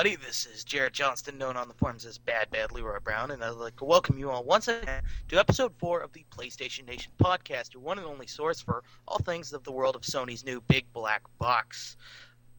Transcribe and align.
everybody. 0.00 0.26
This 0.26 0.46
is 0.46 0.64
Jared 0.64 0.94
Johnston, 0.94 1.36
known 1.36 1.58
on 1.58 1.68
the 1.68 1.74
forums 1.74 2.06
as 2.06 2.16
Bad 2.16 2.50
Bad 2.50 2.72
Leroy 2.72 3.00
Brown, 3.00 3.32
and 3.32 3.44
I'd 3.44 3.50
like 3.50 3.76
to 3.76 3.84
welcome 3.84 4.18
you 4.18 4.30
all 4.30 4.42
once 4.42 4.66
again 4.66 5.02
to 5.28 5.38
episode 5.38 5.74
4 5.76 6.00
of 6.00 6.10
the 6.14 6.24
PlayStation 6.30 6.86
Nation 6.86 7.12
podcast, 7.22 7.74
your 7.74 7.82
one 7.82 7.98
and 7.98 8.06
only 8.06 8.26
source 8.26 8.62
for 8.62 8.82
all 9.06 9.18
things 9.18 9.52
of 9.52 9.62
the 9.62 9.70
world 9.70 9.94
of 9.94 10.00
Sony's 10.00 10.42
new 10.42 10.62
big 10.68 10.90
black 10.94 11.20
box. 11.38 11.98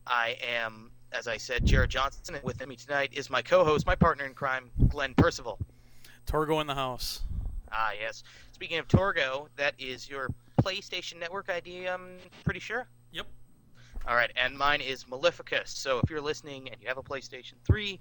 I 0.06 0.38
am, 0.48 0.92
as 1.14 1.28
I 1.28 1.38
said, 1.38 1.66
Jared 1.66 1.90
Johnston, 1.90 2.36
and 2.36 2.44
with 2.44 2.64
me 2.68 2.76
tonight 2.76 3.10
is 3.12 3.32
my 3.32 3.42
co 3.42 3.66
host, 3.66 3.88
my 3.88 3.96
partner 3.96 4.26
in 4.26 4.36
crime, 4.36 4.70
Glenn 4.90 5.16
Percival. 5.16 5.58
Torgo 6.28 6.62
in 6.62 6.68
the 6.68 6.76
house. 6.76 7.24
Ah, 7.72 7.94
yes. 8.00 8.22
Speaking 8.52 8.78
of 8.78 8.88
Torgo, 8.88 9.48
that 9.56 9.74
is 9.80 10.08
your 10.08 10.30
PlayStation 10.62 11.18
Network 11.18 11.50
ID, 11.50 11.88
I'm 11.88 12.18
pretty 12.44 12.60
sure? 12.60 12.88
Yep. 13.12 13.26
All 14.08 14.16
right, 14.16 14.32
and 14.36 14.58
mine 14.58 14.82
is 14.82 15.04
Maleficus. 15.06 15.68
So 15.68 16.00
if 16.00 16.10
you're 16.10 16.22
listening 16.22 16.70
and 16.72 16.82
you 16.82 16.88
have 16.88 16.98
a 16.98 17.04
PlayStation 17.04 17.54
3, 17.66 18.00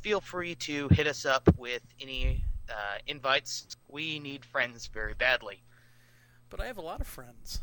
feel 0.00 0.20
free 0.20 0.54
to 0.56 0.88
hit 0.88 1.06
us 1.06 1.24
up 1.24 1.48
with 1.56 1.82
any 2.00 2.44
uh, 2.68 2.98
invites. 3.06 3.66
We 3.88 4.18
need 4.18 4.44
friends 4.44 4.86
very 4.86 5.14
badly. 5.14 5.62
But 6.50 6.60
I 6.60 6.66
have 6.66 6.76
a 6.76 6.82
lot 6.82 7.00
of 7.00 7.06
friends. 7.06 7.60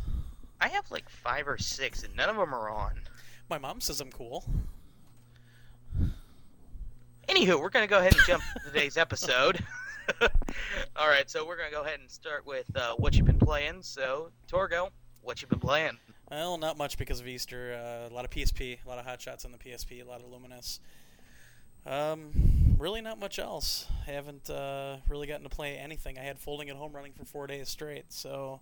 I 0.60 0.70
have 0.70 0.90
like 0.90 1.10
five 1.10 1.48
or 1.48 1.58
six, 1.58 2.04
and 2.04 2.16
none 2.16 2.30
of 2.30 2.38
them 2.38 2.54
are 2.56 2.70
on. 2.70 3.02
My 3.50 3.60
mom 3.60 3.82
says 3.82 4.02
I'm 4.02 4.12
cool. 4.12 4.46
Anywho, 7.28 7.60
we're 7.60 7.70
going 7.70 7.84
to 7.84 7.90
go 7.90 8.00
ahead 8.00 8.14
and 8.14 8.22
jump 8.26 8.44
to 8.54 8.72
today's 8.72 8.98
episode. 8.98 9.64
All 10.96 11.08
right, 11.08 11.30
so 11.30 11.46
we're 11.46 11.58
going 11.58 11.70
to 11.70 11.76
go 11.76 11.84
ahead 11.84 12.00
and 12.00 12.10
start 12.10 12.46
with 12.46 12.66
uh, 12.76 12.94
what 12.96 13.16
you've 13.16 13.26
been 13.26 13.40
playing. 13.40 13.82
So, 13.82 14.32
Torgo, 14.48 14.90
what 15.22 15.42
you've 15.42 15.50
been 15.50 15.60
playing? 15.60 15.98
Well, 16.36 16.58
not 16.58 16.78
much 16.78 16.98
because 16.98 17.22
of 17.22 17.30
Easter. 17.30 17.80
Uh, 17.82 18.12
a 18.12 18.14
lot 18.14 18.26
of 18.26 18.30
PSP, 18.30 18.78
a 18.86 18.90
lot 18.90 19.00
of 19.00 19.06
hot 19.06 19.22
shots 19.22 19.46
on 19.46 19.54
the 19.54 19.58
PSP, 19.58 20.06
a 20.06 20.06
lot 20.06 20.20
of 20.20 20.26
Lumines. 20.26 20.80
Um, 21.86 22.76
really, 22.78 23.00
not 23.00 23.18
much 23.18 23.40
else. 23.40 23.88
I 24.06 24.12
haven't 24.12 24.50
uh, 24.50 24.98
really 25.08 25.28
gotten 25.28 25.44
to 25.44 25.50
play 25.50 25.78
anything. 25.78 26.20
I 26.20 26.24
had 26.24 26.38
folding 26.38 26.70
at 26.70 26.76
home 26.76 26.92
running 26.92 27.14
for 27.14 27.24
four 27.24 27.48
days 27.48 27.70
straight. 27.70 28.12
So, 28.12 28.60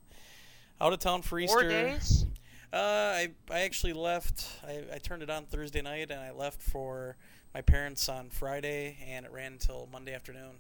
out 0.80 0.94
of 0.94 1.00
town 1.00 1.24
for 1.24 1.40
Easter. 1.40 1.62
Four 1.62 1.68
days? 1.68 2.28
Uh, 2.72 2.78
I 2.78 3.30
I 3.50 3.62
actually 3.62 3.94
left. 3.94 4.46
I, 4.64 4.84
I 4.94 4.98
turned 5.00 5.24
it 5.24 5.32
on 5.32 5.46
Thursday 5.46 5.82
night, 5.82 6.12
and 6.12 6.20
I 6.22 6.30
left 6.30 6.62
for 6.62 7.18
my 7.56 7.62
parents 7.62 8.08
on 8.08 8.30
Friday, 8.30 8.98
and 9.10 9.26
it 9.26 9.32
ran 9.32 9.54
until 9.54 9.90
Monday 9.92 10.14
afternoon. 10.14 10.58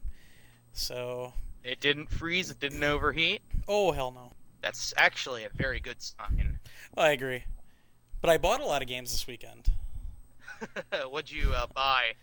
So, 0.72 1.34
It 1.64 1.80
didn't 1.80 2.10
freeze, 2.10 2.50
it 2.50 2.60
didn't 2.60 2.84
overheat. 2.84 3.44
oh 3.68 3.92
hell 3.92 4.12
no. 4.12 4.32
That's 4.62 4.96
actually 4.98 5.44
a 5.44 5.50
very 5.50 5.80
good 5.80 6.02
sign. 6.02 6.58
I 6.98 7.10
agree. 7.12 7.44
But 8.22 8.30
I 8.30 8.38
bought 8.38 8.62
a 8.62 8.66
lot 8.66 8.82
of 8.82 8.88
games 8.88 9.12
this 9.12 9.28
weekend. 9.28 9.70
What'd 11.10 11.32
you 11.32 11.52
uh, 11.54 11.68
buy? 11.74 12.14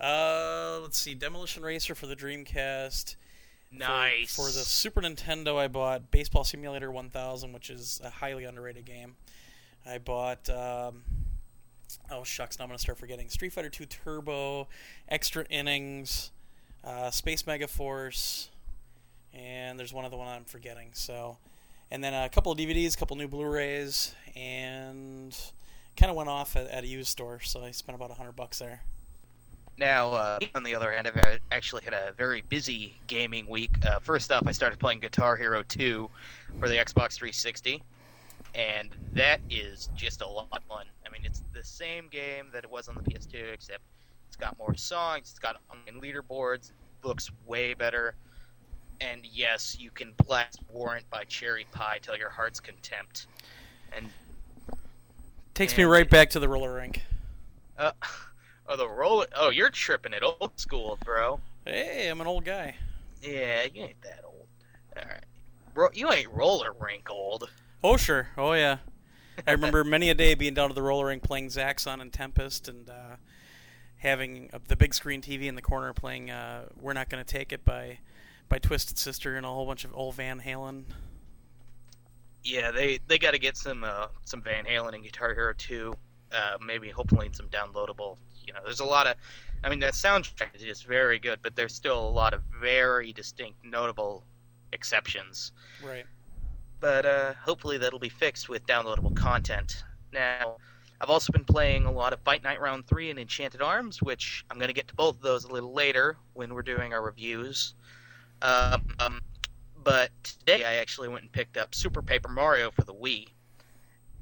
Uh, 0.00 0.80
let's 0.82 0.98
see, 0.98 1.14
Demolition 1.14 1.62
Racer 1.62 1.94
for 1.94 2.06
the 2.06 2.16
Dreamcast. 2.16 3.14
For- 3.14 3.78
Nice. 3.78 4.34
For, 4.34 4.44
the 4.44 4.64
Super 4.64 5.00
Nintendo, 5.02 5.56
I 5.58 5.66
bought 5.68 6.10
Baseball 6.10 6.44
Simulator 6.44 6.90
1000, 6.90 7.52
which 7.52 7.68
is 7.68 8.00
a 8.04 8.10
highly 8.10 8.44
underrated 8.44 8.84
game. 8.84 9.16
I 9.84 9.98
bought, 9.98 10.48
um, 10.48 11.02
oh 12.10 12.22
shucks, 12.24 12.58
now 12.58 12.64
I'm 12.64 12.68
gonna 12.68 12.78
start 12.78 12.98
forgetting. 12.98 13.28
Street 13.28 13.52
Fighter 13.52 13.68
2 13.68 13.86
Turbo, 13.86 14.68
Extra 15.08 15.44
Innings, 15.50 16.30
uh, 16.84 17.10
Space 17.10 17.46
Mega 17.46 17.66
Force, 17.66 18.50
and 19.34 19.78
there's 19.78 19.92
one 19.92 20.04
other 20.04 20.16
one 20.16 20.28
I'm 20.28 20.44
forgetting. 20.44 20.90
So, 20.92 21.36
and 21.90 22.02
then 22.02 22.14
a 22.14 22.28
couple 22.28 22.52
of 22.52 22.58
DVDs, 22.58 22.94
a 22.94 22.96
couple 22.96 23.16
new 23.16 23.28
Blu-rays, 23.28 24.14
and 24.34 25.36
kind 25.96 26.10
of 26.10 26.16
went 26.16 26.28
off 26.28 26.56
at, 26.56 26.68
at 26.68 26.84
a 26.84 26.86
used 26.86 27.08
store. 27.08 27.40
So 27.40 27.62
I 27.62 27.70
spent 27.70 27.96
about 27.96 28.10
a 28.10 28.14
hundred 28.14 28.36
bucks 28.36 28.58
there. 28.58 28.82
Now, 29.78 30.12
uh, 30.12 30.38
on 30.54 30.62
the 30.62 30.74
other 30.74 30.90
hand, 30.90 31.06
I've 31.06 31.40
actually 31.52 31.84
had 31.84 31.92
a 31.92 32.12
very 32.16 32.42
busy 32.48 32.98
gaming 33.06 33.46
week. 33.46 33.72
Uh, 33.84 33.98
first 33.98 34.32
off, 34.32 34.44
I 34.46 34.52
started 34.52 34.78
playing 34.78 35.00
Guitar 35.00 35.36
Hero 35.36 35.62
2 35.62 36.08
for 36.58 36.68
the 36.68 36.76
Xbox 36.76 37.14
360, 37.14 37.82
and 38.54 38.88
that 39.12 39.40
is 39.50 39.90
just 39.94 40.22
a 40.22 40.26
lot 40.26 40.48
of 40.50 40.62
fun. 40.64 40.86
I 41.06 41.10
mean, 41.10 41.22
it's 41.24 41.42
the 41.52 41.62
same 41.62 42.08
game 42.08 42.46
that 42.54 42.64
it 42.64 42.70
was 42.70 42.88
on 42.88 42.94
the 42.94 43.02
PS2, 43.02 43.52
except 43.52 43.82
it's 44.28 44.36
got 44.36 44.56
more 44.58 44.74
songs, 44.74 45.28
it's 45.30 45.38
got 45.38 45.60
online 45.70 46.02
leaderboards, 46.02 46.72
looks 47.04 47.30
way 47.46 47.74
better. 47.74 48.14
And 49.00 49.26
yes, 49.30 49.76
you 49.78 49.90
can 49.90 50.12
blast 50.26 50.60
Warrant 50.72 51.08
by 51.10 51.24
Cherry 51.24 51.66
Pie 51.72 51.98
till 52.02 52.16
your 52.16 52.30
heart's 52.30 52.60
contempt. 52.60 53.26
And 53.96 54.08
Takes 55.54 55.76
me 55.76 55.84
And- 55.84 55.92
right 55.92 56.08
back 56.08 56.30
to 56.30 56.40
the 56.40 56.48
roller 56.48 56.74
rink. 56.74 57.02
uh, 57.78 57.92
oh, 58.68 58.76
the 58.76 58.88
roll. 58.88 59.24
Oh, 59.34 59.50
you're 59.50 59.70
tripping 59.70 60.12
it 60.12 60.22
old 60.22 60.52
school, 60.58 60.98
bro. 61.04 61.40
Hey, 61.64 62.08
I'm 62.08 62.20
an 62.20 62.26
old 62.26 62.44
guy. 62.44 62.76
Yeah, 63.22 63.64
you 63.72 63.84
ain't 63.84 64.02
that 64.02 64.20
old. 64.24 64.46
All 64.96 65.02
right, 65.04 65.24
Ro- 65.74 65.88
you 65.94 66.10
ain't 66.12 66.30
roller 66.32 66.72
rink 66.78 67.10
old. 67.10 67.50
Oh 67.82 67.96
sure. 67.96 68.28
Oh 68.36 68.52
yeah. 68.52 68.78
I 69.46 69.52
remember 69.52 69.82
many 69.84 70.08
a 70.10 70.14
day 70.14 70.34
being 70.34 70.54
down 70.54 70.68
to 70.68 70.74
the 70.74 70.82
roller 70.82 71.06
rink 71.06 71.22
playing 71.22 71.48
Zaxxon 71.48 72.00
and 72.00 72.12
Tempest 72.12 72.68
and 72.68 72.88
uh, 72.88 73.16
having 73.98 74.48
uh, 74.52 74.58
the 74.68 74.76
big 74.76 74.94
screen 74.94 75.20
TV 75.22 75.44
in 75.46 75.54
the 75.54 75.62
corner 75.62 75.92
playing 75.92 76.30
uh, 76.30 76.66
"We're 76.80 76.92
Not 76.92 77.08
Gonna 77.08 77.24
Take 77.24 77.52
It" 77.52 77.64
by 77.64 77.98
by 78.48 78.58
Twisted 78.58 78.98
Sister 78.98 79.36
and 79.36 79.44
a 79.44 79.48
whole 79.48 79.66
bunch 79.66 79.84
of 79.84 79.94
old 79.94 80.14
Van 80.16 80.40
Halen. 80.40 80.84
Yeah, 82.44 82.70
they 82.70 83.00
they 83.08 83.18
got 83.18 83.32
to 83.32 83.38
get 83.38 83.56
some 83.56 83.82
uh, 83.84 84.06
some 84.24 84.40
Van 84.42 84.64
Halen 84.64 84.94
and 84.94 85.02
Guitar 85.02 85.34
Hero 85.34 85.52
2. 85.56 85.94
Uh, 86.32 86.58
maybe 86.64 86.90
hopefully 86.90 87.28
some 87.32 87.48
downloadable. 87.48 88.16
You 88.46 88.52
know, 88.52 88.60
there's 88.64 88.80
a 88.80 88.84
lot 88.84 89.06
of. 89.06 89.16
I 89.64 89.68
mean, 89.68 89.80
that 89.80 89.94
soundtrack 89.94 90.54
is 90.54 90.62
just 90.62 90.86
very 90.86 91.18
good, 91.18 91.40
but 91.42 91.56
there's 91.56 91.74
still 91.74 91.98
a 91.98 92.10
lot 92.10 92.34
of 92.34 92.42
very 92.60 93.12
distinct, 93.12 93.64
notable 93.64 94.24
exceptions. 94.72 95.52
Right. 95.82 96.04
but 96.80 97.06
uh, 97.06 97.32
hopefully 97.34 97.78
that'll 97.78 97.98
be 97.98 98.08
fixed 98.08 98.48
with 98.48 98.66
downloadable 98.66 99.16
content. 99.16 99.82
Now, 100.12 100.56
I've 101.00 101.10
also 101.10 101.32
been 101.32 101.44
playing 101.44 101.86
a 101.86 101.92
lot 101.92 102.12
of 102.12 102.20
Fight 102.20 102.42
Night 102.42 102.60
Round 102.60 102.86
3 102.86 103.10
and 103.10 103.18
Enchanted 103.18 103.62
Arms, 103.62 104.02
which 104.02 104.44
I'm 104.50 104.58
going 104.58 104.68
to 104.68 104.74
get 104.74 104.88
to 104.88 104.94
both 104.94 105.16
of 105.16 105.22
those 105.22 105.44
a 105.44 105.52
little 105.52 105.72
later 105.72 106.16
when 106.34 106.54
we're 106.54 106.62
doing 106.62 106.92
our 106.92 107.02
reviews. 107.02 107.74
Um, 108.42 108.86
um, 109.00 109.20
but 109.82 110.10
today 110.22 110.64
I 110.64 110.74
actually 110.76 111.08
went 111.08 111.22
and 111.22 111.32
picked 111.32 111.56
up 111.56 111.74
Super 111.74 112.02
Paper 112.02 112.28
Mario 112.28 112.70
for 112.70 112.82
the 112.82 112.94
Wii, 112.94 113.28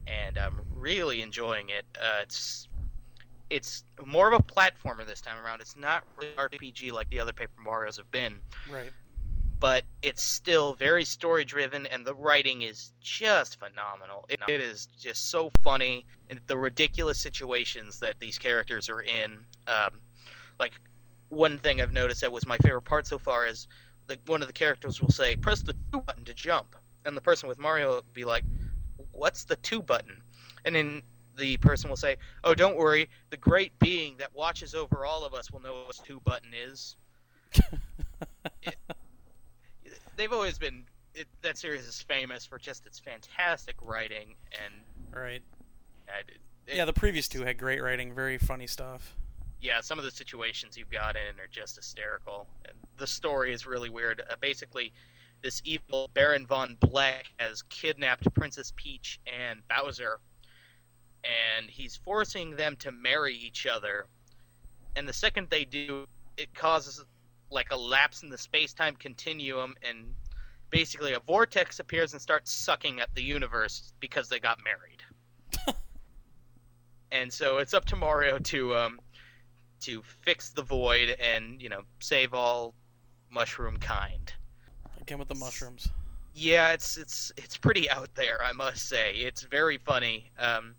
and 0.06 0.38
I'm 0.38 0.60
really 0.74 1.22
enjoying 1.22 1.68
it. 1.70 1.84
Uh, 2.00 2.20
it's 2.22 2.68
it's 3.50 3.84
more 4.04 4.32
of 4.32 4.40
a 4.40 4.42
platformer 4.42 5.06
this 5.06 5.20
time 5.20 5.36
around. 5.44 5.60
It's 5.60 5.76
not 5.76 6.04
really 6.18 6.32
RPG 6.36 6.92
like 6.92 7.08
the 7.10 7.20
other 7.20 7.32
Paper 7.32 7.60
Mario's 7.62 7.96
have 7.98 8.10
been 8.10 8.40
Right. 8.70 8.90
but 9.60 9.84
it's 10.02 10.22
still 10.22 10.74
very 10.74 11.04
story 11.04 11.44
driven 11.44 11.86
and 11.86 12.04
the 12.04 12.14
writing 12.14 12.62
is 12.62 12.92
just 13.00 13.58
phenomenal 13.60 14.24
it, 14.28 14.40
it 14.48 14.60
is 14.60 14.88
just 14.98 15.30
so 15.30 15.50
funny 15.62 16.04
and 16.30 16.40
the 16.46 16.56
ridiculous 16.56 17.18
situations 17.20 18.00
that 18.00 18.14
these 18.18 18.38
characters 18.38 18.88
are 18.88 19.02
in 19.02 19.38
um, 19.68 20.00
like 20.58 20.72
one 21.28 21.58
thing 21.58 21.80
i've 21.80 21.92
noticed 21.92 22.20
that 22.22 22.32
was 22.32 22.46
my 22.46 22.56
favorite 22.58 22.82
part 22.82 23.06
so 23.06 23.18
far 23.18 23.46
is 23.46 23.68
like 24.08 24.20
one 24.26 24.40
of 24.42 24.46
the 24.46 24.52
characters 24.52 25.00
will 25.00 25.10
say 25.10 25.36
press 25.36 25.62
the 25.62 25.74
two 25.92 26.00
button 26.00 26.24
to 26.24 26.34
jump 26.34 26.76
and 27.06 27.16
the 27.16 27.20
person 27.20 27.48
with 27.48 27.58
mario 27.58 27.90
will 27.96 28.04
be 28.12 28.24
like 28.24 28.44
what's 29.12 29.44
the 29.44 29.56
two 29.56 29.80
button 29.82 30.20
and 30.64 30.74
then 30.76 31.02
the 31.36 31.56
person 31.58 31.88
will 31.90 31.96
say 31.96 32.16
oh 32.44 32.54
don't 32.54 32.76
worry 32.76 33.08
the 33.30 33.36
great 33.36 33.76
being 33.78 34.16
that 34.18 34.32
watches 34.34 34.74
over 34.74 35.04
all 35.04 35.24
of 35.24 35.34
us 35.34 35.50
will 35.50 35.60
know 35.60 35.84
what 35.86 35.98
two 36.04 36.20
button 36.24 36.50
is 36.54 36.96
they've 40.16 40.32
always 40.32 40.58
been 40.58 40.84
it, 41.14 41.26
that 41.42 41.56
series 41.56 41.86
is 41.86 42.00
famous 42.02 42.44
for 42.44 42.58
just 42.58 42.86
its 42.86 42.98
fantastic 42.98 43.76
writing 43.82 44.34
and 44.64 44.74
Right. 45.14 45.42
it, 46.66 46.76
Yeah, 46.76 46.84
the 46.86 46.92
previous 46.92 47.28
two 47.28 47.44
had 47.44 47.56
great 47.56 47.80
writing, 47.80 48.12
very 48.14 48.36
funny 48.38 48.66
stuff. 48.66 49.14
yeah 49.60 49.80
some 49.80 49.98
of 49.98 50.04
the 50.04 50.10
situations 50.10 50.76
you've 50.76 50.90
got 50.90 51.16
in 51.16 51.38
are 51.40 51.46
just 51.50 51.76
hysterical 51.76 52.46
and 52.64 52.76
the 52.96 53.06
story 53.06 53.52
is 53.52 53.66
really 53.66 53.90
weird. 53.90 54.22
Uh, 54.30 54.34
basically 54.40 54.92
this 55.42 55.60
evil 55.64 56.10
baron 56.14 56.46
von 56.46 56.76
black 56.80 57.26
has 57.38 57.62
kidnapped 57.62 58.32
princess 58.34 58.72
peach 58.76 59.20
and 59.26 59.60
bowser 59.68 60.18
and 61.22 61.68
he's 61.68 61.96
forcing 61.96 62.56
them 62.56 62.76
to 62.76 62.90
marry 62.90 63.34
each 63.34 63.66
other. 63.66 64.06
And 64.96 65.06
the 65.06 65.12
second 65.12 65.48
they 65.50 65.64
do 65.64 66.06
it 66.36 66.54
causes 66.54 67.04
like 67.50 67.70
a 67.70 67.76
lapse 67.76 68.22
in 68.22 68.30
the 68.30 68.38
space-time 68.38 68.96
continuum 68.96 69.74
and 69.82 70.14
basically 70.70 71.12
a 71.12 71.20
vortex 71.20 71.78
appears 71.78 72.12
and 72.12 72.20
starts 72.20 72.50
sucking 72.52 73.00
at 73.00 73.14
the 73.14 73.22
universe 73.22 73.92
because 74.00 74.28
they 74.28 74.40
got 74.40 74.58
married. 74.64 75.76
And 77.12 77.32
so 77.32 77.58
it's 77.58 77.74
up 77.74 77.84
to 77.86 77.96
mario 77.96 78.38
to 78.40 78.74
um, 78.74 78.98
to 79.82 80.02
fix 80.22 80.50
the 80.50 80.62
void 80.62 81.10
and 81.20 81.62
you 81.62 81.68
know 81.68 81.82
save 82.00 82.34
all 82.34 82.74
mushroom 83.34 83.76
kind. 83.78 84.32
Again 85.00 85.18
with 85.18 85.28
the 85.28 85.34
mushrooms. 85.34 85.88
Yeah, 86.34 86.72
it's 86.72 86.96
it's 86.96 87.32
it's 87.36 87.56
pretty 87.56 87.90
out 87.90 88.14
there, 88.14 88.42
I 88.42 88.52
must 88.52 88.88
say. 88.88 89.12
It's 89.14 89.42
very 89.42 89.76
funny. 89.76 90.30
Um, 90.38 90.74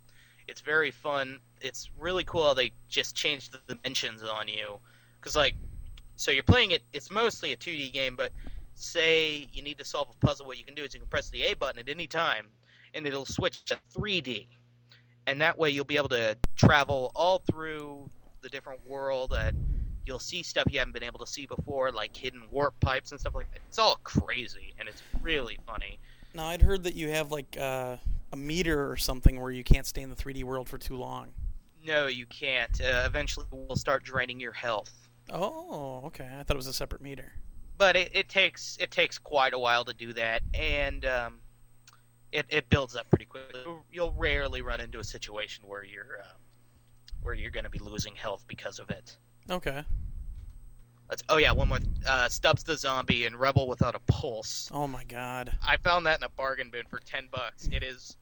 it's 0.47 0.61
very 0.61 0.91
fun. 0.91 1.39
it's 1.61 1.89
really 1.99 2.23
cool 2.23 2.43
how 2.43 2.53
they 2.53 2.71
just 2.87 3.15
changed 3.15 3.51
the 3.51 3.75
dimensions 3.75 4.21
on 4.23 4.47
you, 4.47 4.79
because 5.19 5.35
like, 5.35 5.55
so 6.15 6.31
you're 6.31 6.43
playing 6.43 6.71
it. 6.71 6.83
It's 6.93 7.11
mostly 7.11 7.51
a 7.53 7.57
2D 7.57 7.93
game, 7.93 8.15
but 8.15 8.31
say 8.75 9.47
you 9.53 9.63
need 9.63 9.77
to 9.77 9.85
solve 9.85 10.09
a 10.09 10.25
puzzle, 10.25 10.45
what 10.45 10.57
you 10.57 10.63
can 10.63 10.75
do 10.75 10.83
is 10.83 10.93
you 10.93 10.99
can 10.99 11.09
press 11.09 11.29
the 11.29 11.43
A 11.43 11.55
button 11.55 11.79
at 11.79 11.89
any 11.89 12.07
time, 12.07 12.47
and 12.93 13.07
it'll 13.07 13.25
switch 13.25 13.63
to 13.65 13.79
3D, 13.97 14.47
and 15.27 15.41
that 15.41 15.57
way 15.57 15.69
you'll 15.69 15.85
be 15.85 15.97
able 15.97 16.09
to 16.09 16.37
travel 16.55 17.11
all 17.15 17.39
through 17.39 18.09
the 18.41 18.49
different 18.49 18.85
world 18.85 19.33
and 19.33 19.74
you'll 20.05 20.19
see 20.19 20.43
stuff 20.43 20.65
you 20.69 20.79
haven't 20.79 20.93
been 20.93 21.03
able 21.03 21.19
to 21.19 21.27
see 21.27 21.45
before, 21.45 21.91
like 21.91 22.15
hidden 22.15 22.43
warp 22.51 22.79
pipes 22.79 23.11
and 23.11 23.19
stuff 23.19 23.35
like 23.35 23.51
that. 23.51 23.59
It's 23.67 23.79
all 23.79 23.99
crazy 24.03 24.73
and 24.79 24.87
it's 24.87 25.01
really 25.21 25.57
funny. 25.65 25.99
Now 26.33 26.47
I'd 26.47 26.61
heard 26.61 26.83
that 26.83 26.95
you 26.95 27.09
have 27.09 27.31
like 27.31 27.57
uh, 27.59 27.97
a 28.31 28.37
meter 28.37 28.89
or 28.89 28.97
something 28.97 29.39
where 29.39 29.51
you 29.51 29.63
can't 29.63 29.85
stay 29.85 30.01
in 30.01 30.09
the 30.09 30.15
3D 30.15 30.43
world 30.43 30.67
for 30.67 30.77
too 30.77 30.97
long. 30.97 31.29
No, 31.85 32.07
you 32.07 32.25
can't. 32.25 32.81
Uh, 32.81 33.03
eventually, 33.05 33.45
we'll 33.51 33.75
start 33.75 34.03
draining 34.03 34.39
your 34.39 34.51
health. 34.51 34.91
Oh, 35.31 36.01
okay. 36.05 36.27
I 36.39 36.43
thought 36.43 36.55
it 36.55 36.57
was 36.57 36.67
a 36.67 36.73
separate 36.73 37.01
meter. 37.01 37.33
But 37.77 37.95
it, 37.95 38.11
it 38.13 38.29
takes 38.29 38.77
it 38.79 38.89
takes 38.89 39.17
quite 39.17 39.53
a 39.53 39.59
while 39.59 39.85
to 39.85 39.93
do 39.93 40.13
that, 40.13 40.41
and 40.53 41.05
um, 41.05 41.39
it 42.31 42.45
it 42.49 42.69
builds 42.69 42.95
up 42.95 43.09
pretty 43.09 43.25
quickly. 43.25 43.61
You'll 43.91 44.13
rarely 44.13 44.61
run 44.61 44.79
into 44.79 44.99
a 44.99 45.03
situation 45.03 45.65
where 45.67 45.83
you're 45.83 46.21
uh, 46.23 46.33
where 47.21 47.33
you're 47.33 47.51
going 47.51 47.65
to 47.65 47.69
be 47.69 47.79
losing 47.79 48.15
health 48.15 48.45
because 48.47 48.79
of 48.79 48.89
it. 48.89 49.17
Okay. 49.49 49.83
Let's, 51.09 51.23
oh 51.29 51.37
yeah, 51.37 51.51
one 51.51 51.67
more. 51.67 51.77
Uh, 52.07 52.27
Stubbs 52.29 52.63
the 52.63 52.75
zombie 52.75 53.25
and 53.25 53.39
Rebel 53.39 53.67
without 53.67 53.93
a 53.93 53.99
pulse. 54.11 54.69
Oh 54.73 54.87
my 54.87 55.03
god. 55.03 55.55
I 55.65 55.77
found 55.77 56.05
that 56.07 56.19
in 56.19 56.23
a 56.23 56.29
bargain 56.29 56.69
bin 56.71 56.85
for 56.89 56.99
ten 56.99 57.27
bucks. 57.31 57.69
It 57.71 57.83
is 57.83 58.17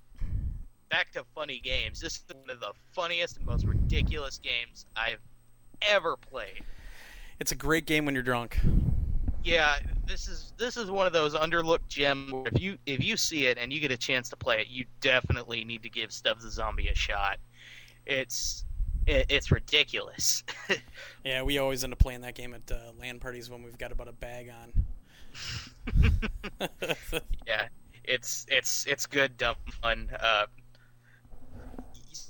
back 0.89 1.11
to 1.13 1.23
funny 1.33 1.59
games. 1.59 2.01
This 2.01 2.17
is 2.17 2.23
one 2.35 2.49
of 2.49 2.59
the 2.59 2.73
funniest 2.91 3.37
and 3.37 3.45
most 3.45 3.65
ridiculous 3.65 4.37
games 4.37 4.85
I've 4.97 5.21
ever 5.81 6.17
played. 6.17 6.63
It's 7.39 7.51
a 7.51 7.55
great 7.55 7.85
game 7.85 8.05
when 8.05 8.13
you're 8.13 8.23
drunk. 8.23 8.59
Yeah, 9.43 9.77
this 10.05 10.27
is 10.27 10.53
this 10.57 10.77
is 10.77 10.91
one 10.91 11.07
of 11.07 11.13
those 11.13 11.35
underlooked 11.35 11.87
gems. 11.87 12.31
Where 12.31 12.47
if 12.47 12.61
you 12.61 12.77
if 12.85 13.03
you 13.03 13.15
see 13.17 13.47
it 13.47 13.57
and 13.57 13.71
you 13.71 13.79
get 13.79 13.91
a 13.91 13.97
chance 13.97 14.29
to 14.29 14.35
play 14.35 14.59
it, 14.59 14.67
you 14.67 14.85
definitely 14.99 15.63
need 15.63 15.83
to 15.83 15.89
give 15.89 16.11
Stubbs 16.11 16.43
the 16.43 16.51
zombie 16.51 16.89
a 16.89 16.95
shot. 16.95 17.37
It's 18.05 18.65
it, 19.07 19.25
it's 19.29 19.51
ridiculous. 19.51 20.43
yeah, 21.23 21.43
we 21.43 21.57
always 21.57 21.83
end 21.83 21.93
up 21.93 21.99
playing 21.99 22.21
that 22.21 22.35
game 22.35 22.53
at 22.53 22.71
uh, 22.71 22.91
LAN 22.99 23.19
parties 23.19 23.49
when 23.49 23.63
we've 23.63 23.77
got 23.77 23.91
about 23.91 24.07
a 24.07 24.13
bag 24.13 24.51
on. 24.61 24.73
yeah, 27.47 27.67
it's 28.03 28.45
it's 28.49 28.85
it's 28.85 29.05
good, 29.05 29.37
dumb 29.37 29.55
fun. 29.81 30.09
Uh, 30.19 30.45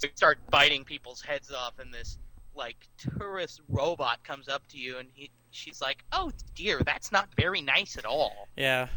you 0.01 0.09
start 0.15 0.39
biting 0.49 0.83
people's 0.83 1.21
heads 1.21 1.51
off, 1.51 1.79
and 1.79 1.93
this 1.93 2.17
like 2.55 2.87
tourist 2.97 3.61
robot 3.67 4.23
comes 4.23 4.47
up 4.47 4.65
to 4.67 4.77
you, 4.77 4.97
and 4.97 5.09
he 5.13 5.29
she's 5.51 5.81
like, 5.81 6.03
"Oh 6.11 6.31
dear, 6.55 6.81
that's 6.85 7.11
not 7.11 7.29
very 7.35 7.61
nice 7.61 7.97
at 7.97 8.05
all." 8.05 8.47
Yeah, 8.55 8.87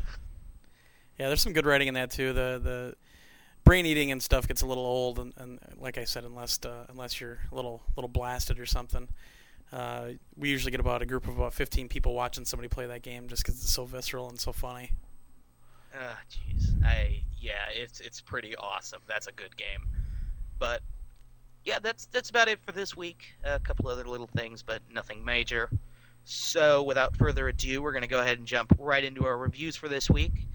yeah. 1.19 1.28
There's 1.28 1.43
some 1.43 1.52
good 1.52 1.67
writing 1.67 1.88
in 1.88 1.94
that 1.94 2.11
too. 2.11 2.32
The 2.32 2.61
the 2.62 2.94
brain 3.67 3.85
eating 3.85 4.13
and 4.13 4.23
stuff 4.23 4.49
gets 4.49 4.63
a 4.63 4.67
little 4.67 4.87
old, 4.87 5.19
and, 5.19 5.35
and 5.37 5.59
like 5.77 5.99
I 5.99 6.05
said, 6.05 6.25
unless 6.25 6.59
uh, 6.65 6.87
unless 6.89 7.21
you're 7.21 7.41
a 7.53 7.55
little 7.55 7.83
little 7.97 8.09
blasted 8.09 8.59
or 8.59 8.65
something. 8.65 9.09
Uh, 9.73 10.11
we 10.37 10.49
usually 10.49 10.71
get 10.71 10.79
about 10.79 11.03
a 11.03 11.07
group 11.07 11.27
of 11.27 11.37
about 11.37 11.53
15 11.53 11.89
people 11.89 12.15
watching 12.15 12.45
somebody 12.45 12.69
play 12.69 12.87
that 12.87 13.03
game 13.03 13.27
just 13.27 13.43
because 13.43 13.61
it's 13.61 13.73
so 13.73 13.85
visceral 13.85 14.29
and 14.29 14.39
so 14.39 14.53
funny. 14.53 14.93
Ah, 15.93 16.21
jeez. 16.31 16.83
I 16.85 17.23
yeah, 17.39 17.67
it's 17.75 18.01
it's 18.01 18.21
pretty 18.21 18.55
awesome. 18.57 19.01
That's 19.07 19.27
a 19.27 19.33
good 19.33 19.57
game. 19.57 19.89
But 20.59 20.83
yeah, 21.65 21.81
that's 21.83 22.07
that's 22.07 22.31
about 22.31 22.49
it 22.49 22.61
for 22.65 22.73
this 22.73 22.97
week. 22.97 23.25
A 23.45 23.59
couple 23.59 23.89
other 23.89 24.05
little 24.05 24.29
things, 24.29 24.62
but 24.62 24.81
nothing 24.91 25.25
major. 25.25 25.69
So 26.25 26.83
without 26.83 27.17
further 27.17 27.49
ado, 27.49 27.83
we're 27.83 27.93
going 27.93 28.03
to 28.03 28.09
go 28.09 28.21
ahead 28.21 28.39
and 28.39 28.47
jump 28.47 28.75
right 28.79 29.05
into 29.05 29.25
our 29.25 29.37
reviews 29.37 29.77
for 29.77 29.89
this 29.89 30.09
week. 30.09 30.49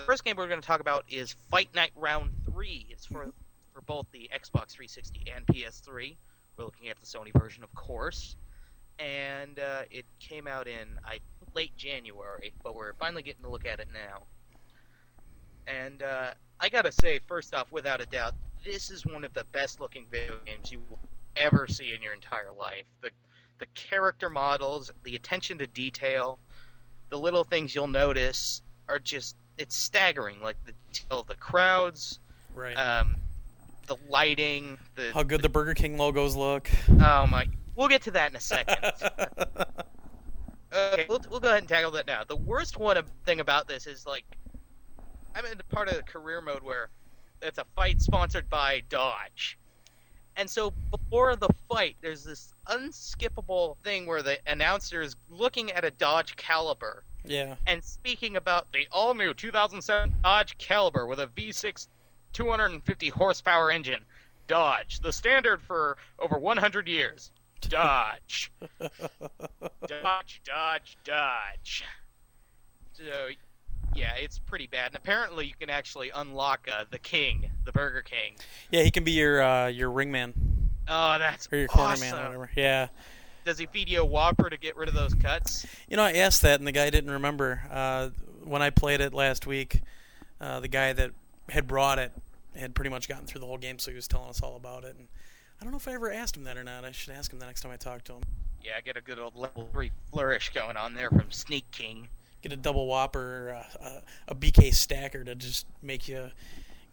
The 0.00 0.04
first 0.12 0.24
game 0.24 0.36
we're 0.36 0.46
going 0.46 0.60
to 0.60 0.66
talk 0.66 0.80
about 0.80 1.04
is 1.08 1.34
Fight 1.50 1.74
Night 1.74 1.90
Round 1.96 2.30
3. 2.44 2.86
It's 2.90 3.06
for, 3.06 3.32
for 3.72 3.80
both 3.82 4.06
the 4.12 4.30
Xbox 4.32 4.72
360 4.72 5.24
and 5.34 5.46
PS3. 5.46 6.16
We're 6.56 6.64
looking 6.64 6.88
at 6.88 6.96
the 7.00 7.06
Sony 7.06 7.32
version, 7.38 7.64
of 7.64 7.74
course. 7.74 8.36
And 8.98 9.58
uh, 9.58 9.82
it 9.90 10.04
came 10.20 10.46
out 10.46 10.68
in 10.68 10.86
I 11.04 11.18
late 11.54 11.76
January, 11.76 12.52
but 12.62 12.74
we're 12.74 12.92
finally 12.94 13.22
getting 13.22 13.42
to 13.42 13.50
look 13.50 13.66
at 13.66 13.80
it 13.80 13.88
now. 13.92 14.22
And 15.66 16.02
uh, 16.02 16.30
I 16.60 16.68
gotta 16.68 16.92
say, 16.92 17.18
first 17.26 17.54
off, 17.54 17.72
without 17.72 18.00
a 18.00 18.06
doubt, 18.06 18.34
this 18.64 18.90
is 18.90 19.04
one 19.04 19.24
of 19.24 19.34
the 19.34 19.44
best 19.52 19.80
looking 19.80 20.06
video 20.10 20.34
games 20.44 20.70
you 20.70 20.82
will 20.88 21.00
ever 21.36 21.66
see 21.66 21.92
in 21.94 22.02
your 22.02 22.12
entire 22.14 22.52
life. 22.58 22.84
The 23.02 23.10
the 23.58 23.66
character 23.74 24.28
models, 24.28 24.90
the 25.04 25.16
attention 25.16 25.58
to 25.58 25.66
detail, 25.66 26.38
the 27.08 27.18
little 27.18 27.44
things 27.44 27.74
you'll 27.74 27.86
notice 27.86 28.62
are 28.88 28.98
just 28.98 29.36
it's 29.58 29.76
staggering. 29.76 30.40
Like 30.42 30.56
the 30.64 30.72
detail 30.92 31.20
of 31.20 31.26
the 31.26 31.34
crowds, 31.34 32.20
right? 32.54 32.74
Um, 32.74 33.16
the 33.86 33.96
lighting, 34.08 34.78
the 34.94 35.12
how 35.12 35.22
good 35.22 35.40
the, 35.40 35.44
the 35.44 35.48
Burger 35.48 35.74
King 35.74 35.96
logos 35.96 36.36
look. 36.36 36.70
Oh 37.00 37.26
my! 37.26 37.46
We'll 37.74 37.88
get 37.88 38.02
to 38.02 38.10
that 38.12 38.30
in 38.30 38.36
a 38.36 38.40
second. 38.40 38.78
okay, 40.72 41.06
we'll, 41.08 41.20
we'll 41.30 41.40
go 41.40 41.48
ahead 41.48 41.60
and 41.60 41.68
tackle 41.68 41.90
that 41.92 42.06
now. 42.06 42.24
The 42.24 42.36
worst 42.36 42.78
one 42.78 43.02
thing 43.24 43.40
about 43.40 43.68
this 43.68 43.86
is 43.86 44.06
like 44.06 44.24
I'm 45.34 45.44
in 45.44 45.58
the 45.58 45.64
part 45.64 45.88
of 45.88 45.96
the 45.96 46.02
career 46.02 46.40
mode 46.40 46.62
where 46.62 46.88
it's 47.42 47.58
a 47.58 47.66
fight 47.74 48.00
sponsored 48.00 48.48
by 48.48 48.82
Dodge. 48.88 49.58
And 50.36 50.48
so 50.48 50.72
before 50.90 51.36
the 51.36 51.48
fight, 51.68 51.96
there's 52.02 52.24
this 52.24 52.54
unskippable 52.66 53.76
thing 53.82 54.06
where 54.06 54.22
the 54.22 54.38
announcer 54.46 55.00
is 55.00 55.16
looking 55.30 55.72
at 55.72 55.84
a 55.84 55.90
Dodge 55.90 56.36
Caliber 56.36 57.04
yeah. 57.26 57.56
And 57.66 57.82
speaking 57.82 58.36
about 58.36 58.72
the 58.72 58.86
all 58.90 59.14
new 59.14 59.34
2007 59.34 60.14
Dodge 60.22 60.58
Caliber 60.58 61.06
with 61.06 61.20
a 61.20 61.26
V6 61.26 61.88
250 62.32 63.08
horsepower 63.08 63.70
engine, 63.70 64.04
Dodge, 64.46 65.00
the 65.00 65.12
standard 65.12 65.62
for 65.62 65.96
over 66.18 66.38
100 66.38 66.88
years. 66.88 67.30
Dodge. 67.60 68.52
Dodge, 69.86 70.42
Dodge, 70.44 70.98
Dodge. 71.04 71.84
So, 72.92 73.28
yeah, 73.94 74.14
it's 74.16 74.38
pretty 74.38 74.66
bad. 74.66 74.88
And 74.88 74.96
apparently, 74.96 75.46
you 75.46 75.54
can 75.58 75.70
actually 75.70 76.10
unlock 76.14 76.68
uh, 76.70 76.84
the 76.90 76.98
King, 76.98 77.50
the 77.64 77.72
Burger 77.72 78.02
King. 78.02 78.36
Yeah, 78.70 78.82
he 78.82 78.90
can 78.90 79.04
be 79.04 79.12
your 79.12 79.42
uh, 79.42 79.66
your 79.68 79.90
ringman. 79.90 80.34
Oh, 80.88 81.18
that's 81.18 81.48
or 81.50 81.56
your 81.56 81.68
awesome. 81.70 81.78
corner 81.78 82.00
man, 82.00 82.14
or 82.14 82.38
whatever. 82.38 82.50
Yeah 82.54 82.88
does 83.46 83.58
he 83.58 83.66
feed 83.66 83.88
you 83.88 84.02
a 84.02 84.04
Whopper 84.04 84.50
to 84.50 84.58
get 84.58 84.76
rid 84.76 84.88
of 84.88 84.94
those 84.94 85.14
cuts? 85.14 85.64
You 85.88 85.96
know, 85.96 86.02
I 86.02 86.12
asked 86.14 86.42
that, 86.42 86.58
and 86.58 86.66
the 86.66 86.72
guy 86.72 86.90
didn't 86.90 87.10
remember. 87.10 87.62
Uh, 87.70 88.10
when 88.44 88.60
I 88.60 88.70
played 88.70 89.00
it 89.00 89.14
last 89.14 89.46
week, 89.46 89.80
uh, 90.40 90.60
the 90.60 90.68
guy 90.68 90.92
that 90.92 91.12
had 91.48 91.66
brought 91.66 91.98
it 91.98 92.12
had 92.54 92.74
pretty 92.74 92.90
much 92.90 93.08
gotten 93.08 93.24
through 93.26 93.40
the 93.40 93.46
whole 93.46 93.56
game, 93.56 93.78
so 93.78 93.90
he 93.90 93.94
was 93.94 94.08
telling 94.08 94.28
us 94.28 94.42
all 94.42 94.56
about 94.56 94.84
it. 94.84 94.96
And 94.98 95.06
I 95.60 95.64
don't 95.64 95.70
know 95.70 95.78
if 95.78 95.88
I 95.88 95.94
ever 95.94 96.12
asked 96.12 96.36
him 96.36 96.44
that 96.44 96.58
or 96.58 96.64
not. 96.64 96.84
I 96.84 96.90
should 96.90 97.14
ask 97.14 97.32
him 97.32 97.38
the 97.38 97.46
next 97.46 97.62
time 97.62 97.72
I 97.72 97.76
talk 97.76 98.04
to 98.04 98.14
him. 98.14 98.22
Yeah, 98.62 98.80
get 98.84 98.96
a 98.96 99.00
good 99.00 99.18
old 99.18 99.36
level 99.36 99.68
three 99.72 99.92
flourish 100.10 100.50
going 100.52 100.76
on 100.76 100.94
there 100.94 101.08
from 101.08 101.30
Sneak 101.30 101.70
King. 101.70 102.08
Get 102.42 102.52
a 102.52 102.56
double 102.56 102.86
Whopper, 102.86 103.62
uh, 103.80 104.02
a, 104.28 104.32
a 104.32 104.34
BK 104.34 104.74
stacker 104.74 105.22
to 105.22 105.34
just 105.36 105.66
make 105.82 106.08
you 106.08 106.30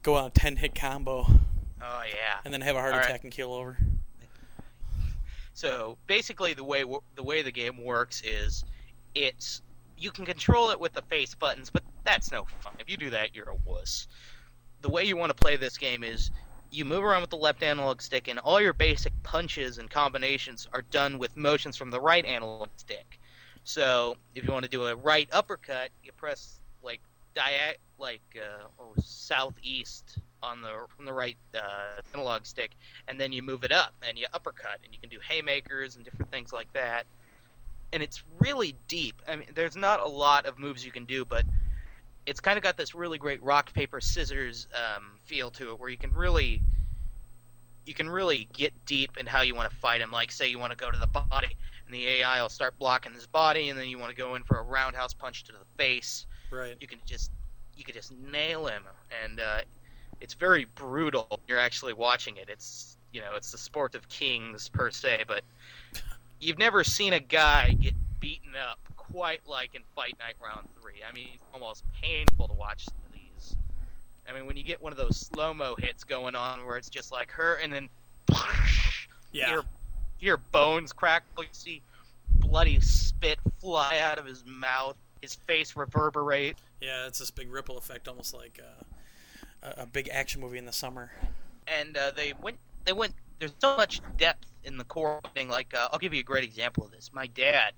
go 0.03 0.15
on 0.15 0.25
a 0.25 0.29
ten 0.29 0.55
hit 0.55 0.75
combo. 0.75 1.25
Oh 1.81 2.01
yeah. 2.07 2.39
And 2.45 2.53
then 2.53 2.61
have 2.61 2.75
a 2.75 2.79
heart 2.79 2.93
all 2.93 2.99
attack 2.99 3.11
right. 3.11 3.23
and 3.23 3.31
kill 3.31 3.53
over. 3.53 3.77
So 5.53 5.97
basically, 6.07 6.53
the 6.53 6.63
way 6.63 6.83
the 7.15 7.23
way 7.23 7.41
the 7.41 7.51
game 7.51 7.83
works 7.83 8.21
is, 8.25 8.63
it's 9.15 9.61
you 9.97 10.11
can 10.11 10.25
control 10.25 10.71
it 10.71 10.79
with 10.79 10.93
the 10.93 11.01
face 11.03 11.35
buttons, 11.35 11.69
but 11.69 11.83
that's 12.03 12.31
no 12.31 12.45
fun. 12.59 12.73
If 12.79 12.89
you 12.89 12.97
do 12.97 13.11
that, 13.11 13.35
you're 13.35 13.49
a 13.49 13.55
wuss. 13.65 14.07
The 14.81 14.89
way 14.89 15.05
you 15.05 15.15
want 15.15 15.29
to 15.29 15.35
play 15.35 15.55
this 15.55 15.77
game 15.77 16.03
is 16.03 16.31
you 16.71 16.85
move 16.85 17.03
around 17.03 17.21
with 17.21 17.29
the 17.29 17.37
left 17.37 17.61
analog 17.61 18.01
stick, 18.01 18.27
and 18.27 18.39
all 18.39 18.59
your 18.59 18.73
basic 18.73 19.13
punches 19.21 19.77
and 19.77 19.89
combinations 19.89 20.67
are 20.73 20.81
done 20.81 21.19
with 21.19 21.37
motions 21.37 21.77
from 21.77 21.91
the 21.91 22.01
right 22.01 22.25
analog 22.25 22.69
stick. 22.75 23.19
So 23.63 24.17
if 24.35 24.45
you 24.45 24.51
want 24.51 24.65
to 24.65 24.71
do 24.71 24.87
a 24.87 24.95
right 24.95 25.29
uppercut, 25.31 25.89
you 26.03 26.11
press 26.13 26.59
like 26.81 26.99
diag 27.35 27.75
like 27.99 28.21
uh, 28.35 28.67
oh, 28.79 28.93
southeast 29.01 30.17
on 30.43 30.61
the 30.61 30.71
from 30.95 31.05
the 31.05 31.13
right 31.13 31.37
uh, 31.55 32.01
analog 32.13 32.45
stick, 32.45 32.71
and 33.07 33.19
then 33.19 33.31
you 33.31 33.41
move 33.41 33.63
it 33.63 33.71
up 33.71 33.93
and 34.07 34.17
you 34.17 34.27
uppercut, 34.33 34.79
and 34.83 34.93
you 34.93 34.99
can 34.99 35.09
do 35.09 35.17
haymakers 35.27 35.95
and 35.95 36.05
different 36.05 36.29
things 36.31 36.53
like 36.53 36.71
that. 36.73 37.05
And 37.93 38.03
it's 38.03 38.23
really 38.39 38.75
deep. 38.87 39.21
I 39.27 39.37
mean, 39.37 39.47
there's 39.55 39.75
not 39.75 39.99
a 39.99 40.07
lot 40.07 40.45
of 40.45 40.59
moves 40.59 40.85
you 40.85 40.91
can 40.91 41.05
do, 41.05 41.25
but 41.25 41.45
it's 42.25 42.39
kind 42.39 42.57
of 42.57 42.63
got 42.63 42.75
this 42.77 42.93
really 42.93 43.17
great 43.17 43.41
rock 43.41 43.73
paper 43.73 44.01
scissors 44.01 44.67
um, 44.73 45.11
feel 45.25 45.49
to 45.51 45.71
it, 45.71 45.79
where 45.79 45.89
you 45.89 45.97
can 45.97 46.13
really 46.13 46.61
you 47.85 47.93
can 47.93 48.09
really 48.09 48.47
get 48.53 48.73
deep 48.85 49.17
in 49.17 49.25
how 49.25 49.41
you 49.41 49.55
want 49.55 49.69
to 49.69 49.75
fight 49.77 50.01
him. 50.01 50.11
Like, 50.11 50.31
say 50.31 50.47
you 50.49 50.59
want 50.59 50.71
to 50.71 50.77
go 50.77 50.89
to 50.91 50.97
the 50.97 51.07
body, 51.07 51.55
and 51.85 51.93
the 51.93 52.07
AI 52.07 52.41
will 52.41 52.49
start 52.49 52.77
blocking 52.79 53.13
his 53.13 53.27
body, 53.27 53.69
and 53.69 53.79
then 53.79 53.87
you 53.87 53.99
want 53.99 54.09
to 54.11 54.15
go 54.15 54.35
in 54.35 54.43
for 54.43 54.57
a 54.59 54.63
roundhouse 54.63 55.13
punch 55.13 55.43
to 55.45 55.51
the 55.51 55.65
face. 55.77 56.25
Right. 56.51 56.75
You 56.79 56.87
can 56.87 56.99
just 57.05 57.31
you 57.75 57.83
can 57.83 57.93
just 57.93 58.13
nail 58.17 58.67
him, 58.67 58.83
and 59.23 59.39
uh, 59.39 59.61
it's 60.23 60.33
very 60.33 60.65
brutal. 60.75 61.39
You're 61.47 61.59
actually 61.59 61.93
watching 61.93 62.37
it. 62.37 62.47
It's 62.49 62.97
you 63.11 63.21
know 63.21 63.35
it's 63.35 63.51
the 63.51 63.57
sport 63.59 63.93
of 63.93 64.07
kings 64.09 64.69
per 64.69 64.89
se, 64.89 65.25
but 65.27 65.43
you've 66.39 66.57
never 66.57 66.83
seen 66.83 67.13
a 67.13 67.19
guy 67.19 67.73
get 67.79 67.93
beaten 68.19 68.53
up 68.55 68.79
quite 68.97 69.41
like 69.47 69.75
in 69.75 69.81
Fight 69.95 70.15
Night 70.19 70.35
Round 70.43 70.67
Three. 70.81 71.01
I 71.07 71.13
mean, 71.13 71.27
it's 71.35 71.43
almost 71.53 71.83
painful 72.01 72.47
to 72.47 72.53
watch 72.53 72.87
these. 73.13 73.55
I 74.27 74.33
mean, 74.33 74.45
when 74.47 74.55
you 74.57 74.63
get 74.63 74.81
one 74.81 74.93
of 74.93 74.97
those 74.97 75.17
slow 75.17 75.53
mo 75.53 75.75
hits 75.77 76.03
going 76.05 76.35
on 76.35 76.65
where 76.65 76.77
it's 76.77 76.89
just 76.89 77.11
like 77.11 77.29
her, 77.31 77.55
and 77.55 77.71
then 77.71 77.89
Yeah. 79.33 79.51
your 79.51 79.63
your 80.19 80.37
bones 80.37 80.93
crack, 80.93 81.23
you 81.37 81.43
see 81.51 81.81
bloody 82.29 82.79
spit 82.79 83.39
fly 83.59 83.99
out 83.99 84.17
of 84.17 84.25
his 84.25 84.43
mouth, 84.45 84.95
his 85.21 85.35
face 85.35 85.75
reverberate. 85.75 86.57
Yeah, 86.81 87.07
it's 87.07 87.19
this 87.19 87.31
big 87.31 87.51
ripple 87.51 87.77
effect, 87.77 88.07
almost 88.07 88.33
like 88.33 88.59
uh, 88.63 88.83
a, 89.63 89.83
a 89.83 89.85
big 89.85 90.09
action 90.11 90.41
movie 90.41 90.57
in 90.57 90.65
the 90.65 90.73
summer. 90.73 91.11
and 91.67 91.97
uh, 91.97 92.11
they 92.15 92.33
went 92.41 92.57
they 92.85 92.93
went 92.93 93.13
there's 93.39 93.53
so 93.59 93.75
much 93.77 94.01
depth 94.17 94.45
in 94.63 94.77
the 94.77 94.83
core 94.83 95.19
thing 95.33 95.49
like 95.49 95.73
uh, 95.77 95.87
i'll 95.91 95.99
give 95.99 96.13
you 96.13 96.19
a 96.19 96.23
great 96.23 96.43
example 96.43 96.85
of 96.85 96.91
this. 96.91 97.09
My 97.13 97.27
dad 97.27 97.73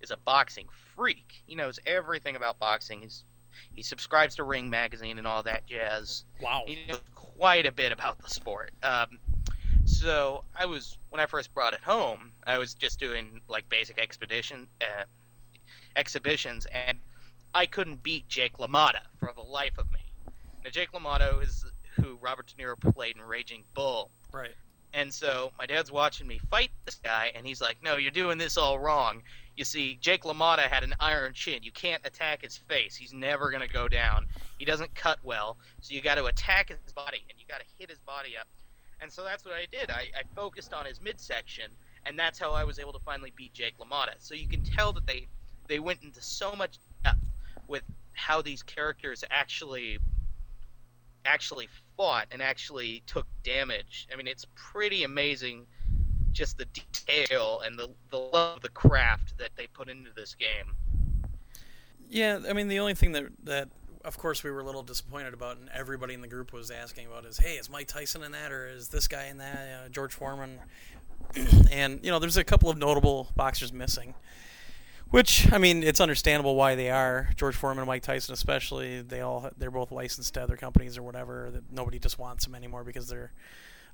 is 0.00 0.10
a 0.10 0.16
boxing 0.16 0.66
freak. 0.96 1.42
He 1.46 1.54
knows 1.54 1.78
everything 1.86 2.36
about 2.36 2.58
boxing. 2.58 3.00
He's 3.00 3.24
he 3.72 3.82
subscribes 3.82 4.36
to 4.36 4.44
ring 4.44 4.68
magazine 4.70 5.18
and 5.18 5.26
all 5.26 5.42
that 5.44 5.66
jazz. 5.66 6.24
Wow. 6.42 6.62
he 6.66 6.78
knows 6.88 7.00
quite 7.14 7.66
a 7.66 7.72
bit 7.72 7.92
about 7.92 8.18
the 8.22 8.28
sport. 8.28 8.72
Um, 8.82 9.18
so 9.86 10.44
i 10.58 10.64
was 10.64 10.96
when 11.10 11.20
i 11.20 11.26
first 11.26 11.52
brought 11.52 11.74
it 11.74 11.80
home 11.80 12.32
i 12.46 12.56
was 12.56 12.72
just 12.74 12.98
doing 12.98 13.40
like 13.48 13.68
basic 13.68 13.98
expedition 13.98 14.66
uh, 14.80 15.04
exhibitions 15.96 16.66
and 16.72 16.98
i 17.54 17.66
couldn't 17.66 18.02
beat 18.02 18.26
jake 18.28 18.56
lamotta 18.58 19.02
for 19.18 19.32
the 19.36 19.42
life 19.42 19.76
of 19.78 19.90
me 19.92 20.00
now 20.64 20.70
jake 20.70 20.92
lamotta 20.92 21.42
is 21.42 21.64
who 22.00 22.18
Robert 22.20 22.46
De 22.46 22.62
Niro 22.62 22.78
played 22.94 23.16
in 23.16 23.22
Raging 23.22 23.64
Bull. 23.74 24.10
Right. 24.32 24.54
And 24.92 25.12
so 25.12 25.52
my 25.58 25.66
dad's 25.66 25.90
watching 25.90 26.26
me 26.26 26.38
fight 26.50 26.70
this 26.84 27.00
guy, 27.02 27.32
and 27.34 27.46
he's 27.46 27.60
like, 27.60 27.82
"No, 27.82 27.96
you're 27.96 28.12
doing 28.12 28.38
this 28.38 28.56
all 28.56 28.78
wrong. 28.78 29.22
You 29.56 29.64
see, 29.64 29.96
Jake 29.96 30.22
LaMotta 30.22 30.68
had 30.68 30.84
an 30.84 30.94
iron 31.00 31.32
chin. 31.34 31.62
You 31.62 31.72
can't 31.72 32.04
attack 32.06 32.42
his 32.42 32.56
face. 32.56 32.94
He's 32.94 33.12
never 33.12 33.50
gonna 33.50 33.68
go 33.68 33.88
down. 33.88 34.26
He 34.58 34.64
doesn't 34.64 34.94
cut 34.94 35.18
well. 35.24 35.58
So 35.80 35.94
you 35.94 36.00
got 36.00 36.14
to 36.16 36.26
attack 36.26 36.68
his 36.68 36.92
body, 36.92 37.24
and 37.28 37.38
you 37.38 37.44
got 37.48 37.60
to 37.60 37.66
hit 37.76 37.90
his 37.90 37.98
body 38.00 38.36
up." 38.36 38.46
And 39.00 39.12
so 39.12 39.24
that's 39.24 39.44
what 39.44 39.54
I 39.54 39.66
did. 39.70 39.90
I, 39.90 40.10
I 40.16 40.22
focused 40.34 40.72
on 40.72 40.86
his 40.86 41.00
midsection, 41.00 41.70
and 42.06 42.16
that's 42.16 42.38
how 42.38 42.52
I 42.52 42.62
was 42.62 42.78
able 42.78 42.92
to 42.92 43.00
finally 43.00 43.32
beat 43.34 43.52
Jake 43.52 43.76
LaMotta. 43.78 44.14
So 44.18 44.34
you 44.34 44.46
can 44.46 44.62
tell 44.62 44.92
that 44.92 45.06
they 45.06 45.26
they 45.66 45.80
went 45.80 46.02
into 46.02 46.22
so 46.22 46.54
much 46.54 46.78
depth 47.02 47.32
with 47.66 47.82
how 48.12 48.42
these 48.42 48.62
characters 48.62 49.24
actually 49.28 49.98
actually 51.24 51.68
fought 51.96 52.26
and 52.30 52.42
actually 52.42 53.02
took 53.06 53.26
damage. 53.42 54.08
I 54.12 54.16
mean, 54.16 54.26
it's 54.26 54.46
pretty 54.54 55.04
amazing 55.04 55.66
just 56.32 56.58
the 56.58 56.66
detail 56.66 57.62
and 57.64 57.78
the, 57.78 57.90
the 58.10 58.18
love 58.18 58.56
of 58.56 58.62
the 58.62 58.68
craft 58.68 59.38
that 59.38 59.50
they 59.56 59.66
put 59.68 59.88
into 59.88 60.10
this 60.14 60.34
game. 60.34 60.76
Yeah, 62.10 62.40
I 62.48 62.52
mean 62.52 62.68
the 62.68 62.80
only 62.80 62.94
thing 62.94 63.12
that 63.12 63.24
that 63.44 63.68
of 64.04 64.18
course 64.18 64.44
we 64.44 64.50
were 64.50 64.60
a 64.60 64.64
little 64.64 64.82
disappointed 64.82 65.32
about, 65.32 65.56
and 65.56 65.68
everybody 65.72 66.14
in 66.14 66.20
the 66.20 66.28
group 66.28 66.52
was 66.52 66.70
asking 66.70 67.06
about 67.06 67.24
is, 67.24 67.38
hey, 67.38 67.54
is 67.54 67.70
Mike 67.70 67.88
Tyson 67.88 68.22
in 68.22 68.32
that, 68.32 68.52
or 68.52 68.68
is 68.68 68.88
this 68.88 69.08
guy 69.08 69.26
in 69.26 69.38
that, 69.38 69.86
uh, 69.86 69.88
George 69.88 70.12
Foreman? 70.12 70.60
and 71.72 72.00
you 72.04 72.10
know, 72.10 72.18
there's 72.18 72.36
a 72.36 72.44
couple 72.44 72.68
of 72.68 72.76
notable 72.76 73.28
boxers 73.34 73.72
missing, 73.72 74.14
which 75.10 75.52
I 75.52 75.58
mean, 75.58 75.82
it's 75.82 76.00
understandable 76.00 76.56
why 76.56 76.74
they 76.74 76.90
are. 76.90 77.30
George 77.36 77.54
Foreman 77.56 77.82
and 77.82 77.86
Mike 77.88 78.02
Tyson, 78.02 78.32
especially, 78.32 79.02
they 79.02 79.20
all 79.20 79.50
they're 79.56 79.70
both 79.70 79.92
licensed 79.92 80.34
to 80.34 80.42
other 80.42 80.56
companies 80.56 80.98
or 80.98 81.02
whatever. 81.02 81.50
That 81.52 81.72
nobody 81.72 81.98
just 81.98 82.18
wants 82.18 82.44
them 82.44 82.54
anymore 82.54 82.84
because 82.84 83.08
they're 83.08 83.32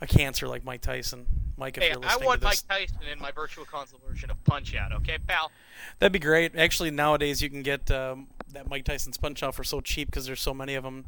a 0.01 0.07
cancer 0.07 0.49
like 0.49 0.65
Mike 0.65 0.81
Tyson. 0.81 1.27
Mike, 1.57 1.77
if 1.77 1.83
Hey, 1.83 1.91
you're 1.91 1.99
I 1.99 2.07
listening 2.07 2.27
want 2.27 2.41
to 2.41 2.47
this, 2.47 2.65
Mike 2.69 2.89
Tyson 2.89 2.99
in 3.13 3.19
my 3.19 3.31
virtual 3.33 3.65
console 3.67 4.01
version 4.07 4.31
of 4.31 4.43
Punch 4.45 4.75
Out, 4.75 4.93
okay, 4.93 5.19
pal? 5.19 5.53
That'd 5.99 6.13
be 6.13 6.19
great. 6.19 6.57
Actually, 6.57 6.91
nowadays 6.91 7.43
you 7.43 7.51
can 7.51 7.63
get 7.63 7.91
um, 7.91 8.29
that 8.53 8.69
Mike 8.69 8.85
Tyson's 8.85 9.19
Punch 9.19 9.43
Out 9.43 9.55
for 9.55 9.65
so 9.65 9.81
cheap 9.83 10.09
because 10.09 10.25
there's 10.27 10.41
so 10.41 10.55
many 10.55 10.75
of 10.75 10.85
them 10.85 11.07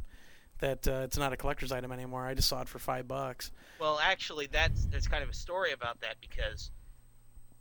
that 0.61 0.87
uh, 0.87 1.01
it's 1.05 1.17
not 1.17 1.33
a 1.33 1.37
collector's 1.37 1.73
item 1.73 1.91
anymore. 1.91 2.27
I 2.27 2.35
just 2.35 2.49
saw 2.49 2.61
it 2.61 2.69
for 2.69 2.79
five 2.79 3.09
bucks. 3.09 3.51
Well, 3.81 3.99
actually, 4.03 4.47
that's 4.47 4.85
there's 4.87 5.09
kind 5.09 5.23
of 5.23 5.31
a 5.31 5.35
story 5.35 5.73
about 5.73 6.01
that 6.03 6.17
because 6.21 6.71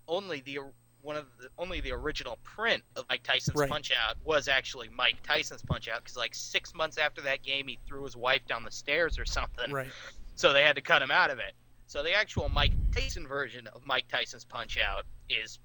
only 0.07 0.41
the 0.41 0.59
one 1.01 1.15
of 1.15 1.25
the 1.39 1.49
only 1.57 1.81
the 1.81 1.91
original 1.91 2.37
print 2.43 2.83
of 2.95 3.05
Mike 3.09 3.23
Tyson's 3.23 3.57
Right. 3.57 3.69
Punch 3.69 3.91
Out 3.91 4.17
was 4.23 4.47
actually 4.47 4.89
Mike 4.95 5.17
Tyson's 5.23 5.61
Punch 5.63 5.87
Out 5.87 6.03
because 6.03 6.17
like 6.17 6.33
six 6.35 6.73
months 6.73 6.97
after 6.97 7.21
that 7.21 7.43
game, 7.43 7.67
he 7.67 7.79
threw 7.87 8.03
his 8.03 8.15
wife 8.15 8.45
down 8.47 8.63
the 8.63 8.71
stairs 8.71 9.17
or 9.19 9.25
something. 9.25 9.71
Right. 9.71 9.89
so 10.35 10.53
they 10.53 10.63
had 10.63 10.75
to 10.75 10.81
cut 10.81 11.01
him 11.01 11.11
out 11.11 11.29
of 11.29 11.39
it. 11.39 11.53
So 11.87 12.03
the 12.03 12.13
actual 12.13 12.49
Mike 12.49 12.71
Tyson 12.95 13.27
version 13.27 13.67
of 13.67 13.85
Mike 13.85 14.05
Tyson's 14.07 14.45
Punch 14.45 14.77
Out 14.77 15.05
is 15.29 15.59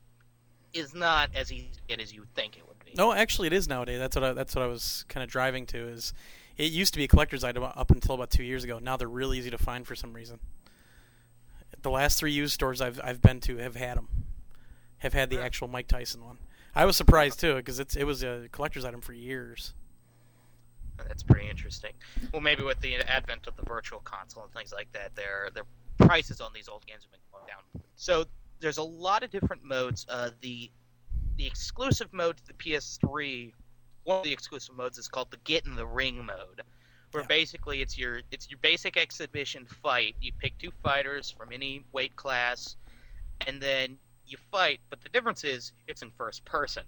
is 0.73 0.95
not 0.95 1.31
as 1.35 1.52
easy 1.52 1.71
as 1.99 2.12
you 2.12 2.21
would 2.21 2.35
think 2.35 2.57
it 2.59 2.66
would 2.66 2.78
be. 2.85 2.93
No, 2.97 3.12
actually, 3.12 3.47
it 3.47 3.52
is 3.52 3.66
nowadays. 3.69 3.99
That's 3.99 4.16
what 4.16 4.25
I, 4.25 4.33
that's 4.33 4.55
what 4.55 4.62
I 4.64 4.66
was 4.66 5.05
kind 5.09 5.23
of 5.25 5.31
driving 5.31 5.64
to. 5.66 5.88
Is 5.88 6.12
it 6.57 6.73
used 6.73 6.93
to 6.95 6.99
be 6.99 7.05
a 7.05 7.09
collector's 7.09 7.45
item 7.45 7.62
up 7.62 7.90
until 7.90 8.14
about 8.14 8.31
two 8.31 8.43
years 8.43 8.64
ago. 8.64 8.78
Now 8.78 8.97
they're 8.97 9.09
really 9.09 9.38
easy 9.38 9.50
to 9.50 9.59
find 9.59 9.87
for 9.87 9.95
some 9.95 10.12
reason. 10.12 10.40
The 11.83 11.90
last 11.90 12.19
three 12.19 12.33
used 12.33 12.55
stores 12.55 12.81
I've 12.81 13.00
I've 13.05 13.21
been 13.21 13.40
to 13.40 13.59
have 13.59 13.76
had 13.76 13.97
them, 13.97 14.09
have 14.99 15.12
had 15.12 15.31
the 15.31 15.41
actual 15.43 15.69
Mike 15.69 15.88
Tyson 15.88 16.25
one. 16.25 16.38
I 16.75 16.85
was 16.85 16.97
surprised 16.97 17.41
too 17.41 17.55
because 17.57 17.79
it's 17.79 17.97
it 17.97 18.05
was 18.05 18.23
a 18.23 18.49
collector's 18.53 18.85
item 18.85 19.00
for 19.00 19.12
years. 19.12 19.73
That's 21.09 21.23
pretty 21.23 21.49
interesting. 21.49 21.93
Well, 22.33 22.41
maybe 22.43 22.62
with 22.62 22.81
the 22.81 22.97
advent 22.97 23.47
of 23.47 23.57
the 23.57 23.62
virtual 23.65 24.00
console 24.00 24.45
and 24.45 24.53
things 24.53 24.73
like 24.73 24.91
that, 24.93 25.15
their 25.15 25.50
their 25.55 25.65
prices 25.99 26.41
on 26.41 26.50
these 26.55 26.69
old 26.69 26.87
games 26.87 27.05
have 27.05 27.11
been 27.12 27.21
going 27.33 27.47
down. 27.47 27.83
So 27.97 28.25
there's 28.61 28.79
a 28.79 28.83
lot 28.83 29.23
of 29.23 29.31
different 29.31 29.62
modes. 29.65 30.07
Uh, 30.09 30.31
the 30.41 30.71
the 31.37 31.47
exclusive 31.47 32.12
mode 32.12 32.38
to 32.38 32.47
the 32.47 32.55
PS3, 32.55 33.53
one 34.05 34.19
of 34.19 34.25
the 34.25 34.33
exclusive 34.33 34.75
modes 34.75 34.97
is 34.97 35.07
called 35.09 35.31
the 35.31 35.37
Get 35.45 35.67
in 35.67 35.75
the 35.76 35.87
Ring 35.87 36.25
mode, 36.25 36.62
where 37.12 37.23
Yeah. 37.23 37.26
basically 37.26 37.83
it's 37.83 37.99
your 37.99 38.23
it's 38.31 38.49
your 38.50 38.59
basic 38.62 38.97
exhibition 38.97 39.67
fight. 39.67 40.17
You 40.21 40.33
pick 40.38 40.57
two 40.59 40.73
fighters 40.83 41.31
from 41.31 41.53
any 41.53 41.85
weight 41.93 42.17
class, 42.17 42.76
and 43.47 43.61
then 43.61 43.99
you 44.26 44.38
fight. 44.50 44.80
But 44.90 45.00
the 45.02 45.09
difference 45.09 45.45
is 45.45 45.73
it's 45.87 46.02
in 46.02 46.11
first 46.16 46.45
person 46.45 46.85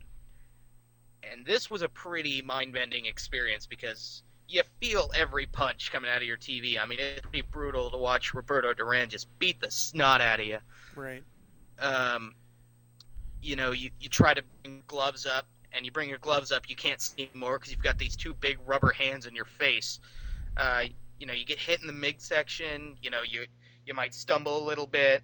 and 1.23 1.45
this 1.45 1.71
was 1.71 1.83
a 1.83 1.89
pretty 1.89 2.43
mind-bending 2.43 3.07
experience 3.07 3.67
because 3.67 4.23
you 4.49 4.63
feel 4.81 5.11
every 5.15 5.47
punch 5.47 5.93
coming 5.93 6.11
out 6.11 6.19
of 6.19 6.23
your 6.23 6.37
TV. 6.37 6.81
I 6.81 6.87
mean, 6.87 6.99
it's 7.01 7.21
pretty 7.21 7.43
brutal 7.43 7.91
to 7.91 7.97
watch 7.97 8.33
Roberto 8.33 8.73
Duran 8.73 9.09
just 9.09 9.27
beat 9.39 9.61
the 9.61 9.71
snot 9.71 10.21
out 10.21 10.41
of 10.41 10.47
you. 10.47 10.59
Right. 10.97 11.23
Um, 11.81 12.35
you 13.43 13.57
know, 13.57 13.73
you, 13.73 13.91
you 14.01 14.09
try 14.09 14.35
to 14.35 14.43
bring 14.63 14.83
gloves 14.87 15.27
up, 15.27 15.47
and 15.73 15.85
you 15.85 15.93
bring 15.93 16.09
your 16.09 16.19
gloves 16.19 16.51
up, 16.51 16.69
you 16.71 16.77
can't 16.77 17.01
see 17.01 17.29
anymore 17.31 17.59
because 17.59 17.71
you've 17.71 17.83
got 17.83 17.99
these 17.99 18.17
two 18.17 18.33
big 18.33 18.59
rubber 18.67 18.91
hands 18.91 19.27
in 19.27 19.35
your 19.35 19.45
face. 19.45 20.01
Uh, 20.57 20.85
you 21.21 21.27
know, 21.27 21.35
you 21.35 21.45
get 21.45 21.59
hit 21.59 21.81
in 21.83 21.87
the 21.87 21.93
midsection. 21.93 22.97
You 23.03 23.11
know, 23.11 23.21
you 23.23 23.45
you 23.85 23.93
might 23.93 24.15
stumble 24.15 24.65
a 24.65 24.65
little 24.67 24.87
bit. 24.87 25.23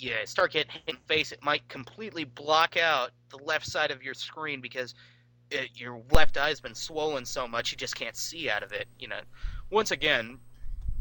You 0.00 0.14
start 0.24 0.52
getting 0.52 0.70
hit 0.72 0.82
in 0.86 0.96
the 0.96 1.14
face. 1.14 1.32
It 1.32 1.42
might 1.42 1.68
completely 1.68 2.24
block 2.24 2.76
out 2.76 3.10
the 3.30 3.38
left 3.38 3.66
side 3.66 3.90
of 3.90 4.02
your 4.02 4.14
screen 4.14 4.60
because 4.60 4.94
it, 5.50 5.70
your 5.74 6.00
left 6.12 6.36
eye's 6.36 6.60
been 6.60 6.74
swollen 6.74 7.24
so 7.24 7.48
much 7.48 7.70
you 7.72 7.76
just 7.76 7.96
can't 7.96 8.16
see 8.16 8.48
out 8.48 8.62
of 8.62 8.72
it. 8.72 8.86
You 8.98 9.08
know, 9.08 9.20
once 9.70 9.90
again, 9.90 10.38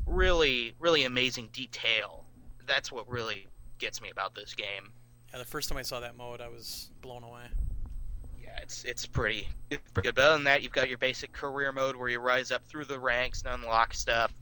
really, 0.06 0.74
really 0.80 1.04
amazing 1.04 1.50
detail. 1.52 2.26
That's 2.66 2.92
what 2.92 3.08
really 3.10 3.48
gets 3.78 4.02
me 4.02 4.10
about 4.10 4.36
this 4.36 4.54
game. 4.54 4.92
Yeah, 5.32 5.40
the 5.40 5.46
first 5.46 5.70
time 5.70 5.78
I 5.78 5.82
saw 5.82 6.00
that 6.00 6.16
mode, 6.16 6.42
I 6.42 6.48
was 6.48 6.92
blown 7.02 7.24
away. 7.24 7.44
Yeah, 8.42 8.58
it's 8.62 8.84
it's 8.84 9.06
pretty 9.06 9.48
it's 9.70 9.92
pretty 9.92 10.08
good. 10.08 10.16
But 10.16 10.24
other 10.26 10.36
than 10.36 10.46
that, 10.46 10.64
you've 10.64 10.72
got 10.72 10.90
your 10.90 10.98
basic 10.98 11.32
career 11.32 11.72
mode 11.72 11.96
where 11.96 12.10
you 12.10 12.20
rise 12.20 12.52
up 12.52 12.66
through 12.66 12.86
the 12.86 13.00
ranks 13.00 13.44
and 13.44 13.54
unlock 13.54 13.94
stuff. 13.94 14.34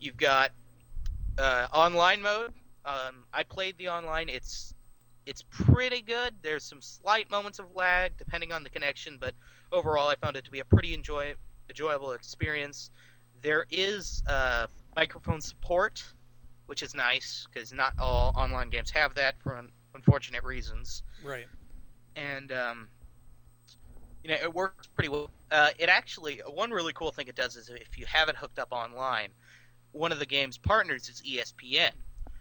You've 0.00 0.16
got 0.16 0.50
uh, 1.38 1.68
online 1.72 2.22
mode. 2.22 2.52
Um, 2.86 3.24
I 3.32 3.42
played 3.42 3.76
the 3.78 3.88
online. 3.88 4.28
It's 4.28 4.74
it's 5.26 5.42
pretty 5.50 6.02
good. 6.02 6.34
There's 6.42 6.62
some 6.62 6.80
slight 6.80 7.30
moments 7.30 7.58
of 7.58 7.66
lag 7.74 8.16
depending 8.16 8.52
on 8.52 8.62
the 8.62 8.70
connection, 8.70 9.18
but 9.20 9.34
overall, 9.72 10.08
I 10.08 10.14
found 10.14 10.36
it 10.36 10.44
to 10.44 10.50
be 10.52 10.60
a 10.60 10.64
pretty 10.64 10.94
enjoy 10.94 11.34
enjoyable 11.68 12.12
experience. 12.12 12.90
There 13.42 13.66
is 13.70 14.22
uh, 14.28 14.68
microphone 14.94 15.40
support, 15.40 16.02
which 16.66 16.82
is 16.82 16.94
nice 16.94 17.46
because 17.52 17.72
not 17.72 17.94
all 17.98 18.32
online 18.36 18.70
games 18.70 18.90
have 18.92 19.14
that 19.16 19.34
for 19.42 19.56
un- 19.56 19.72
unfortunate 19.94 20.44
reasons 20.44 21.02
Right. 21.24 21.46
and 22.14 22.52
um, 22.52 22.88
you 24.22 24.30
know 24.30 24.36
it 24.42 24.54
works 24.54 24.86
pretty 24.94 25.08
well. 25.08 25.30
Uh, 25.50 25.70
it 25.78 25.88
actually 25.88 26.40
one 26.48 26.70
really 26.70 26.92
cool 26.92 27.10
thing 27.10 27.28
it 27.28 27.34
does 27.36 27.56
is 27.56 27.68
if 27.68 27.98
you 27.98 28.06
have 28.06 28.28
it 28.28 28.36
hooked 28.36 28.58
up 28.58 28.68
online, 28.70 29.28
one 29.92 30.12
of 30.12 30.18
the 30.18 30.26
game's 30.26 30.58
partners 30.58 31.08
is 31.08 31.22
ESPN. 31.22 31.92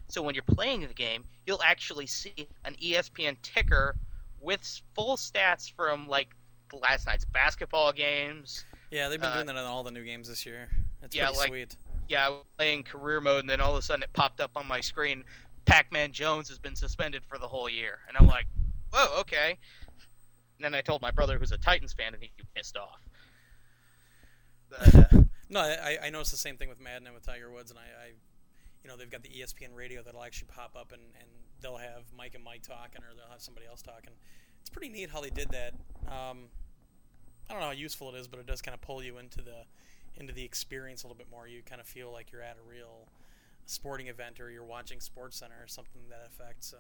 So 0.08 0.22
when 0.22 0.36
you're 0.36 0.44
playing 0.44 0.82
the 0.82 0.94
game, 0.94 1.24
you'll 1.46 1.64
actually 1.64 2.06
see 2.08 2.48
an 2.64 2.76
ESPN 2.76 3.38
ticker 3.42 3.96
with 4.40 4.82
full 4.94 5.18
stats 5.18 5.72
from 5.76 6.08
like 6.08 6.30
last 6.74 7.08
night's 7.08 7.26
basketball 7.26 7.92
games. 7.92 8.66
Yeah, 8.92 9.10
they've 9.10 9.20
been 9.20 9.30
Uh, 9.32 9.36
doing 9.36 9.48
that 9.48 9.56
on 9.58 9.66
all 9.66 9.84
the 9.84 9.92
new 9.92 10.04
games 10.04 10.28
this 10.28 10.46
year. 10.46 10.70
It's 11.02 11.16
yeah, 11.16 11.26
pretty 11.26 11.40
like- 11.40 11.48
sweet. 11.50 11.76
yeah, 12.08 12.28
I 12.28 12.30
was 12.30 12.44
playing 12.58 12.84
career 12.84 13.20
mode, 13.22 13.40
and 13.42 13.50
then 13.50 13.60
all 13.62 13.72
of 13.72 13.78
a 13.78 13.82
sudden 13.82 14.04
it 14.04 14.14
popped 14.14 14.40
up 14.40 14.52
on 14.56 14.68
my 14.68 14.80
screen. 14.82 15.24
Pac-Man 15.66 16.12
Jones 16.12 16.48
has 16.50 16.60
been 16.60 16.76
suspended 16.76 17.24
for 17.28 17.40
the 17.40 17.48
whole 17.48 17.68
year, 17.68 18.00
and 18.08 18.16
I'm 18.18 18.28
like, 18.28 18.46
whoa, 18.94 19.20
okay. 19.22 19.58
And 20.58 20.64
then 20.64 20.76
I 20.76 20.82
told 20.82 21.02
my 21.02 21.10
brother, 21.12 21.40
who's 21.40 21.52
a 21.52 21.58
Titans 21.58 21.94
fan, 21.94 22.14
and 22.14 22.22
he 22.22 22.32
pissed 22.56 22.78
off. 22.78 23.00
But, 24.70 24.96
uh, 24.96 25.22
no, 25.50 25.60
I, 25.62 25.98
I 26.04 26.10
noticed 26.12 26.32
the 26.32 26.38
same 26.38 26.58
thing 26.58 26.70
with 26.70 26.80
Madden 26.80 27.08
and 27.08 27.16
with 27.16 27.26
Tiger 27.26 27.50
Woods, 27.52 27.72
and 27.72 27.80
I, 27.80 27.84
I 27.84 28.12
you 28.86 28.92
know, 28.92 28.98
they've 28.98 29.10
got 29.10 29.24
the 29.24 29.30
ESPN 29.30 29.74
radio 29.74 30.04
that'll 30.04 30.24
actually 30.24 30.50
pop 30.54 30.76
up, 30.80 30.92
and, 30.92 31.02
and 31.20 31.28
they'll 31.60 31.78
have 31.78 32.04
Mike 32.16 32.36
and 32.36 32.44
Mike 32.44 32.62
talking, 32.62 33.02
or 33.02 33.16
they'll 33.16 33.32
have 33.32 33.42
somebody 33.42 33.66
else 33.66 33.82
talking. 33.82 34.14
It's 34.62 34.70
pretty 34.70 34.90
neat 34.90 35.10
how 35.10 35.22
they 35.22 35.32
did 35.32 35.50
that. 35.50 35.74
Um, 36.06 36.50
I 37.50 37.54
don't 37.54 37.62
know 37.62 37.68
how 37.68 37.72
useful 37.72 38.14
it 38.14 38.20
is, 38.20 38.28
but 38.28 38.40
it 38.40 38.46
does 38.46 38.62
kind 38.62 38.76
of 38.76 38.82
pull 38.82 39.02
you 39.02 39.18
into 39.18 39.42
the 39.42 39.66
into 40.18 40.34
the 40.34 40.44
experience 40.44 41.04
a 41.04 41.08
little 41.08 41.18
bit 41.18 41.32
more. 41.32 41.48
You 41.48 41.64
kind 41.64 41.82
of 41.82 41.88
feel 41.88 42.12
like 42.12 42.32
you're 42.32 42.44
at 42.44 42.58
a 42.58 42.70
real 42.70 43.08
sporting 43.66 44.08
event 44.08 44.40
or 44.40 44.52
you're 44.52 44.64
watching 44.64 45.00
Sports 45.00 45.38
Center 45.38 45.56
or 45.60 45.68
something 45.68 46.04
that 46.10 46.28
effect. 46.28 46.64
So 46.64 46.78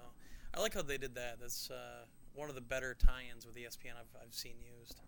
I 0.53 0.61
like 0.61 0.75
how 0.75 0.83
they 0.83 0.99
did 0.99 1.15
that. 1.15 1.39
That's 1.41 1.71
uh, 1.71 2.05
one 2.35 2.49
of 2.49 2.55
the 2.55 2.61
better 2.61 2.93
tie-ins 2.93 3.47
with 3.47 3.55
ESPN 3.55 3.97
I've, 3.99 4.21
I've 4.21 4.33
seen 4.33 4.53
used. 4.79 5.01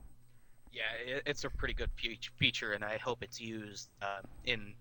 Yeah, 0.74 1.20
it's 1.26 1.44
a 1.44 1.50
pretty 1.50 1.74
good 1.74 1.92
feature, 2.38 2.74
and 2.74 2.84
I 2.84 2.98
hope 2.98 3.24
it's 3.24 3.40
used 3.40 3.88
uh, 4.02 4.20
in 4.46 4.74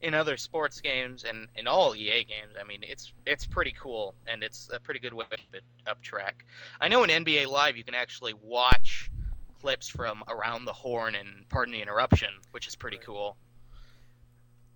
in 0.00 0.14
other 0.14 0.36
sports 0.36 0.80
games 0.80 1.24
and 1.24 1.48
in 1.56 1.66
all 1.66 1.94
EA 1.94 2.24
games. 2.24 2.54
I 2.60 2.64
mean, 2.64 2.80
it's 2.82 3.12
it's 3.26 3.46
pretty 3.46 3.74
cool, 3.78 4.14
and 4.26 4.42
it's 4.42 4.68
a 4.72 4.80
pretty 4.80 5.00
good 5.00 5.14
way 5.14 5.24
to 5.30 5.36
keep 5.36 5.54
it 5.54 5.64
up 5.86 6.02
track. 6.02 6.44
I 6.80 6.88
know 6.88 7.04
in 7.04 7.10
NBA 7.10 7.48
Live 7.48 7.76
you 7.76 7.84
can 7.84 7.94
actually 7.94 8.34
watch 8.42 9.10
clips 9.60 9.88
from 9.88 10.22
around 10.28 10.66
the 10.66 10.72
horn 10.72 11.14
and 11.14 11.48
pardon 11.48 11.72
the 11.72 11.80
interruption, 11.80 12.28
which 12.50 12.66
is 12.66 12.74
pretty 12.74 12.98
right. 12.98 13.06
cool. 13.06 13.36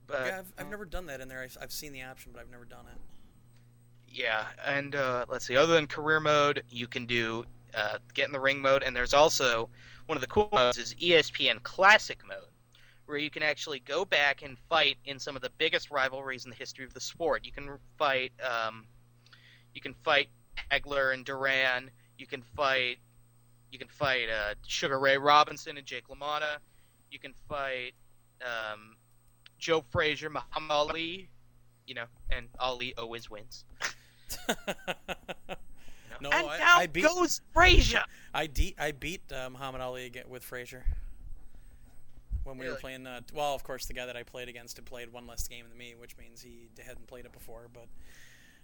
But 0.07 0.27
yeah, 0.27 0.39
I've, 0.39 0.53
I've 0.59 0.71
never 0.71 0.87
done 0.87 1.07
that 1.07 1.21
in 1.21 1.29
there. 1.29 1.43
I've, 1.43 1.57
I've 1.61 1.73
seen 1.73 1.93
the 1.93 2.03
option, 2.03 2.33
but 2.33 2.41
I've 2.41 2.51
never 2.51 2.65
done 2.65 2.87
it. 2.91 2.99
Yeah, 4.11 4.47
and 4.65 4.95
uh, 4.95 5.27
let's 5.29 5.47
see. 5.47 5.57
Other 5.57 5.75
than 5.75 5.87
career 5.87 6.21
mode, 6.21 6.63
you 6.71 6.87
can 6.87 7.05
do 7.05 7.45
uh, 7.75 7.99
get 8.15 8.27
in 8.27 8.33
the 8.33 8.41
ring 8.41 8.61
mode, 8.61 8.83
and 8.83 8.97
there's 8.97 9.13
also 9.13 9.69
one 10.07 10.17
of 10.17 10.23
the 10.23 10.27
cool 10.27 10.49
modes 10.53 10.79
is 10.79 10.95
ESPN 10.95 11.63
Classic 11.63 12.19
mode, 12.27 12.48
where 13.09 13.19
you 13.19 13.31
can 13.31 13.43
actually 13.43 13.81
go 13.81 14.05
back 14.05 14.43
and 14.43 14.59
fight 14.69 14.99
in 15.07 15.19
some 15.19 15.35
of 15.35 15.41
the 15.41 15.51
biggest 15.57 15.91
rivalries 15.91 16.45
in 16.45 16.51
the 16.51 16.57
history 16.57 16.85
of 16.85 16.93
the 16.93 17.01
sport. 17.01 17.47
You 17.47 17.53
can 17.53 17.71
fight, 17.97 18.33
um, 18.43 18.85
you 19.73 19.81
can 19.81 19.95
fight 20.05 20.29
Hagler 20.71 21.15
and 21.15 21.25
Duran. 21.25 21.91
You 22.19 22.27
can 22.27 22.43
fight 22.55 22.99
you 23.71 23.79
can 23.79 23.89
fight 23.89 24.29
uh, 24.31 24.55
Sugar 24.67 24.99
Ray 24.99 25.19
Robinson 25.19 25.77
and 25.77 25.87
Jake 25.87 26.09
LaMotta. 26.09 26.59
You 27.11 27.19
can 27.19 27.35
fight 27.49 27.93
um, 28.43 28.97
Joe 29.59 29.85
Frazier, 29.91 30.31
Muhammad 30.31 30.71
Ali. 30.71 31.29
You 31.87 31.95
know, 31.95 32.05
and 32.31 32.49
Ali 32.59 32.95
always 32.97 33.31
wins. 33.31 33.65
you 34.49 34.55
know? 34.69 35.55
No, 36.21 36.31
and 36.31 36.49
I, 36.49 36.59
now 36.59 36.79
I 36.79 36.87
beat, 36.87 37.05
goes 37.05 37.41
Frazier. 37.55 38.05
I, 38.35 38.47
de- 38.47 38.75
I 38.79 38.93
beat 38.93 39.23
uh, 39.33 39.49
Muhammad 39.51 39.81
Ali 39.81 40.05
again 40.05 40.25
with 40.29 40.43
Frazier 40.45 40.85
when 42.49 42.59
we 42.59 42.65
really? 42.65 42.75
were 42.77 42.81
playing. 42.81 43.07
Uh, 43.07 43.21
well, 43.35 43.55
of 43.55 43.63
course, 43.63 43.87
the 43.87 43.93
guy 43.93 44.07
that 44.07 44.17
I 44.17 44.23
played 44.23 44.49
against 44.49 44.77
had 44.77 44.87
played 44.87 45.13
one 45.13 45.27
less 45.27 45.47
game 45.47 45.67
than 45.69 45.77
me, 45.77 45.95
which 45.99 46.17
means 46.17 46.43
he 46.43 46.69
hadn't 46.85 47.07
played 47.07 47.27
it 47.27 47.33
before. 47.33 47.69
But 47.73 47.87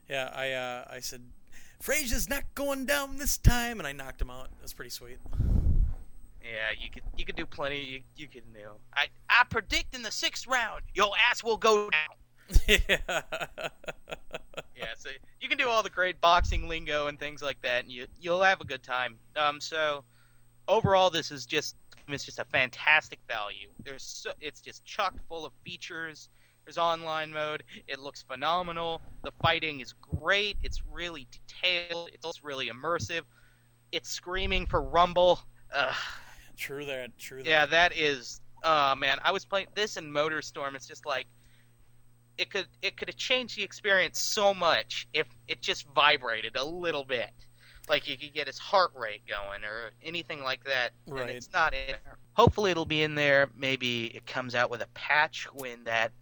yeah, 0.08 0.30
I 0.34 0.52
uh, 0.52 0.84
I 0.90 1.00
said 1.00 1.22
Frazier's 1.80 2.28
not 2.28 2.42
going 2.54 2.86
down 2.86 3.18
this 3.18 3.36
time, 3.36 3.78
and 3.78 3.86
I 3.86 3.92
knocked 3.92 4.20
him 4.20 4.30
out. 4.30 4.48
That's 4.60 4.72
pretty 4.72 4.90
sweet. 4.90 5.18
Yeah, 6.42 6.70
you 6.78 6.90
could 6.90 7.02
you 7.16 7.24
could 7.24 7.36
do 7.36 7.46
plenty. 7.46 7.80
You, 7.80 8.00
you 8.16 8.26
could 8.26 8.42
you 8.56 8.62
know. 8.62 8.72
I 8.94 9.06
I 9.28 9.44
predict 9.48 9.94
in 9.94 10.02
the 10.02 10.10
sixth 10.10 10.46
round, 10.46 10.82
your 10.94 11.12
ass 11.30 11.44
will 11.44 11.58
go 11.58 11.90
down. 11.90 12.58
yeah. 12.68 13.22
yeah. 14.76 14.92
So 14.96 15.10
you 15.40 15.48
can 15.48 15.56
do 15.58 15.68
all 15.68 15.82
the 15.82 15.90
great 15.90 16.20
boxing 16.20 16.68
lingo 16.68 17.06
and 17.06 17.18
things 17.18 17.42
like 17.42 17.60
that, 17.62 17.84
and 17.84 17.92
you 17.92 18.06
you'll 18.20 18.42
have 18.42 18.60
a 18.60 18.64
good 18.64 18.82
time. 18.82 19.16
Um. 19.36 19.60
So 19.60 20.04
overall, 20.68 21.10
this 21.10 21.30
is 21.30 21.46
just 21.46 21.76
it's 22.08 22.24
just 22.24 22.38
a 22.38 22.44
fantastic 22.44 23.20
value. 23.28 23.68
There's 23.82 24.02
so, 24.02 24.32
it's 24.40 24.60
just 24.60 24.84
chock 24.84 25.14
full 25.28 25.46
of 25.46 25.52
features 25.64 26.28
there's 26.64 26.78
online 26.78 27.30
mode. 27.30 27.62
It 27.86 28.00
looks 28.00 28.22
phenomenal. 28.22 29.02
The 29.22 29.32
fighting 29.42 29.80
is 29.80 29.92
great. 29.92 30.56
It's 30.62 30.82
really 30.90 31.28
detailed. 31.30 32.10
It's 32.12 32.24
also 32.24 32.40
really 32.42 32.70
immersive. 32.70 33.22
It's 33.92 34.08
screaming 34.08 34.66
for 34.66 34.82
Rumble. 34.82 35.40
Ugh. 35.74 35.94
True 36.56 36.84
that. 36.86 37.16
True 37.18 37.42
that. 37.42 37.48
Yeah, 37.48 37.66
that 37.66 37.96
is. 37.96 38.40
Oh 38.62 38.94
man, 38.94 39.18
I 39.22 39.32
was 39.32 39.44
playing 39.44 39.66
this 39.74 39.96
in 39.96 40.10
MotorStorm. 40.10 40.74
It's 40.74 40.86
just 40.86 41.04
like 41.04 41.26
it 42.38 42.50
could 42.50 42.66
it 42.80 42.96
could 42.96 43.08
have 43.08 43.16
changed 43.16 43.58
the 43.58 43.62
experience 43.62 44.18
so 44.18 44.54
much 44.54 45.06
if 45.12 45.26
it 45.48 45.60
just 45.60 45.86
vibrated 45.94 46.56
a 46.56 46.64
little 46.64 47.04
bit. 47.04 47.30
Like 47.88 48.08
you 48.08 48.16
could 48.16 48.32
get 48.32 48.46
his 48.46 48.58
heart 48.58 48.92
rate 48.94 49.22
going 49.28 49.62
or 49.64 49.90
anything 50.02 50.42
like 50.42 50.64
that. 50.64 50.90
Right. 51.06 51.22
And 51.22 51.30
it's 51.30 51.52
not 51.52 51.74
in 51.74 51.88
there. 51.88 52.16
Hopefully 52.34 52.70
it'll 52.70 52.86
be 52.86 53.02
in 53.02 53.14
there. 53.14 53.50
Maybe 53.56 54.06
it 54.06 54.26
comes 54.26 54.54
out 54.54 54.70
with 54.70 54.80
a 54.80 54.88
patch 54.94 55.46
when 55.52 55.84
that 55.84 56.12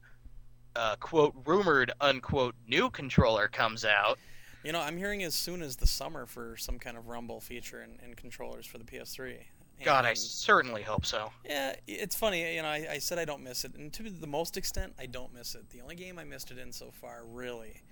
uh, 0.75 0.97
quote 0.97 1.35
rumored 1.45 1.93
unquote 2.01 2.55
new 2.67 2.91
controller 2.91 3.49
comes 3.49 3.85
out. 3.85 4.19
You 4.65 4.73
know, 4.73 4.81
I'm 4.81 4.97
hearing 4.97 5.23
as 5.25 5.35
soon 5.35 5.61
as 5.61 5.77
the 5.77 5.87
summer 5.87 6.27
for 6.27 6.57
some 6.57 6.79
kind 6.79 6.97
of 6.97 7.09
Rumble 7.09 7.41
feature 7.41 7.83
in, 7.83 7.99
in 8.05 8.15
controllers 8.15 8.65
for 8.67 8.79
the 8.79 8.85
PS3. 8.85 9.39
And 9.79 9.85
God, 9.85 10.05
I 10.05 10.15
certainly 10.15 10.83
hope 10.83 11.05
so. 11.05 11.33
Yeah, 11.45 11.75
it's 11.89 12.15
funny. 12.15 12.55
You 12.55 12.63
know, 12.63 12.69
I, 12.69 12.87
I, 12.93 12.99
said 12.99 13.19
I 13.19 13.25
don't 13.25 13.43
miss 13.43 13.65
it, 13.65 13.75
and 13.75 13.93
to 13.95 14.05
the 14.05 14.27
most 14.27 14.57
extent, 14.57 14.95
I 15.01 15.07
don't 15.07 15.35
miss 15.35 15.57
it. 15.57 15.69
The 15.71 15.81
only 15.81 15.97
game 15.97 16.19
I 16.19 16.25
missed 16.25 16.53
it 16.53 16.59
in 16.59 16.71
so 16.71 16.93
far, 16.93 17.23
really, 17.27 17.83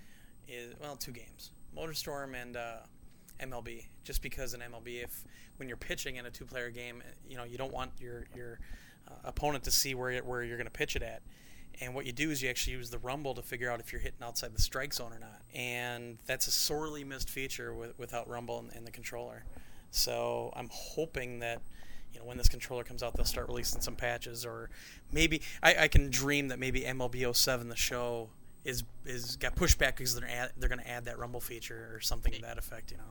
is 0.46 0.74
well, 0.80 0.94
two 0.94 1.11
games: 1.11 1.50
MotorStorm 1.76 2.40
and 2.40 2.56
uh, 2.56 2.76
MLB. 3.40 3.87
Just 4.05 4.22
because 4.22 4.55
in 4.55 4.61
MLB, 4.61 5.05
if 5.05 5.24
when 5.57 5.68
you're 5.68 5.76
pitching 5.76 6.16
in 6.16 6.26
a 6.26 6.31
two-player 6.31 6.70
game, 6.70 7.03
you 7.29 7.37
know, 7.37 7.44
you 7.44 7.59
don't 7.59 7.72
want 7.72 7.92
your 8.00 8.26
your 8.35 8.61
uh, 9.09 9.12
opponent 9.24 9.64
to 9.64 9.70
see 9.70 9.94
where 9.94 10.18
where 10.20 10.42
you're 10.42 10.57
going 10.57 10.66
to 10.66 10.72
pitch 10.72 10.96
it 10.96 11.03
at. 11.03 11.22
And 11.81 11.94
what 11.94 12.05
you 12.05 12.12
do 12.12 12.31
is 12.31 12.42
you 12.42 12.50
actually 12.50 12.74
use 12.74 12.90
the 12.90 12.98
rumble 12.98 13.35
to 13.35 13.42
figure 13.42 13.70
out 13.70 13.81
if 13.81 13.92
you're 13.92 14.03
hitting 14.03 14.22
outside 14.22 14.55
the 14.55 14.61
strike 14.61 14.92
zone 14.92 15.12
or 15.12 15.18
not. 15.18 15.40
And 15.55 16.18
that's 16.26 16.46
a 16.46 16.50
sorely 16.50 17.05
missed 17.05 17.31
feature 17.31 17.72
with, 17.72 17.98
without 17.98 18.29
rumble 18.29 18.59
in, 18.59 18.76
in 18.76 18.85
the 18.85 18.90
controller. 18.90 19.44
So 19.90 20.53
I'm 20.55 20.68
hoping 20.70 21.38
that 21.38 21.62
you 22.12 22.18
know 22.18 22.26
when 22.26 22.37
this 22.37 22.48
controller 22.48 22.85
comes 22.85 23.03
out 23.03 23.14
they'll 23.14 23.24
start 23.24 23.48
releasing 23.48 23.81
some 23.81 23.94
patches 23.94 24.44
or 24.44 24.68
maybe 25.12 25.42
I, 25.62 25.85
I 25.85 25.88
can 25.88 26.11
dream 26.11 26.48
that 26.48 26.59
maybe 26.59 26.83
MLB 26.83 27.35
07 27.35 27.68
the 27.68 27.76
show 27.76 28.31
is 28.64 28.85
is 29.07 29.37
got 29.37 29.55
pushed 29.55 29.79
back 29.79 29.96
because 29.96 30.18
they're 30.18 30.50
they're 30.57 30.68
going 30.68 30.81
to 30.81 30.90
add 30.90 31.05
that 31.07 31.18
rumble 31.18 31.40
feature 31.40 31.90
or 31.94 32.00
something 32.00 32.33
to 32.33 32.42
that 32.42 32.59
effect 32.59 32.90
you 32.90 32.96
know 32.98 33.05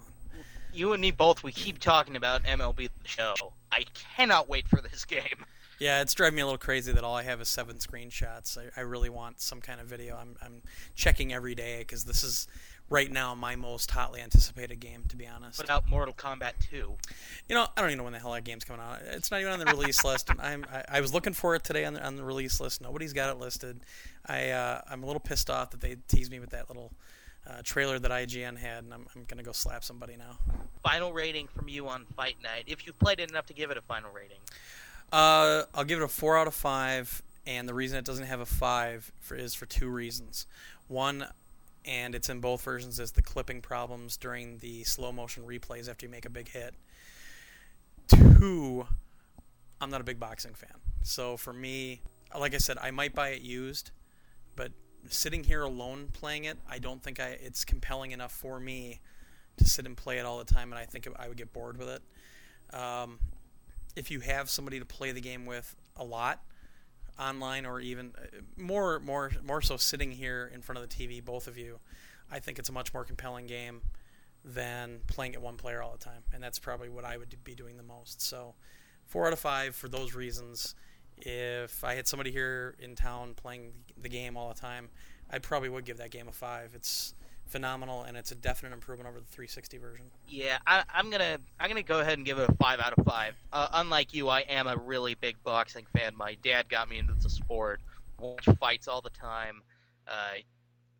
you 0.73 0.93
and 0.93 1.01
me 1.01 1.11
both 1.11 1.43
we 1.43 1.51
keep 1.51 1.79
talking 1.79 2.15
about 2.15 2.43
MLB 2.43 2.89
the 3.01 3.07
show 3.07 3.35
I 3.71 3.85
cannot 4.15 4.49
wait 4.49 4.67
for 4.67 4.81
this 4.81 5.05
game 5.05 5.45
yeah, 5.79 6.01
it's 6.01 6.13
driving 6.13 6.35
me 6.35 6.41
a 6.41 6.45
little 6.45 6.57
crazy 6.57 6.91
that 6.91 7.03
all 7.03 7.15
I 7.15 7.23
have 7.23 7.39
is 7.39 7.47
seven 7.47 7.77
screenshots. 7.77 8.57
I, 8.57 8.69
I 8.75 8.83
really 8.83 9.09
want 9.09 9.39
some 9.39 9.61
kind 9.61 9.79
of 9.79 9.87
video. 9.87 10.17
I'm, 10.17 10.35
I'm 10.41 10.61
checking 10.93 11.31
every 11.31 11.55
day 11.55 11.79
because 11.79 12.03
this 12.03 12.21
is 12.21 12.47
right 12.89 13.09
now 13.09 13.33
my 13.33 13.55
most 13.55 13.89
hotly 13.91 14.19
anticipated 14.19 14.81
game, 14.81 15.03
to 15.07 15.15
be 15.15 15.25
honest. 15.25 15.57
What 15.57 15.65
about 15.65 15.89
Mortal 15.89 16.13
Kombat 16.13 16.53
2? 16.69 16.75
You 17.47 17.55
know, 17.55 17.65
I 17.77 17.81
don't 17.81 17.91
even 17.91 17.99
know 17.99 18.03
when 18.03 18.13
the 18.13 18.19
hell 18.19 18.33
that 18.33 18.43
game's 18.43 18.65
coming 18.65 18.81
out. 18.81 18.99
It's 19.05 19.31
not 19.31 19.39
even 19.39 19.53
on 19.53 19.59
the 19.59 19.65
release 19.65 20.03
list. 20.03 20.29
I'm, 20.39 20.65
I, 20.71 20.97
I, 20.97 21.01
was 21.01 21.13
looking 21.13 21.33
for 21.33 21.55
it 21.55 21.63
today 21.63 21.85
on 21.85 21.93
the, 21.93 22.05
on 22.05 22.17
the 22.17 22.25
release 22.25 22.59
list. 22.59 22.81
Nobody's 22.81 23.13
got 23.13 23.29
it 23.29 23.39
listed. 23.39 23.79
I, 24.27 24.49
uh, 24.49 24.81
I'm 24.89 25.03
a 25.03 25.05
little 25.05 25.21
pissed 25.21 25.49
off 25.49 25.71
that 25.71 25.79
they 25.79 25.95
teased 26.09 26.29
me 26.29 26.41
with 26.41 26.49
that 26.49 26.67
little 26.67 26.91
uh, 27.49 27.61
trailer 27.63 27.99
that 27.99 28.11
IGN 28.11 28.57
had, 28.57 28.83
and 28.83 28.93
I'm, 28.93 29.07
I'm 29.15 29.23
going 29.23 29.37
to 29.37 29.43
go 29.43 29.51
slap 29.51 29.83
somebody 29.83 30.15
now. 30.15 30.37
Final 30.83 31.11
rating 31.13 31.47
from 31.47 31.67
you 31.67 31.87
on 31.87 32.05
Fight 32.15 32.37
Night, 32.43 32.65
if 32.67 32.85
you've 32.85 32.99
played 32.99 33.19
it 33.19 33.29
enough 33.29 33.47
to 33.47 33.53
give 33.53 33.71
it 33.71 33.77
a 33.77 33.81
final 33.81 34.11
rating. 34.11 34.37
Uh, 35.11 35.63
I'll 35.73 35.83
give 35.83 35.99
it 35.99 36.03
a 36.03 36.07
four 36.07 36.37
out 36.37 36.47
of 36.47 36.53
five, 36.53 37.23
and 37.47 37.67
the 37.67 37.73
reason 37.73 37.97
it 37.97 38.05
doesn't 38.05 38.25
have 38.25 38.39
a 38.39 38.45
five 38.45 39.11
for, 39.19 39.35
is 39.35 39.53
for 39.55 39.65
two 39.65 39.89
reasons. 39.89 40.45
One, 40.87 41.25
and 41.85 42.13
it's 42.13 42.29
in 42.29 42.39
both 42.39 42.61
versions, 42.61 42.99
is 42.99 43.13
the 43.13 43.21
clipping 43.21 43.61
problems 43.61 44.17
during 44.17 44.59
the 44.59 44.83
slow 44.83 45.11
motion 45.11 45.43
replays 45.43 45.89
after 45.89 46.05
you 46.05 46.11
make 46.11 46.25
a 46.25 46.29
big 46.29 46.49
hit. 46.49 46.75
Two, 48.07 48.85
I'm 49.81 49.89
not 49.89 50.01
a 50.01 50.03
big 50.03 50.19
boxing 50.19 50.53
fan, 50.53 50.77
so 51.01 51.37
for 51.37 51.53
me, 51.53 52.01
like 52.37 52.53
I 52.53 52.57
said, 52.57 52.77
I 52.79 52.91
might 52.91 53.15
buy 53.15 53.29
it 53.29 53.41
used, 53.41 53.91
but 54.55 54.71
sitting 55.07 55.43
here 55.43 55.63
alone 55.63 56.09
playing 56.11 56.45
it, 56.45 56.57
I 56.69 56.79
don't 56.79 57.01
think 57.01 57.19
I 57.19 57.37
it's 57.41 57.65
compelling 57.65 58.11
enough 58.11 58.31
for 58.31 58.59
me 58.59 58.99
to 59.57 59.65
sit 59.65 59.85
and 59.85 59.95
play 59.95 60.17
it 60.17 60.25
all 60.25 60.37
the 60.37 60.45
time, 60.45 60.71
and 60.71 60.79
I 60.79 60.85
think 60.85 61.07
I 61.17 61.27
would 61.27 61.37
get 61.37 61.53
bored 61.53 61.77
with 61.77 61.89
it. 61.89 62.01
Um, 62.75 63.19
if 63.95 64.11
you 64.11 64.19
have 64.21 64.49
somebody 64.49 64.79
to 64.79 64.85
play 64.85 65.11
the 65.11 65.21
game 65.21 65.45
with 65.45 65.75
a 65.97 66.03
lot 66.03 66.41
online 67.19 67.65
or 67.65 67.79
even 67.79 68.13
uh, 68.17 68.37
more 68.55 68.99
more 68.99 69.31
more 69.43 69.61
so 69.61 69.75
sitting 69.77 70.11
here 70.11 70.49
in 70.53 70.61
front 70.61 70.81
of 70.81 70.87
the 70.87 70.95
TV 70.95 71.23
both 71.23 71.47
of 71.47 71.57
you 71.57 71.79
I 72.31 72.39
think 72.39 72.59
it's 72.59 72.69
a 72.69 72.71
much 72.71 72.93
more 72.93 73.03
compelling 73.03 73.45
game 73.45 73.81
than 74.45 74.99
playing 75.07 75.33
it 75.33 75.41
one 75.41 75.57
player 75.57 75.81
all 75.81 75.91
the 75.91 75.97
time 76.03 76.23
and 76.33 76.41
that's 76.41 76.59
probably 76.59 76.87
what 76.87 77.03
I 77.03 77.17
would 77.17 77.35
be 77.43 77.55
doing 77.55 77.75
the 77.75 77.83
most 77.83 78.21
so 78.21 78.53
4 79.07 79.27
out 79.27 79.33
of 79.33 79.39
5 79.39 79.75
for 79.75 79.89
those 79.89 80.15
reasons 80.15 80.75
if 81.21 81.83
I 81.83 81.95
had 81.95 82.07
somebody 82.07 82.31
here 82.31 82.75
in 82.79 82.95
town 82.95 83.33
playing 83.35 83.73
the 84.01 84.09
game 84.09 84.37
all 84.37 84.49
the 84.49 84.59
time, 84.59 84.89
I 85.29 85.39
probably 85.39 85.69
would 85.69 85.85
give 85.85 85.97
that 85.97 86.11
game 86.11 86.27
a 86.27 86.31
five. 86.31 86.71
It's 86.73 87.13
phenomenal, 87.49 88.03
and 88.03 88.15
it's 88.15 88.31
a 88.31 88.35
definite 88.35 88.73
improvement 88.73 89.09
over 89.09 89.19
the 89.19 89.25
360 89.25 89.77
version. 89.77 90.05
Yeah, 90.27 90.59
I, 90.65 90.83
I'm 90.93 91.09
gonna 91.09 91.39
I'm 91.59 91.69
gonna 91.69 91.83
go 91.83 91.99
ahead 91.99 92.17
and 92.17 92.25
give 92.25 92.39
it 92.39 92.49
a 92.49 92.55
five 92.55 92.79
out 92.79 92.93
of 92.97 93.05
five. 93.05 93.35
Uh, 93.51 93.67
unlike 93.73 94.13
you, 94.13 94.29
I 94.29 94.41
am 94.41 94.67
a 94.67 94.77
really 94.77 95.15
big 95.15 95.35
boxing 95.43 95.85
fan. 95.95 96.15
My 96.15 96.35
dad 96.43 96.69
got 96.69 96.89
me 96.89 96.99
into 96.99 97.13
the 97.13 97.29
sport. 97.29 97.81
Watch 98.19 98.47
fights 98.59 98.87
all 98.87 99.01
the 99.01 99.09
time. 99.09 99.61
Uh, 100.07 100.39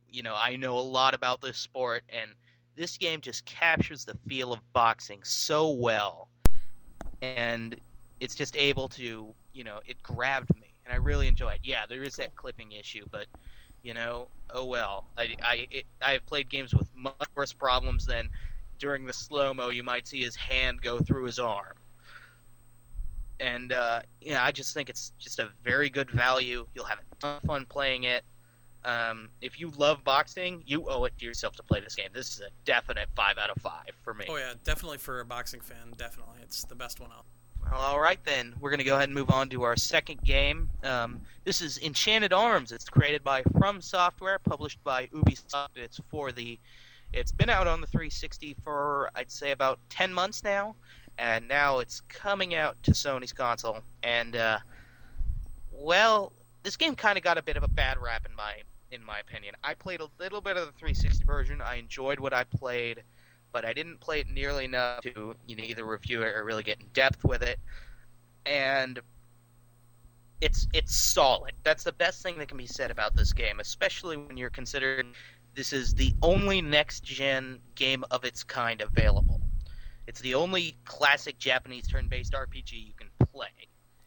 you 0.08 0.24
know, 0.24 0.36
I 0.36 0.56
know 0.56 0.78
a 0.78 0.82
lot 0.82 1.14
about 1.14 1.42
this 1.42 1.58
sport, 1.58 2.04
and 2.10 2.32
this 2.76 2.98
game 2.98 3.22
just 3.22 3.46
captures 3.46 4.06
the 4.06 4.16
feel 4.28 4.54
of 4.54 4.60
boxing 4.74 5.20
so 5.24 5.72
well, 5.72 6.30
and 7.22 7.80
it's 8.20 8.36
just 8.36 8.56
able 8.58 8.90
to, 8.90 9.34
you 9.54 9.64
know, 9.64 9.80
it 9.86 10.02
grabbed 10.04 10.54
me, 10.56 10.74
and 10.86 10.94
I 10.94 10.98
really 10.98 11.28
enjoy 11.28 11.52
it. 11.52 11.60
Yeah, 11.64 11.86
there 11.88 12.04
is 12.04 12.16
that 12.18 12.36
clipping 12.36 12.72
issue, 12.72 13.06
but 13.12 13.26
you 13.84 13.94
know, 13.94 14.28
oh 14.54 14.66
well. 14.66 15.06
I 15.18 15.36
I 15.42 15.68
it, 15.72 15.86
I've 16.02 16.26
played 16.26 16.50
games 16.50 16.74
with 16.74 16.88
much 16.96 17.16
worse 17.36 17.54
problems 17.54 18.06
than 18.06 18.30
during 18.78 19.06
the 19.06 19.14
slow 19.14 19.54
mo. 19.54 19.70
You 19.70 19.84
might 19.84 20.08
see 20.08 20.22
his 20.22 20.36
hand 20.36 20.82
go 20.82 21.00
through 21.00 21.26
his 21.26 21.40
arm, 21.40 21.76
and 23.40 23.72
uh, 23.72 24.02
yeah, 24.22 24.44
I 24.44 24.52
just 24.52 24.74
think 24.74 24.90
it's 24.90 25.14
just 25.18 25.40
a 25.40 25.50
very 25.64 25.90
good 25.90 26.12
value. 26.12 26.66
You'll 26.76 26.86
have 26.86 27.00
a 27.00 27.16
ton 27.16 27.38
of 27.38 27.44
fun 27.44 27.66
playing 27.66 28.04
it. 28.04 28.24
Um, 28.86 29.30
if 29.42 29.60
you 29.60 29.72
love 29.78 30.06
boxing, 30.06 30.64
you 30.66 30.90
owe 30.90 31.04
it 31.04 31.14
to 31.20 31.26
yourself 31.26 31.56
to 31.58 31.64
play 31.64 31.82
this 31.82 31.96
game. 31.96 32.10
This 32.14 32.32
is 32.32 32.40
a 32.40 32.50
definite 32.64 33.10
five 33.14 33.38
out 33.38 33.50
of 33.50 33.62
five 33.62 33.92
for 34.04 34.14
me. 34.14 34.26
Oh 34.30 34.38
yeah, 34.38 34.54
definitely 34.64 35.00
for 35.00 35.20
a 35.20 35.26
boxing 35.26 35.60
fan. 35.60 35.94
Definitely, 35.98 36.40
it's 36.42 36.64
the 36.64 36.76
best 36.76 37.00
one 37.00 37.12
out. 37.12 37.26
All 37.72 38.00
right 38.00 38.20
then. 38.26 38.56
We're 38.60 38.72
going 38.72 38.80
to 38.80 38.84
go 38.84 38.96
ahead 38.96 39.10
and 39.10 39.14
move 39.14 39.30
on 39.30 39.50
to 39.50 39.62
our 39.64 39.76
second 39.76 40.24
game. 40.24 40.70
Um, 40.84 41.22
this 41.44 41.62
is 41.62 41.78
Enchanted 41.78 42.34
Arms. 42.34 42.72
It's 42.72 42.90
created 42.90 43.24
by 43.24 43.44
From 43.60 43.80
Software, 43.80 44.40
published 44.40 44.84
by 44.84 45.08
Ubisoft. 45.08 45.76
It's 45.76 46.00
for 46.10 46.32
the. 46.32 46.60
It's 47.14 47.32
been 47.32 47.50
out 47.50 47.68
on 47.68 47.82
the 47.82 47.88
360 47.88 48.56
for 48.64 49.12
I'd 49.16 49.32
say 49.32 49.52
about 49.52 49.80
10 49.90 50.12
months 50.14 50.44
now, 50.44 50.76
and 51.18 51.48
now 51.48 51.80
it's 51.80 52.02
coming 52.02 52.56
out 52.56 52.82
to 52.84 52.92
Sony's 52.92 53.34
console. 53.34 53.80
And 54.02 54.36
uh, 54.36 54.60
well, 55.72 56.34
this 56.64 56.76
game 56.76 56.96
kind 56.96 57.18
of 57.18 57.24
got 57.24 57.38
a 57.38 57.44
bit 57.44 57.56
of 57.56 57.64
a 57.64 57.68
bad 57.68 58.00
rap 58.00 58.26
in 58.28 58.36
my 58.36 58.56
in 58.92 59.04
my 59.04 59.20
opinion. 59.20 59.54
I 59.64 59.76
played 59.76 60.02
a 60.02 60.08
little 60.20 60.42
bit 60.42 60.58
of 60.58 60.66
the 60.66 60.72
360 60.74 61.24
version. 61.24 61.62
I 61.62 61.76
enjoyed 61.76 62.20
what 62.20 62.34
I 62.34 62.44
played 62.46 63.04
but 63.52 63.66
I 63.66 63.74
didn't 63.74 64.00
play 64.00 64.20
it 64.20 64.30
nearly 64.30 64.66
enough 64.66 65.02
to 65.02 65.36
you 65.48 65.56
know 65.56 65.64
either 65.64 65.86
review 65.86 66.22
it 66.24 66.36
or 66.36 66.44
really 66.44 66.64
get 66.64 66.80
in 66.80 66.88
depth 66.94 67.24
with 67.24 67.42
it. 67.42 67.60
And 68.46 69.00
it's 70.42 70.68
it's 70.74 70.96
solid. 70.96 71.54
That's 71.64 71.84
the 71.84 71.92
best 71.92 72.24
thing 72.24 72.38
that 72.38 72.48
can 72.48 72.58
be 72.58 72.68
said 72.68 72.92
about 72.92 73.16
this 73.16 73.34
game, 73.34 73.60
especially 73.60 74.18
when 74.18 74.38
you're 74.38 74.50
considering 74.50 75.14
this 75.56 75.74
is 75.74 75.94
the 75.94 76.14
only 76.22 76.62
next 76.62 77.04
gen 77.04 77.60
game 77.76 78.04
of 78.12 78.24
its 78.24 78.44
kind 78.44 78.82
available. 78.82 79.42
It's 80.08 80.22
the 80.22 80.34
only 80.36 80.76
classic 80.86 81.38
Japanese 81.38 81.88
turn-based 81.88 82.34
RPG 82.34 82.72
you 82.72 82.94
can 82.98 83.10
play. 83.32 83.48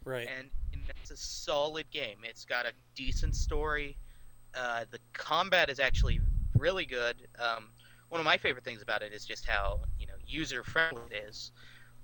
Right. 0.05 0.27
And, 0.37 0.49
and 0.73 0.83
it's 1.01 1.11
a 1.11 1.17
solid 1.17 1.89
game. 1.91 2.19
It's 2.25 2.45
got 2.45 2.67
a 2.67 2.73
decent 2.95 3.37
story. 3.37 3.97
Uh, 4.55 4.85
the 4.91 4.99
combat 5.13 5.71
is 5.71 5.79
actually 5.79 6.21
really 6.57 6.87
good. 6.87 7.17
Um, 7.39 7.69
one 8.13 8.21
of 8.21 8.27
my 8.27 8.37
favorite 8.37 8.63
things 8.63 8.83
about 8.83 9.01
it 9.01 9.15
is 9.15 9.25
just 9.25 9.47
how 9.47 9.81
you 9.99 10.07
know 10.07 10.13
user 10.27 10.63
friendly 10.63 11.01
it 11.11 11.25
is. 11.29 11.51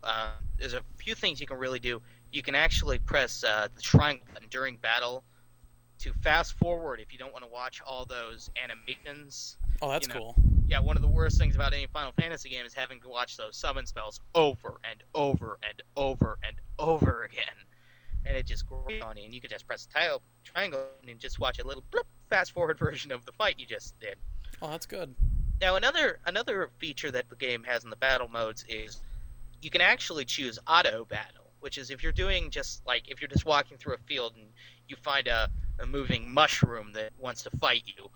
Uh, 0.03 0.31
there's 0.59 0.73
a 0.73 0.81
few 0.97 1.15
things 1.15 1.39
you 1.39 1.47
can 1.47 1.59
really 1.59 1.79
do. 1.79 2.01
You 2.33 2.43
can 2.43 2.55
actually 2.55 2.99
press 2.99 3.45
uh, 3.45 3.69
the 3.75 3.83
triangle 3.83 4.27
button 4.33 4.49
during 4.51 4.77
battle 4.77 5.23
to 5.99 6.13
fast 6.15 6.57
forward 6.57 7.01
if 7.01 7.13
you 7.13 7.19
don't 7.19 7.33
want 7.33 7.45
to 7.45 7.51
watch 7.51 7.83
all 7.87 8.07
those 8.07 8.49
animations. 8.63 9.59
Oh, 9.83 9.91
that's 9.91 10.09
you 10.09 10.15
know. 10.15 10.21
cool. 10.21 10.35
Yeah, 10.67 10.81
one 10.81 10.97
of 10.97 11.03
the 11.03 11.09
worst 11.09 11.37
things 11.37 11.55
about 11.55 11.75
any 11.75 11.87
Final 11.93 12.13
Fantasy 12.13 12.49
game 12.49 12.65
is 12.65 12.73
having 12.73 13.01
to 13.01 13.09
watch 13.09 13.37
those 13.37 13.57
summon 13.57 13.85
spells 13.85 14.19
over 14.35 14.81
and 14.91 15.03
over 15.15 15.59
and 15.63 15.83
over 15.95 16.39
and 16.43 16.57
over 16.79 17.25
again. 17.25 17.45
And 18.25 18.35
it 18.35 18.47
just 18.47 18.67
grows 18.67 19.03
on 19.03 19.19
you, 19.19 19.25
and 19.25 19.35
you 19.35 19.43
can 19.43 19.51
just 19.51 19.67
press 19.67 19.85
the 19.85 19.93
title 19.93 20.23
triangle 20.43 20.87
and 21.07 21.19
just 21.19 21.39
watch 21.39 21.59
a 21.59 21.67
little 21.67 21.85
blip, 21.91 22.07
fast 22.31 22.53
forward 22.53 22.79
version 22.79 23.13
of 23.13 23.27
the 23.27 23.33
fight 23.33 23.57
you 23.59 23.67
just 23.67 23.99
did. 24.01 24.17
Oh, 24.63 24.71
that's 24.71 24.87
good. 24.87 25.15
Now 25.61 25.77
another 25.77 26.21
another 26.27 26.71
feature 26.79 27.11
that 27.11 27.29
the 27.29 27.37
game 27.37 27.65
has 27.65 27.85
in 27.85 27.91
the 27.91 27.97
battle 27.97 28.29
modes 28.29 28.65
is 28.69 29.01
you 29.61 29.71
can 29.71 29.81
actually 29.81 30.25
choose 30.25 30.59
auto 30.69 31.05
battle, 31.05 31.51
which 31.61 31.79
is 31.79 31.91
if 31.91 32.03
you're 32.03 32.13
doing 32.13 32.51
just 32.51 32.87
like 32.87 33.09
if 33.09 33.21
you're 33.21 33.29
just 33.29 33.45
walking 33.45 33.77
through 33.77 33.95
a 33.95 33.99
field 34.07 34.35
and 34.37 34.47
you 34.89 34.97
find 35.03 35.27
a, 35.27 35.49
a 35.81 35.87
moving 35.87 36.33
mushroom 36.33 36.93
that 36.93 37.11
wants 37.19 37.43
to 37.43 37.51
fight 37.59 37.83
you, 37.87 38.09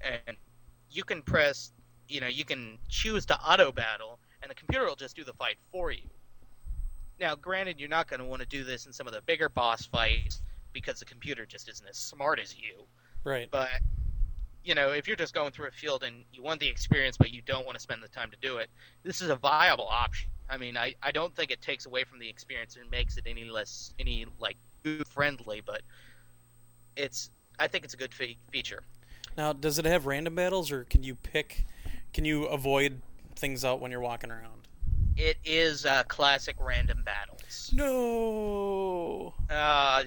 and 0.00 0.36
you 0.90 1.04
can 1.04 1.22
press 1.22 1.72
you 2.08 2.20
know 2.20 2.28
you 2.28 2.44
can 2.44 2.78
choose 2.88 3.24
to 3.26 3.40
auto 3.40 3.72
battle 3.72 4.18
and 4.42 4.50
the 4.50 4.54
computer 4.54 4.86
will 4.86 4.96
just 4.96 5.16
do 5.16 5.24
the 5.24 5.34
fight 5.34 5.56
for 5.72 5.90
you. 5.90 6.08
Now, 7.18 7.34
granted, 7.34 7.78
you're 7.78 7.88
not 7.88 8.08
going 8.08 8.20
to 8.20 8.26
want 8.26 8.40
to 8.40 8.48
do 8.48 8.64
this 8.64 8.86
in 8.86 8.92
some 8.92 9.06
of 9.06 9.12
the 9.12 9.20
bigger 9.22 9.50
boss 9.50 9.84
fights 9.84 10.40
because 10.72 10.98
the 10.98 11.04
computer 11.04 11.44
just 11.44 11.68
isn't 11.68 11.86
as 11.86 11.98
smart 11.98 12.38
as 12.38 12.56
you. 12.56 12.86
Right. 13.24 13.48
But 13.50 13.68
you 14.64 14.74
know, 14.74 14.90
if 14.90 15.06
you're 15.06 15.16
just 15.16 15.34
going 15.34 15.50
through 15.52 15.68
a 15.68 15.70
field 15.70 16.02
and 16.02 16.24
you 16.32 16.42
want 16.42 16.60
the 16.60 16.68
experience 16.68 17.16
but 17.16 17.30
you 17.30 17.42
don't 17.42 17.64
want 17.64 17.76
to 17.76 17.82
spend 17.82 18.02
the 18.02 18.08
time 18.08 18.30
to 18.30 18.36
do 18.40 18.58
it, 18.58 18.68
this 19.02 19.20
is 19.20 19.30
a 19.30 19.36
viable 19.36 19.86
option. 19.88 20.30
I 20.48 20.56
mean, 20.56 20.76
I, 20.76 20.94
I 21.02 21.12
don't 21.12 21.34
think 21.34 21.50
it 21.50 21.62
takes 21.62 21.86
away 21.86 22.04
from 22.04 22.18
the 22.18 22.28
experience 22.28 22.76
and 22.76 22.90
makes 22.90 23.16
it 23.16 23.24
any 23.26 23.44
less 23.44 23.94
any 23.98 24.26
like 24.38 24.56
friendly, 25.06 25.62
but 25.64 25.82
it's 26.96 27.30
I 27.58 27.68
think 27.68 27.84
it's 27.84 27.94
a 27.94 27.96
good 27.96 28.12
fe- 28.12 28.38
feature. 28.50 28.82
Now, 29.36 29.52
does 29.52 29.78
it 29.78 29.84
have 29.84 30.06
random 30.06 30.34
battles, 30.34 30.72
or 30.72 30.84
can 30.84 31.02
you 31.02 31.14
pick? 31.14 31.64
Can 32.12 32.24
you 32.24 32.44
avoid 32.46 33.00
things 33.36 33.64
out 33.64 33.80
when 33.80 33.90
you're 33.90 34.00
walking 34.00 34.30
around? 34.30 34.66
It 35.16 35.36
is 35.44 35.86
uh, 35.86 36.02
classic 36.04 36.56
random 36.58 37.02
battles. 37.04 37.70
No. 37.74 39.34
Uh, 39.48 40.04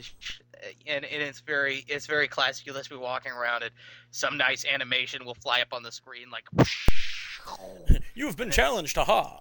and, 0.88 1.06
and 1.06 1.22
it's 1.24 1.40
very 1.40 1.86
it's 1.88 2.06
very 2.06 2.28
classic. 2.28 2.66
You'll 2.66 2.76
just 2.76 2.90
be 2.90 2.96
walking 2.96 3.32
around, 3.32 3.64
and 3.64 3.72
some 4.12 4.38
nice 4.38 4.66
animation 4.66 5.26
will 5.26 5.36
fly 5.36 5.62
up 5.62 5.74
on 5.74 5.84
the 5.84 5.92
screen, 5.92 6.28
like. 6.32 6.46
you 8.16 8.26
have 8.26 8.38
been 8.38 8.52
challenged, 8.52 8.96
haha. 8.96 9.40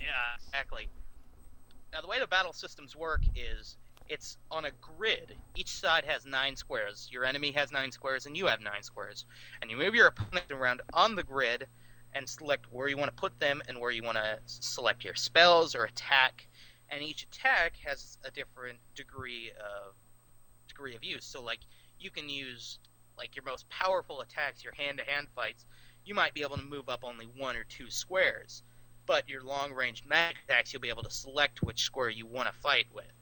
Yeah, 0.00 0.06
exactly. 0.46 0.88
Now 1.92 2.00
the 2.00 2.08
way 2.08 2.18
the 2.18 2.26
battle 2.26 2.52
systems 2.52 2.96
work 2.96 3.22
is 3.36 3.76
it's 4.08 4.36
on 4.50 4.64
a 4.64 4.70
grid. 4.80 5.36
Each 5.54 5.70
side 5.70 6.04
has 6.04 6.26
nine 6.26 6.56
squares. 6.56 7.08
Your 7.10 7.24
enemy 7.24 7.50
has 7.52 7.72
nine 7.72 7.92
squares, 7.92 8.26
and 8.26 8.36
you 8.36 8.46
have 8.46 8.60
nine 8.60 8.82
squares. 8.82 9.24
And 9.60 9.70
you 9.70 9.76
move 9.76 9.94
your 9.94 10.06
opponent 10.06 10.50
around 10.50 10.82
on 10.92 11.14
the 11.14 11.22
grid 11.22 11.66
and 12.14 12.28
select 12.28 12.66
where 12.70 12.88
you 12.88 12.96
want 12.96 13.10
to 13.10 13.20
put 13.20 13.38
them 13.40 13.62
and 13.68 13.78
where 13.78 13.90
you 13.90 14.02
want 14.02 14.18
to 14.18 14.38
select 14.44 15.04
your 15.04 15.14
spells 15.14 15.74
or 15.74 15.84
attack. 15.84 16.46
And 16.90 17.02
each 17.02 17.22
attack 17.22 17.74
has 17.84 18.18
a 18.24 18.30
different 18.30 18.78
degree 18.94 19.50
of 19.58 19.94
degree 20.72 20.96
of 20.96 21.04
use. 21.04 21.24
So 21.24 21.42
like 21.42 21.60
you 21.98 22.10
can 22.10 22.28
use 22.28 22.78
like 23.16 23.36
your 23.36 23.44
most 23.44 23.68
powerful 23.68 24.20
attacks, 24.20 24.64
your 24.64 24.74
hand-to-hand 24.74 25.28
fights. 25.34 25.64
You 26.04 26.14
might 26.14 26.34
be 26.34 26.42
able 26.42 26.56
to 26.56 26.64
move 26.64 26.88
up 26.88 27.00
only 27.04 27.26
one 27.36 27.56
or 27.56 27.64
two 27.64 27.90
squares, 27.90 28.62
but 29.06 29.28
your 29.28 29.42
long-range 29.42 30.04
magic 30.08 30.38
attacks, 30.48 30.72
you'll 30.72 30.82
be 30.82 30.88
able 30.88 31.04
to 31.04 31.10
select 31.10 31.62
which 31.62 31.82
square 31.82 32.10
you 32.10 32.26
want 32.26 32.48
to 32.48 32.60
fight 32.60 32.86
with. 32.92 33.12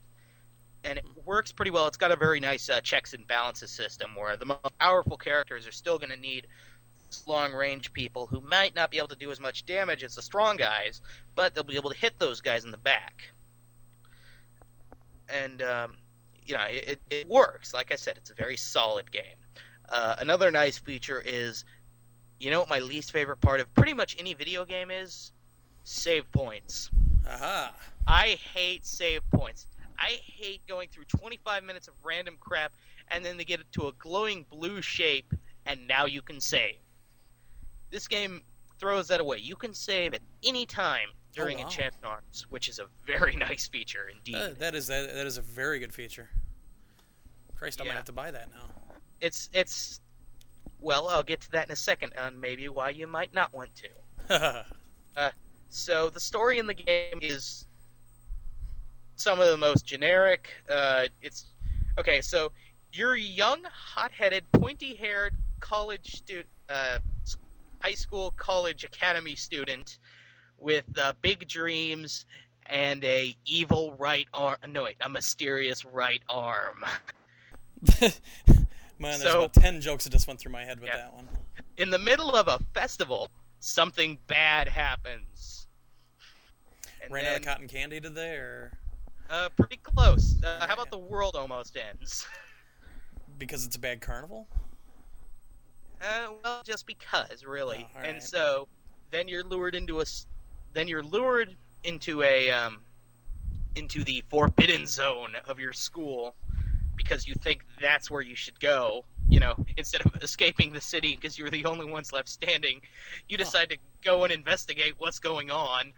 And 0.83 0.97
it 0.97 1.05
works 1.25 1.51
pretty 1.51 1.71
well. 1.71 1.85
It's 1.87 1.97
got 1.97 2.11
a 2.11 2.15
very 2.15 2.39
nice 2.39 2.69
uh, 2.69 2.81
checks 2.81 3.13
and 3.13 3.27
balances 3.27 3.69
system 3.69 4.15
where 4.15 4.35
the 4.35 4.47
most 4.47 4.79
powerful 4.79 5.17
characters 5.17 5.67
are 5.67 5.71
still 5.71 5.99
going 5.99 6.09
to 6.09 6.19
need 6.19 6.47
long 7.27 7.53
range 7.53 7.93
people 7.93 8.25
who 8.25 8.41
might 8.41 8.73
not 8.73 8.89
be 8.89 8.97
able 8.97 9.09
to 9.09 9.15
do 9.15 9.31
as 9.31 9.39
much 9.39 9.65
damage 9.65 10.03
as 10.03 10.15
the 10.15 10.21
strong 10.21 10.57
guys, 10.57 11.01
but 11.35 11.53
they'll 11.53 11.63
be 11.63 11.75
able 11.75 11.91
to 11.91 11.97
hit 11.97 12.17
those 12.17 12.41
guys 12.41 12.65
in 12.65 12.71
the 12.71 12.77
back. 12.77 13.31
And 15.29 15.61
um, 15.61 15.97
you 16.51 16.57
know, 16.57 16.65
it, 16.69 16.99
it 17.09 17.29
works. 17.29 17.73
Like 17.73 17.93
I 17.93 17.95
said, 17.95 18.17
it's 18.17 18.29
a 18.29 18.33
very 18.33 18.57
solid 18.57 19.09
game. 19.09 19.23
Uh, 19.87 20.15
another 20.19 20.51
nice 20.51 20.77
feature 20.77 21.23
is, 21.25 21.63
you 22.41 22.51
know 22.51 22.59
what 22.59 22.69
my 22.69 22.79
least 22.79 23.13
favorite 23.13 23.39
part 23.39 23.61
of 23.61 23.73
pretty 23.73 23.93
much 23.93 24.17
any 24.19 24.33
video 24.33 24.65
game 24.65 24.91
is? 24.91 25.31
Save 25.85 26.29
points. 26.33 26.91
Aha. 27.25 27.73
I 28.05 28.37
hate 28.53 28.85
save 28.85 29.21
points. 29.31 29.67
I 29.97 30.19
hate 30.25 30.61
going 30.67 30.89
through 30.89 31.05
25 31.05 31.63
minutes 31.63 31.87
of 31.87 31.93
random 32.03 32.35
crap 32.39 32.73
and 33.09 33.23
then 33.23 33.37
they 33.37 33.45
get 33.45 33.61
it 33.61 33.71
to 33.73 33.87
a 33.87 33.93
glowing 33.93 34.45
blue 34.49 34.81
shape 34.81 35.33
and 35.65 35.87
now 35.87 36.05
you 36.05 36.21
can 36.21 36.41
save. 36.41 36.79
This 37.91 38.09
game 38.09 38.41
throws 38.77 39.07
that 39.07 39.21
away. 39.21 39.37
You 39.37 39.55
can 39.55 39.73
save 39.73 40.13
at 40.13 40.21
any 40.43 40.65
time 40.65 41.09
during 41.33 41.57
oh, 41.57 41.61
wow. 41.61 41.65
Enchanted 41.65 42.03
Arms, 42.03 42.45
which 42.49 42.67
is 42.67 42.79
a 42.79 42.85
very 43.05 43.35
nice 43.49 43.67
feature 43.67 44.09
indeed. 44.11 44.35
Uh, 44.35 44.49
that 44.59 44.75
is 44.75 44.87
that, 44.87 45.13
that 45.13 45.25
is 45.25 45.37
a 45.37 45.41
very 45.41 45.79
good 45.79 45.93
feature. 45.93 46.29
Christ, 47.55 47.79
I 47.81 47.83
Yeah. 47.83 47.89
might 47.91 47.95
have 47.97 48.05
to 48.05 48.11
buy 48.11 48.31
that 48.31 48.49
now. 48.51 48.95
It's 49.19 49.49
it's 49.53 50.01
well, 50.79 51.07
I'll 51.09 51.23
get 51.23 51.41
to 51.41 51.51
that 51.51 51.67
in 51.67 51.71
a 51.71 51.75
second 51.75 52.13
on 52.17 52.39
maybe 52.39 52.67
why 52.67 52.89
you 52.89 53.05
might 53.05 53.33
not 53.33 53.53
want 53.53 53.69
to. 53.75 54.65
So 55.73 56.09
the 56.09 56.19
story 56.19 56.59
in 56.59 56.67
the 56.67 56.73
game 56.73 57.19
is 57.21 57.65
some 59.15 59.39
of 59.39 59.47
the 59.47 59.55
most 59.55 59.85
generic. 59.85 60.49
Uh, 60.69 61.05
it's 61.21 61.45
Okay, 61.97 62.19
so 62.19 62.51
you're 62.91 63.13
a 63.13 63.19
young, 63.19 63.59
hot-headed, 63.63 64.43
pointy-haired 64.51 65.33
college 65.61 66.15
student, 66.15 66.47
uh, 66.67 66.99
high 67.79 67.93
school, 67.93 68.33
college, 68.37 68.83
academy 68.83 69.35
student 69.35 69.99
with 70.61 70.85
uh, 70.97 71.13
big 71.21 71.47
dreams 71.47 72.25
and 72.67 73.03
a 73.03 73.35
evil 73.45 73.95
right 73.99 74.27
arm. 74.33 74.57
No, 74.69 74.83
wait, 74.83 74.95
a 75.01 75.09
mysterious 75.09 75.83
right 75.83 76.21
arm. 76.29 76.83
Man, 77.99 78.11
there's 78.99 79.21
So- 79.21 79.39
about 79.45 79.53
ten 79.53 79.81
jokes 79.81 80.03
that 80.05 80.11
just 80.11 80.27
went 80.27 80.39
through 80.39 80.51
my 80.51 80.63
head 80.63 80.79
with 80.79 80.89
Yeah. 80.89 80.97
that 80.97 81.13
one. 81.13 81.27
In 81.77 81.89
the 81.89 81.99
middle 81.99 82.35
of 82.35 82.47
a 82.47 82.59
festival, 82.73 83.29
something 83.59 84.17
bad 84.27 84.67
happens. 84.67 85.67
And 87.03 87.11
Ran 87.11 87.25
out 87.25 87.37
of 87.37 87.45
cotton 87.45 87.67
candy 87.67 87.99
to 87.99 88.09
they, 88.09 88.35
or 88.35 88.71
Uh, 89.29 89.49
pretty 89.49 89.77
close. 89.77 90.41
Uh, 90.43 90.67
how 90.67 90.73
about 90.75 90.91
the 90.91 90.97
world 90.99 91.35
almost 91.35 91.75
ends? 91.77 92.27
because 93.39 93.65
it's 93.65 93.75
a 93.75 93.79
bad 93.79 94.01
carnival? 94.01 94.47
Uh, 96.01 96.27
well, 96.43 96.61
just 96.63 96.85
because, 96.85 97.43
really. 97.43 97.87
Oh, 97.95 97.99
and 97.99 98.13
right. 98.13 98.23
so, 98.23 98.67
then 99.09 99.27
you're 99.27 99.43
lured 99.43 99.73
into 99.75 99.99
a, 100.01 100.05
then 100.73 100.87
you're 100.87 101.03
lured 101.03 101.55
into 101.83 102.23
a, 102.23 102.51
um, 102.51 102.79
into 103.75 104.03
the 104.03 104.23
forbidden 104.29 104.85
zone 104.85 105.33
of 105.47 105.59
your 105.59 105.73
school, 105.73 106.35
because 106.95 107.27
you 107.27 107.33
think 107.35 107.65
that's 107.81 108.11
where 108.11 108.21
you 108.21 108.35
should 108.35 108.59
go. 108.59 109.05
You 109.29 109.39
know, 109.39 109.55
instead 109.77 110.05
of 110.05 110.13
escaping 110.21 110.73
the 110.73 110.81
city 110.81 111.15
because 111.15 111.37
you're 111.39 111.49
the 111.49 111.65
only 111.65 111.85
ones 111.85 112.11
left 112.11 112.27
standing, 112.27 112.81
you 113.29 113.37
decide 113.37 113.69
to 113.69 113.77
go 114.03 114.23
and 114.25 114.33
investigate 114.33 114.95
what's 114.97 115.19
going 115.19 115.49
on. 115.51 115.93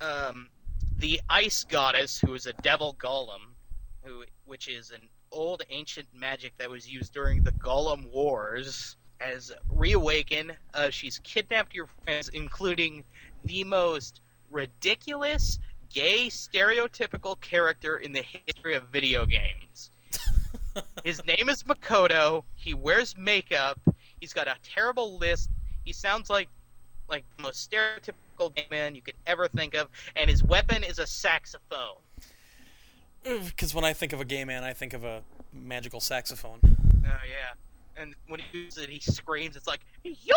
Um, 0.00 0.48
the 0.98 1.20
ice 1.28 1.64
goddess, 1.64 2.18
who 2.18 2.34
is 2.34 2.46
a 2.46 2.54
devil 2.54 2.96
golem, 2.98 3.54
who 4.02 4.24
which 4.46 4.68
is 4.68 4.90
an 4.90 5.02
old 5.30 5.62
ancient 5.68 6.08
magic 6.14 6.56
that 6.58 6.70
was 6.70 6.88
used 6.88 7.12
during 7.12 7.42
the 7.42 7.52
Golem 7.52 8.10
Wars, 8.10 8.96
has 9.20 9.52
reawakened. 9.70 10.56
Uh, 10.74 10.90
she's 10.90 11.18
kidnapped 11.18 11.74
your 11.74 11.88
friends, 12.04 12.30
including 12.30 13.04
the 13.44 13.64
most 13.64 14.20
ridiculous, 14.50 15.58
gay, 15.92 16.28
stereotypical 16.28 17.40
character 17.40 17.96
in 17.96 18.12
the 18.12 18.22
history 18.22 18.74
of 18.74 18.84
video 18.84 19.26
games. 19.26 19.90
His 21.04 21.24
name 21.24 21.48
is 21.48 21.62
Makoto. 21.64 22.44
He 22.54 22.74
wears 22.74 23.16
makeup. 23.16 23.80
He's 24.20 24.32
got 24.32 24.48
a 24.48 24.56
terrible 24.62 25.18
list. 25.18 25.50
He 25.84 25.92
sounds 25.92 26.30
like 26.30 26.48
like 27.08 27.24
the 27.36 27.42
most 27.42 27.70
stereotypical 27.70 28.54
gay 28.54 28.66
man 28.70 28.94
you 28.94 29.00
could 29.00 29.14
ever 29.26 29.48
think 29.48 29.74
of, 29.74 29.88
and 30.14 30.28
his 30.28 30.44
weapon 30.44 30.84
is 30.84 30.98
a 30.98 31.06
saxophone. 31.06 31.96
Eh, 33.24 33.38
because 33.46 33.74
when 33.74 33.84
I 33.84 33.94
think 33.94 34.12
of 34.12 34.20
a 34.20 34.24
gay 34.24 34.44
man, 34.44 34.62
I 34.62 34.74
think 34.74 34.92
of 34.92 35.04
a 35.04 35.22
magical 35.52 36.00
saxophone. 36.00 36.60
Oh 36.62 37.08
yeah. 37.26 37.54
And 38.00 38.14
when 38.28 38.40
he 38.40 38.58
uses 38.58 38.84
it, 38.84 38.90
he 38.90 39.00
screams. 39.00 39.56
It's 39.56 39.66
like, 39.66 39.80
yo! 40.04 40.36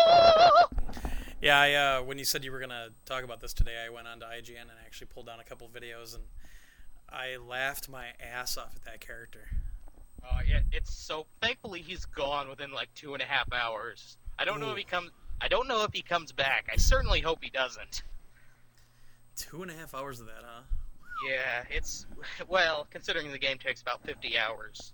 Yeah, 1.42 1.58
I, 1.58 1.72
uh, 1.74 2.02
when 2.04 2.18
you 2.18 2.24
said 2.24 2.44
you 2.44 2.52
were 2.52 2.60
gonna 2.60 2.90
talk 3.04 3.24
about 3.24 3.40
this 3.40 3.52
today, 3.52 3.84
I 3.84 3.90
went 3.90 4.06
on 4.06 4.20
to 4.20 4.26
IGN 4.26 4.60
and 4.60 4.70
actually 4.86 5.08
pulled 5.08 5.26
down 5.26 5.40
a 5.40 5.44
couple 5.44 5.68
videos, 5.68 6.14
and 6.14 6.22
I 7.10 7.36
laughed 7.36 7.88
my 7.88 8.06
ass 8.20 8.56
off 8.56 8.76
at 8.76 8.84
that 8.84 9.00
character. 9.00 9.48
Oh 10.24 10.38
yeah, 10.46 10.60
it's 10.70 10.94
so. 10.94 11.26
Thankfully, 11.42 11.82
he's 11.82 12.04
gone 12.04 12.48
within 12.48 12.70
like 12.70 12.94
two 12.94 13.12
and 13.14 13.20
a 13.22 13.26
half 13.26 13.52
hours. 13.52 14.16
I 14.38 14.44
don't 14.44 14.60
know 14.60 14.70
if 14.70 14.76
he 14.76 14.84
comes. 14.84 15.10
I 15.40 15.48
don't 15.48 15.66
know 15.66 15.82
if 15.82 15.92
he 15.92 16.02
comes 16.02 16.30
back. 16.30 16.70
I 16.72 16.76
certainly 16.76 17.20
hope 17.20 17.40
he 17.42 17.50
doesn't. 17.50 18.04
Two 19.34 19.62
and 19.62 19.70
a 19.72 19.74
half 19.74 19.94
hours 19.96 20.20
of 20.20 20.26
that, 20.26 20.44
huh? 20.44 20.62
Yeah, 21.28 21.64
it's 21.68 22.06
well, 22.48 22.86
considering 22.88 23.32
the 23.32 23.38
game 23.38 23.58
takes 23.58 23.82
about 23.82 24.00
fifty 24.04 24.38
hours. 24.38 24.92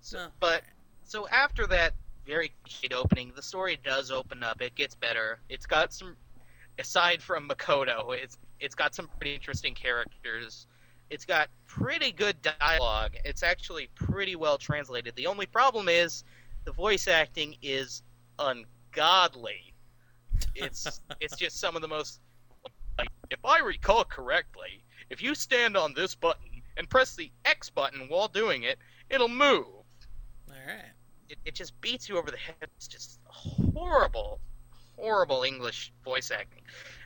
So, 0.00 0.16
No. 0.16 0.28
but 0.40 0.62
so 1.04 1.28
after 1.28 1.66
that 1.66 1.92
very 2.26 2.52
cliched 2.66 2.92
opening, 2.92 3.32
the 3.34 3.42
story 3.42 3.78
does 3.82 4.10
open 4.10 4.42
up. 4.42 4.60
It 4.60 4.74
gets 4.74 4.94
better. 4.94 5.40
It's 5.48 5.66
got 5.66 5.92
some, 5.92 6.16
aside 6.78 7.22
from 7.22 7.48
Makoto, 7.48 8.14
it's 8.16 8.38
it's 8.60 8.74
got 8.76 8.94
some 8.94 9.08
pretty 9.18 9.34
interesting 9.34 9.74
characters. 9.74 10.66
It's 11.10 11.24
got 11.24 11.48
pretty 11.66 12.12
good 12.12 12.36
dialogue. 12.42 13.16
It's 13.24 13.42
actually 13.42 13.90
pretty 13.94 14.36
well 14.36 14.56
translated. 14.56 15.14
The 15.16 15.26
only 15.26 15.46
problem 15.46 15.88
is 15.88 16.24
the 16.64 16.72
voice 16.72 17.08
acting 17.08 17.56
is 17.60 18.02
ungodly. 18.38 19.74
It's 20.54 21.00
it's 21.20 21.36
just 21.36 21.58
some 21.58 21.76
of 21.76 21.82
the 21.82 21.88
most. 21.88 22.20
Like, 22.98 23.08
if 23.30 23.44
I 23.44 23.58
recall 23.58 24.04
correctly, 24.04 24.84
if 25.10 25.22
you 25.22 25.34
stand 25.34 25.76
on 25.76 25.92
this 25.94 26.14
button 26.14 26.62
and 26.76 26.88
press 26.88 27.16
the 27.16 27.30
X 27.44 27.68
button 27.68 28.06
while 28.08 28.28
doing 28.28 28.62
it, 28.62 28.78
it'll 29.10 29.28
move. 29.28 29.66
All 29.66 30.54
right. 30.66 30.92
It, 31.28 31.38
it 31.44 31.54
just 31.54 31.78
beats 31.80 32.08
you 32.08 32.18
over 32.18 32.30
the 32.30 32.36
head. 32.36 32.68
It's 32.76 32.88
just 32.88 33.18
horrible, 33.26 34.40
horrible 34.96 35.42
English 35.44 35.92
voice 36.04 36.30
acting. 36.30 36.62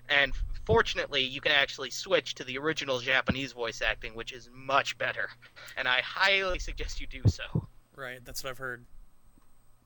And 0.09 0.33
fortunately, 0.65 1.23
you 1.23 1.41
can 1.41 1.53
actually 1.53 1.91
switch 1.91 2.35
to 2.37 2.45
the 2.45 2.59
original 2.59 2.99
Japanese 3.01 3.53
voice 3.53 3.83
acting, 3.83 4.15
which 4.15 4.33
is 4.33 4.49
much 4.53 4.97
better. 4.99 5.29
And 5.77 5.87
I 5.89 6.01
highly 6.03 6.59
suggest 6.59 7.01
you 7.01 7.07
do 7.07 7.23
so, 7.27 7.69
Right, 7.95 8.25
that's 8.25 8.43
what 8.45 8.51
I've 8.51 8.59
heard. 8.59 8.85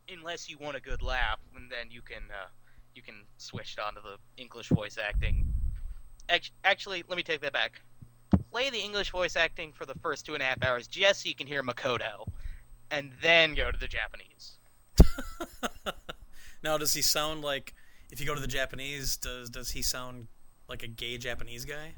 unless 0.08 0.48
you 0.50 0.58
want 0.58 0.76
a 0.76 0.80
good 0.80 1.02
laugh, 1.02 1.38
and 1.54 1.70
then 1.70 1.90
you 1.90 2.02
can 2.02 2.22
uh, 2.30 2.48
you 2.94 3.02
can 3.02 3.14
switch 3.36 3.76
on 3.78 3.94
to 3.94 4.00
the 4.00 4.16
English 4.42 4.68
voice 4.68 4.98
acting. 4.98 5.46
Actually, 6.64 7.02
let 7.08 7.16
me 7.16 7.22
take 7.22 7.40
that 7.40 7.52
back. 7.52 7.80
Play 8.50 8.70
the 8.70 8.78
English 8.80 9.10
voice 9.10 9.36
acting 9.36 9.72
for 9.72 9.86
the 9.86 9.94
first 10.02 10.26
two 10.26 10.34
and 10.34 10.42
a 10.42 10.46
half 10.46 10.62
hours, 10.62 10.86
just 10.88 11.22
so 11.22 11.28
you 11.28 11.34
can 11.34 11.46
hear 11.46 11.62
Makoto, 11.62 12.26
and 12.90 13.12
then 13.22 13.54
go 13.54 13.70
to 13.70 13.78
the 13.78 13.88
Japanese. 13.88 14.58
now, 16.62 16.76
does 16.78 16.94
he 16.94 17.02
sound 17.02 17.42
like? 17.42 17.74
If 18.10 18.20
you 18.20 18.26
go 18.26 18.34
to 18.34 18.40
the 18.40 18.46
Japanese, 18.48 19.16
does 19.16 19.50
does 19.50 19.70
he 19.70 19.82
sound 19.82 20.26
like 20.68 20.82
a 20.82 20.88
gay 20.88 21.18
Japanese 21.18 21.64
guy? 21.64 21.94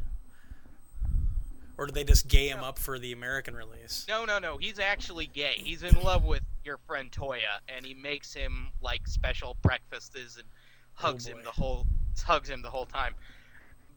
Or 1.78 1.86
do 1.86 1.92
they 1.92 2.04
just 2.04 2.28
gay 2.28 2.48
him 2.48 2.60
No. 2.60 2.66
up 2.66 2.78
for 2.78 2.98
the 2.98 3.12
American 3.12 3.56
release? 3.56 4.04
No, 4.08 4.24
no, 4.24 4.38
no. 4.38 4.58
He's 4.58 4.78
actually 4.78 5.26
gay. 5.26 5.54
He's 5.56 5.82
in 5.82 5.94
love 6.02 6.22
with 6.24 6.42
your 6.64 6.78
friend 6.86 7.10
Toya, 7.10 7.60
and 7.68 7.84
he 7.84 7.94
makes 7.94 8.32
him 8.34 8.68
like 8.82 9.06
special 9.08 9.56
breakfasts 9.62 10.36
and 10.36 10.44
oh, 10.46 11.06
hugs 11.06 11.26
him 11.26 11.38
the 11.42 11.50
whole 11.50 11.86
hugs 12.24 12.50
him 12.50 12.62
the 12.62 12.70
whole 12.70 12.86
time. 12.86 13.14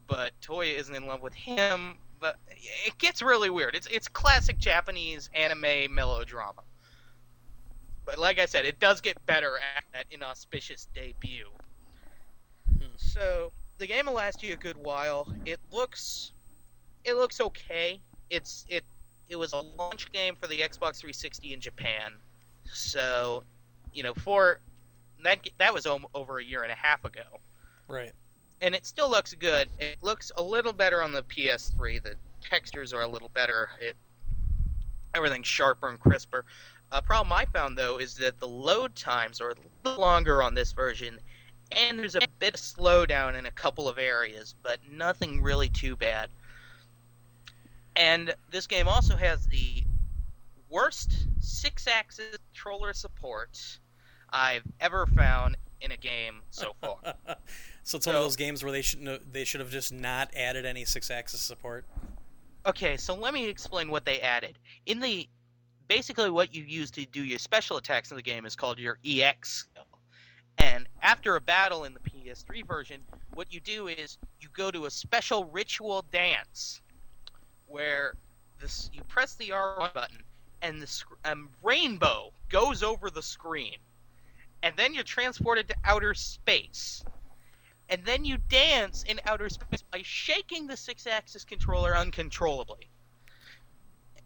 But 0.08 0.32
Toya 0.42 0.74
isn't 0.80 0.96
in 0.96 1.06
love 1.06 1.22
with 1.22 1.34
him. 1.34 1.98
But 2.20 2.38
it 2.86 2.98
gets 2.98 3.22
really 3.22 3.50
weird. 3.50 3.76
It's 3.76 3.88
it's 3.88 4.08
classic 4.08 4.58
Japanese 4.58 5.30
anime 5.36 5.94
melodrama. 5.94 6.62
But 8.06 8.18
like 8.20 8.40
I 8.40 8.46
said, 8.46 8.66
it 8.66 8.80
does 8.80 9.02
get 9.02 9.24
better 9.26 9.58
at 9.78 9.84
that 9.94 10.06
inauspicious 10.12 10.88
debut. 10.94 11.48
Hmm. 12.70 12.86
So 12.98 13.52
the 13.78 13.88
game 13.88 14.06
will 14.06 14.14
last 14.14 14.44
you 14.44 14.54
a 14.54 14.58
good 14.58 14.78
while. 14.78 15.28
It 15.46 15.60
looks 15.72 16.32
it 17.04 17.16
looks 17.16 17.42
okay. 17.42 18.00
It's 18.30 18.66
it 18.70 18.84
it 19.30 19.36
was 19.38 19.54
a 19.54 19.62
launch 19.62 20.12
game 20.12 20.36
for 20.36 20.48
the 20.48 20.60
Xbox 20.60 20.98
360 21.00 21.54
in 21.54 21.60
Japan. 21.60 22.12
So, 22.72 23.44
you 23.94 24.04
know, 24.04 24.14
for 24.14 24.60
that 25.24 25.40
that 25.58 25.74
was 25.74 25.88
over 26.14 26.38
a 26.40 26.44
year 26.44 26.64
and 26.64 26.72
a 26.72 26.76
half 26.76 27.04
ago, 27.06 27.40
Right. 27.88 28.12
and 28.62 28.76
it 28.76 28.86
still 28.86 29.10
looks 29.10 29.34
good. 29.34 29.68
It 29.80 29.98
looks 30.02 30.32
a 30.38 30.44
little 30.44 30.74
better 30.74 31.02
on 31.02 31.12
the 31.12 31.24
PS3. 31.24 32.04
The 32.04 32.16
textures 32.42 32.94
are 32.94 33.02
a 33.02 33.08
little 33.08 33.30
better. 33.30 33.70
It 33.82 33.96
everything's 35.16 35.48
sharper 35.48 35.90
and 35.90 36.00
crisper. 36.00 36.46
A 36.92 37.02
problem 37.02 37.34
I 37.34 37.46
found 37.46 37.78
though 37.78 37.98
is 37.98 38.16
that 38.16 38.40
the 38.40 38.48
load 38.48 38.96
times 38.96 39.42
are 39.42 39.52
a 39.52 39.56
little 39.84 40.02
longer 40.02 40.42
on 40.42 40.54
this 40.54 40.72
version, 40.72 41.20
and 41.72 42.00
there's 42.00 42.16
a 42.16 42.22
bit 42.40 42.54
of 42.54 42.60
slowdown 42.60 43.38
in 43.38 43.46
a 43.46 43.52
couple 43.52 43.90
of 43.90 43.98
areas, 43.98 44.56
but 44.64 44.80
nothing 44.90 45.42
really 45.42 45.70
too 45.70 45.96
bad. 45.96 46.30
And 47.96 48.34
this 48.52 48.68
game 48.68 48.88
also 48.88 49.16
has 49.16 49.46
the 49.48 49.84
worst 50.70 51.28
six-axis 51.40 52.38
controller 52.54 52.94
support 52.94 53.80
I've 54.30 54.64
ever 54.82 55.06
found 55.08 55.58
in 55.82 55.92
a 55.92 55.98
game 55.98 56.42
so 56.50 56.76
far. 56.82 56.98
so 57.84 57.98
it's 57.98 58.06
one 58.06 58.16
of 58.16 58.22
those 58.22 58.36
games 58.36 58.64
where 58.64 58.72
they 58.72 58.82
should 58.82 59.22
they 59.32 59.46
should 59.46 59.62
have 59.62 59.70
just 59.70 59.94
not 59.94 60.30
added 60.36 60.66
any 60.66 60.86
six-axis 60.86 61.42
support. 61.42 61.86
Okay, 62.66 62.98
so 62.98 63.14
let 63.16 63.34
me 63.34 63.48
explain 63.48 63.90
what 63.90 64.06
they 64.06 64.20
added. 64.22 64.58
In 64.86 65.00
the 65.00 65.30
basically 65.88 66.30
what 66.30 66.54
you 66.54 66.64
use 66.64 66.92
to 66.92 67.06
do 67.06 67.24
your 67.24 67.40
special 67.40 67.78
attacks 67.78 68.12
in 68.12 68.18
the 68.18 68.24
game 68.24 68.46
is 68.46 68.56
called 68.56 68.80
your 68.80 68.98
EX 69.06 69.50
skill. 69.50 69.86
And 70.58 70.88
after 71.02 71.36
a 71.36 71.42
battle 71.42 71.84
in 71.84 71.94
the 71.94 72.00
PS3 72.00 72.66
version, 72.66 73.02
what 73.34 73.54
you 73.54 73.60
do 73.60 73.88
is 73.88 74.18
you 74.40 74.48
go 74.54 74.72
to 74.72 74.86
a 74.86 74.92
special 74.92 75.46
ritual 75.46 76.06
dance 76.12 76.82
where 77.68 78.16
this 78.60 78.90
you 78.94 79.02
press 79.04 79.36
the 79.36 79.50
R1 79.50 79.94
button 79.94 80.24
and 80.62 80.82
the 80.82 80.88
sc- 80.88 81.08
um, 81.26 81.50
rainbow 81.62 82.32
goes 82.50 82.84
over 82.84 83.10
the 83.10 83.22
screen. 83.22 83.78
And 84.64 84.76
then 84.78 84.94
you're 84.94 85.04
transported 85.04 85.68
to 85.68 85.76
outer 85.84 86.14
space. 86.14 87.04
And 87.90 88.04
then 88.06 88.26
you 88.26 88.38
dance 88.50 89.04
in 89.04 89.20
outer 89.26 89.50
space 89.50 89.84
by 89.84 90.02
shaking 90.04 90.66
the 90.66 90.78
six 90.78 91.06
axis 91.06 91.44
controller 91.44 91.96
uncontrollably. 91.96 92.90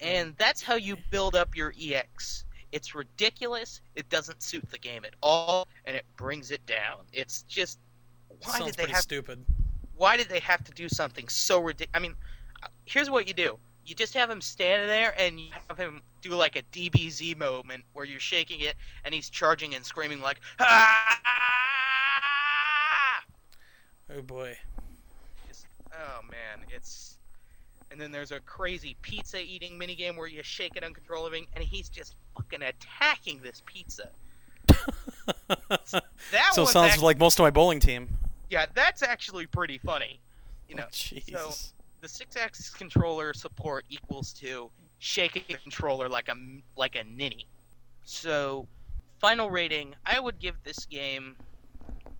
And 0.01 0.35
that's 0.37 0.61
how 0.61 0.75
you 0.75 0.95
build 1.11 1.35
up 1.35 1.55
your 1.55 1.73
EX. 1.79 2.45
It's 2.71 2.93
ridiculous. 2.95 3.81
It 3.95 4.09
doesn't 4.09 4.41
suit 4.43 4.69
the 4.71 4.77
game 4.77 5.03
at 5.05 5.15
all, 5.23 5.67
and 5.85 5.95
it 5.95 6.05
brings 6.17 6.51
it 6.51 6.65
down. 6.65 6.99
It's 7.11 7.41
just 7.43 7.79
why 8.43 8.59
Sounds 8.59 8.75
did 8.75 8.85
they 8.85 8.91
have 8.91 9.01
stupid. 9.01 9.43
why 9.97 10.15
did 10.17 10.29
they 10.29 10.39
have 10.39 10.63
to 10.65 10.71
do 10.71 10.87
something 10.87 11.27
so 11.27 11.59
ridiculous? 11.59 11.91
I 11.95 11.99
mean, 11.99 12.15
here's 12.85 13.09
what 13.09 13.27
you 13.27 13.33
do: 13.33 13.57
you 13.85 13.95
just 13.95 14.13
have 14.13 14.29
him 14.29 14.39
standing 14.39 14.87
there, 14.87 15.13
and 15.19 15.39
you 15.39 15.49
have 15.67 15.77
him 15.79 16.01
do 16.21 16.29
like 16.31 16.55
a 16.55 16.61
DBZ 16.71 17.35
moment 17.37 17.83
where 17.93 18.05
you're 18.05 18.19
shaking 18.19 18.61
it, 18.61 18.75
and 19.03 19.13
he's 19.15 19.29
charging 19.29 19.73
and 19.75 19.83
screaming 19.83 20.21
like, 20.21 20.39
"Ah!" 20.59 21.15
Oh 24.15 24.21
boy. 24.21 24.57
It's- 25.45 25.65
oh 25.93 26.21
man, 26.29 26.65
it's. 26.69 27.17
And 27.91 27.99
then 27.99 28.11
there's 28.11 28.31
a 28.31 28.39
crazy 28.41 28.95
pizza 29.01 29.41
eating 29.41 29.79
minigame 29.79 30.15
where 30.17 30.27
you 30.27 30.43
shake 30.43 30.75
it 30.75 30.83
uncontrollably, 30.83 31.47
and 31.53 31.63
he's 31.63 31.89
just 31.89 32.15
fucking 32.35 32.61
attacking 32.61 33.41
this 33.41 33.61
pizza. 33.65 34.09
That 36.31 36.53
so 36.53 36.63
it 36.63 36.67
sounds 36.67 37.01
like 37.01 37.17
most 37.17 37.39
of 37.39 37.43
my 37.43 37.49
bowling 37.49 37.79
team. 37.79 38.07
yeah, 38.49 38.65
that's 38.75 39.01
actually 39.01 39.45
pretty 39.47 39.77
funny. 39.79 40.19
You 40.67 40.75
know, 40.75 40.83
oh, 40.85 40.89
Jesus. 40.91 41.73
the 42.01 42.07
six-axis 42.07 42.69
controller 42.69 43.33
support 43.33 43.85
equals 43.89 44.33
to 44.33 44.69
shaking 44.99 45.43
the 45.47 45.55
controller 45.55 46.07
like 46.09 46.27
a 46.29 46.35
like 46.75 46.95
a 46.95 47.03
ninny. 47.03 47.47
So, 48.03 48.67
final 49.19 49.49
rating, 49.49 49.95
I 50.05 50.19
would 50.19 50.39
give 50.39 50.55
this 50.63 50.85
game. 50.85 51.35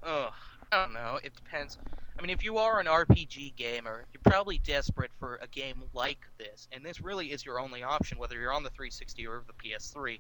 Oh, 0.04 0.30
I 0.72 0.78
don't 0.82 0.94
know. 0.94 1.20
It 1.24 1.36
depends. 1.36 1.78
I 2.20 2.22
mean, 2.22 2.32
if 2.32 2.44
you 2.44 2.58
are 2.58 2.82
an 2.82 2.86
RPG 2.86 3.56
gamer, 3.56 4.04
you're 4.12 4.22
probably 4.26 4.58
desperate 4.58 5.12
for 5.20 5.40
a 5.42 5.48
game 5.48 5.84
like 5.94 6.20
this, 6.38 6.68
and 6.74 6.84
this 6.84 7.00
really 7.00 7.28
is 7.28 7.46
your 7.46 7.62
only 7.62 7.82
option, 7.82 8.20
whether 8.20 8.38
you're 8.38 8.52
on 8.52 8.62
the 8.62 8.70
360 8.72 9.26
or 9.26 9.44
the 9.48 9.54
PS3. 9.54 10.20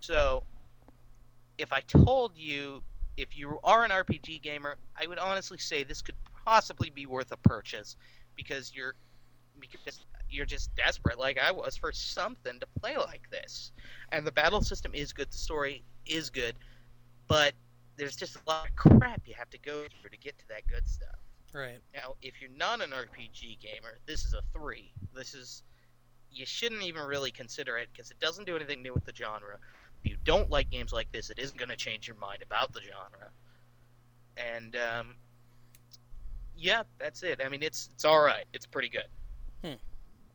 So, 0.00 0.42
if 1.56 1.72
I 1.72 1.80
told 1.82 2.32
you 2.34 2.82
if 3.16 3.38
you 3.38 3.60
are 3.62 3.84
an 3.84 3.92
RPG 3.92 4.42
gamer, 4.42 4.78
I 5.00 5.06
would 5.06 5.18
honestly 5.20 5.58
say 5.58 5.84
this 5.84 6.02
could 6.02 6.16
possibly 6.44 6.90
be 6.90 7.06
worth 7.06 7.30
a 7.30 7.36
purchase 7.36 7.94
because 8.34 8.72
you're 8.74 8.94
because 9.60 10.00
you're 10.28 10.46
just 10.46 10.74
desperate 10.74 11.20
like 11.20 11.38
I 11.38 11.52
was 11.52 11.76
for 11.76 11.92
something 11.92 12.58
to 12.58 12.66
play 12.80 12.96
like 12.96 13.30
this. 13.30 13.70
And 14.10 14.26
the 14.26 14.32
battle 14.32 14.60
system 14.60 14.92
is 14.92 15.12
good, 15.12 15.30
the 15.30 15.38
story 15.38 15.84
is 16.04 16.30
good, 16.30 16.56
but 17.28 17.52
there's 17.96 18.16
just 18.16 18.36
a 18.36 18.40
lot 18.48 18.68
of 18.68 18.74
crap 18.74 19.22
you 19.24 19.34
have 19.34 19.50
to 19.50 19.58
go 19.58 19.84
through 20.00 20.10
to 20.10 20.18
get 20.18 20.36
to 20.38 20.48
that 20.48 20.66
good 20.66 20.88
stuff. 20.88 21.18
Right. 21.52 21.78
Now, 21.94 22.14
if 22.20 22.40
you're 22.40 22.50
not 22.56 22.82
an 22.82 22.90
RPG 22.90 23.60
gamer, 23.60 23.98
this 24.06 24.24
is 24.24 24.34
a 24.34 24.42
3. 24.52 24.92
This 25.14 25.34
is 25.34 25.62
you 26.30 26.44
shouldn't 26.46 26.82
even 26.82 27.02
really 27.02 27.30
consider 27.30 27.78
it 27.78 27.88
because 27.92 28.10
it 28.10 28.20
doesn't 28.20 28.44
do 28.44 28.56
anything 28.56 28.82
new 28.82 28.92
with 28.92 29.04
the 29.04 29.14
genre. 29.14 29.56
If 30.02 30.10
you 30.10 30.16
don't 30.24 30.50
like 30.50 30.70
games 30.70 30.92
like 30.92 31.10
this, 31.10 31.30
it 31.30 31.38
isn't 31.38 31.58
going 31.58 31.70
to 31.70 31.76
change 31.76 32.06
your 32.06 32.16
mind 32.16 32.42
about 32.42 32.72
the 32.72 32.80
genre. 32.80 33.30
And 34.36 34.76
um, 34.76 35.14
yeah, 36.56 36.82
that's 36.98 37.22
it. 37.22 37.40
I 37.44 37.48
mean, 37.48 37.62
it's 37.62 37.88
it's 37.92 38.04
all 38.04 38.20
right. 38.20 38.44
It's 38.52 38.66
pretty 38.66 38.88
good. 38.88 39.08
Hmm. 39.64 39.78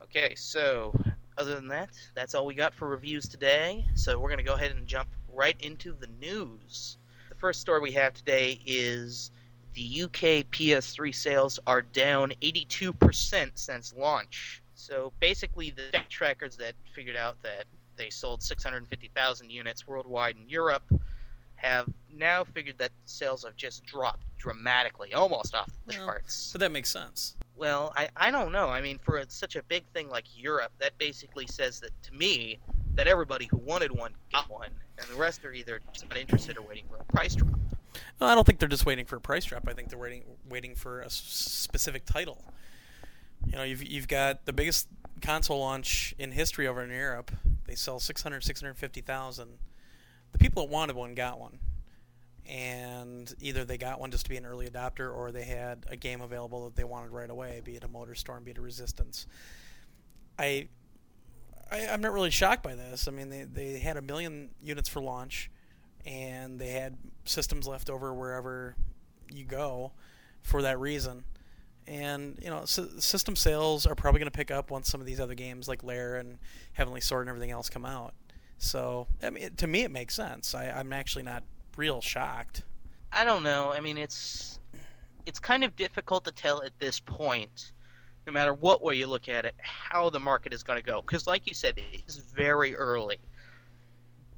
Okay, 0.04 0.36
so 0.36 0.93
other 1.38 1.56
than 1.56 1.67
that, 1.69 1.89
that's 2.15 2.36
all 2.36 2.45
we 2.45 2.56
got 2.56 2.73
for 2.73 2.89
reviews 2.89 3.28
today. 3.28 3.86
So 3.95 4.19
we're 4.19 4.30
going 4.30 4.39
to 4.39 4.43
go 4.43 4.56
ahead 4.56 4.71
and 4.71 4.86
jump 4.86 5.10
right 5.32 5.56
into 5.62 5.93
the 5.93 6.08
news. 6.19 6.97
The 7.30 7.36
first 7.36 7.62
story 7.62 7.80
we 7.80 7.91
have 7.93 8.13
today 8.13 8.60
is 8.65 9.32
the 9.73 10.03
UK 10.03 10.49
PS3 10.51 11.13
sales 11.13 11.59
are 11.67 11.81
down 11.81 12.33
82% 12.41 13.51
since 13.55 13.93
launch. 13.97 14.62
So 14.75 15.13
basically, 15.19 15.69
the 15.69 15.83
deck 15.91 16.09
trackers 16.09 16.57
that 16.57 16.73
figured 16.93 17.15
out 17.15 17.41
that 17.43 17.65
they 17.95 18.09
sold 18.09 18.41
650,000 18.43 19.49
units 19.49 19.88
worldwide 19.88 20.36
in 20.36 20.49
Europe 20.49 20.83
have 21.55 21.88
now 22.13 22.43
figured 22.43 22.77
that 22.77 22.91
sales 23.05 23.43
have 23.45 23.55
just 23.55 23.86
dropped 23.86 24.25
dramatically, 24.38 25.13
almost 25.13 25.55
off 25.55 25.69
the 25.86 25.95
Well, 25.97 26.05
charts. 26.07 26.51
But 26.51 26.59
that 26.59 26.71
makes 26.71 26.89
sense. 26.89 27.36
Well, 27.55 27.93
I, 27.95 28.09
I 28.17 28.31
don't 28.31 28.51
know. 28.51 28.67
I 28.67 28.81
mean, 28.81 28.99
for 28.99 29.17
a, 29.17 29.29
such 29.29 29.55
a 29.55 29.63
big 29.63 29.86
thing 29.93 30.09
like 30.09 30.25
Europe, 30.36 30.71
that 30.79 30.97
basically 30.97 31.47
says 31.47 31.79
that 31.79 31.91
to 32.03 32.13
me 32.13 32.59
that 32.95 33.07
everybody 33.07 33.45
who 33.45 33.57
wanted 33.57 33.91
one 33.91 34.13
got 34.31 34.49
one, 34.49 34.69
and 34.97 35.07
the 35.07 35.15
rest 35.15 35.45
are 35.45 35.53
either 35.53 35.79
just 35.93 36.09
not 36.09 36.17
interested 36.17 36.57
or 36.57 36.62
waiting 36.67 36.86
for 36.89 36.97
a 36.97 37.03
price 37.05 37.36
drop. 37.36 37.57
No, 38.19 38.27
I 38.27 38.36
don't 38.36 38.45
think 38.45 38.60
they're 38.60 38.69
just 38.69 38.86
waiting 38.86 39.06
for 39.06 39.17
a 39.17 39.21
price 39.21 39.45
drop. 39.45 39.67
I 39.67 39.73
think 39.73 39.89
they're 39.89 39.99
waiting 39.99 40.23
waiting 40.47 40.75
for 40.75 41.01
a 41.01 41.10
specific 41.10 42.06
title. 42.06 42.43
You 43.45 43.53
know, 43.53 43.63
you've 43.63 43.84
you've 43.84 44.08
got 44.08 44.45
the 44.45 44.53
biggest 44.53 44.88
console 45.21 45.60
launch 45.60 46.13
in 46.17 46.32
history 46.32 46.67
over 46.67 46.84
in 46.84 46.89
Europe. 46.89 47.32
They 47.65 47.75
sell 47.75 47.99
600, 47.99 48.43
650,000. 48.43 49.49
The 50.32 50.38
people 50.38 50.63
that 50.63 50.71
wanted 50.71 50.95
one 50.95 51.15
got 51.15 51.39
one. 51.39 51.60
And 52.45 53.34
either 53.39 53.63
they 53.63 53.77
got 53.77 54.01
one 54.01 54.12
just 54.12 54.25
to 54.25 54.29
be 54.29 54.36
an 54.36 54.45
early 54.45 54.69
adopter 54.69 55.15
or 55.15 55.32
they 55.32 55.43
had 55.43 55.86
a 55.89 55.95
game 55.95 56.19
available 56.19 56.65
that 56.65 56.75
they 56.75 56.84
wanted 56.84 57.12
right 57.12 57.29
away, 57.29 57.62
be 57.63 57.77
it 57.77 57.86
a 57.86 57.88
Motor 57.88 58.15
Storm, 58.15 58.43
be 58.43 58.51
it 58.51 58.58
a 58.58 58.62
Resistance. 58.62 59.27
I, 60.38 60.67
I 61.71 61.88
I'm 61.88 62.01
not 62.01 62.12
really 62.12 62.32
shocked 62.32 62.63
by 62.63 62.75
this. 62.75 63.08
I 63.08 63.12
mean, 63.12 63.29
they, 63.29 63.43
they 63.43 63.79
had 63.79 63.95
a 63.95 64.01
million 64.01 64.49
units 64.62 64.89
for 64.89 65.01
launch 65.01 65.49
and 66.05 66.59
they 66.59 66.69
had 66.69 66.97
systems 67.25 67.67
left 67.67 67.89
over 67.89 68.13
wherever 68.13 68.75
you 69.31 69.45
go 69.45 69.91
for 70.41 70.61
that 70.61 70.79
reason. 70.79 71.23
And 71.85 72.39
you 72.41 72.49
know, 72.49 72.65
system 72.65 73.35
sales 73.35 73.85
are 73.85 73.95
probably 73.95 74.19
going 74.19 74.31
to 74.31 74.37
pick 74.37 74.51
up 74.51 74.71
once 74.71 74.89
some 74.89 75.01
of 75.01 75.07
these 75.07 75.19
other 75.19 75.35
games 75.35 75.67
like 75.67 75.83
Lair 75.83 76.15
and 76.15 76.37
Heavenly 76.73 77.01
Sword 77.01 77.21
and 77.23 77.29
everything 77.29 77.51
else 77.51 77.69
come 77.69 77.85
out. 77.85 78.13
So, 78.57 79.07
I 79.21 79.29
mean, 79.29 79.55
to 79.57 79.67
me, 79.67 79.81
it 79.81 79.91
makes 79.91 80.15
sense. 80.15 80.55
I, 80.55 80.69
I'm 80.69 80.93
actually 80.93 81.23
not 81.23 81.43
real 81.75 81.99
shocked. 81.99 82.63
I 83.11 83.25
don't 83.25 83.43
know. 83.43 83.73
I 83.73 83.81
mean, 83.81 83.97
it's 83.97 84.59
it's 85.25 85.39
kind 85.39 85.63
of 85.63 85.75
difficult 85.75 86.23
to 86.25 86.31
tell 86.31 86.63
at 86.63 86.77
this 86.79 86.99
point, 86.99 87.73
no 88.25 88.33
matter 88.33 88.53
what 88.53 88.81
way 88.81 88.95
you 88.95 89.07
look 89.07 89.27
at 89.27 89.45
it, 89.45 89.55
how 89.59 90.09
the 90.09 90.19
market 90.19 90.53
is 90.53 90.63
going 90.63 90.79
to 90.79 90.85
go. 90.85 91.01
Because, 91.01 91.27
like 91.27 91.47
you 91.47 91.53
said, 91.53 91.77
it 91.77 92.01
is 92.07 92.17
very 92.17 92.75
early. 92.75 93.17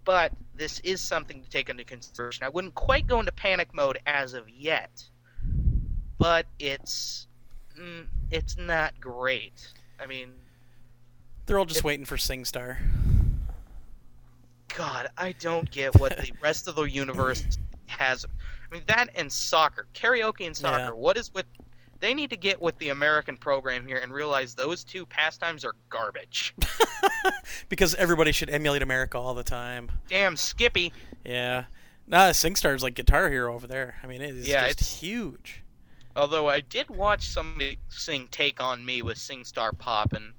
But 0.06 0.32
this 0.56 0.80
is 0.82 1.02
something 1.02 1.42
to 1.44 1.50
take 1.50 1.70
into 1.70 1.84
consideration. 1.84 2.46
I 2.46 2.50
wouldn't 2.50 2.76
quite 2.76 3.08
go 3.08 3.20
into 3.20 3.32
panic 3.32 3.74
mode 3.74 3.98
as 4.06 4.34
of 4.34 4.48
yet, 4.50 5.04
but 6.20 6.46
it's 6.60 7.28
mm, 7.78 8.06
it's 8.32 8.56
not 8.58 9.00
great. 9.02 9.68
I 10.00 10.06
mean, 10.06 10.30
They're 11.48 11.60
all 11.60 11.66
just 11.66 11.80
It- 11.80 11.86
waiting 11.86 12.06
for 12.06 12.18
SingStar. 12.18 12.78
God, 14.76 15.08
I 15.18 15.32
don't 15.34 15.70
get 15.72 15.96
what 16.00 16.18
the 16.18 16.32
rest 16.42 16.68
of 16.68 16.76
the 16.76 16.84
universe 16.84 17.46
has. 17.88 18.26
I 18.26 18.74
mean, 18.74 18.84
that 18.88 19.10
and 19.16 19.32
soccer, 19.32 19.88
karaoke 19.94 20.46
and 20.46 20.56
soccer. 20.56 20.78
Yeah. 20.86 20.90
What 20.92 21.18
is 21.18 21.34
with? 21.34 21.46
They 22.06 22.14
need 22.14 22.30
to 22.30 22.38
get 22.38 22.62
with 22.62 22.78
the 22.78 22.90
American 22.90 23.36
program 23.36 23.88
here 23.88 23.98
and 23.98 24.14
realize 24.14 24.54
those 24.54 24.84
two 24.84 25.08
pastimes 25.08 25.66
are 25.66 25.74
garbage. 25.90 26.54
because 27.70 27.96
everybody 27.96 28.32
should 28.32 28.48
emulate 28.48 28.84
America 28.84 29.18
all 29.18 29.34
the 29.34 29.42
time. 29.42 29.92
Damn, 30.08 30.36
Skippy. 30.38 30.94
Yeah. 31.26 31.64
Nah, 32.06 32.30
SingStar's 32.30 32.84
like 32.84 32.94
Guitar 32.94 33.28
Hero 33.32 33.56
over 33.56 33.66
there. 33.66 33.96
I 34.04 34.06
mean, 34.06 34.22
it 34.22 34.36
is 34.36 34.48
Yeah, 34.48 34.68
just 34.68 34.82
it's- 34.82 35.00
huge. 35.00 35.64
Although 36.16 36.48
I 36.48 36.60
did 36.60 36.92
watch 36.92 37.28
somebody 37.28 37.80
sing 37.90 38.28
"Take 38.30 38.62
on 38.62 38.86
Me" 38.86 39.02
with 39.02 39.18
SingStar 39.18 39.76
Pop, 39.76 40.14
and 40.14 40.34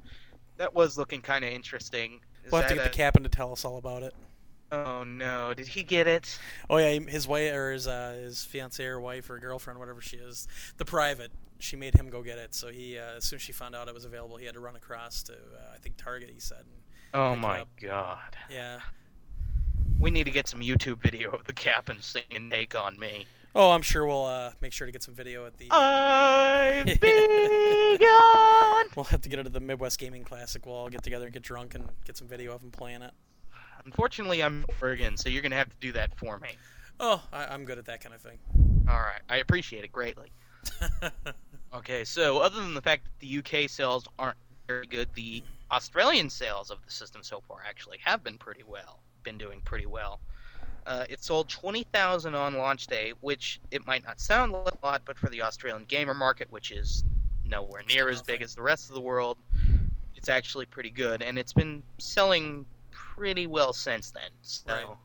that 0.58 0.72
was 0.72 0.96
looking 0.96 1.20
kind 1.20 1.44
of 1.44 1.50
interesting. 1.50 2.20
Is 2.44 2.52
We'll 2.52 2.60
have 2.60 2.70
to 2.70 2.76
get 2.76 2.84
the 2.84 2.96
captain 2.96 3.24
to 3.24 3.28
tell 3.28 3.50
us 3.50 3.64
all 3.64 3.76
about 3.76 4.04
it. 4.04 4.14
Oh 4.70 5.02
no! 5.02 5.52
Did 5.52 5.66
he 5.66 5.82
get 5.82 6.06
it? 6.06 6.38
Oh 6.70 6.76
yeah, 6.76 7.00
his 7.00 7.26
wife 7.26 7.52
or 7.52 7.72
his 7.72 7.88
uh, 7.88 8.16
his 8.22 8.44
fiance 8.44 8.84
or 8.84 9.00
wife 9.00 9.28
or 9.28 9.40
girlfriend, 9.40 9.80
whatever 9.80 10.00
she 10.00 10.16
is, 10.16 10.46
the 10.76 10.84
private. 10.84 11.32
She 11.58 11.76
made 11.76 11.94
him 11.94 12.10
go 12.10 12.22
get 12.22 12.38
it. 12.38 12.54
So 12.54 12.68
he, 12.68 12.98
uh, 12.98 13.16
as 13.16 13.24
soon 13.24 13.36
as 13.36 13.42
she 13.42 13.52
found 13.52 13.74
out 13.74 13.88
it 13.88 13.94
was 13.94 14.04
available, 14.04 14.36
he 14.36 14.44
had 14.46 14.54
to 14.54 14.60
run 14.60 14.76
across 14.76 15.22
to 15.24 15.32
uh, 15.32 15.74
I 15.74 15.78
think 15.78 15.96
Target. 15.96 16.30
He 16.32 16.40
said, 16.40 16.58
and, 16.60 16.82
Oh 17.14 17.34
my. 17.36 17.64
God! 17.80 18.36
"Yeah, 18.50 18.80
We 19.98 20.10
need 20.10 20.24
to 20.24 20.30
get 20.30 20.48
some 20.48 20.60
YouTube 20.60 21.00
video 21.02 21.30
of 21.30 21.44
the 21.44 21.52
captain 21.52 22.00
singing 22.02 22.50
"Take 22.50 22.74
on 22.74 22.98
Me." 22.98 23.26
oh, 23.54 23.70
I'm 23.70 23.80
sure 23.80 24.04
we'll 24.06 24.26
uh, 24.26 24.50
make 24.60 24.74
sure 24.74 24.86
to 24.86 24.92
get 24.92 25.02
some 25.02 25.14
video 25.14 25.46
at 25.46 25.56
the." 25.56 25.68
I've 25.70 26.84
begun. 27.00 28.86
We'll 28.94 29.04
have 29.04 29.22
to 29.22 29.28
get 29.28 29.38
it 29.38 29.46
at 29.46 29.52
the 29.52 29.60
Midwest 29.60 29.98
Gaming 29.98 30.24
Classic. 30.24 30.64
We'll 30.66 30.74
all 30.74 30.88
get 30.90 31.02
together 31.02 31.24
and 31.24 31.32
get 31.32 31.42
drunk 31.42 31.74
and 31.74 31.88
get 32.04 32.16
some 32.16 32.28
video 32.28 32.54
of 32.54 32.62
him 32.62 32.70
playing 32.70 33.02
it. 33.02 33.12
Unfortunately, 33.84 34.42
I'm 34.42 34.64
in 34.68 34.74
Oregon, 34.82 35.16
so 35.16 35.28
you're 35.28 35.42
gonna 35.42 35.56
have 35.56 35.70
to 35.70 35.76
do 35.80 35.92
that 35.92 36.18
for 36.18 36.38
me. 36.38 36.48
Oh, 36.98 37.22
I, 37.32 37.46
I'm 37.46 37.64
good 37.64 37.78
at 37.78 37.86
that 37.86 38.00
kind 38.02 38.14
of 38.14 38.20
thing. 38.20 38.38
All 38.88 38.98
right, 38.98 39.20
I 39.28 39.36
appreciate 39.38 39.84
it 39.84 39.92
greatly. 39.92 40.32
Okay, 41.74 42.04
so 42.04 42.38
other 42.38 42.56
than 42.56 42.74
the 42.74 42.82
fact 42.82 43.04
that 43.04 43.18
the 43.18 43.38
UK 43.38 43.68
sales 43.68 44.06
aren't 44.18 44.36
very 44.68 44.86
good, 44.86 45.12
the 45.14 45.42
Australian 45.70 46.30
sales 46.30 46.70
of 46.70 46.78
the 46.84 46.90
system 46.90 47.22
so 47.22 47.40
far 47.40 47.58
actually 47.66 47.98
have 48.04 48.22
been 48.22 48.38
pretty 48.38 48.62
well. 48.62 49.00
Been 49.24 49.38
doing 49.38 49.60
pretty 49.62 49.86
well. 49.86 50.20
Uh, 50.86 51.04
it 51.10 51.22
sold 51.22 51.48
20,000 51.48 52.34
on 52.34 52.56
launch 52.56 52.86
day, 52.86 53.12
which 53.20 53.60
it 53.72 53.86
might 53.86 54.04
not 54.04 54.20
sound 54.20 54.54
a 54.54 54.70
lot, 54.84 55.02
but 55.04 55.18
for 55.18 55.28
the 55.28 55.42
Australian 55.42 55.84
gamer 55.84 56.14
market, 56.14 56.50
which 56.50 56.70
is 56.70 57.04
nowhere 57.44 57.82
near 57.88 58.08
as 58.08 58.22
big 58.22 58.40
as 58.42 58.54
the 58.54 58.62
rest 58.62 58.88
of 58.88 58.94
the 58.94 59.00
world, 59.00 59.36
it's 60.14 60.28
actually 60.28 60.66
pretty 60.66 60.90
good, 60.90 61.22
and 61.22 61.38
it's 61.38 61.52
been 61.52 61.82
selling 61.98 62.64
pretty 62.90 63.46
well 63.48 63.72
since 63.72 64.12
then. 64.12 64.30
So, 64.42 64.72
Right. 64.72 64.96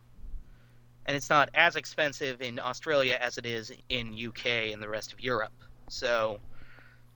and 1.07 1.17
it's 1.17 1.29
not 1.29 1.49
as 1.55 1.75
expensive 1.75 2.41
in 2.41 2.59
Australia 2.59 3.17
as 3.19 3.37
it 3.39 3.45
is 3.45 3.71
in 3.89 4.13
UK 4.13 4.71
and 4.71 4.81
the 4.81 4.89
rest 4.89 5.11
of 5.11 5.19
Europe. 5.19 5.53
So, 5.89 6.39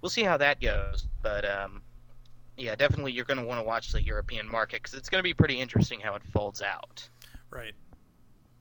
we'll 0.01 0.09
see 0.09 0.23
how 0.23 0.37
that 0.37 0.61
goes. 0.61 1.07
But 1.21 1.45
um, 1.49 1.81
yeah, 2.57 2.75
definitely 2.75 3.11
you're 3.11 3.25
going 3.25 3.39
to 3.39 3.45
want 3.45 3.59
to 3.59 3.65
watch 3.65 3.91
the 3.91 4.01
European 4.01 4.49
market 4.49 4.81
because 4.81 4.97
it's 4.97 5.09
going 5.09 5.19
to 5.19 5.23
be 5.23 5.33
pretty 5.33 5.59
interesting 5.59 5.99
how 5.99 6.15
it 6.15 6.23
folds 6.31 6.61
out. 6.61 7.07
Right. 7.49 7.73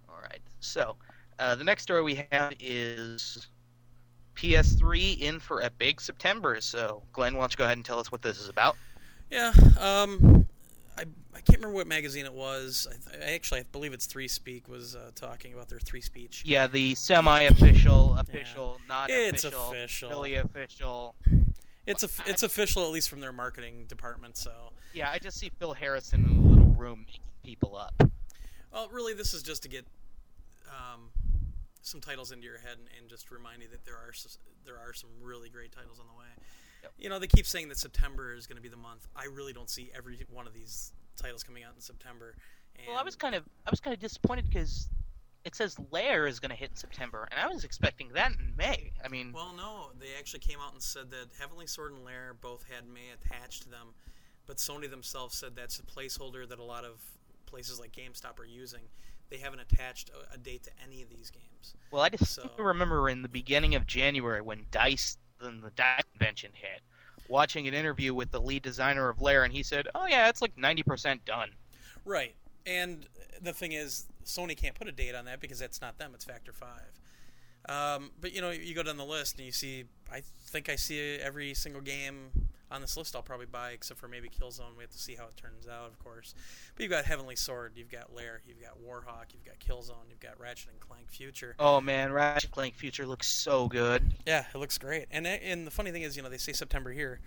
All 0.08 0.20
right. 0.22 0.40
So, 0.60 0.96
uh, 1.38 1.54
the 1.54 1.64
next 1.64 1.82
story 1.82 2.02
we 2.02 2.26
have 2.30 2.54
is 2.60 3.48
PS3 4.36 5.20
in 5.20 5.40
for 5.40 5.60
a 5.60 5.70
big 5.70 6.00
September. 6.00 6.60
So, 6.60 7.02
Glenn, 7.12 7.34
why 7.34 7.40
don't 7.40 7.52
you 7.52 7.56
go 7.58 7.64
ahead 7.64 7.76
and 7.76 7.84
tell 7.84 7.98
us 7.98 8.10
what 8.10 8.22
this 8.22 8.40
is 8.40 8.48
about? 8.48 8.76
Yeah. 9.30 9.52
Um, 9.80 10.43
I, 10.96 11.02
I 11.34 11.40
can't 11.40 11.58
remember 11.58 11.74
what 11.74 11.86
magazine 11.86 12.24
it 12.24 12.32
was. 12.32 12.86
I, 13.12 13.26
I 13.26 13.34
actually 13.34 13.60
I 13.60 13.64
believe 13.72 13.92
it's 13.92 14.06
Three 14.06 14.28
Speak 14.28 14.68
was 14.68 14.94
uh, 14.94 15.10
talking 15.14 15.52
about 15.52 15.68
their 15.68 15.78
Three 15.80 16.00
Speech. 16.00 16.42
Yeah, 16.46 16.66
the 16.66 16.94
semi-official, 16.94 18.16
official, 18.18 18.80
not 18.88 19.10
It's 19.10 19.44
official, 19.44 19.70
official. 19.70 20.08
really 20.10 20.34
official. 20.36 21.14
It's 21.86 22.02
a, 22.02 22.08
it's 22.26 22.42
official 22.42 22.84
at 22.84 22.90
least 22.90 23.10
from 23.10 23.20
their 23.20 23.32
marketing 23.32 23.84
department. 23.88 24.36
So, 24.38 24.52
Yeah, 24.94 25.10
I 25.10 25.18
just 25.18 25.38
see 25.38 25.50
Phil 25.58 25.74
Harrison 25.74 26.24
in 26.24 26.36
a 26.38 26.40
little 26.48 26.64
room 26.74 27.00
making 27.06 27.20
people 27.42 27.76
up. 27.76 27.94
well, 28.72 28.88
really, 28.90 29.12
this 29.12 29.34
is 29.34 29.42
just 29.42 29.62
to 29.64 29.68
get 29.68 29.84
um, 30.68 31.10
some 31.82 32.00
titles 32.00 32.32
into 32.32 32.46
your 32.46 32.58
head 32.58 32.78
and, 32.78 32.88
and 32.98 33.10
just 33.10 33.30
remind 33.30 33.60
you 33.62 33.68
that 33.68 33.84
there 33.84 33.96
are 33.96 34.12
there 34.64 34.76
are 34.78 34.94
some 34.94 35.10
really 35.22 35.50
great 35.50 35.72
titles 35.72 35.98
on 36.00 36.06
the 36.06 36.18
way. 36.18 36.24
Yep. 36.84 36.92
You 36.98 37.08
know, 37.08 37.18
they 37.18 37.26
keep 37.26 37.46
saying 37.46 37.68
that 37.70 37.78
September 37.78 38.34
is 38.34 38.46
going 38.46 38.56
to 38.56 38.62
be 38.62 38.68
the 38.68 38.76
month. 38.76 39.08
I 39.16 39.24
really 39.24 39.52
don't 39.52 39.70
see 39.70 39.90
every 39.96 40.24
one 40.30 40.46
of 40.46 40.52
these 40.54 40.92
titles 41.16 41.42
coming 41.42 41.64
out 41.64 41.72
in 41.74 41.80
September. 41.80 42.34
And 42.76 42.88
Well, 42.88 42.98
I 42.98 43.02
was 43.02 43.16
kind 43.16 43.34
of, 43.34 43.42
I 43.66 43.70
was 43.70 43.80
kind 43.80 43.94
of 43.94 44.00
disappointed 44.00 44.46
because 44.48 44.88
it 45.44 45.54
says 45.54 45.76
Lair 45.90 46.26
is 46.26 46.40
going 46.40 46.50
to 46.50 46.56
hit 46.56 46.70
in 46.70 46.76
September, 46.76 47.26
and 47.30 47.40
I 47.40 47.46
was 47.52 47.64
expecting 47.64 48.10
that 48.14 48.32
in 48.32 48.52
May. 48.56 48.92
I 49.04 49.08
mean, 49.08 49.32
Well, 49.32 49.52
no, 49.56 49.92
they 49.98 50.08
actually 50.18 50.40
came 50.40 50.58
out 50.60 50.72
and 50.72 50.82
said 50.82 51.10
that 51.10 51.26
Heavenly 51.38 51.66
Sword 51.66 51.92
and 51.92 52.04
Lair 52.04 52.34
both 52.40 52.64
had 52.70 52.86
May 52.86 53.10
attached 53.14 53.62
to 53.62 53.68
them, 53.70 53.94
but 54.46 54.56
Sony 54.58 54.90
themselves 54.90 55.36
said 55.36 55.56
that's 55.56 55.78
a 55.78 55.82
placeholder 55.82 56.46
that 56.48 56.58
a 56.58 56.64
lot 56.64 56.84
of 56.84 57.02
places 57.46 57.80
like 57.80 57.92
GameStop 57.92 58.38
are 58.38 58.44
using. 58.46 58.80
They 59.30 59.38
haven't 59.38 59.60
attached 59.60 60.10
a, 60.10 60.34
a 60.34 60.38
date 60.38 60.64
to 60.64 60.70
any 60.82 61.02
of 61.02 61.08
these 61.08 61.30
games. 61.30 61.74
Well, 61.90 62.02
I 62.02 62.10
just 62.10 62.34
So- 62.34 62.50
remember 62.58 63.08
in 63.08 63.22
the 63.22 63.28
beginning 63.28 63.74
of 63.74 63.86
January 63.86 64.40
when 64.42 64.66
Dice, 64.70 65.16
then 65.44 65.60
the 65.60 65.70
convention 66.12 66.50
hit, 66.54 66.80
watching 67.28 67.68
an 67.68 67.74
interview 67.74 68.14
with 68.14 68.30
the 68.30 68.40
lead 68.40 68.62
designer 68.62 69.08
of 69.08 69.20
Lair, 69.20 69.44
and 69.44 69.52
he 69.52 69.62
said, 69.62 69.88
"Oh 69.94 70.06
yeah, 70.06 70.28
it's 70.28 70.42
like 70.42 70.56
ninety 70.56 70.82
percent 70.82 71.24
done." 71.24 71.50
Right. 72.04 72.34
And 72.66 73.06
the 73.40 73.52
thing 73.52 73.72
is, 73.72 74.06
Sony 74.24 74.56
can't 74.56 74.74
put 74.74 74.88
a 74.88 74.92
date 74.92 75.14
on 75.14 75.24
that 75.26 75.40
because 75.40 75.58
that's 75.58 75.80
not 75.80 75.98
them. 75.98 76.12
It's 76.14 76.24
Factor 76.24 76.52
Five. 76.52 77.00
Um, 77.68 78.10
but 78.20 78.32
you 78.32 78.40
know, 78.40 78.50
you 78.50 78.74
go 78.74 78.82
down 78.82 78.96
the 78.96 79.04
list 79.04 79.36
and 79.36 79.46
you 79.46 79.52
see. 79.52 79.84
I 80.12 80.22
think 80.46 80.68
I 80.68 80.76
see 80.76 81.18
every 81.18 81.54
single 81.54 81.80
game 81.80 82.43
on 82.70 82.80
this 82.80 82.96
list. 82.96 83.14
I'll 83.14 83.22
probably 83.22 83.46
buy, 83.46 83.70
except 83.70 84.00
for 84.00 84.08
maybe 84.08 84.28
Killzone. 84.28 84.76
We 84.76 84.82
have 84.82 84.90
to 84.90 84.98
see 84.98 85.14
how 85.14 85.24
it 85.24 85.36
turns 85.36 85.68
out, 85.68 85.88
of 85.88 85.98
course. 85.98 86.34
But 86.74 86.82
you've 86.82 86.90
got 86.90 87.04
Heavenly 87.04 87.36
Sword, 87.36 87.72
you've 87.76 87.90
got 87.90 88.14
Lair, 88.14 88.42
you've 88.46 88.60
got 88.60 88.78
Warhawk, 88.82 89.32
you've 89.32 89.44
got 89.44 89.58
Killzone, 89.58 90.08
you've 90.10 90.20
got 90.20 90.38
Ratchet 90.40 90.70
and 90.70 90.80
Clank 90.80 91.10
Future. 91.10 91.54
Oh 91.58 91.80
man, 91.80 92.12
Ratchet 92.12 92.44
and 92.44 92.52
Clank 92.52 92.74
Future 92.74 93.06
looks 93.06 93.26
so 93.26 93.68
good. 93.68 94.14
Yeah, 94.26 94.44
it 94.52 94.58
looks 94.58 94.78
great. 94.78 95.06
And 95.10 95.26
and 95.26 95.66
the 95.66 95.70
funny 95.70 95.90
thing 95.90 96.02
is, 96.02 96.16
you 96.16 96.22
know, 96.22 96.28
they 96.28 96.38
say 96.38 96.52
September 96.52 96.92
here. 96.92 97.20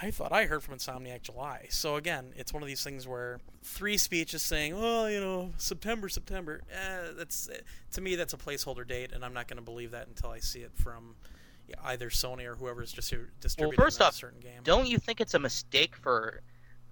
I 0.00 0.12
thought 0.12 0.32
I 0.32 0.44
heard 0.44 0.62
from 0.62 0.76
Insomniac 0.76 1.22
July. 1.22 1.66
So 1.70 1.96
again, 1.96 2.32
it's 2.36 2.52
one 2.52 2.62
of 2.62 2.68
these 2.68 2.84
things 2.84 3.08
where 3.08 3.40
three 3.64 3.96
speech 3.96 4.32
is 4.32 4.42
saying, 4.42 4.78
"Well, 4.78 5.10
you 5.10 5.20
know, 5.20 5.52
September, 5.56 6.08
September." 6.08 6.62
Eh, 6.70 7.12
that's 7.16 7.50
to 7.92 8.00
me 8.00 8.14
that's 8.14 8.32
a 8.32 8.36
placeholder 8.36 8.86
date, 8.86 9.10
and 9.12 9.24
I'm 9.24 9.34
not 9.34 9.48
going 9.48 9.56
to 9.56 9.62
believe 9.62 9.90
that 9.90 10.06
until 10.06 10.30
I 10.30 10.38
see 10.38 10.60
it 10.60 10.70
from 10.76 11.16
either 11.84 12.10
Sony 12.10 12.46
or 12.46 12.54
whoever 12.54 12.82
is 12.82 12.92
just 12.92 13.12
distributing 13.40 13.76
first 13.82 13.98
that 13.98 14.06
off, 14.06 14.14
certain 14.14 14.40
game. 14.40 14.60
Don't 14.64 14.86
you 14.86 14.98
think 14.98 15.20
it's 15.20 15.34
a 15.34 15.38
mistake 15.38 15.96
for 15.96 16.40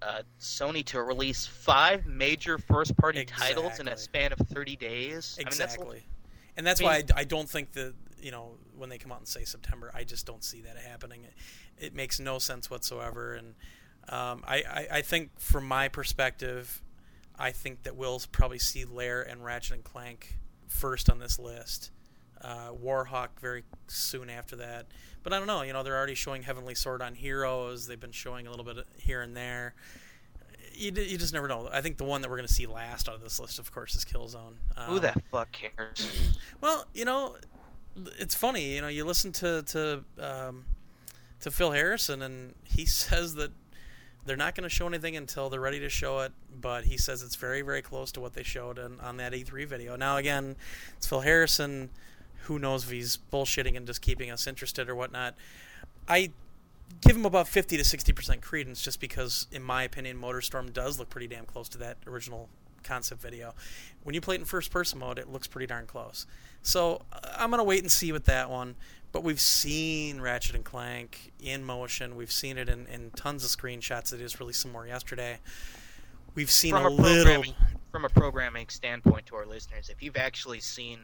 uh, 0.03 0.23
Sony 0.41 0.85
to 0.87 1.03
release 1.03 1.47
five 1.47 2.07
major 2.07 2.59
first-party 2.59 3.25
titles 3.25 3.79
in 3.81 3.89
a 3.89 3.97
span 3.97 4.33
of 4.33 4.39
thirty 4.49 4.77
days? 4.77 5.37
exactly, 5.41 6.07
and 6.57 6.67
that's 6.67 6.81
I 6.81 6.85
mean- 6.85 7.05
why 7.09 7.17
I, 7.17 7.21
I 7.21 7.25
don't 7.25 7.49
think 7.49 7.73
that 7.73 7.95
you 8.21 8.31
know 8.31 8.53
when 8.77 8.91
they 8.91 8.99
come 8.99 9.13
out 9.13 9.19
and 9.19 9.29
say 9.29 9.45
September, 9.45 9.91
I 9.95 10.05
just 10.05 10.27
don't 10.27 10.45
see 10.45 10.61
that 10.63 10.77
happening. 10.77 11.25
It, 11.25 11.87
it 11.87 11.95
makes 11.95 12.21
no 12.21 12.39
sense 12.39 12.71
whatsoever, 12.71 13.35
and 13.35 13.55
um, 14.09 14.43
I, 14.47 14.57
I 14.57 14.87
I 14.99 15.03
think 15.03 15.39
from 15.39 15.67
my 15.67 15.89
perspective, 15.89 16.83
I 17.39 17.51
think 17.51 17.83
that 17.85 17.97
we'll 17.97 18.21
probably 18.33 18.59
see 18.59 18.85
Lair 18.85 19.23
and 19.23 19.45
Ratchet 19.45 19.73
and 19.73 19.85
Clank 19.85 20.39
first 20.69 21.09
on 21.11 21.19
this 21.19 21.39
list. 21.39 21.91
Uh, 22.43 22.71
Warhawk 22.73 23.29
very 23.41 23.65
soon 23.87 24.29
after 24.31 24.57
that, 24.57 24.87
but 25.23 25.33
I 25.33 25.39
don't 25.39 25.47
know. 25.47 25.63
You 25.63 25.73
know, 25.73 25.83
they're 25.83 25.97
already 25.97 26.15
showing 26.15 26.43
Heavenly 26.43 26.75
Sword 26.75 27.03
on 27.03 27.15
Heroes. 27.15 27.87
They've 27.87 27.99
been 27.99 28.13
showing 28.13 28.47
a 28.47 28.51
little 28.51 28.65
bit 28.65 28.87
here 28.99 29.23
and 29.23 29.37
there. 29.37 29.75
You, 30.75 30.93
you 30.93 31.17
just 31.17 31.33
never 31.33 31.49
know. 31.49 31.69
I 31.73 31.81
think 31.81 31.97
the 31.97 32.05
one 32.05 32.21
that 32.21 32.29
we're 32.29 32.37
going 32.37 32.49
to 32.49 32.53
see 32.53 32.67
last 32.67 33.09
out 33.09 33.15
of 33.15 33.23
this 33.23 33.41
list, 33.41 33.59
of 33.59 33.73
course, 33.73 33.97
is 33.97 34.05
Killzone. 34.05 34.57
Um, 34.77 34.85
Who 34.91 34.99
the 35.01 35.15
fuck 35.33 35.51
cares? 35.53 36.37
well, 36.61 36.87
you 36.93 37.07
know, 37.07 37.37
it's 38.19 38.35
funny. 38.35 38.75
You 38.75 38.83
know, 38.83 38.89
you 38.89 39.05
listen 39.05 39.33
to 39.33 39.63
to 39.63 40.05
um, 40.21 40.65
to 41.41 41.51
Phil 41.51 41.73
Harrison, 41.73 42.23
and 42.23 42.55
he 42.65 42.85
says 42.87 43.35
that 43.37 43.53
they're 44.27 44.37
not 44.37 44.55
going 44.55 44.65
to 44.65 44.69
show 44.69 44.87
anything 44.87 45.17
until 45.17 45.49
they're 45.49 45.61
ready 45.61 45.81
to 45.81 45.89
show 45.89 46.21
it. 46.21 46.33
But 46.61 46.85
he 46.85 46.99
says 46.99 47.23
it's 47.23 47.37
very, 47.37 47.63
very 47.63 47.83
close 47.83 48.13
to 48.13 48.21
what 48.21 48.35
they 48.35 48.43
showed 48.43 48.79
on, 48.79 48.99
on 49.01 49.17
that 49.19 49.33
E3 49.33 49.67
video. 49.67 49.97
Now, 49.97 50.17
again, 50.17 50.57
it's 50.97 51.07
Phil 51.07 51.21
Harrison. 51.21 51.91
Who 52.45 52.59
knows 52.59 52.85
if 52.85 52.91
he's 52.91 53.19
bullshitting 53.33 53.77
and 53.77 53.87
just 53.87 54.03
keeping 54.03 54.31
us 54.31 54.47
interested 54.47 54.89
or 54.89 54.95
whatnot? 54.95 55.35
I 56.09 56.31
give 57.01 57.17
him 57.17 57.27
about 57.27 57.49
50 57.49 57.77
to 57.77 57.85
60 57.85 58.13
percent 58.13 58.43
credence 58.43 58.83
just 58.83 59.01
because 59.01 59.47
in 59.51 59.63
my 59.63 59.83
opinion 59.83 60.21
motorstorm 60.21 60.73
does 60.73 60.99
look 60.99 61.11
pretty 61.11 61.27
damn 61.27 61.45
close 61.45 61.69
to 61.71 61.79
that 61.79 61.97
original 62.07 62.49
concept 62.85 63.21
video. 63.21 63.55
When 64.05 64.15
you 64.15 64.21
play 64.21 64.37
it 64.37 64.39
in 64.39 64.45
first 64.45 64.71
person 64.71 65.01
mode 65.01 65.19
it 65.19 65.29
looks 65.29 65.49
pretty 65.49 65.67
darn 65.67 65.87
close. 65.87 66.27
So 66.63 67.03
uh, 67.13 67.19
i'm 67.37 67.51
going 67.51 67.59
to 67.59 67.65
wait 67.65 67.83
and 67.83 67.91
see 67.91 68.13
with 68.13 68.25
that 68.27 68.51
one 68.51 68.77
but 69.17 69.25
we've 69.25 69.41
seen 69.41 70.21
ratchet 70.21 70.55
and 70.55 70.65
clank 70.65 71.33
in 71.41 71.65
motion. 71.65 72.17
We've 72.17 72.31
seen 72.31 72.59
it 72.59 72.69
in, 72.69 72.87
in 72.87 73.13
tons 73.13 73.45
of 73.45 73.51
screenshots. 73.51 74.11
They 74.11 74.19
just 74.19 74.39
released 74.39 74.61
some 74.61 74.73
more 74.73 74.87
yesterday. 74.87 75.39
We've 76.35 76.51
seen 76.51 76.73
from 76.73 76.85
a 76.85 76.89
a 76.89 76.91
little 76.91 77.43
from 77.91 78.05
a 78.05 78.11
programming 78.11 78.69
standpoint 78.69 79.25
to 79.25 79.37
our 79.37 79.47
listeners, 79.47 79.89
if 79.89 80.03
you've 80.03 80.19
actually 80.19 80.61
seen 80.61 80.99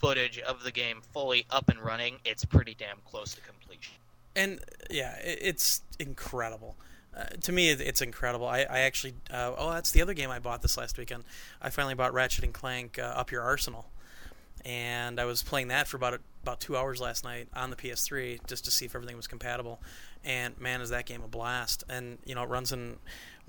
footage 0.00 0.38
of 0.38 0.62
the 0.62 0.72
game 0.72 1.00
fully 1.12 1.46
up 1.50 1.68
and 1.68 1.80
running, 1.80 2.16
it's 2.24 2.44
pretty 2.44 2.74
damn 2.74 2.98
close 3.04 3.34
to 3.34 3.40
completion. 3.40 3.94
and 4.34 4.60
yeah, 4.90 5.16
it's 5.22 5.82
incredible. 5.98 6.76
Uh, 7.16 7.24
to 7.40 7.50
me, 7.50 7.70
it's 7.70 8.02
incredible. 8.02 8.46
I, 8.46 8.60
I 8.68 8.80
actually, 8.80 9.14
uh, 9.30 9.52
oh, 9.56 9.70
that's 9.70 9.90
the 9.90 10.02
other 10.02 10.12
game 10.12 10.30
I 10.30 10.38
bought 10.38 10.60
this 10.60 10.76
last 10.76 10.98
weekend. 10.98 11.24
I 11.62 11.70
finally 11.70 11.94
bought 11.94 12.12
Ratchet 12.12 12.44
and 12.44 12.52
Clank 12.52 12.98
uh, 12.98 13.02
Up 13.16 13.32
Your 13.32 13.40
Arsenal, 13.40 13.86
and 14.66 15.18
I 15.18 15.24
was 15.24 15.42
playing 15.42 15.68
that 15.68 15.88
for 15.88 15.96
about 15.96 16.20
about 16.42 16.60
two 16.60 16.76
hours 16.76 17.00
last 17.00 17.24
night 17.24 17.48
on 17.54 17.70
the 17.70 17.76
PS3 17.76 18.46
just 18.46 18.66
to 18.66 18.70
see 18.70 18.84
if 18.84 18.94
everything 18.94 19.16
was 19.16 19.26
compatible. 19.26 19.80
And 20.24 20.60
man, 20.60 20.82
is 20.82 20.90
that 20.90 21.06
game 21.06 21.22
a 21.22 21.28
blast! 21.28 21.84
And 21.88 22.18
you 22.26 22.34
know, 22.34 22.42
it 22.42 22.50
runs 22.50 22.70
in 22.70 22.96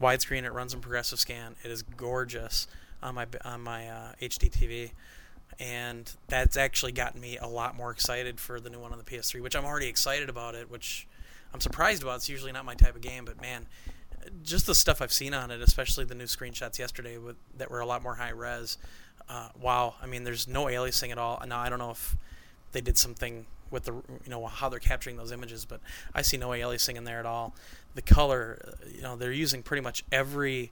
widescreen, 0.02 0.44
it 0.44 0.54
runs 0.54 0.74
in 0.74 0.80
progressive 0.80 1.20
scan. 1.20 1.56
It 1.64 1.70
is 1.70 1.82
gorgeous 1.82 2.68
on 3.04 3.16
my 3.16 3.28
on 3.44 3.62
my 3.62 3.90
uh, 3.90 4.12
HD 4.22 4.50
TV 4.50 4.92
and 5.60 6.12
that's 6.28 6.58
actually 6.58 6.92
gotten 6.92 7.20
me 7.20 7.38
a 7.38 7.48
lot 7.48 7.76
more 7.76 7.92
excited 7.92 8.40
for 8.40 8.60
the 8.60 8.70
new 8.70 8.80
one 8.80 8.92
on 8.92 8.98
the 8.98 9.04
PS3, 9.04 9.42
which 9.42 9.56
I'm 9.56 9.66
already 9.66 9.88
excited 9.88 10.30
about 10.30 10.56
it, 10.56 10.70
which 10.70 11.08
I'm 11.54 11.60
surprised 11.60 12.04
about. 12.04 12.18
It's 12.18 12.30
usually 12.30 12.52
not 12.52 12.66
my 12.66 12.76
type 12.76 12.96
of 12.96 13.02
game, 13.02 13.26
but 13.26 13.42
man, 13.42 13.66
just 14.44 14.68
the 14.68 14.76
stuff 14.76 15.02
I've 15.02 15.14
seen 15.14 15.34
on 15.34 15.52
it, 15.52 15.62
especially 15.62 16.06
the 16.06 16.16
new 16.16 16.26
screenshots 16.26 16.78
yesterday 16.78 17.18
with, 17.18 17.38
that 17.58 17.72
were 17.72 17.80
a 17.80 17.86
lot 17.86 18.04
more 18.04 18.16
high 18.16 18.30
res. 18.30 18.78
Uh, 19.30 19.50
wow, 19.60 19.96
I 20.02 20.06
mean, 20.06 20.24
there's 20.24 20.48
no 20.48 20.66
aliasing 20.66 21.12
at 21.12 21.18
all. 21.18 21.42
Now 21.48 21.60
I 21.60 21.70
don't 21.70 21.80
know 21.80 21.92
if 21.92 22.16
they 22.72 22.82
did 22.82 22.98
something 22.98 23.46
with 23.70 23.84
the 23.84 23.94
you 23.94 24.30
know 24.30 24.46
how 24.46 24.70
they're 24.70 24.80
capturing 24.80 25.18
those 25.18 25.32
images, 25.32 25.66
but 25.66 25.82
I 26.14 26.22
see 26.22 26.38
no 26.38 26.50
aliasing 26.50 26.96
in 26.96 27.04
there 27.04 27.20
at 27.20 27.26
all. 27.26 27.54
The 27.96 28.02
color, 28.02 28.60
uh, 28.66 28.72
you 28.94 29.02
know, 29.02 29.16
they're 29.16 29.32
using 29.32 29.64
pretty 29.64 29.82
much 29.82 30.04
every 30.12 30.72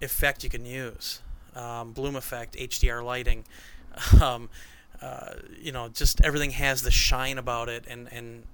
effect 0.00 0.42
you 0.44 0.50
can 0.50 0.64
use. 0.64 1.20
Um, 1.54 1.92
bloom 1.92 2.16
effect, 2.16 2.54
HDR 2.56 3.04
lighting, 3.04 3.44
um, 4.22 4.48
uh, 5.00 5.34
you 5.60 5.72
know, 5.72 5.88
just 5.88 6.20
everything 6.24 6.50
has 6.50 6.82
the 6.82 6.90
shine 6.90 7.38
about 7.38 7.68
it, 7.68 7.84
and 7.88 8.12
and 8.12 8.44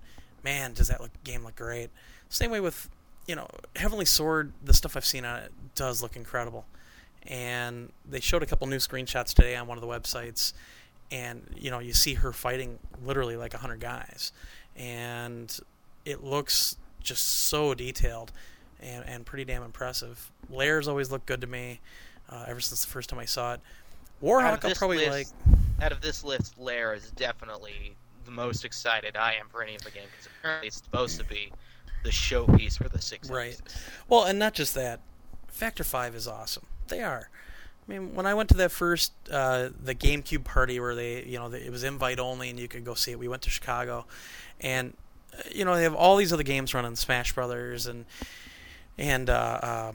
man, 0.42 0.72
does 0.72 0.88
that 0.88 1.00
look, 1.00 1.10
game 1.24 1.44
look 1.44 1.56
great. 1.56 1.90
Same 2.28 2.50
way 2.50 2.60
with 2.60 2.88
you 3.26 3.34
know 3.34 3.48
Heavenly 3.76 4.04
Sword, 4.04 4.52
the 4.62 4.74
stuff 4.74 4.96
I've 4.96 5.06
seen 5.06 5.24
on 5.24 5.40
it 5.40 5.52
does 5.74 6.02
look 6.02 6.16
incredible, 6.16 6.66
and 7.26 7.90
they 8.08 8.20
showed 8.20 8.42
a 8.42 8.46
couple 8.46 8.66
new 8.66 8.76
screenshots 8.76 9.32
today 9.32 9.56
on 9.56 9.66
one 9.66 9.78
of 9.78 9.82
the 9.82 9.88
websites, 9.88 10.52
and 11.10 11.46
you 11.56 11.70
know 11.70 11.78
you 11.78 11.92
see 11.94 12.14
her 12.14 12.32
fighting 12.32 12.78
literally 13.04 13.36
like 13.36 13.54
hundred 13.54 13.80
guys, 13.80 14.32
and 14.76 15.58
it 16.04 16.22
looks 16.22 16.76
just 17.02 17.24
so 17.24 17.74
detailed. 17.74 18.32
and, 18.80 19.04
and 19.06 19.26
pretty 19.26 19.44
damn 19.44 19.62
impressive. 19.62 20.30
Lair's 20.50 20.88
always 20.88 21.10
look 21.10 21.24
good 21.26 21.40
to 21.40 21.46
me 21.46 21.80
uh, 22.28 22.44
ever 22.46 22.60
since 22.60 22.84
the 22.84 22.90
first 22.90 23.08
time 23.08 23.18
I 23.18 23.24
saw 23.24 23.54
it. 23.54 23.60
Warhawk, 24.22 24.64
I'll 24.64 24.74
probably 24.74 25.08
list, 25.08 25.34
like. 25.46 25.56
Out 25.82 25.92
of 25.92 26.00
this 26.00 26.24
list, 26.24 26.58
Lair 26.58 26.94
is 26.94 27.10
definitely 27.12 27.96
the 28.24 28.30
most 28.30 28.64
excited 28.64 29.16
I 29.16 29.34
am 29.34 29.48
for 29.48 29.62
any 29.62 29.74
of 29.74 29.82
the 29.82 29.90
game 29.90 30.06
because 30.10 30.28
apparently 30.38 30.68
it's 30.68 30.76
supposed 30.76 31.18
to 31.18 31.24
be 31.24 31.52
the 32.04 32.10
showpiece 32.10 32.76
for 32.76 32.88
the 32.88 33.00
six. 33.00 33.28
Right. 33.28 33.60
Well, 34.08 34.24
and 34.24 34.38
not 34.38 34.54
just 34.54 34.74
that. 34.74 35.00
Factor 35.48 35.84
Five 35.84 36.14
is 36.14 36.26
awesome. 36.26 36.66
They 36.88 37.02
are. 37.02 37.28
I 37.86 37.92
mean, 37.92 38.14
when 38.14 38.26
I 38.26 38.34
went 38.34 38.48
to 38.50 38.56
that 38.58 38.70
first 38.70 39.12
uh, 39.30 39.68
the 39.82 39.94
GameCube 39.94 40.44
party 40.44 40.80
where 40.80 40.94
they, 40.94 41.24
you 41.24 41.38
know, 41.38 41.52
it 41.52 41.70
was 41.70 41.84
invite 41.84 42.18
only 42.18 42.50
and 42.50 42.58
you 42.58 42.68
could 42.68 42.84
go 42.84 42.94
see 42.94 43.12
it. 43.12 43.18
We 43.18 43.28
went 43.28 43.42
to 43.42 43.50
Chicago, 43.50 44.06
and 44.60 44.94
uh, 45.32 45.42
you 45.52 45.64
know 45.64 45.74
they 45.76 45.82
have 45.82 45.94
all 45.94 46.16
these 46.16 46.32
other 46.32 46.42
games 46.42 46.72
running, 46.72 46.96
Smash 46.96 47.34
Brothers 47.34 47.86
and 47.86 48.06
and 48.96 49.28
uh, 49.28 49.32
uh, 49.62 49.92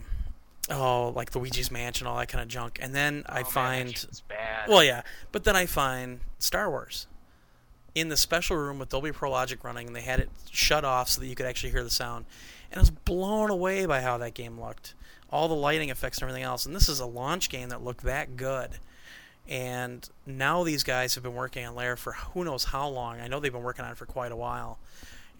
oh, 0.69 1.09
like 1.15 1.35
Luigi's 1.35 1.71
Mansion, 1.71 2.07
all 2.07 2.17
that 2.17 2.29
kind 2.29 2.41
of 2.41 2.47
junk. 2.47 2.79
And 2.81 2.93
then 2.93 3.23
oh, 3.27 3.33
I 3.33 3.43
find, 3.43 4.05
man, 4.29 4.37
well, 4.67 4.83
yeah, 4.83 5.01
but 5.31 5.43
then 5.43 5.55
I 5.55 5.65
find 5.65 6.21
Star 6.37 6.69
Wars 6.69 7.07
in 7.95 8.09
the 8.09 8.17
special 8.17 8.55
room 8.57 8.79
with 8.79 8.89
Dolby 8.89 9.11
Pro 9.11 9.31
Logic 9.31 9.63
running, 9.63 9.87
and 9.87 9.95
they 9.95 10.01
had 10.01 10.19
it 10.19 10.29
shut 10.51 10.85
off 10.85 11.09
so 11.09 11.21
that 11.21 11.27
you 11.27 11.35
could 11.35 11.45
actually 11.45 11.71
hear 11.71 11.83
the 11.83 11.89
sound. 11.89 12.25
And 12.71 12.77
I 12.77 12.81
was 12.81 12.91
blown 12.91 13.49
away 13.49 13.85
by 13.85 14.01
how 14.01 14.17
that 14.19 14.33
game 14.33 14.59
looked 14.59 14.93
all 15.31 15.47
the 15.47 15.55
lighting 15.55 15.89
effects 15.89 16.17
and 16.17 16.23
everything 16.23 16.43
else. 16.43 16.65
And 16.65 16.75
this 16.75 16.89
is 16.89 16.99
a 16.99 17.05
launch 17.05 17.49
game 17.49 17.69
that 17.69 17.83
looked 17.83 18.03
that 18.03 18.35
good. 18.35 18.71
And 19.47 20.07
now 20.25 20.63
these 20.63 20.83
guys 20.83 21.15
have 21.15 21.23
been 21.23 21.33
working 21.33 21.65
on 21.65 21.75
Lair 21.75 21.95
for 21.95 22.13
who 22.13 22.43
knows 22.43 22.65
how 22.65 22.87
long. 22.87 23.19
I 23.19 23.27
know 23.27 23.39
they've 23.39 23.51
been 23.51 23.63
working 23.63 23.85
on 23.85 23.91
it 23.91 23.97
for 23.97 24.05
quite 24.05 24.31
a 24.31 24.35
while. 24.35 24.79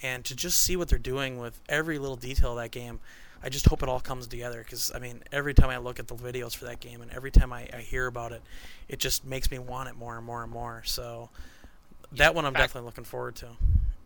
And 0.01 0.23
to 0.25 0.35
just 0.35 0.61
see 0.61 0.75
what 0.75 0.87
they're 0.87 0.97
doing 0.97 1.37
with 1.37 1.59
every 1.67 1.99
little 1.99 2.15
detail 2.15 2.51
of 2.51 2.57
that 2.57 2.71
game, 2.71 2.99
I 3.43 3.49
just 3.49 3.67
hope 3.67 3.83
it 3.83 3.89
all 3.89 3.99
comes 3.99 4.27
together. 4.27 4.59
Because, 4.63 4.91
I 4.93 4.99
mean, 4.99 5.21
every 5.31 5.53
time 5.53 5.69
I 5.69 5.77
look 5.77 5.99
at 5.99 6.07
the 6.07 6.15
videos 6.15 6.55
for 6.55 6.65
that 6.65 6.79
game 6.79 7.01
and 7.01 7.11
every 7.11 7.31
time 7.31 7.53
I, 7.53 7.67
I 7.73 7.77
hear 7.77 8.07
about 8.07 8.31
it, 8.31 8.41
it 8.87 8.99
just 8.99 9.25
makes 9.25 9.49
me 9.51 9.59
want 9.59 9.89
it 9.89 9.95
more 9.95 10.17
and 10.17 10.25
more 10.25 10.43
and 10.43 10.51
more. 10.51 10.81
So 10.85 11.29
that 12.13 12.35
one 12.35 12.45
I'm 12.45 12.53
Fact- 12.53 12.63
definitely 12.63 12.87
looking 12.87 13.03
forward 13.03 13.35
to. 13.37 13.47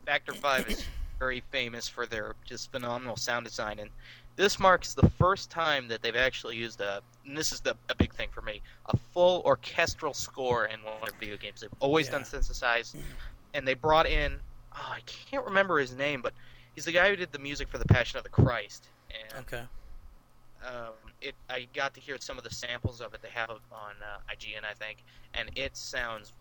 Factor 0.05 0.33
5 0.33 0.69
is 0.69 0.85
very 1.19 1.41
famous 1.51 1.87
for 1.87 2.05
their 2.05 2.35
just 2.43 2.71
phenomenal 2.71 3.15
sound 3.15 3.45
design. 3.45 3.79
And 3.79 3.89
this 4.35 4.59
marks 4.59 4.93
the 4.93 5.09
first 5.11 5.49
time 5.49 5.87
that 5.87 6.01
they've 6.01 6.15
actually 6.15 6.57
used 6.57 6.81
a, 6.81 7.01
and 7.25 7.37
this 7.37 7.51
is 7.51 7.61
the 7.61 7.75
a 7.89 7.95
big 7.95 8.13
thing 8.13 8.29
for 8.31 8.41
me, 8.41 8.61
a 8.87 8.97
full 9.13 9.41
orchestral 9.45 10.13
score 10.13 10.65
in 10.65 10.83
one 10.83 10.95
of 10.95 11.01
their 11.01 11.19
video 11.19 11.37
games. 11.37 11.61
They've 11.61 11.69
always 11.79 12.07
yeah. 12.07 12.13
done 12.13 12.25
synthesized, 12.25 12.97
and 13.53 13.67
they 13.67 13.73
brought 13.73 14.07
in, 14.07 14.33
oh, 14.75 14.91
I 14.91 14.99
can't 15.05 15.45
remember 15.45 15.79
his 15.79 15.95
name, 15.95 16.21
but 16.21 16.33
he's 16.75 16.85
the 16.85 16.91
guy 16.91 17.09
who 17.09 17.15
did 17.15 17.31
the 17.31 17.39
music 17.39 17.69
for 17.69 17.77
the 17.77 17.85
Passion 17.85 18.17
of 18.17 18.23
the 18.23 18.29
Christ. 18.29 18.87
And, 19.13 19.45
okay. 19.45 19.63
Um, 20.65 20.93
it 21.21 21.35
I 21.49 21.67
got 21.73 21.93
to 21.95 21.99
hear 21.99 22.17
some 22.19 22.37
of 22.37 22.43
the 22.43 22.53
samples 22.53 23.01
of 23.01 23.13
it 23.13 23.21
they 23.21 23.29
have 23.29 23.49
on 23.49 23.59
uh, 24.01 24.31
IGN, 24.31 24.63
I 24.69 24.73
think, 24.73 24.99
and 25.33 25.49
it 25.55 25.75
sounds 25.75 26.31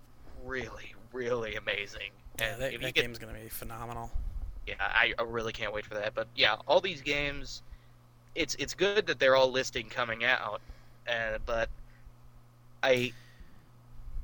really, 0.44 0.94
really 1.12 1.56
amazing. 1.56 2.10
And 2.38 2.60
yeah, 2.60 2.70
that, 2.70 2.80
that 2.80 2.94
game's 2.94 3.18
gonna 3.18 3.34
be 3.34 3.48
phenomenal. 3.48 4.10
Yeah, 4.66 4.74
I, 4.78 5.12
I 5.18 5.22
really 5.22 5.52
can't 5.52 5.72
wait 5.72 5.84
for 5.84 5.94
that. 5.94 6.14
But 6.14 6.28
yeah, 6.36 6.56
all 6.68 6.80
these 6.80 7.00
games 7.00 7.62
it's 8.34 8.54
it's 8.56 8.74
good 8.74 9.06
that 9.06 9.18
they're 9.18 9.36
all 9.36 9.50
listing 9.50 9.88
coming 9.88 10.24
out, 10.24 10.60
uh, 11.08 11.38
but 11.44 11.68
I 12.82 13.12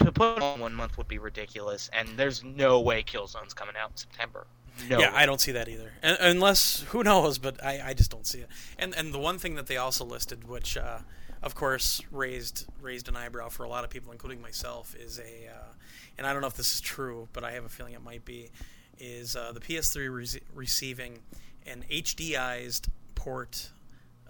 to 0.01 0.13
put 0.13 0.41
on 0.41 0.61
one 0.61 0.75
month 0.75 0.97
would 0.97 1.09
be 1.09 1.19
ridiculous, 1.19 1.91
and 1.93 2.09
there's 2.17 2.43
no 2.45 2.81
way 2.81 3.03
Killzone's 3.03 3.55
coming 3.55 3.75
out 3.77 3.91
in 3.91 3.97
September. 3.97 4.47
No. 4.89 4.99
Yeah, 5.01 5.13
I 5.15 5.27
don't 5.27 5.41
see 5.41 5.53
that 5.53 5.69
either. 5.69 5.93
And, 6.03 6.17
unless 6.21 6.83
who 6.89 7.03
knows, 7.03 7.39
but 7.39 7.63
I, 7.65 7.81
I 7.87 7.95
just 7.95 8.11
don't 8.11 8.27
see 8.27 8.41
it. 8.41 8.49
And 8.79 8.95
and 8.95 9.13
the 9.13 9.19
one 9.19 9.39
thing 9.39 9.55
that 9.57 9.67
they 9.67 9.77
also 9.77 10.05
listed, 10.05 10.49
which 10.49 10.77
uh, 10.77 10.99
of 11.43 11.55
course 11.55 12.01
raised 12.11 12.67
raised 12.81 13.09
an 13.09 13.17
eyebrow 13.17 13.49
for 13.49 13.65
a 13.65 13.69
lot 13.69 13.85
of 13.85 13.91
people, 13.91 14.13
including 14.13 14.41
myself, 14.41 14.95
is 14.95 15.19
a 15.19 15.49
uh, 15.49 15.73
and 16.19 16.27
I 16.27 16.33
don't 16.33 16.43
know 16.43 16.49
if 16.49 16.55
this 16.55 16.75
is 16.75 16.81
true, 16.81 17.29
but 17.33 17.45
I 17.45 17.53
have 17.53 17.65
a 17.65 17.69
feeling 17.69 17.95
it 17.95 18.03
might 18.03 18.25
be, 18.25 18.51
is 18.99 19.37
uh, 19.37 19.53
the 19.53 19.61
PS3 19.61 20.13
re- 20.13 20.41
receiving 20.55 21.21
an 21.67 21.85
HDized 21.91 22.89
port 23.15 23.71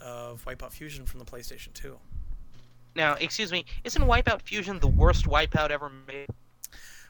of 0.00 0.44
Wipeout 0.44 0.72
Fusion 0.72 1.06
from 1.06 1.18
the 1.18 1.24
PlayStation 1.24 1.72
2. 1.72 1.98
Now, 2.94 3.14
excuse 3.14 3.52
me, 3.52 3.64
isn't 3.84 4.02
Wipeout 4.02 4.42
Fusion 4.42 4.80
the 4.80 4.88
worst 4.88 5.24
Wipeout 5.24 5.70
ever 5.70 5.90
made? 6.06 6.28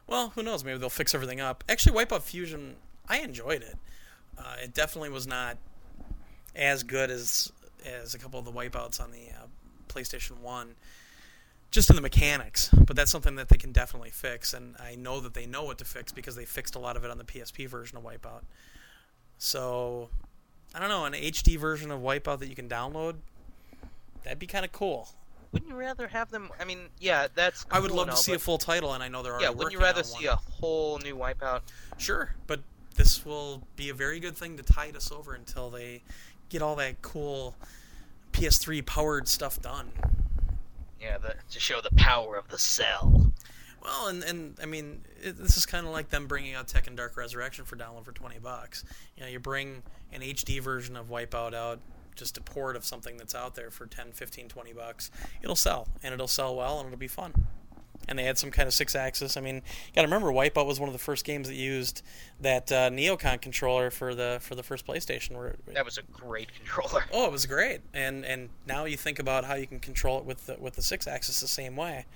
Well, 0.07 0.31
who 0.31 0.43
knows? 0.43 0.65
Maybe 0.65 0.79
they'll 0.79 0.91
fix 0.91 1.15
everything 1.15 1.41
up. 1.41 1.65
Actually, 1.69 2.05
Wipeout 2.05 2.23
Fusion, 2.23 2.77
I 3.09 3.19
enjoyed 3.19 3.63
it. 3.63 3.77
Uh, 4.37 4.55
it 4.63 4.75
definitely 4.75 5.11
was 5.11 5.27
not 5.27 5.57
as 6.55 6.83
good 6.83 7.11
as 7.11 7.53
as 7.87 8.15
a 8.15 8.19
couple 8.19 8.39
of 8.39 8.45
the 8.45 8.53
Wipeouts 8.53 9.01
on 9.01 9.13
the 9.13 9.29
uh, 9.31 9.47
PlayStation 9.89 10.39
One, 10.41 10.75
just 11.71 11.91
in 11.91 11.97
the 11.97 12.03
mechanics. 12.03 12.71
But 12.73 12.97
that's 12.97 13.11
something 13.11 13.37
that 13.37 13.49
they 13.49 13.57
can 13.57 13.73
definitely 13.73 14.11
fix, 14.11 14.53
and 14.53 14.77
I 14.79 14.95
know 14.95 15.21
that 15.21 15.35
they 15.35 15.47
know 15.47 15.65
what 15.65 15.79
to 15.79 15.85
fix 15.85 16.13
because 16.13 16.37
they 16.37 16.45
fixed 16.45 16.75
a 16.75 16.79
lot 16.79 16.97
of 16.97 17.05
it 17.05 17.11
on 17.11 17.19
the 17.19 17.25
PSP 17.25 17.69
version 17.69 17.97
of 17.97 18.05
Wipeout. 18.05 18.43
So 19.39 20.11
I 20.75 20.81
don't 20.81 20.89
know, 20.89 21.05
an 21.05 21.15
HD 21.15 21.59
version 21.59 21.91
of 21.91 22.01
Wipeout 22.01 22.41
that 22.41 22.49
you 22.49 22.55
can 22.55 22.69
download. 22.69 23.17
That'd 24.25 24.39
be 24.39 24.47
kind 24.47 24.65
of 24.65 24.73
cool. 24.73 25.09
Wouldn't 25.53 25.71
you 25.71 25.77
rather 25.77 26.09
have 26.09 26.31
them? 26.31 26.51
I 26.61 26.65
mean, 26.65 26.89
yeah, 27.01 27.29
that's. 27.35 27.65
Cool 27.65 27.79
I 27.79 27.81
would 27.81 27.91
love 27.91 28.11
to 28.11 28.17
see 28.17 28.35
a 28.35 28.39
full 28.39 28.59
title, 28.59 28.93
and 28.93 29.03
I 29.03 29.09
know 29.09 29.23
there 29.23 29.33
are. 29.33 29.41
Yeah, 29.41 29.49
wouldn't 29.49 29.73
you 29.73 29.81
rather 29.81 30.03
see 30.03 30.27
a 30.27 30.37
whole 30.37 30.99
new 30.99 31.17
Wipeout? 31.17 31.63
Sure, 31.97 32.35
but 32.47 32.61
this 32.99 33.25
will 33.25 33.63
be 33.77 33.89
a 33.89 33.95
very 33.95 34.19
good 34.21 34.37
thing 34.37 34.57
to 34.57 34.63
tide 34.63 34.97
us 34.97 35.11
over 35.11 35.33
until 35.33 35.71
they 35.71 36.03
get 36.49 36.61
all 36.61 36.77
that 36.77 37.01
cool 37.01 37.55
PS3 38.33 38.85
powered 38.85 39.29
stuff 39.29 39.63
done. 39.63 39.93
Yeah, 41.01 41.17
the, 41.19 41.37
to 41.51 41.61
show 41.61 41.81
the 41.81 41.95
power 41.97 42.37
of 42.37 42.49
the 42.49 42.59
cell. 42.59 43.33
Well, 43.81 44.09
and, 44.09 44.25
and 44.25 44.59
I 44.61 44.67
mean, 44.67 45.03
it, 45.23 45.39
this 45.39 45.57
is 45.57 45.65
kind 45.65 45.87
of 45.87 45.93
like 45.93 46.11
them 46.11 46.27
bringing 46.27 46.55
out 46.55 46.67
Tekken 46.67 46.97
Dark 46.97 47.17
Resurrection 47.17 47.65
for 47.65 47.77
download 47.77 48.05
for 48.05 48.13
20 48.13 48.41
bucks. 48.41 48.85
You 49.17 49.23
know, 49.23 49.29
you 49.29 49.39
bring 49.39 49.85
an 50.13 50.21
HD 50.21 50.61
version 50.61 50.97
of 50.97 51.09
Wipeout 51.09 51.55
out, 51.55 51.79
just 52.17 52.37
a 52.37 52.41
port 52.41 52.75
of 52.75 52.85
something 52.85 53.17
that's 53.17 53.35
out 53.37 53.55
there 53.55 53.71
for 53.71 53.87
10, 53.87 54.11
15, 54.11 54.49
20 54.49 54.73
bucks. 54.73 55.13
It'll 55.41 55.55
sell, 55.55 55.87
and 56.03 56.13
it'll 56.13 56.27
sell 56.27 56.57
well, 56.57 56.81
and 56.81 56.89
it'll 56.89 56.99
be 56.99 57.07
fun. 57.07 57.33
And 58.09 58.19
they 58.19 58.25
had 58.25 58.39
some 58.39 58.51
kind 58.51 58.67
of 58.67 58.73
six 58.73 58.95
axis. 58.95 59.37
I 59.37 59.41
mean, 59.43 59.57
you 59.57 59.95
got 59.95 60.03
to 60.03 60.07
remember, 60.07 60.33
Wipeout 60.33 60.67
was 60.67 60.81
one 60.81 60.89
of 60.89 60.95
the 60.95 60.99
first 60.99 61.25
games 61.25 61.47
that 61.49 61.55
used 61.55 62.03
that 62.41 62.73
uh, 62.73 62.89
neGcon 62.91 63.41
controller 63.41 63.91
for 63.91 64.15
the 64.15 64.39
for 64.41 64.55
the 64.55 64.63
first 64.63 64.87
PlayStation. 64.87 65.37
Where 65.37 65.57
that 65.67 65.85
was 65.85 65.99
a 65.99 66.03
great 66.03 66.49
controller. 66.55 67.05
Oh, 67.13 67.27
it 67.27 67.33
was 67.33 67.47
great. 67.47 67.81
And 67.93 68.25
and 68.25 68.49
now 68.67 68.85
you 68.87 68.97
think 68.97 69.19
about 69.19 69.45
how 69.45 69.55
you 69.55 69.67
can 69.67 69.81
control 69.81 70.19
it 70.19 70.25
with 70.25 70.47
the 70.47 70.57
with 70.59 70.75
the 70.75 70.83
six 70.83 71.07
axis 71.07 71.41
the 71.41 71.49
same 71.49 71.77
way. 71.77 72.07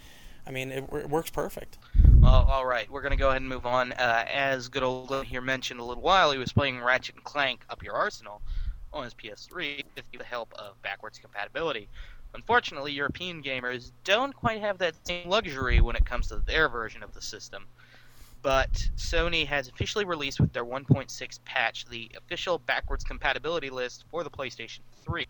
I 0.47 0.51
mean, 0.51 0.73
it, 0.73 0.85
it 0.93 1.09
works 1.09 1.31
perfect. 1.31 1.79
Well, 2.21 2.47
all 2.49 2.67
right, 2.67 2.91
we're 2.91 3.03
going 3.03 3.13
to 3.13 3.17
go 3.19 3.29
ahead 3.29 3.43
and 3.43 3.49
move 3.49 3.67
on. 3.67 3.93
Uh, 3.93 4.25
as 4.33 4.69
good 4.69 4.83
old 4.83 5.09
Glenn 5.09 5.25
here 5.25 5.41
mentioned 5.41 5.81
a 5.81 5.85
little 5.85 6.03
while, 6.03 6.33
he 6.33 6.39
was 6.39 6.53
playing 6.53 6.81
Ratchet 6.81 7.15
and 7.15 7.25
Clank 7.25 7.65
Up 7.71 7.83
Your 7.83 7.95
Arsenal 7.95 8.43
on 8.93 9.05
his 9.05 9.15
PS3 9.15 9.85
with 9.97 10.05
the 10.13 10.25
help 10.25 10.53
of 10.55 10.81
backwards 10.83 11.19
compatibility. 11.19 11.89
Unfortunately, 12.35 12.93
European 12.93 13.43
gamers 13.43 13.93
don't 14.05 14.35
quite 14.35 14.61
have 14.61 14.79
that 14.79 14.95
same 15.07 15.29
luxury 15.29 15.81
when 15.81 15.97
it 15.97 16.05
comes 16.05 16.29
to 16.29 16.37
their 16.37 16.69
version 16.69 17.03
of 17.03 17.13
the 17.15 17.21
system. 17.21 17.67
But 18.41 18.73
Sony 18.97 19.47
has 19.47 19.69
officially 19.69 20.05
released 20.05 20.41
with 20.41 20.53
their 20.53 20.65
1.6 20.65 21.45
patch 21.45 21.85
the 21.87 22.11
official 22.17 22.59
backwards 22.59 23.05
compatibility 23.05 23.71
list 23.71 24.05
for 24.11 24.25
the 24.25 24.31
PlayStation 24.31 24.81
3. 25.05 25.27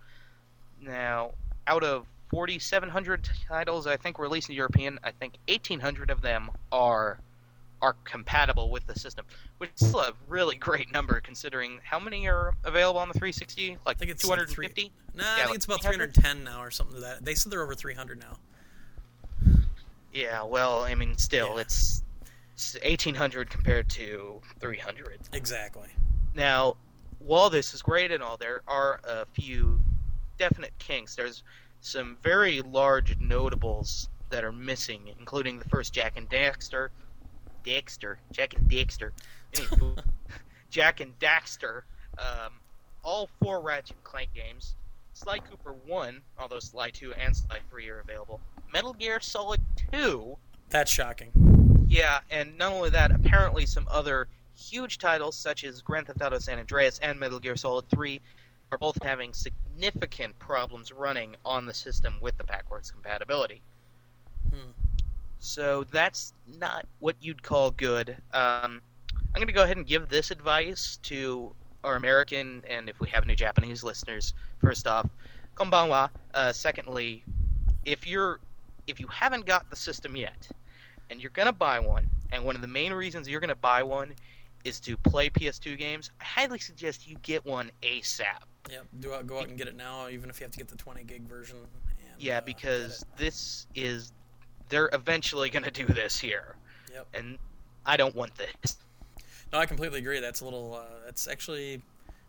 Now, 0.80 1.32
out 1.66 1.84
of 1.84 2.06
4,700 2.30 3.28
titles 3.46 3.86
I 3.86 3.96
think 3.98 4.18
released 4.18 4.48
in 4.48 4.56
European. 4.56 4.98
I 5.04 5.10
think 5.10 5.34
1,800 5.48 6.10
of 6.10 6.22
them 6.22 6.50
are 6.70 7.18
are 7.82 7.96
compatible 8.04 8.70
with 8.70 8.86
the 8.86 8.98
system, 8.98 9.26
which 9.58 9.70
is 9.78 9.88
still 9.88 10.00
a 10.00 10.12
really 10.28 10.56
great 10.56 10.90
number 10.92 11.20
considering 11.20 11.80
how 11.82 11.98
many 11.98 12.26
are 12.28 12.54
available 12.64 13.00
on 13.00 13.08
the 13.08 13.14
360. 13.14 13.76
Like 13.84 13.96
I 13.96 13.98
think 13.98 14.10
it's 14.12 14.22
250. 14.22 14.92
no, 15.14 15.22
nah, 15.22 15.28
yeah, 15.28 15.32
I 15.32 15.36
think 15.36 15.48
like 15.48 15.56
it's 15.56 15.64
about 15.66 15.82
310 15.82 16.44
now 16.44 16.62
or 16.62 16.70
something 16.70 17.00
like 17.00 17.18
that. 17.18 17.24
They 17.24 17.34
said 17.34 17.50
they're 17.52 17.62
over 17.62 17.74
300 17.74 18.20
now. 18.20 18.38
Yeah, 20.12 20.44
well, 20.44 20.84
I 20.84 20.94
mean, 20.94 21.16
still, 21.16 21.54
yeah. 21.54 21.62
it's, 21.62 22.02
it's 22.54 22.74
1,800 22.74 23.50
compared 23.50 23.88
to 23.90 24.40
300. 24.60 25.18
Exactly. 25.32 25.88
Now, 26.34 26.76
while 27.18 27.50
this 27.50 27.74
is 27.74 27.82
great 27.82 28.12
and 28.12 28.22
all, 28.22 28.36
there 28.36 28.62
are 28.68 29.00
a 29.04 29.26
few 29.26 29.80
definite 30.38 30.72
kinks. 30.78 31.16
There's 31.16 31.42
some 31.80 32.16
very 32.22 32.60
large 32.60 33.18
notables 33.18 34.08
that 34.30 34.44
are 34.44 34.52
missing, 34.52 35.10
including 35.18 35.58
the 35.58 35.68
first 35.68 35.92
Jak 35.92 36.16
and 36.16 36.28
Daxter, 36.28 36.88
Daxter, 37.64 38.16
Jak 38.32 38.54
and 38.54 38.68
Daxter, 38.68 39.10
Jak 40.70 41.00
and 41.00 41.18
Daxter, 41.18 41.82
um, 42.18 42.52
all 43.02 43.28
four 43.42 43.60
Ratchet 43.60 43.96
and 43.96 44.04
Clank 44.04 44.32
games, 44.34 44.74
Sly 45.14 45.38
Cooper 45.38 45.74
1, 45.86 46.20
although 46.38 46.58
Sly 46.58 46.90
2 46.90 47.14
and 47.14 47.36
Sly 47.36 47.58
3 47.70 47.88
are 47.90 48.00
available, 48.00 48.40
Metal 48.72 48.92
Gear 48.94 49.20
Solid 49.20 49.60
2. 49.92 50.36
That's 50.70 50.90
shocking. 50.90 51.86
Yeah, 51.88 52.20
and 52.30 52.56
not 52.56 52.72
only 52.72 52.90
that, 52.90 53.10
apparently 53.10 53.66
some 53.66 53.86
other 53.90 54.28
huge 54.56 54.98
titles 54.98 55.36
such 55.36 55.64
as 55.64 55.82
Grand 55.82 56.06
Theft 56.06 56.22
Auto 56.22 56.38
San 56.38 56.58
Andreas 56.58 56.98
and 57.00 57.18
Metal 57.20 57.38
Gear 57.38 57.56
Solid 57.56 57.88
3 57.90 58.20
are 58.70 58.78
both 58.78 59.02
having 59.02 59.34
significant 59.34 60.38
problems 60.38 60.92
running 60.92 61.36
on 61.44 61.66
the 61.66 61.74
system 61.74 62.14
with 62.20 62.36
the 62.38 62.44
backwards 62.44 62.90
compatibility. 62.90 63.60
Hmm. 64.50 64.70
So 65.44 65.84
that's 65.90 66.34
not 66.60 66.86
what 67.00 67.16
you'd 67.20 67.42
call 67.42 67.72
good. 67.72 68.10
Um, 68.32 68.80
I'm 69.12 69.34
going 69.34 69.48
to 69.48 69.52
go 69.52 69.64
ahead 69.64 69.76
and 69.76 69.84
give 69.84 70.08
this 70.08 70.30
advice 70.30 71.00
to 71.02 71.52
our 71.82 71.96
American 71.96 72.62
and 72.70 72.88
if 72.88 73.00
we 73.00 73.08
have 73.08 73.24
any 73.24 73.34
Japanese 73.34 73.82
listeners. 73.82 74.34
First 74.60 74.86
off, 74.86 75.10
konbanwa. 75.56 76.10
Uh, 76.32 76.52
secondly, 76.52 77.24
if 77.84 78.06
you're 78.06 78.38
if 78.86 79.00
you 79.00 79.08
haven't 79.08 79.44
got 79.44 79.68
the 79.68 79.74
system 79.74 80.14
yet 80.14 80.48
and 81.10 81.20
you're 81.20 81.32
going 81.32 81.46
to 81.46 81.52
buy 81.52 81.80
one, 81.80 82.08
and 82.30 82.44
one 82.44 82.54
of 82.54 82.62
the 82.62 82.68
main 82.68 82.92
reasons 82.92 83.28
you're 83.28 83.40
going 83.40 83.48
to 83.48 83.56
buy 83.56 83.82
one 83.82 84.14
is 84.62 84.78
to 84.78 84.96
play 84.96 85.28
PS2 85.28 85.76
games, 85.76 86.12
I 86.20 86.24
highly 86.24 86.60
suggest 86.60 87.08
you 87.08 87.16
get 87.22 87.44
one 87.44 87.72
ASAP. 87.82 88.42
Yep. 88.70 88.86
Do 89.00 89.12
out, 89.12 89.26
go 89.26 89.40
out 89.40 89.48
and 89.48 89.58
get 89.58 89.66
it 89.66 89.74
now, 89.74 90.08
even 90.08 90.30
if 90.30 90.38
you 90.38 90.44
have 90.44 90.52
to 90.52 90.58
get 90.58 90.68
the 90.68 90.76
20 90.76 91.02
gig 91.02 91.26
version. 91.26 91.56
And, 91.56 91.66
Yeah, 92.16 92.38
uh, 92.38 92.42
because 92.42 93.00
get 93.00 93.18
this 93.18 93.66
is 93.74 94.12
they're 94.72 94.88
eventually 94.94 95.50
going 95.50 95.64
to 95.64 95.70
do 95.70 95.84
this 95.84 96.18
here. 96.18 96.56
Yep. 96.92 97.06
And 97.12 97.38
I 97.84 97.98
don't 97.98 98.16
want 98.16 98.32
this. 98.36 98.78
No, 99.52 99.58
I 99.58 99.66
completely 99.66 99.98
agree. 99.98 100.18
That's 100.18 100.40
a 100.40 100.44
little. 100.46 100.74
Uh, 100.74 101.04
that's 101.04 101.28
actually 101.28 101.82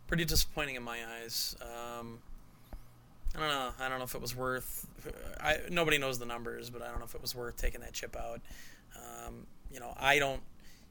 pretty 0.06 0.26
disappointing 0.26 0.74
in 0.76 0.82
my 0.82 0.98
eyes. 1.22 1.56
Um, 1.62 2.18
I 3.34 3.40
don't 3.40 3.48
know. 3.48 3.70
I 3.80 3.88
don't 3.88 3.98
know 3.98 4.04
if 4.04 4.14
it 4.14 4.20
was 4.20 4.36
worth. 4.36 4.86
I 5.40 5.56
nobody 5.70 5.96
knows 5.96 6.18
the 6.18 6.26
numbers, 6.26 6.68
but 6.68 6.82
I 6.82 6.88
don't 6.90 6.98
know 6.98 7.06
if 7.06 7.14
it 7.14 7.22
was 7.22 7.34
worth 7.34 7.56
taking 7.56 7.80
that 7.80 7.94
chip 7.94 8.14
out. 8.14 8.42
Um, 8.94 9.46
you 9.72 9.80
know, 9.80 9.94
I 9.98 10.18
don't 10.18 10.42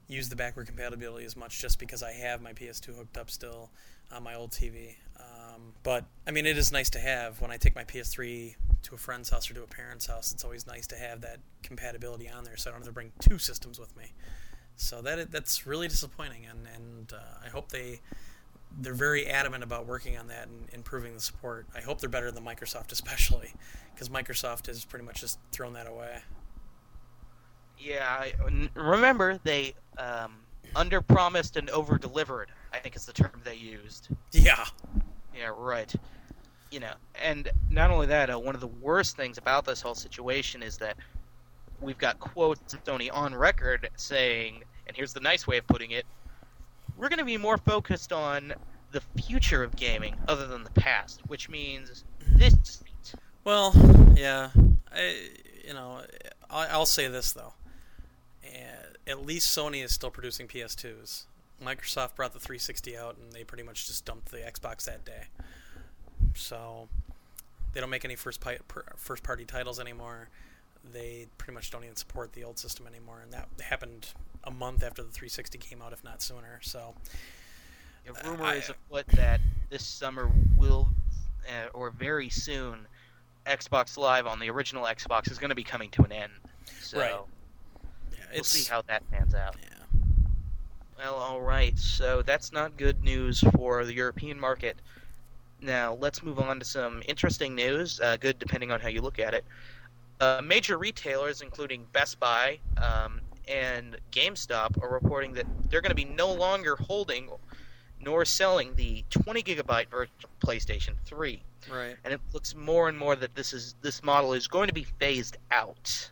use 0.08 0.28
the 0.28 0.36
backward 0.36 0.66
compatibility 0.66 1.24
as 1.24 1.36
much 1.36 1.60
just 1.60 1.78
because 1.78 2.02
I 2.02 2.10
have 2.12 2.42
my 2.42 2.52
PS2 2.52 2.96
hooked 2.96 3.16
up 3.16 3.30
still 3.30 3.70
on 4.12 4.22
my 4.22 4.34
old 4.34 4.50
TV. 4.50 4.96
Um, 5.18 5.72
but 5.82 6.04
I 6.26 6.30
mean, 6.30 6.46
it 6.46 6.58
is 6.58 6.72
nice 6.72 6.90
to 6.90 6.98
have 6.98 7.40
when 7.40 7.50
I 7.50 7.56
take 7.56 7.74
my 7.74 7.84
PS3 7.84 8.54
to 8.82 8.94
a 8.94 8.98
friend's 8.98 9.30
house 9.30 9.50
or 9.50 9.54
to 9.54 9.62
a 9.62 9.66
parent's 9.66 10.06
house. 10.06 10.32
It's 10.32 10.44
always 10.44 10.66
nice 10.66 10.86
to 10.88 10.96
have 10.96 11.20
that 11.22 11.38
compatibility 11.62 12.28
on 12.28 12.44
there, 12.44 12.56
so 12.56 12.70
I 12.70 12.72
don't 12.72 12.80
have 12.80 12.88
to 12.88 12.92
bring 12.92 13.12
two 13.20 13.38
systems 13.38 13.78
with 13.78 13.96
me. 13.96 14.12
So 14.76 15.02
that 15.02 15.30
that's 15.30 15.66
really 15.66 15.88
disappointing, 15.88 16.46
and 16.46 16.66
and 16.74 17.12
uh, 17.12 17.44
I 17.44 17.48
hope 17.48 17.70
they 17.70 18.00
they're 18.80 18.94
very 18.94 19.26
adamant 19.26 19.62
about 19.62 19.86
working 19.86 20.18
on 20.18 20.26
that 20.28 20.48
and 20.48 20.68
improving 20.72 21.14
the 21.14 21.20
support. 21.20 21.66
I 21.74 21.80
hope 21.80 22.00
they're 22.00 22.10
better 22.10 22.30
than 22.30 22.44
Microsoft, 22.44 22.92
especially 22.92 23.52
because 23.94 24.08
Microsoft 24.08 24.66
has 24.66 24.84
pretty 24.84 25.04
much 25.04 25.20
just 25.20 25.38
thrown 25.52 25.74
that 25.74 25.86
away. 25.86 26.18
Yeah, 27.78 28.06
I, 28.08 28.32
remember 28.74 29.38
they 29.42 29.74
um, 29.98 30.36
under-promised 30.74 31.56
and 31.56 31.68
over-delivered. 31.70 32.50
I 32.74 32.78
think 32.80 32.96
is 32.96 33.06
the 33.06 33.12
term 33.12 33.40
they 33.44 33.54
used. 33.54 34.08
Yeah, 34.32 34.64
Yeah, 35.36 35.52
right. 35.56 35.92
You 36.70 36.80
know, 36.80 36.92
and 37.22 37.48
not 37.70 37.90
only 37.92 38.06
that, 38.08 38.30
uh, 38.30 38.38
one 38.38 38.56
of 38.56 38.60
the 38.60 38.66
worst 38.66 39.16
things 39.16 39.38
about 39.38 39.64
this 39.64 39.80
whole 39.80 39.94
situation 39.94 40.60
is 40.60 40.76
that 40.78 40.96
we've 41.80 41.98
got 41.98 42.18
quotes 42.18 42.74
of 42.74 42.82
Sony 42.84 43.10
on 43.12 43.32
record 43.32 43.88
saying, 43.96 44.64
and 44.88 44.96
here's 44.96 45.12
the 45.12 45.20
nice 45.20 45.46
way 45.46 45.56
of 45.58 45.66
putting 45.68 45.92
it: 45.92 46.04
we're 46.96 47.08
going 47.08 47.20
to 47.20 47.24
be 47.24 47.36
more 47.36 47.58
focused 47.58 48.12
on 48.12 48.52
the 48.90 49.00
future 49.22 49.62
of 49.62 49.76
gaming 49.76 50.16
other 50.26 50.48
than 50.48 50.64
the 50.64 50.70
past, 50.70 51.20
which 51.28 51.48
means 51.48 52.04
this. 52.26 52.82
Well, 53.44 53.72
yeah, 54.16 54.50
I, 54.92 55.16
you 55.64 55.74
know, 55.74 56.00
I, 56.50 56.66
I'll 56.66 56.86
say 56.86 57.06
this 57.06 57.32
though. 57.32 57.54
Uh, 58.44 58.86
At 59.06 59.24
least 59.24 59.56
Sony 59.56 59.84
is 59.84 59.92
still 59.92 60.10
producing 60.10 60.48
PS2s. 60.48 61.24
Microsoft 61.62 62.16
brought 62.16 62.32
the 62.32 62.40
360 62.40 62.96
out, 62.96 63.16
and 63.16 63.32
they 63.32 63.44
pretty 63.44 63.62
much 63.62 63.86
just 63.86 64.04
dumped 64.04 64.30
the 64.30 64.38
Xbox 64.38 64.84
that 64.84 65.04
day. 65.04 65.24
So 66.34 66.88
they 67.72 67.80
don't 67.80 67.90
make 67.90 68.04
any 68.04 68.16
first 68.16 68.40
pi- 68.40 68.58
per- 68.68 68.84
first 68.96 69.22
party 69.22 69.44
titles 69.44 69.78
anymore. 69.80 70.28
They 70.92 71.28
pretty 71.38 71.54
much 71.54 71.70
don't 71.70 71.84
even 71.84 71.96
support 71.96 72.32
the 72.32 72.44
old 72.44 72.58
system 72.58 72.86
anymore, 72.86 73.20
and 73.22 73.32
that 73.32 73.48
happened 73.62 74.08
a 74.44 74.50
month 74.50 74.82
after 74.82 75.02
the 75.02 75.10
360 75.10 75.58
came 75.58 75.80
out, 75.80 75.92
if 75.92 76.04
not 76.04 76.20
sooner. 76.22 76.58
So 76.62 76.94
A 78.06 78.28
rumor 78.28 78.44
I- 78.44 78.54
is 78.56 78.68
afoot 78.68 79.06
that 79.08 79.40
this 79.70 79.86
summer 79.86 80.30
will, 80.56 80.88
uh, 81.48 81.68
or 81.72 81.90
very 81.90 82.28
soon, 82.28 82.86
Xbox 83.46 83.96
Live 83.96 84.26
on 84.26 84.38
the 84.38 84.50
original 84.50 84.84
Xbox 84.84 85.30
is 85.30 85.38
going 85.38 85.48
to 85.50 85.54
be 85.54 85.64
coming 85.64 85.90
to 85.92 86.02
an 86.02 86.12
end. 86.12 86.32
So 86.80 86.98
Right. 86.98 87.14
yeah, 88.12 88.18
we'll 88.34 88.44
see 88.44 88.68
how 88.68 88.82
that 88.82 89.08
pans 89.10 89.34
out. 89.34 89.56
yeah. 89.62 89.68
Well, 90.98 91.14
all 91.14 91.40
right. 91.40 91.76
So 91.78 92.22
that's 92.22 92.52
not 92.52 92.76
good 92.76 93.02
news 93.02 93.40
for 93.56 93.84
the 93.84 93.94
European 93.94 94.38
market. 94.38 94.76
Now 95.60 95.96
let's 96.00 96.22
move 96.22 96.38
on 96.38 96.58
to 96.58 96.64
some 96.64 97.02
interesting 97.08 97.54
news. 97.54 98.00
Uh, 98.00 98.16
good, 98.16 98.38
depending 98.38 98.70
on 98.70 98.80
how 98.80 98.88
you 98.88 99.00
look 99.00 99.18
at 99.18 99.34
it. 99.34 99.44
Uh, 100.20 100.40
major 100.44 100.78
retailers, 100.78 101.42
including 101.42 101.86
Best 101.92 102.20
Buy 102.20 102.58
um, 102.76 103.20
and 103.48 103.96
GameStop, 104.12 104.80
are 104.82 104.88
reporting 104.88 105.32
that 105.34 105.46
they're 105.68 105.80
going 105.80 105.90
to 105.90 105.96
be 105.96 106.04
no 106.04 106.32
longer 106.32 106.76
holding 106.76 107.28
nor 108.00 108.24
selling 108.24 108.74
the 108.76 109.04
20 109.10 109.42
gigabyte 109.42 109.88
version 109.88 110.14
of 110.22 110.38
PlayStation 110.46 110.94
3, 111.04 111.42
right. 111.72 111.96
and 112.04 112.12
it 112.12 112.20
looks 112.32 112.54
more 112.54 112.88
and 112.88 112.98
more 112.98 113.16
that 113.16 113.34
this 113.34 113.52
is 113.52 113.74
this 113.80 114.02
model 114.02 114.34
is 114.34 114.46
going 114.46 114.68
to 114.68 114.74
be 114.74 114.84
phased 114.98 115.38
out. 115.50 116.10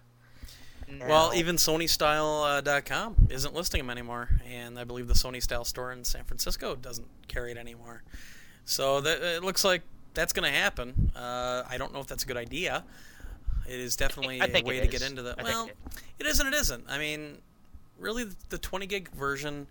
Well, 1.00 1.30
Now- 1.30 1.34
even 1.34 1.56
SonyStyle.com 1.56 3.12
uh, 3.30 3.32
isn't 3.34 3.54
listing 3.54 3.78
them 3.80 3.90
anymore, 3.90 4.28
and 4.48 4.78
I 4.78 4.84
believe 4.84 5.08
the 5.08 5.14
Sony 5.14 5.42
Style 5.42 5.64
store 5.64 5.92
in 5.92 6.04
San 6.04 6.24
Francisco 6.24 6.74
doesn't 6.76 7.06
carry 7.28 7.50
it 7.52 7.58
anymore. 7.58 8.02
So 8.64 9.00
that 9.00 9.22
it 9.22 9.42
looks 9.44 9.64
like 9.64 9.82
that's 10.14 10.32
going 10.32 10.50
to 10.50 10.56
happen. 10.58 11.10
Uh, 11.16 11.62
I 11.68 11.78
don't 11.78 11.92
know 11.92 12.00
if 12.00 12.06
that's 12.06 12.22
a 12.24 12.26
good 12.26 12.36
idea. 12.36 12.84
It 13.68 13.78
is 13.80 13.96
definitely 13.96 14.40
I 14.40 14.46
a 14.46 14.48
think 14.48 14.66
way 14.66 14.80
to 14.80 14.86
get 14.86 15.02
into 15.02 15.22
the. 15.22 15.34
I 15.38 15.42
Well, 15.42 15.66
it- 15.68 15.76
it 16.20 16.26
is 16.26 16.40
and 16.40 16.52
it 16.52 16.56
isn't. 16.56 16.84
I 16.88 16.98
mean, 16.98 17.38
really, 17.98 18.24
the 18.48 18.58
20 18.58 18.86
gig 18.86 19.10
version 19.12 19.66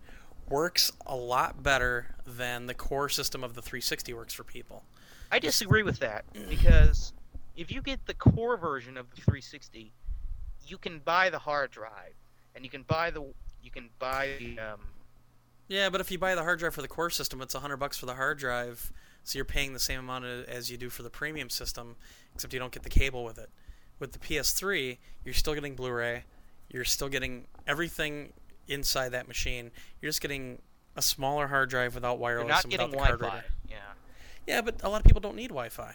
works 0.48 0.92
a 1.06 1.16
lot 1.16 1.62
better 1.62 2.14
than 2.26 2.66
the 2.66 2.74
core 2.74 3.08
system 3.08 3.42
of 3.44 3.54
the 3.54 3.62
360 3.62 4.12
works 4.12 4.34
for 4.34 4.44
people. 4.44 4.82
I 5.30 5.38
disagree 5.38 5.82
with 5.82 5.98
that 6.00 6.24
because 6.50 7.12
if 7.56 7.70
you 7.72 7.80
get 7.80 8.04
the 8.06 8.12
core 8.14 8.56
version 8.58 8.96
of 8.98 9.08
the 9.10 9.16
360, 9.16 9.92
you 10.66 10.78
can 10.78 10.98
buy 10.98 11.30
the 11.30 11.38
hard 11.38 11.70
drive 11.70 12.14
and 12.54 12.64
you 12.64 12.70
can 12.70 12.82
buy 12.82 13.10
the 13.10 13.22
you 13.62 13.70
can 13.70 13.90
buy 13.98 14.30
the 14.38 14.58
um, 14.58 14.80
Yeah, 15.68 15.88
but 15.90 16.00
if 16.00 16.10
you 16.10 16.18
buy 16.18 16.34
the 16.34 16.42
hard 16.42 16.58
drive 16.58 16.74
for 16.74 16.82
the 16.82 16.88
core 16.88 17.10
system, 17.10 17.40
it's 17.40 17.54
hundred 17.54 17.76
bucks 17.78 17.96
for 17.98 18.06
the 18.06 18.14
hard 18.14 18.38
drive, 18.38 18.92
so 19.24 19.38
you're 19.38 19.44
paying 19.44 19.72
the 19.72 19.78
same 19.80 20.00
amount 20.00 20.24
as 20.24 20.70
you 20.70 20.76
do 20.76 20.90
for 20.90 21.02
the 21.02 21.10
premium 21.10 21.48
system, 21.48 21.96
except 22.34 22.52
you 22.52 22.58
don't 22.58 22.72
get 22.72 22.82
the 22.82 22.90
cable 22.90 23.24
with 23.24 23.38
it. 23.38 23.50
With 23.98 24.12
the 24.12 24.18
PS3, 24.18 24.98
you're 25.24 25.34
still 25.34 25.54
getting 25.54 25.76
Blu-ray, 25.76 26.24
you're 26.70 26.84
still 26.84 27.08
getting 27.08 27.46
everything 27.66 28.32
inside 28.68 29.10
that 29.10 29.28
machine. 29.28 29.70
You're 30.00 30.08
just 30.08 30.20
getting 30.20 30.60
a 30.96 31.02
smaller 31.02 31.46
hard 31.46 31.70
drive 31.70 31.94
without 31.94 32.18
wireless 32.18 32.42
you're 32.42 32.48
not 32.48 32.64
and 32.64 32.72
without 32.72 33.08
getting 33.08 33.18
Wi-Fi. 33.18 33.44
Yeah. 33.70 33.76
Yeah, 34.46 34.60
but 34.60 34.82
a 34.82 34.88
lot 34.88 35.00
of 35.00 35.04
people 35.06 35.20
don't 35.20 35.36
need 35.36 35.48
Wi-Fi. 35.48 35.94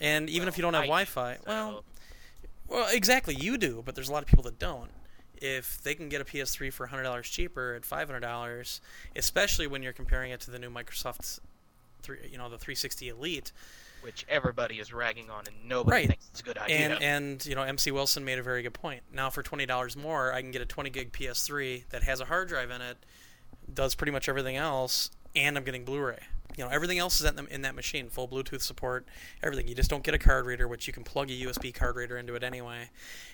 And 0.00 0.28
even 0.30 0.48
if 0.48 0.56
you 0.56 0.62
don't 0.62 0.74
have 0.74 0.84
I 0.84 0.86
Wi-Fi, 0.86 1.34
so- 1.36 1.42
well, 1.46 1.84
well, 2.72 2.88
exactly, 2.92 3.34
you 3.34 3.58
do, 3.58 3.82
but 3.84 3.94
there's 3.94 4.08
a 4.08 4.12
lot 4.12 4.22
of 4.22 4.28
people 4.28 4.44
that 4.44 4.58
don't. 4.58 4.90
If 5.36 5.82
they 5.82 5.94
can 5.94 6.08
get 6.08 6.20
a 6.20 6.24
PS3 6.24 6.72
for 6.72 6.86
$100 6.88 7.22
cheaper 7.24 7.74
at 7.74 7.82
$500, 7.82 8.80
especially 9.16 9.66
when 9.66 9.82
you're 9.82 9.92
comparing 9.92 10.30
it 10.30 10.40
to 10.42 10.50
the 10.52 10.58
new 10.58 10.70
Microsoft, 10.70 11.40
three, 12.02 12.18
you 12.30 12.38
know, 12.38 12.48
the 12.48 12.58
360 12.58 13.08
Elite, 13.08 13.52
which 14.02 14.24
everybody 14.28 14.78
is 14.80 14.92
ragging 14.92 15.30
on 15.30 15.44
and 15.46 15.56
nobody 15.68 15.92
Right. 15.96 16.08
thinks 16.08 16.28
it's 16.30 16.40
a 16.40 16.44
good 16.44 16.58
idea. 16.58 16.76
and 16.76 17.02
and 17.02 17.46
you 17.46 17.54
know, 17.54 17.62
MC 17.62 17.90
Wilson 17.92 18.24
made 18.24 18.38
a 18.38 18.42
very 18.42 18.62
good 18.62 18.74
point. 18.74 19.02
Now 19.12 19.30
for 19.30 19.42
$20 19.42 19.96
more, 19.96 20.32
I 20.32 20.40
can 20.42 20.50
get 20.52 20.62
a 20.62 20.66
20 20.66 20.90
gig 20.90 21.12
PS3 21.12 21.84
that 21.90 22.02
has 22.04 22.20
a 22.20 22.24
hard 22.24 22.48
drive 22.48 22.70
in 22.70 22.80
it, 22.80 22.96
does 23.72 23.94
pretty 23.94 24.10
much 24.12 24.28
everything 24.28 24.56
else, 24.56 25.10
and 25.36 25.56
I'm 25.56 25.64
getting 25.64 25.84
Blu-ray. 25.84 26.18
You 26.56 26.64
know, 26.64 26.70
everything 26.70 26.98
else 26.98 27.20
is 27.20 27.30
in, 27.50 27.62
that 27.62 27.74
machine, 27.74 28.08
full 28.08 28.28
Bluetooth 28.28 28.60
support, 28.60 29.06
everything. 29.42 29.68
You 29.68 29.74
just 29.74 29.90
don't 29.90 30.02
get 30.02 30.14
a 30.14 30.18
card 30.18 30.46
reader, 30.46 30.68
which 30.68 30.86
you 30.86 30.92
can 30.92 31.02
plug 31.02 31.30
a 31.30 31.34
USB 31.34 31.74
card 31.74 31.96
reader 31.96 32.18
into 32.18 32.34
it 32.34 32.42
anyway. 32.42 32.90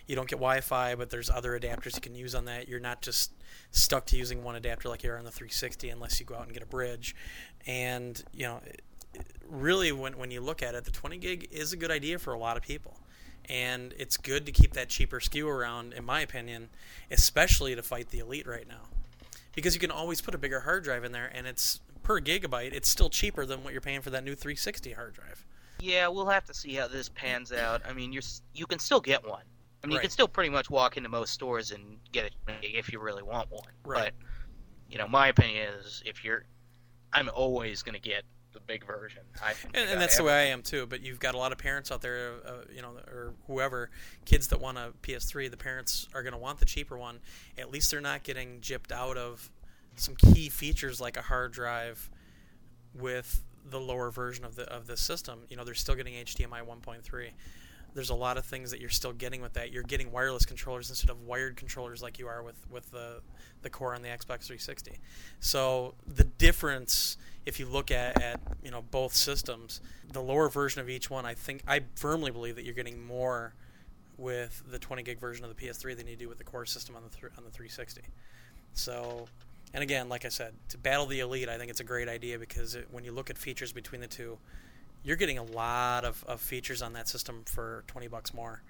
You 0.07 0.14
don't 0.14 0.29
get 0.29 0.37
Wi-Fi, 0.37 0.95
but 0.95 1.11
there's 1.11 1.29
other 1.29 1.59
adapters 1.59 1.95
you 1.95 2.01
can 2.01 2.14
use 2.14 2.35
on 2.35 2.45
that. 2.45 2.69
You're 2.69 2.81
not 2.81 3.03
just 3.03 3.33
stuck 3.71 4.07
to 4.07 4.16
using 4.16 4.45
one 4.45 4.55
adapter 4.55 4.89
like 4.89 5.03
you 5.03 5.11
are 5.11 5.19
on 5.19 5.25
the 5.25 5.31
360, 5.31 5.91
unless 5.91 6.21
you 6.21 6.27
go 6.27 6.37
out 6.37 6.45
and 6.45 6.53
get 6.53 6.62
a 6.62 6.66
bridge. 6.66 7.16
And 7.66 8.23
you 8.33 8.45
know, 8.45 8.61
really, 9.49 9.91
when 9.93 10.16
when 10.16 10.31
you 10.31 10.41
look 10.41 10.62
at 10.62 10.75
it, 10.75 10.85
the 10.85 10.91
20 10.91 11.19
gig 11.19 11.49
is 11.51 11.73
a 11.73 11.77
good 11.77 11.91
idea 11.91 12.19
for 12.19 12.33
a 12.33 12.39
lot 12.39 12.57
of 12.57 12.62
people. 12.62 12.99
And 13.49 13.95
it's 13.97 14.19
good 14.19 14.45
to 14.45 14.53
keep 14.53 14.75
that 14.75 14.91
cheaper 14.91 15.21
SKU 15.21 15.47
around, 15.47 15.95
in 15.95 16.05
my 16.05 16.21
opinion, 16.21 16.69
especially 17.11 17.75
to 17.75 17.83
fight 17.83 18.11
the 18.11 18.19
Elite 18.19 18.47
right 18.47 18.69
now 18.69 18.89
because 19.59 19.75
you 19.75 19.81
can 19.81 19.91
always 19.91 20.21
put 20.21 20.37
a 20.37 20.39
bigger 20.39 20.61
hard 20.61 20.85
drive 20.85 21.03
in 21.03 21.11
there 21.11 21.33
and 21.35 21.45
it's 21.45 21.81
per 22.09 22.21
gigabyte 22.21 22.73
it's 22.73 22.89
still 22.89 23.11
cheaper 23.11 23.45
than 23.45 23.63
what 23.63 23.73
you're 23.73 23.81
paying 23.81 24.01
for 24.01 24.11
that 24.11 24.25
new 24.25 24.35
360 24.35 24.93
hard 24.93 25.15
drive 25.15 25.47
yeah, 25.81 26.09
we'll 26.09 26.27
have 26.27 26.45
to 26.47 26.55
see 26.55 26.75
how 26.75 26.89
this 26.89 27.09
pans 27.09 27.53
out. 27.53 27.83
I 27.89 27.93
mean, 27.93 28.13
you're 28.13 28.23
you 28.55 28.67
can 28.67 28.79
still 28.79 29.01
get 29.01 29.27
one. 29.27 29.43
I 29.83 29.87
mean, 29.87 29.95
you 29.95 30.01
can 30.01 30.11
still 30.11 30.27
pretty 30.27 30.51
much 30.51 30.71
walk 30.71 30.97
into 30.97 31.09
most 31.09 31.33
stores 31.33 31.71
and 31.71 31.99
get 32.11 32.25
it 32.25 32.35
if 32.63 32.93
you 32.93 32.99
really 32.99 33.23
want 33.23 33.51
one. 33.51 33.71
Right. 33.85 34.05
But 34.05 34.15
you 34.91 34.99
know, 34.99 35.07
my 35.07 35.29
opinion 35.29 35.69
is 35.79 36.03
if 36.05 36.25
you're, 36.25 36.45
I'm 37.13 37.31
always 37.33 37.83
going 37.83 37.95
to 37.95 38.01
get 38.01 38.25
the 38.53 38.61
big 38.61 38.85
version. 38.85 39.23
I 39.41 39.55
and, 39.73 39.89
and 39.91 40.01
that's 40.01 40.17
the 40.17 40.25
way 40.25 40.33
I 40.33 40.47
am 40.47 40.63
too. 40.63 40.87
But 40.87 41.03
you've 41.03 41.21
got 41.21 41.37
a 41.37 41.39
lot 41.39 41.53
of 41.53 41.59
parents 41.59 41.93
out 41.93 42.03
there, 42.03 42.33
uh, 42.45 42.53
you 42.75 42.83
know, 42.83 42.97
or 43.07 43.35
whoever, 43.47 43.91
kids 44.25 44.49
that 44.49 44.61
want 44.61 44.79
a 44.79 44.93
PS3. 45.03 45.49
The 45.49 45.57
parents 45.57 46.09
are 46.13 46.25
going 46.25 46.33
to 46.33 46.39
want 46.39 46.59
the 46.59 46.67
cheaper 46.67 46.99
one. 46.99 47.21
At 47.57 47.71
least 47.71 47.93
they're 47.93 48.01
not 48.01 48.25
getting 48.25 48.59
gypped 48.61 48.91
out 48.91 49.17
of 49.17 49.49
some 50.01 50.15
key 50.17 50.49
features 50.49 51.01
like 51.01 51.17
a 51.17 51.23
hard 51.23 51.53
drive 51.53 52.11
with 52.95 53.43
the 53.71 53.81
lower 53.81 54.11
version 54.11 54.45
of 54.45 54.57
the 54.57 54.65
of 54.73 54.87
the 54.87 54.97
system. 54.97 55.41
You 55.49 55.57
know, 55.57 55.65
they're 55.65 55.75
still 55.75 55.95
getting 55.95 56.15
HDMI 56.15 56.67
1.3. 56.67 57.31
There's 57.95 58.11
a 58.11 58.15
lot 58.15 58.37
of 58.37 58.45
things 58.45 58.71
that 58.71 58.81
you're 58.81 58.91
still 58.91 59.13
getting 59.13 59.41
with 59.41 59.55
that. 59.55 59.73
You're 59.73 59.83
getting 59.83 60.13
wireless 60.13 60.45
controllers 60.45 60.91
instead 60.91 61.11
of 61.11 61.23
wired 61.23 61.57
controllers 61.57 62.03
like 62.03 62.19
you 62.19 62.29
are 62.29 62.43
with 62.43 62.57
with 62.71 62.91
the 62.91 63.21
the 63.63 63.71
core 63.71 63.95
on 63.95 64.03
the 64.03 64.09
Xbox 64.09 64.45
360. 64.47 64.99
So 65.41 65.95
the 66.07 66.25
difference, 66.25 67.17
if 67.45 67.59
you 67.59 67.67
look 67.67 67.91
at, 67.91 68.21
at 68.23 68.41
you 68.63 68.71
know 68.71 68.83
both 68.83 69.15
systems, 69.15 69.81
the 70.13 70.23
lower 70.23 70.49
version 70.49 70.81
of 70.81 70.89
each 70.89 71.11
one, 71.11 71.27
I 71.27 71.35
think 71.35 71.63
I 71.67 71.83
firmly 71.97 72.31
believe 72.31 72.57
that 72.57 72.65
you're 72.65 72.75
getting 72.75 73.05
more 73.05 73.55
with 74.17 74.65
the 74.69 74.79
20 74.79 75.03
gig 75.05 75.21
version 75.21 75.45
of 75.45 75.57
the 75.57 75.67
PS3 75.67 75.97
than 75.97 76.09
you 76.09 76.17
do 76.17 76.29
with 76.29 76.39
the 76.39 76.45
core 76.45 76.67
system 76.67 76.97
on 76.97 77.03
the 77.05 77.09
th- 77.09 77.33
on 77.39 77.45
the 77.45 77.51
360. 77.51 78.03
So 78.73 79.27
and 79.75 79.83
again, 79.83 80.09
like 80.09 80.25
I 80.25 80.29
said, 80.29 80.55
to 80.71 80.79
battle 80.79 81.07
the 81.07 81.21
elite, 81.21 81.49
I 81.49 81.59
think 81.59 81.71
it's 81.71 81.81
a 81.81 81.85
great 81.85 82.09
idea 82.09 82.39
because 82.39 82.75
it, 82.75 82.89
when 82.91 83.05
you 83.05 83.12
look 83.12 83.31
at 83.31 83.39
features 83.39 83.73
between 83.73 84.01
the 84.01 84.07
two, 84.07 84.39
you're 85.05 85.16
getting 85.16 85.39
a 85.39 85.43
lot 85.43 86.05
of, 86.05 86.25
of 86.27 86.41
features 86.41 86.83
on 86.83 86.93
that 86.95 87.09
system 87.09 87.43
for 87.47 87.85
20 87.87 88.09
bucks 88.09 88.33
more. 88.35 88.62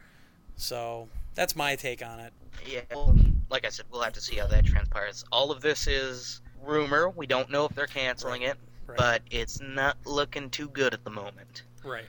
So 0.56 1.08
that's 1.34 1.54
my 1.54 1.76
take 1.76 2.04
on 2.04 2.20
it. 2.20 2.32
Yeah, 2.66 2.80
well, 2.90 3.16
like 3.50 3.64
I 3.64 3.68
said, 3.68 3.86
we'll 3.90 4.02
have 4.02 4.12
to 4.14 4.20
see 4.20 4.36
how 4.36 4.46
that 4.48 4.66
transpires. 4.66 5.24
All 5.30 5.50
of 5.50 5.60
this 5.60 5.86
is 5.86 6.40
rumor. 6.62 7.10
We 7.10 7.26
don't 7.26 7.50
know 7.50 7.64
if 7.64 7.74
they're 7.74 7.86
canceling 7.86 8.42
Right. 8.42 8.50
it, 8.50 8.56
Right. 8.86 8.98
but 8.98 9.22
it's 9.30 9.60
not 9.60 9.96
looking 10.04 10.50
too 10.50 10.68
good 10.70 10.94
at 10.94 11.04
the 11.04 11.10
moment. 11.10 11.62
right. 11.84 12.06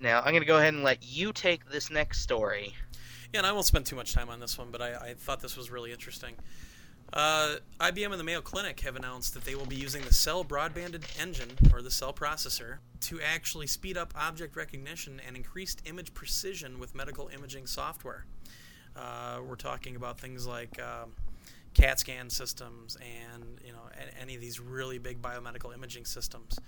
Now, 0.00 0.20
I'm 0.20 0.30
going 0.32 0.40
to 0.40 0.46
go 0.46 0.56
ahead 0.56 0.72
and 0.72 0.82
let 0.82 1.04
you 1.04 1.30
take 1.32 1.68
this 1.68 1.90
next 1.90 2.22
story. 2.22 2.74
Yeah, 3.34 3.40
and 3.40 3.46
I 3.46 3.52
won't 3.52 3.66
spend 3.66 3.84
too 3.84 3.96
much 3.96 4.14
time 4.14 4.30
on 4.30 4.40
this 4.40 4.56
one, 4.56 4.70
but 4.70 4.80
I, 4.80 4.94
I 5.10 5.14
thought 5.14 5.40
this 5.40 5.56
was 5.58 5.70
really 5.70 5.92
interesting. 5.92 6.34
Uh, 7.12 7.56
IBM 7.80 8.12
and 8.12 8.20
the 8.20 8.24
Mayo 8.24 8.40
Clinic 8.40 8.80
have 8.80 8.94
announced 8.94 9.34
that 9.34 9.44
they 9.44 9.56
will 9.56 9.66
be 9.66 9.74
using 9.74 10.02
the 10.02 10.14
Cell 10.14 10.44
Broadband 10.44 11.02
Engine, 11.20 11.50
or 11.72 11.82
the 11.82 11.90
Cell 11.90 12.12
processor, 12.12 12.78
to 13.00 13.20
actually 13.20 13.66
speed 13.66 13.96
up 13.96 14.14
object 14.16 14.54
recognition 14.54 15.20
and 15.26 15.36
increased 15.36 15.82
image 15.86 16.14
precision 16.14 16.78
with 16.78 16.94
medical 16.94 17.28
imaging 17.28 17.66
software. 17.66 18.26
Uh, 18.94 19.40
we're 19.44 19.56
talking 19.56 19.96
about 19.96 20.20
things 20.20 20.46
like 20.46 20.80
um, 20.80 21.12
CAT 21.74 21.98
scan 21.98 22.30
systems 22.30 22.96
and 22.96 23.60
you 23.64 23.72
know 23.72 23.78
any 24.20 24.34
of 24.34 24.40
these 24.40 24.60
really 24.60 24.98
big 24.98 25.20
biomedical 25.20 25.74
imaging 25.74 26.04
systems. 26.04 26.58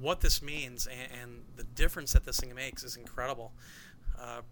What 0.00 0.20
this 0.20 0.42
means 0.42 0.86
and, 0.86 1.20
and 1.22 1.44
the 1.56 1.64
difference 1.64 2.12
that 2.12 2.24
this 2.24 2.40
thing 2.40 2.54
makes 2.54 2.84
is 2.84 2.96
incredible. 2.96 3.52
Uh, 4.18 4.42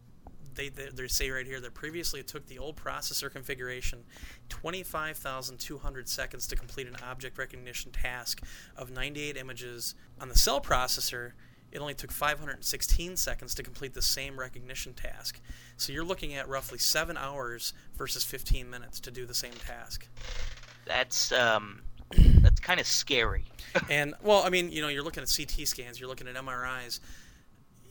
they, 0.57 0.69
they, 0.69 0.89
they 0.93 1.09
say 1.09 1.31
right 1.31 1.47
here 1.47 1.61
that 1.61 1.75
previously 1.75 2.21
it 2.21 2.27
took 2.27 2.47
the 2.47 2.59
old 2.59 2.77
processor 2.77 3.31
configuration 3.31 4.05
25,200 4.49 6.09
seconds 6.09 6.47
to 6.47 6.57
complete 6.57 6.87
an 6.87 6.97
object 7.03 7.39
recognition 7.39 7.93
task 7.93 8.43
of 8.77 8.91
98 8.91 9.37
images. 9.37 9.95
On 10.21 10.29
the 10.29 10.39
cell 10.39 10.61
processor, 10.61 11.33
it 11.73 11.79
only 11.79 11.95
took 11.95 12.11
516 12.11 13.17
seconds 13.17 13.55
to 13.55 13.63
complete 13.63 13.95
the 13.95 14.03
same 14.03 14.39
recognition 14.39 14.95
task. 14.95 15.41
So 15.77 15.93
you're 15.93 16.05
looking 16.05 16.35
at 16.35 16.49
roughly 16.49 16.79
seven 16.79 17.17
hours 17.17 17.73
versus 17.97 18.25
15 18.25 18.71
minutes 18.71 19.01
to 19.01 19.11
do 19.11 19.27
the 19.27 19.35
same 19.35 19.53
task. 19.53 20.09
That's 20.87 21.33
um, 21.33 21.83
that's 22.41 22.61
kind 22.61 22.81
of 22.81 22.87
scary. 22.87 23.45
And 23.91 24.15
well, 24.23 24.43
I 24.43 24.49
mean, 24.49 24.73
you 24.73 24.81
know, 24.81 24.89
you're 24.89 25.03
looking 25.03 25.23
at 25.23 25.31
CT 25.31 25.69
scans, 25.69 26.01
you're 26.01 26.09
looking 26.09 26.27
at 26.29 26.35
MRIs. 26.35 27.01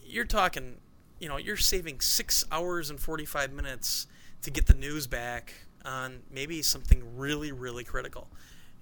You're 0.03 0.26
talking, 0.26 0.78
you 1.20 1.30
know, 1.30 1.38
you're 1.38 1.57
saving 1.57 2.01
six 2.01 2.43
hours 2.51 2.89
and 2.89 2.99
45 2.99 3.53
minutes 3.53 4.07
to 4.41 4.51
get 4.51 4.66
the 4.66 4.74
news 4.74 5.07
back 5.07 5.53
on 5.84 6.22
maybe 6.32 6.61
something 6.61 7.18
really, 7.18 7.51
really 7.51 7.84
critical. 7.84 8.28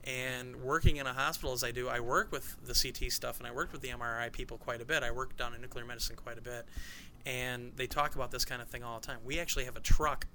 And 0.03 0.57
working 0.57 0.97
in 0.97 1.07
a 1.07 1.13
hospital 1.13 1.53
as 1.53 1.63
I 1.63 1.71
do, 1.71 1.87
I 1.87 1.99
work 1.99 2.31
with 2.31 2.57
the 2.65 2.73
CT 2.73 3.11
stuff 3.11 3.39
and 3.39 3.47
I 3.47 3.51
worked 3.51 3.71
with 3.71 3.81
the 3.81 3.89
MRI 3.89 4.31
people 4.31 4.57
quite 4.57 4.81
a 4.81 4.85
bit. 4.85 5.01
I 5.03 5.11
work 5.11 5.37
down 5.37 5.53
in 5.53 5.61
nuclear 5.61 5.85
medicine 5.85 6.15
quite 6.15 6.37
a 6.37 6.41
bit. 6.41 6.67
And 7.25 7.71
they 7.77 7.87
talk 7.87 8.15
about 8.15 8.31
this 8.31 8.43
kind 8.43 8.61
of 8.61 8.67
thing 8.67 8.83
all 8.83 8.99
the 8.99 9.07
time. 9.07 9.19
We 9.23 9.39
actually 9.39 9.63
have 9.65 9.77
a 9.77 9.81
truck 9.81 10.27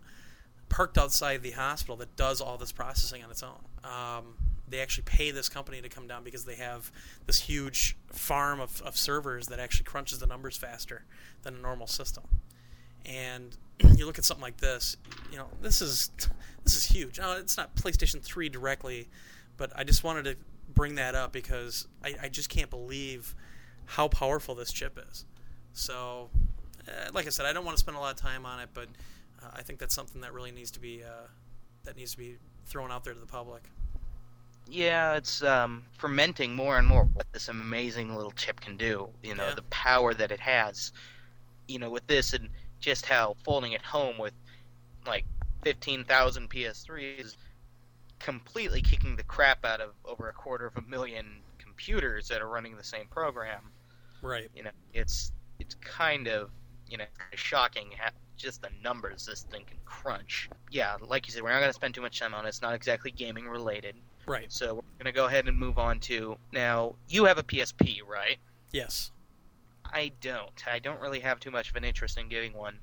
parked 0.71 0.97
outside 0.97 1.43
the 1.43 1.51
hospital 1.51 1.97
that 1.97 2.17
does 2.17 2.41
all 2.41 2.57
this 2.57 2.73
processing 2.73 3.23
on 3.23 3.31
its 3.31 3.43
own. 3.43 3.61
Um, 3.85 4.35
they 4.71 4.81
actually 4.81 5.05
pay 5.05 5.31
this 5.31 5.49
company 5.49 5.81
to 5.81 5.89
come 5.89 6.07
down 6.07 6.25
because 6.25 6.45
they 6.45 6.57
have 6.57 6.91
this 7.27 7.41
huge 7.41 7.97
farm 8.13 8.61
of, 8.61 8.81
of 8.83 8.97
servers 8.97 9.49
that 9.49 9.59
actually 9.59 9.85
crunches 9.85 10.19
the 10.19 10.27
numbers 10.27 10.57
faster 10.57 11.05
than 11.43 11.57
a 11.57 11.59
normal 11.59 11.87
system. 11.87 12.25
And 13.07 13.57
you 13.97 14.07
look 14.07 14.19
at 14.19 14.25
something 14.25 14.43
like 14.43 14.59
this, 14.59 14.97
you 15.31 15.39
know, 15.39 15.49
this 15.61 15.81
is 15.81 16.11
this 16.65 16.77
is 16.77 16.87
huge. 16.87 17.19
Now, 17.19 17.33
it's 17.33 17.57
not 17.57 17.75
PlayStation 17.77 18.23
3 18.23 18.49
directly, 18.49 19.09
but 19.57 19.73
I 19.75 19.85
just 19.85 20.05
wanted 20.05 20.25
to 20.25 20.37
bring 20.75 20.97
that 20.97 21.15
up 21.15 21.33
because 21.33 21.87
I, 22.05 22.15
I 22.25 22.29
just 22.29 22.49
can't 22.51 22.71
believe 22.71 23.35
how 23.87 24.09
powerful 24.09 24.55
this 24.55 24.73
chip 24.73 24.99
is. 25.11 25.25
So, 25.73 26.29
uh, 26.87 27.11
like 27.15 27.27
I 27.27 27.31
said, 27.31 27.47
I 27.47 27.53
don't 27.53 27.65
want 27.65 27.77
to 27.77 27.81
spend 27.81 27.97
a 27.97 28.01
lot 28.01 28.15
of 28.15 28.21
time 28.21 28.45
on 28.45 28.61
it, 28.61 28.69
but 28.75 28.89
uh, 29.43 29.51
I 29.55 29.63
think 29.63 29.79
that's 29.79 29.95
something 29.95 30.21
that 30.21 30.35
really 30.35 30.51
needs 30.51 30.71
to 30.73 30.81
be 30.81 31.03
uh, 31.03 31.29
that 31.85 31.97
needs 31.97 32.13
to 32.13 32.19
be 32.19 32.37
thrown 32.67 32.91
out 32.91 33.05
there 33.05 33.15
to 33.15 33.21
the 33.21 33.27
public. 33.27 33.63
Yeah, 34.71 35.15
it's 35.15 35.43
um, 35.43 35.85
fermenting 35.97 36.55
more 36.55 36.79
and 36.79 36.87
more 36.87 37.05
what 37.05 37.27
this 37.33 37.49
amazing 37.49 38.15
little 38.15 38.33
chip 38.33 38.61
can 38.61 38.77
do. 38.77 39.09
You 39.23 39.35
know, 39.35 39.49
Yeah. 39.49 39.55
the 39.55 39.63
power 39.63 40.13
that 40.15 40.31
it 40.31 40.41
has. 40.41 40.93
You 41.69 41.79
know, 41.79 41.91
with 41.91 42.07
this 42.07 42.33
and 42.35 42.49
just 42.81 43.07
how 43.07 43.35
Folding@home 43.45 44.19
with 44.19 44.35
like 45.07 45.25
15,000 45.63 46.49
PS3s 46.51 47.19
is 47.19 47.37
completely 48.19 48.81
kicking 48.83 49.17
the 49.17 49.23
crap 49.25 49.65
out 49.65 49.81
of 49.81 49.95
over 50.05 50.29
a 50.29 50.33
quarter 50.33 50.67
of 50.67 50.77
a 50.77 50.83
million 50.83 51.43
computers 51.59 52.29
that 52.29 52.41
are 52.43 52.49
running 52.49 52.77
the 52.77 52.85
same 52.85 53.07
program. 53.09 53.71
Right. 54.23 54.51
You 54.55 54.65
know, 54.65 54.71
it's 54.93 55.33
it's 55.61 55.75
kind 55.77 56.27
of 56.29 56.51
you 56.89 56.97
know 56.99 57.05
shocking 57.35 57.91
how 57.99 58.11
just 58.37 58.63
the 58.63 58.71
numbers 58.83 59.27
this 59.27 59.43
thing 59.43 59.65
can 59.65 59.79
crunch. 59.85 60.49
Yeah, 60.71 60.97
like 61.01 61.27
you 61.27 61.33
said, 61.33 61.43
we're 61.43 61.51
not 61.51 61.59
going 61.61 61.71
to 61.71 61.75
spend 61.75 61.95
too 61.95 62.01
much 62.03 62.19
time 62.19 62.35
on 62.35 62.45
it. 62.45 62.49
It's 62.49 62.63
not 62.63 62.75
exactly 62.75 63.11
gaming 63.11 63.47
related. 63.49 63.97
Right. 64.29 64.53
So 64.53 64.75
we're 64.75 64.83
going 64.99 65.07
to 65.07 65.13
go 65.13 65.27
ahead 65.27 65.49
and 65.49 65.59
move 65.59 65.79
on 65.79 66.01
to 66.01 66.37
now. 66.53 66.95
You 67.09 67.25
have 67.25 67.39
a 67.39 67.43
PSP, 67.43 68.01
right? 68.07 68.39
Yes. 68.73 69.11
I 69.85 70.13
don't. 70.21 70.63
I 70.67 70.79
don't 70.79 71.01
really 71.01 71.21
have 71.21 71.41
too 71.41 71.51
much 71.51 71.71
of 71.71 71.77
an 71.77 71.85
interest 71.85 72.19
in 72.19 72.29
getting 72.29 72.53
one. 72.53 72.79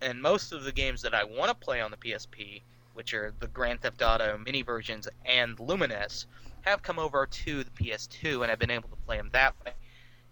And 0.00 0.20
most 0.20 0.52
of 0.52 0.64
the 0.64 0.72
games 0.72 1.02
that 1.02 1.14
I 1.14 1.24
want 1.24 1.48
to 1.48 1.54
play 1.54 1.80
on 1.80 1.90
the 1.90 1.96
PSP, 1.96 2.62
which 2.94 3.14
are 3.14 3.32
the 3.38 3.46
Grand 3.48 3.80
Theft 3.80 4.02
Auto 4.02 4.38
mini 4.38 4.62
versions 4.62 5.08
and 5.24 5.56
Lumines, 5.56 6.26
have 6.62 6.82
come 6.82 6.98
over 6.98 7.26
to 7.26 7.64
the 7.64 7.70
PS2 7.70 8.42
and 8.42 8.50
I've 8.50 8.58
been 8.58 8.70
able 8.70 8.88
to 8.88 8.96
play 8.96 9.16
them 9.16 9.30
that 9.32 9.54
way. 9.64 9.72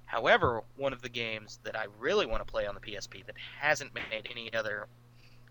However, 0.07 0.63
one 0.77 0.93
of 0.93 1.03
the 1.03 1.09
games 1.09 1.59
that 1.65 1.77
I 1.77 1.87
really 1.99 2.27
want 2.27 2.47
to 2.47 2.51
play 2.51 2.67
on 2.67 2.75
the 2.75 2.81
PSP 2.81 3.27
that 3.27 3.35
hasn't 3.61 3.95
made 3.95 4.29
any 4.31 4.53
other, 4.55 4.87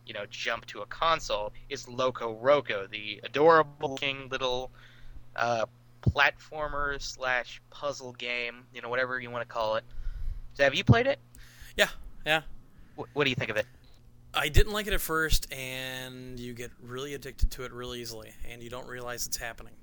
you 0.06 0.14
know, 0.14 0.26
jump 0.30 0.66
to 0.68 0.82
a 0.82 0.86
console 0.86 1.52
is 1.70 1.88
Loco 1.88 2.36
Roco, 2.42 2.90
the 2.90 3.20
adorable 3.24 3.92
looking 3.92 4.30
little 4.30 4.72
uh, 5.36 5.66
platformer 6.02 7.02
slash 7.02 7.62
puzzle 7.70 8.14
game, 8.14 8.64
you 8.74 8.82
know, 8.82 8.90
whatever 8.90 9.20
you 9.20 9.30
want 9.32 9.42
to 9.42 9.48
call 9.48 9.76
it. 9.76 9.84
So 10.54 10.64
have 10.64 10.76
you 10.76 10.84
played 10.84 11.08
it? 11.08 11.20
Yeah. 11.76 11.90
Yeah. 12.26 12.42
Wh- 12.98 13.14
What 13.14 13.24
do 13.24 13.30
you 13.30 13.36
think 13.36 13.50
of 13.52 13.58
it? 13.58 13.66
I 14.34 14.50
didn't 14.50 14.74
like 14.74 14.86
it 14.88 14.94
at 14.94 15.00
first, 15.02 15.52
and 15.54 16.38
you 16.40 16.54
get 16.54 16.70
really 16.84 17.14
addicted 17.14 17.52
to 17.52 17.64
it 17.64 17.72
really 17.72 18.02
easily, 18.02 18.32
and 18.52 18.62
you 18.62 18.70
don't 18.70 18.88
realize 18.88 19.26
it's 19.26 19.38
happening. 19.38 19.74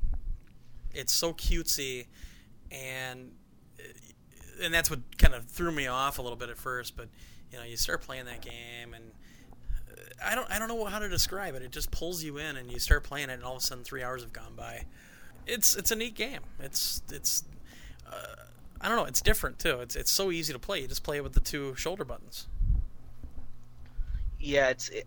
It's 0.94 1.12
so 1.12 1.32
cutesy, 1.32 2.06
and 2.70 3.32
and 4.62 4.72
that's 4.74 4.90
what 4.90 5.00
kind 5.16 5.34
of 5.34 5.46
threw 5.46 5.72
me 5.72 5.86
off 5.86 6.18
a 6.18 6.22
little 6.22 6.36
bit 6.36 6.50
at 6.50 6.58
first. 6.58 6.96
But 6.98 7.08
you 7.50 7.58
know, 7.58 7.64
you 7.64 7.78
start 7.78 8.02
playing 8.02 8.26
that 8.26 8.42
game, 8.42 8.92
and 8.94 9.04
I 10.24 10.34
don't 10.34 10.50
I 10.50 10.58
don't 10.58 10.68
know 10.68 10.84
how 10.84 10.98
to 10.98 11.08
describe 11.08 11.54
it. 11.54 11.62
It 11.62 11.70
just 11.70 11.90
pulls 11.90 12.22
you 12.22 12.38
in, 12.38 12.56
and 12.56 12.70
you 12.70 12.78
start 12.78 13.04
playing 13.04 13.30
it, 13.30 13.34
and 13.34 13.44
all 13.44 13.56
of 13.56 13.62
a 13.62 13.64
sudden, 13.64 13.84
three 13.84 14.02
hours 14.02 14.22
have 14.22 14.32
gone 14.32 14.54
by. 14.56 14.84
It's 15.46 15.76
it's 15.76 15.90
a 15.90 15.96
neat 15.96 16.14
game. 16.14 16.40
It's 16.60 17.02
it's 17.10 17.44
uh, 18.06 18.36
I 18.80 18.88
don't 18.88 18.96
know. 18.96 19.04
It's 19.04 19.20
different 19.20 19.58
too. 19.58 19.80
It's 19.80 19.96
it's 19.96 20.10
so 20.10 20.30
easy 20.30 20.52
to 20.52 20.58
play. 20.58 20.80
You 20.80 20.88
just 20.88 21.02
play 21.04 21.18
it 21.18 21.22
with 21.22 21.34
the 21.34 21.40
two 21.40 21.74
shoulder 21.76 22.04
buttons. 22.04 22.48
Yeah, 24.40 24.70
it's 24.70 24.88
it, 24.88 25.06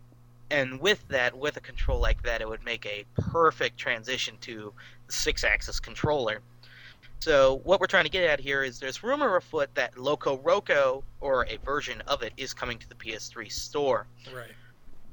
and 0.49 0.79
with 0.79 1.05
that, 1.09 1.37
with 1.37 1.57
a 1.57 1.61
control 1.61 1.99
like 1.99 2.23
that, 2.23 2.41
it 2.41 2.47
would 2.47 2.63
make 2.63 2.85
a 2.85 3.05
perfect 3.15 3.77
transition 3.77 4.35
to 4.41 4.73
the 5.07 5.13
six-axis 5.13 5.79
controller. 5.79 6.41
So 7.19 7.61
what 7.63 7.79
we're 7.79 7.87
trying 7.87 8.03
to 8.03 8.09
get 8.09 8.23
at 8.23 8.39
here 8.39 8.63
is 8.63 8.79
there's 8.79 9.01
rumor 9.01 9.35
afoot 9.35 9.73
that 9.75 9.97
Loco 9.97 10.37
Roco 10.37 11.03
or 11.21 11.47
a 11.47 11.57
version 11.57 12.01
of 12.07 12.21
it 12.21 12.33
is 12.37 12.53
coming 12.53 12.77
to 12.77 12.87
the 12.87 12.95
PS3 12.95 13.51
store. 13.51 14.05
Right. 14.33 14.51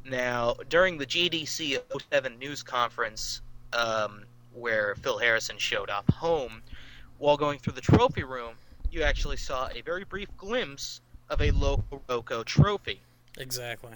Now, 0.04 0.56
during 0.68 0.98
the 0.98 1.06
GDC 1.06 1.78
07 2.10 2.38
news 2.38 2.62
conference, 2.62 3.40
um, 3.72 4.24
where 4.52 4.94
Phil 4.96 5.18
Harrison 5.18 5.58
showed 5.58 5.90
up 5.90 6.10
home, 6.10 6.62
while 7.18 7.36
going 7.36 7.58
through 7.58 7.74
the 7.74 7.80
trophy 7.80 8.24
room, 8.24 8.54
you 8.90 9.02
actually 9.02 9.36
saw 9.36 9.68
a 9.68 9.80
very 9.82 10.04
brief 10.04 10.28
glimpse 10.36 11.00
of 11.30 11.40
a 11.40 11.50
Loco 11.52 12.02
Roco 12.08 12.44
trophy. 12.44 13.00
Exactly. 13.38 13.92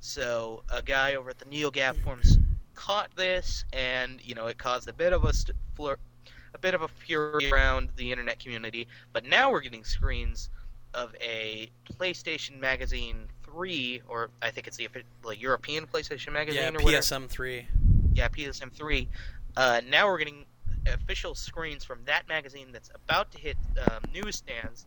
So 0.00 0.62
a 0.70 0.82
guy 0.82 1.14
over 1.14 1.30
at 1.30 1.38
the 1.38 1.46
NeoGAF 1.46 2.02
forums 2.02 2.38
caught 2.74 3.14
this, 3.16 3.64
and 3.72 4.20
you 4.22 4.34
know 4.34 4.46
it 4.46 4.58
caused 4.58 4.88
a 4.88 4.92
bit 4.92 5.12
of 5.12 5.24
a 5.24 5.32
st- 5.32 5.56
a 5.78 6.58
bit 6.58 6.74
of 6.74 6.82
a 6.82 6.88
fury 6.88 7.50
around 7.50 7.90
the 7.96 8.10
internet 8.10 8.38
community. 8.38 8.88
But 9.12 9.24
now 9.24 9.50
we're 9.50 9.60
getting 9.60 9.84
screens 9.84 10.50
of 10.94 11.14
a 11.20 11.70
PlayStation 11.92 12.58
Magazine 12.58 13.28
three, 13.56 14.02
or 14.06 14.30
I 14.42 14.50
think 14.50 14.66
it's 14.66 14.76
the, 14.76 14.88
European 15.36 15.86
PlayStation 15.86 16.32
Magazine, 16.32 16.62
Yeah, 16.62 16.68
or 16.68 16.84
whatever. 16.84 16.90
Yeah, 16.90 16.98
PSM 16.98 17.28
three. 17.28 17.66
Yeah, 18.14 18.28
PSM 18.28 18.72
three. 18.72 19.08
Uh, 19.56 19.80
now 19.88 20.06
we're 20.06 20.18
getting 20.18 20.44
official 20.92 21.34
screens 21.34 21.84
from 21.84 22.00
that 22.04 22.28
magazine 22.28 22.68
that's 22.70 22.90
about 22.94 23.32
to 23.32 23.38
hit 23.38 23.56
um, 23.90 24.02
newsstands 24.12 24.86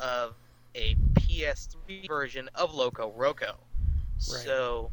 of 0.00 0.34
a 0.74 0.96
PS3 1.14 2.08
version 2.08 2.48
of 2.54 2.74
Loco 2.74 3.12
Roco. 3.16 3.54
So 4.18 4.90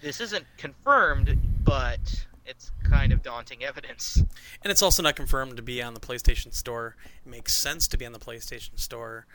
this 0.00 0.20
isn't 0.20 0.46
confirmed, 0.56 1.36
but 1.64 2.24
it's 2.46 2.70
kind 2.84 3.12
of 3.12 3.22
daunting 3.22 3.62
evidence. 3.62 4.16
And 4.62 4.70
it's 4.70 4.82
also 4.82 5.02
not 5.02 5.16
confirmed 5.16 5.56
to 5.56 5.62
be 5.62 5.82
on 5.82 5.94
the 5.94 6.00
PlayStation 6.00 6.54
Store. 6.54 6.96
It 7.24 7.28
makes 7.28 7.52
sense 7.52 7.86
to 7.88 7.98
be 7.98 8.06
on 8.06 8.12
the 8.12 8.18
PlayStation 8.18 8.78
Store, 8.78 9.26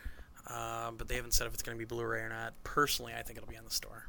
uh, 0.49 0.91
but 0.91 1.07
they 1.07 1.15
haven't 1.15 1.33
said 1.33 1.47
if 1.47 1.53
it's 1.53 1.63
going 1.63 1.77
to 1.77 1.79
be 1.79 1.85
Blu-ray 1.85 2.21
or 2.21 2.29
not. 2.29 2.53
Personally, 2.63 3.13
I 3.17 3.21
think 3.21 3.37
it'll 3.37 3.49
be 3.49 3.57
on 3.57 3.65
the 3.65 3.71
store. 3.71 4.07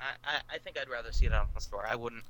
I, 0.00 0.04
I, 0.24 0.54
I 0.54 0.58
think 0.58 0.78
I'd 0.78 0.88
rather 0.88 1.12
see 1.12 1.26
it 1.26 1.32
on 1.32 1.46
the 1.54 1.60
store. 1.60 1.86
I 1.88 1.96
wouldn't. 1.96 2.24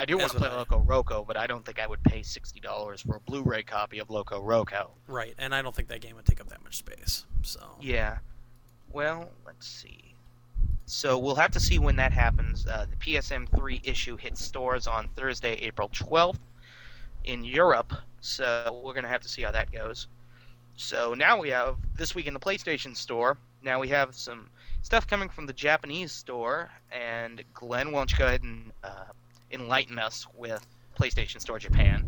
I 0.00 0.04
do 0.04 0.18
want 0.18 0.30
to 0.32 0.38
play 0.38 0.48
I. 0.48 0.56
Loco 0.56 0.80
Roco, 0.80 1.26
but 1.26 1.36
I 1.36 1.46
don't 1.46 1.64
think 1.64 1.80
I 1.80 1.86
would 1.86 2.02
pay 2.04 2.22
sixty 2.22 2.60
dollars 2.60 3.02
for 3.02 3.16
a 3.16 3.20
Blu-ray 3.20 3.64
copy 3.64 3.98
of 3.98 4.10
Loco 4.10 4.40
Roco. 4.40 4.90
Right, 5.08 5.34
and 5.38 5.54
I 5.54 5.62
don't 5.62 5.74
think 5.74 5.88
that 5.88 6.00
game 6.00 6.14
would 6.16 6.24
take 6.26 6.40
up 6.40 6.48
that 6.48 6.62
much 6.62 6.76
space. 6.76 7.24
So 7.42 7.60
Yeah. 7.80 8.18
Well, 8.90 9.30
let's 9.44 9.66
see. 9.66 10.14
So 10.86 11.18
we'll 11.18 11.34
have 11.34 11.50
to 11.50 11.60
see 11.60 11.78
when 11.78 11.96
that 11.96 12.12
happens. 12.12 12.66
Uh, 12.66 12.86
the 12.90 12.96
PSM3 12.96 13.86
issue 13.86 14.16
hits 14.16 14.42
stores 14.42 14.86
on 14.86 15.08
Thursday, 15.16 15.52
April 15.56 15.90
12th 15.90 16.38
in 17.24 17.44
Europe. 17.44 17.92
So 18.20 18.80
we're 18.82 18.94
going 18.94 19.04
to 19.04 19.10
have 19.10 19.20
to 19.20 19.28
see 19.28 19.42
how 19.42 19.50
that 19.50 19.70
goes. 19.70 20.08
So 20.80 21.12
now 21.12 21.36
we 21.40 21.48
have 21.50 21.76
this 21.96 22.14
week 22.14 22.28
in 22.28 22.34
the 22.34 22.38
PlayStation 22.40 22.96
Store. 22.96 23.36
Now 23.62 23.80
we 23.80 23.88
have 23.88 24.14
some 24.14 24.48
stuff 24.82 25.08
coming 25.08 25.28
from 25.28 25.44
the 25.44 25.52
Japanese 25.52 26.12
store, 26.12 26.70
and 26.92 27.42
Glenn, 27.52 27.90
why 27.90 27.98
don't 27.98 28.12
you 28.12 28.16
go 28.18 28.26
ahead 28.26 28.44
and 28.44 28.70
uh, 28.84 29.06
enlighten 29.50 29.98
us 29.98 30.24
with 30.36 30.64
PlayStation 30.96 31.40
Store 31.40 31.58
Japan? 31.58 32.06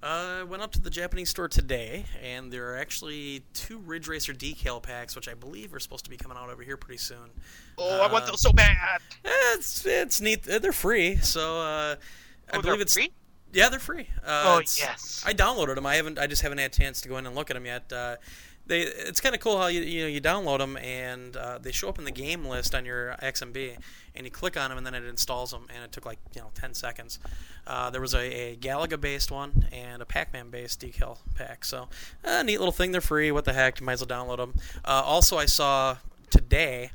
Uh, 0.00 0.36
I 0.40 0.42
went 0.44 0.62
up 0.62 0.70
to 0.72 0.80
the 0.80 0.90
Japanese 0.90 1.28
store 1.30 1.48
today, 1.48 2.04
and 2.22 2.52
there 2.52 2.70
are 2.72 2.76
actually 2.76 3.42
two 3.52 3.78
Ridge 3.78 4.06
Racer 4.06 4.32
decal 4.32 4.80
packs, 4.80 5.16
which 5.16 5.28
I 5.28 5.34
believe 5.34 5.74
are 5.74 5.80
supposed 5.80 6.04
to 6.04 6.10
be 6.10 6.16
coming 6.16 6.38
out 6.38 6.48
over 6.50 6.62
here 6.62 6.76
pretty 6.76 6.98
soon. 6.98 7.30
Oh, 7.78 8.00
I 8.00 8.12
want 8.12 8.24
Uh, 8.24 8.28
those 8.28 8.42
so 8.42 8.52
bad! 8.52 9.00
It's 9.24 9.84
it's 9.84 10.20
neat. 10.20 10.48
Uh, 10.48 10.60
They're 10.60 10.70
free, 10.72 11.16
so 11.16 11.58
uh, 11.60 11.96
I 12.52 12.56
Oh, 12.58 12.62
believe 12.62 12.80
it's 12.80 12.94
free? 12.94 13.10
Yeah, 13.54 13.68
they're 13.70 13.78
free. 13.78 14.08
Uh, 14.24 14.42
Oh, 14.44 14.58
yes. 14.58 15.22
I 15.26 15.32
downloaded 15.32 15.76
them. 15.76 15.86
I 15.86 15.94
haven't. 15.96 16.18
I 16.18 16.26
just 16.26 16.42
haven't 16.42 16.58
had 16.58 16.70
a 16.72 16.74
chance 16.78 17.00
to 17.02 17.08
go 17.08 17.16
in 17.16 17.26
and 17.26 17.34
look 17.34 17.50
at 17.50 17.54
them 17.54 17.64
yet. 17.66 17.90
Uh, 17.92 18.16
they 18.66 18.80
it's 18.80 19.20
kind 19.20 19.34
of 19.34 19.42
cool 19.42 19.58
how 19.58 19.66
you 19.66 19.82
you 19.82 20.02
know 20.02 20.08
you 20.08 20.22
download 20.22 20.58
them 20.58 20.78
and 20.78 21.36
uh, 21.36 21.58
they 21.58 21.70
show 21.70 21.88
up 21.90 21.98
in 21.98 22.06
the 22.06 22.10
game 22.10 22.46
list 22.46 22.74
on 22.74 22.86
your 22.86 23.14
XMB, 23.22 23.76
and 24.14 24.24
you 24.24 24.30
click 24.30 24.56
on 24.56 24.70
them 24.70 24.78
and 24.78 24.86
then 24.86 24.94
it 24.94 25.04
installs 25.04 25.50
them, 25.50 25.66
and 25.74 25.84
it 25.84 25.92
took 25.92 26.06
like 26.06 26.18
you 26.34 26.40
know 26.40 26.50
10 26.54 26.72
seconds. 26.72 27.18
Uh, 27.66 27.90
there 27.90 28.00
was 28.00 28.14
a, 28.14 28.20
a 28.52 28.56
Galaga 28.56 28.98
based 28.98 29.30
one 29.30 29.66
and 29.72 30.00
a 30.00 30.06
Pac-Man 30.06 30.48
based 30.50 30.80
decal 30.80 31.18
pack. 31.34 31.64
So 31.64 31.88
uh, 32.24 32.42
neat 32.42 32.58
little 32.58 32.72
thing. 32.72 32.92
They're 32.92 33.00
free. 33.02 33.30
What 33.32 33.44
the 33.44 33.52
heck? 33.52 33.80
You 33.80 33.86
might 33.86 33.94
as 34.00 34.06
well 34.06 34.26
download 34.26 34.38
them. 34.38 34.54
Uh, 34.84 35.02
also, 35.04 35.36
I 35.36 35.44
saw 35.46 35.98
today 36.30 36.90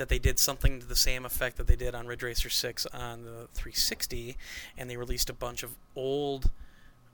that 0.00 0.08
they 0.08 0.18
did 0.18 0.38
something 0.38 0.80
to 0.80 0.86
the 0.86 0.96
same 0.96 1.26
effect 1.26 1.58
that 1.58 1.66
they 1.66 1.76
did 1.76 1.94
on 1.94 2.06
Ridge 2.06 2.22
Racer 2.22 2.48
6 2.48 2.86
on 2.86 3.22
the 3.22 3.48
360, 3.52 4.34
and 4.78 4.88
they 4.88 4.96
released 4.96 5.28
a 5.28 5.34
bunch 5.34 5.62
of 5.62 5.76
old 5.94 6.50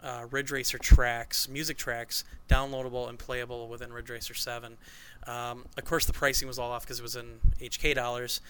uh, 0.04 0.26
Ridge 0.30 0.52
Racer 0.52 0.78
tracks, 0.78 1.48
music 1.48 1.76
tracks, 1.76 2.22
downloadable 2.48 3.08
and 3.08 3.18
playable 3.18 3.66
within 3.66 3.92
Ridge 3.92 4.08
Racer 4.08 4.34
7. 4.34 4.76
Um, 5.26 5.64
of 5.76 5.84
course, 5.84 6.06
the 6.06 6.12
pricing 6.12 6.46
was 6.46 6.60
all 6.60 6.70
off 6.70 6.82
because 6.82 7.00
it 7.00 7.02
was 7.02 7.16
in 7.16 7.40
HK 7.60 7.96
dollars, 7.96 8.40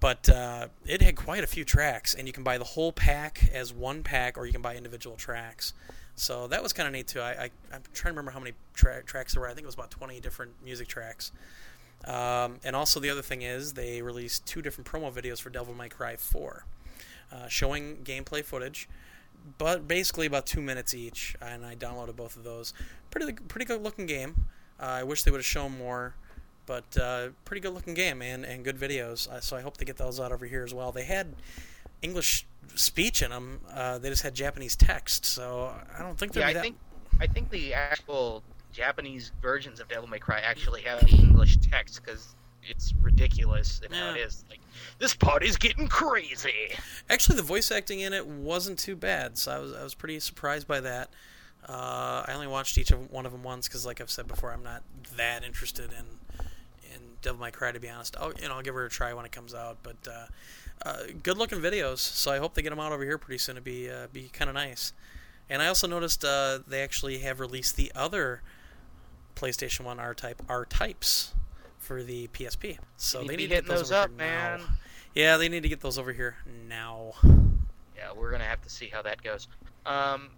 but 0.00 0.28
uh, 0.28 0.68
it 0.84 1.00
had 1.00 1.16
quite 1.16 1.42
a 1.42 1.46
few 1.46 1.64
tracks, 1.64 2.12
and 2.12 2.26
you 2.26 2.34
can 2.34 2.44
buy 2.44 2.58
the 2.58 2.64
whole 2.64 2.92
pack 2.92 3.48
as 3.54 3.72
one 3.72 4.02
pack, 4.02 4.36
or 4.36 4.44
you 4.44 4.52
can 4.52 4.60
buy 4.60 4.76
individual 4.76 5.16
tracks. 5.16 5.72
So 6.14 6.46
that 6.48 6.62
was 6.62 6.74
kind 6.74 6.86
of 6.86 6.92
neat 6.92 7.06
too. 7.06 7.20
I, 7.20 7.30
I 7.30 7.50
I'm 7.72 7.82
trying 7.94 8.12
to 8.12 8.18
remember 8.18 8.32
how 8.32 8.38
many 8.38 8.52
tra- 8.74 9.02
tracks 9.02 9.32
there 9.32 9.40
were. 9.40 9.48
I 9.48 9.54
think 9.54 9.62
it 9.62 9.66
was 9.66 9.74
about 9.74 9.90
20 9.90 10.20
different 10.20 10.52
music 10.62 10.88
tracks. 10.88 11.32
Um, 12.04 12.60
and 12.64 12.76
also 12.76 13.00
the 13.00 13.10
other 13.10 13.22
thing 13.22 13.42
is 13.42 13.72
they 13.74 14.00
released 14.02 14.46
two 14.46 14.62
different 14.62 14.86
promo 14.86 15.12
videos 15.12 15.40
for 15.40 15.50
Devil 15.50 15.74
May 15.74 15.88
Cry 15.88 16.16
4, 16.16 16.64
uh, 17.32 17.48
showing 17.48 17.98
gameplay 18.04 18.44
footage, 18.44 18.88
but 19.58 19.88
basically 19.88 20.26
about 20.26 20.46
two 20.46 20.60
minutes 20.62 20.94
each. 20.94 21.34
And 21.40 21.64
I 21.64 21.74
downloaded 21.74 22.16
both 22.16 22.36
of 22.36 22.44
those. 22.44 22.72
Pretty 23.10 23.32
pretty 23.32 23.64
good 23.64 23.82
looking 23.82 24.06
game. 24.06 24.44
Uh, 24.78 24.84
I 24.84 25.02
wish 25.02 25.22
they 25.22 25.30
would 25.30 25.38
have 25.38 25.46
shown 25.46 25.76
more, 25.78 26.14
but 26.66 26.96
uh, 27.00 27.28
pretty 27.44 27.60
good 27.60 27.72
looking 27.74 27.94
game 27.94 28.22
and 28.22 28.44
and 28.44 28.64
good 28.64 28.76
videos. 28.78 29.28
Uh, 29.28 29.40
so 29.40 29.56
I 29.56 29.62
hope 29.62 29.78
they 29.78 29.84
get 29.84 29.96
those 29.96 30.20
out 30.20 30.32
over 30.32 30.46
here 30.46 30.62
as 30.64 30.74
well. 30.74 30.92
They 30.92 31.04
had 31.04 31.34
English 32.02 32.46
speech 32.74 33.22
in 33.22 33.30
them. 33.30 33.60
Uh, 33.72 33.98
they 33.98 34.10
just 34.10 34.22
had 34.22 34.34
Japanese 34.34 34.76
text, 34.76 35.24
so 35.24 35.74
I 35.96 36.02
don't 36.02 36.18
think 36.18 36.32
they're 36.32 36.42
Yeah, 36.42 36.48
I 36.48 36.52
that. 36.54 36.62
think 36.62 36.76
I 37.20 37.26
think 37.26 37.50
the 37.50 37.74
actual 37.74 38.42
Japanese 38.76 39.32
versions 39.40 39.80
of 39.80 39.88
Devil 39.88 40.06
May 40.08 40.18
Cry 40.18 40.40
actually 40.40 40.82
have 40.82 41.02
English 41.08 41.56
text 41.58 42.02
because 42.04 42.34
it's 42.62 42.92
ridiculous 43.00 43.80
in 43.84 43.90
how 43.92 44.10
it 44.10 44.18
Yeah. 44.18 44.24
is. 44.26 44.44
Like 44.50 44.60
this 44.98 45.14
party's 45.14 45.56
getting 45.56 45.88
crazy. 45.88 46.76
Actually, 47.08 47.36
the 47.36 47.42
voice 47.42 47.70
acting 47.70 48.00
in 48.00 48.12
it 48.12 48.26
wasn't 48.26 48.78
too 48.78 48.94
bad, 48.96 49.38
so 49.38 49.52
I 49.52 49.58
was 49.58 49.72
I 49.72 49.82
was 49.82 49.94
pretty 49.94 50.20
surprised 50.20 50.66
by 50.68 50.80
that. 50.80 51.10
Uh, 51.68 52.24
I 52.28 52.32
only 52.34 52.46
watched 52.46 52.76
each 52.78 52.90
of 52.90 53.10
one 53.10 53.24
of 53.26 53.32
them 53.32 53.42
once 53.42 53.66
because, 53.66 53.84
like 53.86 54.00
I've 54.00 54.10
said 54.10 54.28
before, 54.28 54.52
I'm 54.52 54.62
not 54.62 54.82
that 55.16 55.42
interested 55.42 55.90
in 55.92 56.04
in 56.94 57.00
Devil 57.22 57.40
May 57.40 57.50
Cry 57.50 57.72
to 57.72 57.80
be 57.80 57.88
honest. 57.88 58.14
I'll 58.20 58.32
you 58.34 58.48
know 58.48 58.56
I'll 58.56 58.62
give 58.62 58.74
her 58.74 58.84
a 58.84 58.90
try 58.90 59.12
when 59.14 59.24
it 59.24 59.32
comes 59.32 59.54
out, 59.54 59.78
but 59.82 59.96
uh, 60.06 60.26
uh, 60.86 60.98
good 61.22 61.38
looking 61.38 61.60
videos. 61.60 61.98
So 61.98 62.30
I 62.30 62.38
hope 62.38 62.54
they 62.54 62.62
get 62.62 62.70
them 62.70 62.80
out 62.80 62.92
over 62.92 63.04
here 63.04 63.16
pretty 63.16 63.38
soon. 63.38 63.54
To 63.54 63.60
be 63.62 63.88
uh, 63.90 64.08
be 64.12 64.28
kind 64.32 64.48
of 64.50 64.54
nice. 64.54 64.92
And 65.48 65.62
I 65.62 65.68
also 65.68 65.86
noticed 65.86 66.24
uh, 66.24 66.58
they 66.66 66.82
actually 66.82 67.18
have 67.20 67.38
released 67.40 67.76
the 67.76 67.90
other 67.94 68.42
PlayStation 69.36 69.80
One 69.82 70.00
R 70.00 70.14
type 70.14 70.42
R 70.48 70.64
types 70.64 71.34
for 71.78 72.02
the 72.02 72.28
PSP. 72.28 72.78
So 72.96 73.20
need 73.20 73.28
they 73.28 73.36
need 73.36 73.42
to 73.44 73.54
get 73.54 73.66
those, 73.66 73.78
those 73.78 73.92
up, 73.92 74.10
man. 74.10 74.60
now. 74.60 74.66
Yeah, 75.14 75.36
they 75.36 75.48
need 75.48 75.62
to 75.62 75.68
get 75.68 75.80
those 75.80 75.98
over 75.98 76.12
here 76.12 76.36
now. 76.68 77.12
Yeah, 77.96 78.12
we're 78.14 78.30
gonna 78.30 78.44
have 78.44 78.62
to 78.62 78.70
see 78.70 78.88
how 78.88 79.02
that 79.02 79.22
goes. 79.22 79.48
Um, 79.86 80.30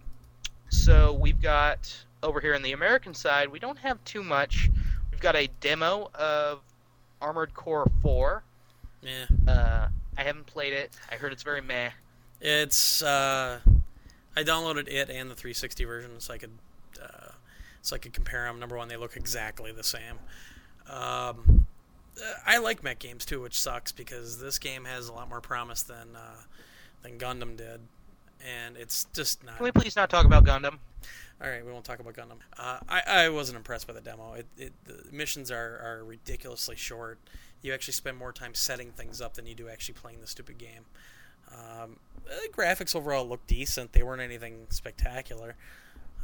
so 0.69 1.13
we've 1.13 1.41
got 1.41 1.93
over 2.23 2.39
here 2.39 2.53
on 2.55 2.61
the 2.61 2.73
American 2.73 3.13
side, 3.13 3.49
we 3.49 3.59
don't 3.59 3.77
have 3.79 4.03
too 4.03 4.23
much. 4.23 4.69
We've 5.11 5.19
got 5.21 5.35
a 5.35 5.47
demo 5.59 6.09
of 6.13 6.61
Armored 7.21 7.53
Core 7.53 7.89
4. 8.01 8.43
Yeah. 9.01 9.25
Uh, 9.47 9.87
I 10.17 10.23
haven't 10.23 10.45
played 10.45 10.73
it. 10.73 10.91
I 11.11 11.15
heard 11.15 11.31
it's 11.31 11.43
very 11.43 11.61
meh. 11.61 11.91
It's 12.41 13.01
uh, 13.01 13.59
I 14.35 14.43
downloaded 14.43 14.87
it 14.87 15.09
and 15.09 15.29
the 15.29 15.35
360 15.35 15.83
version 15.85 16.11
so 16.19 16.33
I 16.33 16.37
could 16.37 16.57
uh, 17.01 17.28
so 17.81 17.95
I 17.95 17.99
could 17.99 18.13
compare 18.13 18.45
them. 18.45 18.59
Number 18.59 18.77
one, 18.77 18.87
they 18.87 18.97
look 18.97 19.15
exactly 19.15 19.71
the 19.71 19.83
same. 19.83 20.19
Um, 20.89 21.65
I 22.45 22.57
like 22.57 22.83
mech 22.83 22.99
games 22.99 23.25
too, 23.25 23.41
which 23.41 23.59
sucks 23.59 23.91
because 23.91 24.39
this 24.39 24.59
game 24.59 24.85
has 24.85 25.07
a 25.07 25.13
lot 25.13 25.29
more 25.29 25.41
promise 25.41 25.83
than 25.83 26.15
uh, 26.15 26.43
than 27.01 27.17
Gundam 27.17 27.55
did, 27.55 27.81
and 28.45 28.75
it's 28.77 29.05
just 29.13 29.43
not. 29.43 29.57
Can 29.57 29.63
we 29.63 29.71
please 29.71 29.95
not 29.95 30.09
talk 30.09 30.25
about 30.25 30.43
Gundam? 30.43 30.79
All 31.41 31.49
right, 31.49 31.65
we 31.65 31.71
won't 31.71 31.85
talk 31.85 31.99
about 31.99 32.15
Gundam. 32.15 32.39
Uh, 32.57 32.79
I, 32.89 33.01
I 33.07 33.29
wasn't 33.29 33.55
impressed 33.55 33.87
by 33.87 33.93
the 33.93 34.01
demo. 34.01 34.33
It, 34.33 34.45
it, 34.57 34.73
the 34.83 35.05
missions 35.09 35.49
are, 35.51 35.79
are 35.81 36.03
ridiculously 36.03 36.75
short. 36.75 37.17
You 37.61 37.73
actually 37.73 37.93
spend 37.93 38.17
more 38.17 38.33
time 38.33 38.53
setting 38.53 38.91
things 38.91 39.21
up 39.21 39.35
than 39.35 39.45
you 39.45 39.55
do 39.55 39.69
actually 39.69 39.93
playing 39.93 40.19
the 40.19 40.27
stupid 40.27 40.57
game. 40.57 40.83
Um, 41.49 41.95
the 42.25 42.49
graphics 42.51 42.93
overall 42.93 43.25
look 43.25 43.45
decent. 43.47 43.93
They 43.93 44.03
weren't 44.03 44.21
anything 44.21 44.67
spectacular. 44.69 45.55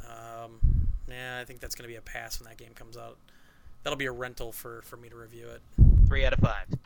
Um, 0.08 0.60
yeah, 1.08 1.38
I 1.40 1.44
think 1.44 1.60
that's 1.60 1.74
going 1.74 1.84
to 1.84 1.88
be 1.88 1.96
a 1.96 2.02
pass 2.02 2.40
when 2.40 2.48
that 2.48 2.58
game 2.58 2.74
comes 2.74 2.96
out. 2.96 3.16
That'll 3.82 3.96
be 3.96 4.06
a 4.06 4.12
rental 4.12 4.52
for, 4.52 4.82
for 4.82 4.96
me 4.96 5.08
to 5.08 5.16
review 5.16 5.46
it. 5.48 5.62
Three 6.08 6.24
out 6.24 6.32
of 6.32 6.40
five. 6.40 6.66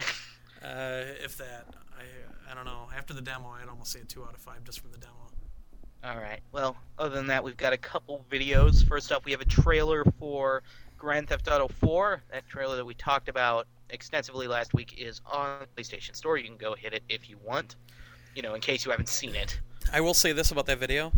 Uh, 0.62 1.04
if 1.24 1.38
that, 1.38 1.64
I 1.98 2.50
I 2.50 2.54
don't 2.54 2.66
know. 2.66 2.88
After 2.94 3.14
the 3.14 3.22
demo, 3.22 3.48
I'd 3.48 3.68
almost 3.70 3.92
say 3.92 4.00
a 4.00 4.04
two 4.04 4.24
out 4.24 4.34
of 4.34 4.40
five 4.40 4.62
just 4.64 4.80
from 4.80 4.90
the 4.92 4.98
demo. 4.98 5.14
All 6.02 6.16
right. 6.16 6.40
Well, 6.52 6.76
other 6.98 7.14
than 7.14 7.26
that, 7.28 7.44
we've 7.44 7.56
got 7.56 7.72
a 7.72 7.78
couple 7.78 8.24
videos. 8.30 8.86
First 8.86 9.12
up, 9.12 9.24
we 9.24 9.32
have 9.32 9.40
a 9.40 9.46
trailer 9.46 10.04
for 10.18 10.62
Grand 10.96 11.28
Theft 11.28 11.48
Auto 11.48 11.68
4. 11.68 12.22
That 12.32 12.48
trailer 12.48 12.76
that 12.76 12.84
we 12.84 12.94
talked 12.94 13.28
about 13.28 13.66
extensively 13.90 14.46
last 14.46 14.72
week 14.72 14.94
is 14.98 15.20
on 15.30 15.66
PlayStation 15.76 16.16
Store. 16.16 16.38
You 16.38 16.44
can 16.44 16.56
go 16.56 16.74
hit 16.74 16.94
it 16.94 17.02
if 17.08 17.28
you 17.28 17.36
want. 17.44 17.76
You 18.34 18.42
know, 18.42 18.54
in 18.54 18.60
case 18.60 18.84
you 18.84 18.90
haven't 18.90 19.08
seen 19.08 19.34
it. 19.34 19.60
I 19.92 20.00
will 20.00 20.14
say 20.14 20.32
this 20.32 20.50
about 20.52 20.66
that 20.66 20.78
video: 20.78 21.12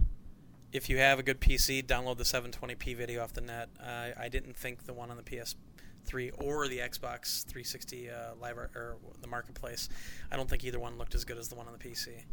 if 0.73 0.89
you 0.89 0.99
have 0.99 1.19
a 1.19 1.23
good 1.23 1.41
PC, 1.41 1.85
download 1.85 2.17
the 2.17 2.25
720p 2.25 2.97
video 2.97 3.23
off 3.23 3.33
the 3.33 3.41
net. 3.41 3.69
Uh, 3.81 4.09
I 4.19 4.29
didn't 4.29 4.57
think 4.57 4.87
the 4.87 4.95
one 4.95 5.11
on 5.11 5.17
the 5.17 5.23
PS3 5.23 6.31
or 6.43 6.67
the 6.69 6.79
Xbox 6.79 7.45
360 7.45 8.11
uh, 8.11 8.15
live 8.41 8.57
ar- 8.57 8.71
or 8.75 8.97
the 9.21 9.29
marketplace. 9.29 9.89
I 10.31 10.37
don't 10.37 10.49
think 10.49 10.65
either 10.65 10.81
one 10.81 10.99
looked 10.99 11.15
as 11.15 11.25
good 11.25 11.39
as 11.39 11.49
the 11.49 11.55
one 11.55 11.67
on 11.67 11.73
the 11.73 11.79
PC. 11.79 12.25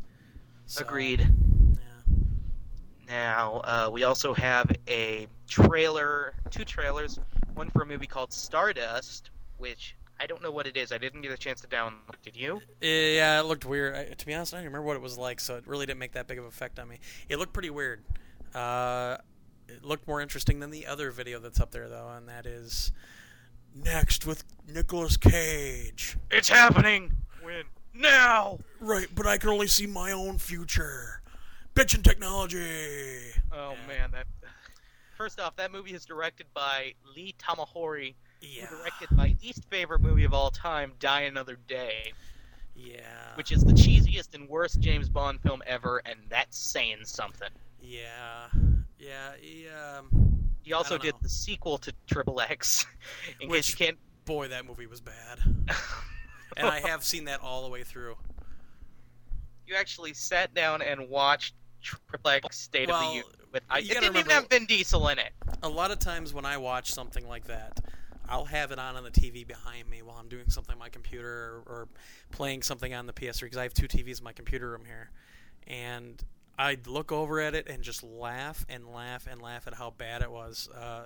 So, 0.65 0.85
Agreed. 0.85 1.19
Yeah. 1.19 2.15
Now, 3.07 3.61
uh, 3.63 3.89
we 3.91 4.03
also 4.03 4.33
have 4.33 4.71
a 4.87 5.27
trailer, 5.47 6.35
two 6.51 6.63
trailers. 6.63 7.19
One 7.55 7.69
for 7.71 7.81
a 7.81 7.85
movie 7.85 8.07
called 8.07 8.31
Stardust, 8.31 9.31
which 9.57 9.95
I 10.19 10.27
don't 10.27 10.41
know 10.41 10.51
what 10.51 10.67
it 10.67 10.77
is. 10.77 10.91
I 10.91 10.97
didn't 10.97 11.21
get 11.21 11.31
a 11.31 11.37
chance 11.37 11.59
to 11.61 11.67
download. 11.67 11.93
Did 12.23 12.35
you? 12.35 12.61
Yeah, 12.81 13.39
it 13.39 13.45
looked 13.45 13.65
weird. 13.65 13.95
I, 13.95 14.05
to 14.13 14.25
be 14.25 14.33
honest, 14.33 14.53
I 14.53 14.57
don't 14.57 14.65
remember 14.65 14.85
what 14.85 14.95
it 14.95 15.01
was 15.01 15.17
like, 15.17 15.39
so 15.39 15.55
it 15.55 15.67
really 15.67 15.85
didn't 15.85 15.99
make 15.99 16.11
that 16.13 16.27
big 16.27 16.37
of 16.37 16.45
an 16.45 16.49
effect 16.49 16.77
on 16.79 16.87
me. 16.87 16.99
It 17.27 17.37
looked 17.39 17.51
pretty 17.51 17.69
weird. 17.71 18.03
Uh, 18.53 19.17
it 19.67 19.83
looked 19.83 20.07
more 20.07 20.21
interesting 20.21 20.59
than 20.59 20.71
the 20.71 20.87
other 20.87 21.11
video 21.11 21.39
that's 21.39 21.59
up 21.59 21.71
there, 21.71 21.87
though, 21.87 22.09
and 22.09 22.27
that 22.27 22.45
is 22.45 22.91
next 23.75 24.25
with 24.25 24.43
Nicolas 24.67 25.17
Cage. 25.17 26.17
It's 26.31 26.49
happening. 26.49 27.11
When? 27.41 27.63
Now. 27.93 28.59
Right, 28.79 29.07
but 29.13 29.27
I 29.27 29.37
can 29.37 29.49
only 29.49 29.67
see 29.67 29.85
my 29.87 30.11
own 30.11 30.37
future. 30.37 31.21
Bitchin' 31.75 32.03
technology. 32.03 33.31
Oh 33.51 33.71
Yeah. 33.71 33.87
man, 33.87 34.11
that. 34.11 34.25
First 35.15 35.39
off, 35.39 35.55
that 35.57 35.71
movie 35.71 35.93
is 35.93 36.05
directed 36.05 36.47
by 36.53 36.93
Lee 37.15 37.35
Tamahori, 37.37 38.15
Yeah. 38.41 38.65
who 38.67 38.77
directed 38.77 39.11
my 39.11 39.35
least 39.43 39.65
favorite 39.69 40.01
movie 40.01 40.23
of 40.23 40.33
all 40.33 40.49
time, 40.49 40.93
Die 40.99 41.21
Another 41.21 41.57
Day, 41.67 42.13
Yeah. 42.75 43.35
which 43.35 43.51
is 43.51 43.63
the 43.63 43.73
cheesiest 43.73 44.33
and 44.33 44.47
worst 44.47 44.79
James 44.79 45.09
Bond 45.09 45.41
film 45.41 45.61
ever, 45.65 45.97
and 46.05 46.19
that's 46.29 46.57
saying 46.57 47.03
something. 47.05 47.49
Yeah. 47.81 48.47
Yeah. 48.97 49.31
He, 49.39 49.67
um, 49.69 50.09
He 50.61 50.73
also 50.73 50.97
did 50.97 51.13
know. 51.13 51.19
the 51.23 51.29
sequel 51.29 51.77
to 51.79 51.93
Triple 52.07 52.39
X. 52.41 52.85
In 53.41 53.49
Which- 53.49 53.67
case 53.67 53.79
you 53.79 53.85
can't. 53.85 53.97
boy, 54.25 54.47
that 54.49 54.65
movie 54.65 54.87
was 54.87 55.01
bad. 55.01 55.39
and 56.57 56.67
I 56.67 56.79
have 56.81 57.03
seen 57.03 57.25
that 57.25 57.41
all 57.41 57.63
the 57.63 57.69
way 57.69 57.83
through. 57.83 58.15
you 59.65 59.75
actually 59.75 60.13
sat 60.13 60.53
down 60.53 60.81
and 60.81 61.09
watched 61.09 61.53
Triple 61.81 62.31
X 62.31 62.57
State 62.59 62.89
of 62.89 62.99
the 62.99 63.05
Union 63.07 63.23
with. 63.53 63.63
I, 63.69 63.79
it 63.79 63.87
didn't 63.87 64.15
even 64.17 64.29
have 64.31 64.47
Vin 64.49 64.65
Diesel 64.65 65.07
in 65.09 65.19
it. 65.19 65.31
a 65.63 65.69
lot 65.69 65.91
of 65.91 65.99
times 65.99 66.33
when 66.33 66.45
I 66.45 66.57
watch 66.57 66.91
something 66.93 67.27
like 67.27 67.45
that, 67.45 67.79
I'll 68.27 68.45
have 68.45 68.71
it 68.71 68.77
on 68.79 68.95
on 68.95 69.03
the 69.03 69.11
TV 69.11 69.47
behind 69.47 69.89
me 69.89 70.01
while 70.01 70.17
I'm 70.19 70.27
doing 70.29 70.49
something 70.49 70.73
on 70.73 70.79
my 70.79 70.89
computer 70.89 71.27
or, 71.27 71.63
or 71.65 71.87
playing 72.31 72.61
something 72.63 72.93
on 72.93 73.07
the 73.07 73.13
PS3 73.13 73.41
because 73.41 73.57
I 73.57 73.63
have 73.63 73.73
two 73.73 73.87
TVs 73.87 74.19
in 74.19 74.23
my 74.23 74.33
computer 74.33 74.69
room 74.69 74.83
here, 74.85 75.09
and 75.67 76.21
I'd 76.59 76.87
look 76.87 77.11
over 77.13 77.39
at 77.39 77.55
it 77.55 77.67
and 77.69 77.81
just 77.81 78.03
laugh 78.03 78.65
and 78.67 78.85
laugh 78.85 79.27
and 79.31 79.41
laugh 79.41 79.65
at 79.65 79.75
how 79.75 79.91
bad 79.91 80.21
it 80.21 80.29
was. 80.29 80.69
Uh, 80.69 81.05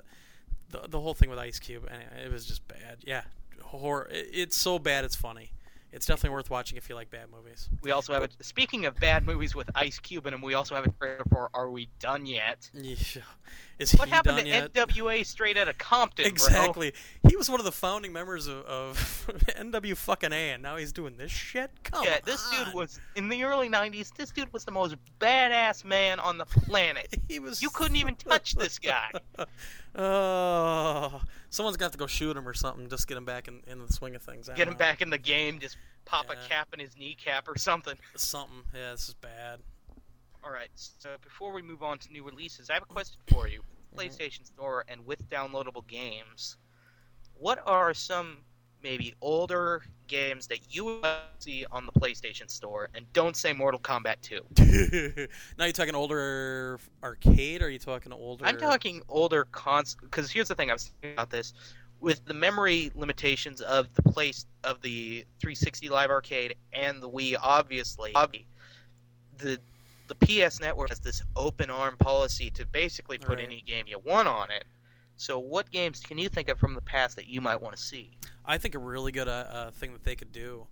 the 0.71 0.87
the 0.89 0.99
whole 0.99 1.13
thing 1.13 1.29
with 1.29 1.37
Ice 1.37 1.59
Cube 1.59 1.87
and 1.89 2.01
it, 2.01 2.25
it 2.25 2.31
was 2.31 2.45
just 2.45 2.67
bad. 2.67 2.97
Yeah, 3.05 3.21
horror. 3.61 4.09
It, 4.11 4.29
it's 4.33 4.57
so 4.57 4.79
bad 4.79 5.05
it's 5.05 5.15
funny. 5.15 5.51
It's 5.91 6.07
definitely 6.07 6.31
worth 6.31 6.49
watching 6.49 6.75
if 6.79 6.89
you 6.89 6.95
like 6.95 7.11
bad 7.11 7.27
movies. 7.31 7.69
We 7.83 7.91
also 7.91 8.13
have 8.13 8.23
a. 8.23 8.29
Speaking 8.41 8.85
of 8.87 8.95
bad 8.95 9.27
movies 9.27 9.53
with 9.53 9.69
Ice 9.75 9.99
Cube 9.99 10.25
in 10.25 10.31
them, 10.31 10.41
we 10.41 10.55
also 10.55 10.73
have 10.73 10.87
a 10.87 10.89
trailer 10.89 11.23
for 11.29 11.51
Are 11.53 11.69
We 11.69 11.87
Done 11.99 12.25
Yet? 12.25 12.69
Yeah. 12.73 13.21
Is 13.79 13.91
What 13.93 14.07
happened 14.07 14.37
to 14.39 14.45
yet? 14.47 14.71
NWA 14.73 15.25
straight 15.25 15.57
out 15.57 15.67
of 15.67 15.77
Compton, 15.77 16.23
bro? 16.23 16.29
Exactly. 16.31 16.93
He 17.27 17.35
was 17.35 17.49
one 17.49 17.59
of 17.59 17.65
the 17.65 17.71
founding 17.71 18.13
members 18.13 18.47
of, 18.47 18.57
of 18.65 18.97
NW 19.57 19.97
fucking 19.97 20.31
A, 20.31 20.51
and 20.51 20.61
now 20.61 20.75
he's 20.77 20.91
doing 20.93 21.17
this 21.17 21.31
shit. 21.31 21.71
Come 21.83 22.03
Yeah, 22.05 22.19
this 22.23 22.47
on. 22.53 22.65
dude 22.65 22.73
was 22.75 22.99
in 23.15 23.29
the 23.29 23.43
early 23.43 23.69
'90s. 23.69 24.13
This 24.15 24.29
dude 24.31 24.51
was 24.53 24.63
the 24.63 24.71
most 24.71 24.95
badass 25.19 25.83
man 25.83 26.19
on 26.19 26.37
the 26.37 26.45
planet. 26.45 27.07
He 27.27 27.39
was. 27.39 27.61
You 27.63 27.69
couldn't 27.71 27.95
even 27.97 28.15
touch 28.15 28.53
this 28.55 28.77
guy. 28.79 29.09
Oh, 29.95 31.21
someone's 31.51 31.77
got 31.77 31.91
to 31.91 31.97
go 31.99 32.07
shoot 32.07 32.35
him 32.35 32.47
or 32.47 32.53
something. 32.55 32.89
Just 32.89 33.07
get 33.07 33.15
him 33.15 33.25
back 33.25 33.47
in, 33.47 33.61
in 33.67 33.79
the 33.85 33.93
swing 33.93 34.15
of 34.15 34.23
things. 34.23 34.49
I 34.49 34.55
Get 34.55 34.67
him 34.67 34.73
know. 34.73 34.77
back 34.79 35.01
in 35.03 35.09
the 35.11 35.19
game. 35.19 35.59
Just 35.59 35.77
pop 36.05 36.25
Yeah. 36.29 36.33
a 36.43 36.49
cap 36.49 36.69
in 36.73 36.79
his 36.79 36.97
kneecap 36.97 37.47
or 37.47 37.57
something. 37.57 37.95
Something. 38.15 38.63
Yeah, 38.73 38.91
this 38.91 39.07
is 39.09 39.13
bad. 39.13 39.59
All 40.43 40.51
right. 40.51 40.69
So 40.75 41.09
before 41.21 41.53
we 41.53 41.61
move 41.61 41.83
on 41.83 41.97
to 41.99 42.11
new 42.11 42.23
releases, 42.23 42.69
I 42.69 42.73
have 42.73 42.83
a 42.83 42.87
question 42.87 43.19
for 43.31 43.47
you. 43.47 43.61
Mm-hmm. 43.61 43.99
PlayStation 43.99 44.45
Store 44.45 44.83
and 44.87 45.05
with 45.05 45.27
downloadable 45.29 45.85
games, 45.87 46.57
what 47.37 47.61
are 47.65 47.93
some 47.93 48.37
maybe 48.81 49.13
older 49.21 49.81
games 50.07 50.47
that 50.47 50.59
you 50.69 51.01
see 51.39 51.65
on 51.71 51.85
the 51.85 51.91
PlayStation 51.91 52.49
Store? 52.49 52.89
And 52.93 53.11
don't 53.13 53.37
say 53.37 53.53
Mortal 53.53 53.79
Kombat 53.79 54.15
2. 54.21 55.27
now 55.57 55.65
you're 55.65 55.73
talking 55.73 55.95
older 55.95 56.79
arcade, 57.01 57.61
or 57.61 57.67
are 57.67 57.69
you 57.69 57.79
talking 57.79 58.11
older? 58.11 58.45
I'm 58.45 58.57
talking 58.57 59.01
older 59.07 59.45
cons 59.45 59.95
because 60.01 60.31
here's 60.31 60.47
the 60.47 60.55
thing 60.55 60.69
I 60.69 60.73
was 60.73 60.91
thinking 61.01 61.13
about 61.13 61.29
this 61.29 61.53
with 62.03 62.25
the 62.25 62.33
memory 62.33 62.91
limitations 62.95 63.61
of 63.61 63.93
the 63.93 64.03
place 64.03 64.45
of 64.65 64.81
the 64.81 65.25
360 65.39 65.87
Live 65.87 66.09
Arcade 66.09 66.55
and 66.73 67.01
the 67.01 67.09
Wii. 67.09 67.35
Obviously, 67.41 68.11
obvi- 68.11 68.45
the 69.37 69.57
the 70.07 70.15
PS 70.15 70.59
Network 70.59 70.89
has 70.89 70.99
this 70.99 71.23
open 71.35 71.69
arm 71.69 71.95
policy 71.97 72.49
to 72.51 72.65
basically 72.67 73.17
put 73.17 73.37
Right. 73.37 73.45
any 73.45 73.61
game 73.61 73.85
you 73.87 73.99
want 73.99 74.27
on 74.27 74.51
it. 74.51 74.65
So, 75.15 75.39
what 75.39 75.69
games 75.71 75.99
can 75.99 76.17
you 76.17 76.27
think 76.27 76.49
of 76.49 76.57
from 76.59 76.73
the 76.73 76.81
past 76.81 77.15
that 77.17 77.27
you 77.27 77.39
might 77.39 77.61
want 77.61 77.75
to 77.75 77.81
see? 77.81 78.11
I 78.45 78.57
think 78.57 78.75
a 78.75 78.79
really 78.79 79.11
good 79.11 79.27
uh, 79.27 79.45
uh, 79.49 79.71
thing 79.71 79.93
that 79.93 80.03
they 80.03 80.15
could 80.15 80.31
do 80.31 80.67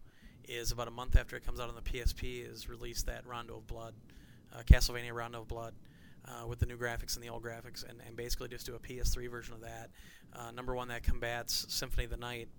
is 0.47 0.71
about 0.71 0.88
a 0.88 0.91
month 0.91 1.15
after 1.15 1.36
it 1.36 1.45
comes 1.45 1.59
out 1.59 1.69
on 1.69 1.75
the 1.75 1.82
PSP 1.82 2.49
is 2.49 2.67
release 2.67 3.03
that 3.03 3.25
Rondo 3.25 3.57
of 3.57 3.67
Blood, 3.67 3.93
uh, 4.53 4.63
Castlevania 4.63 5.13
Rondo 5.13 5.41
of 5.41 5.47
Blood, 5.47 5.73
uh, 6.25 6.45
with 6.47 6.59
the 6.59 6.65
new 6.65 6.75
graphics 6.77 7.15
and 7.15 7.23
the 7.23 7.29
old 7.29 7.43
graphics, 7.43 7.88
and, 7.88 7.99
and 8.05 8.15
basically 8.15 8.47
just 8.49 8.65
do 8.65 8.75
a 8.75 8.79
PS3 8.79 9.29
version 9.29 9.53
of 9.53 9.61
that. 9.61 9.89
Uh, 10.34 10.51
number 10.51 10.75
one, 10.75 10.88
that 10.89 11.03
combats 11.03 11.65
Symphony 11.69 12.05
of 12.05 12.09
the 12.11 12.17
Night, 12.17 12.49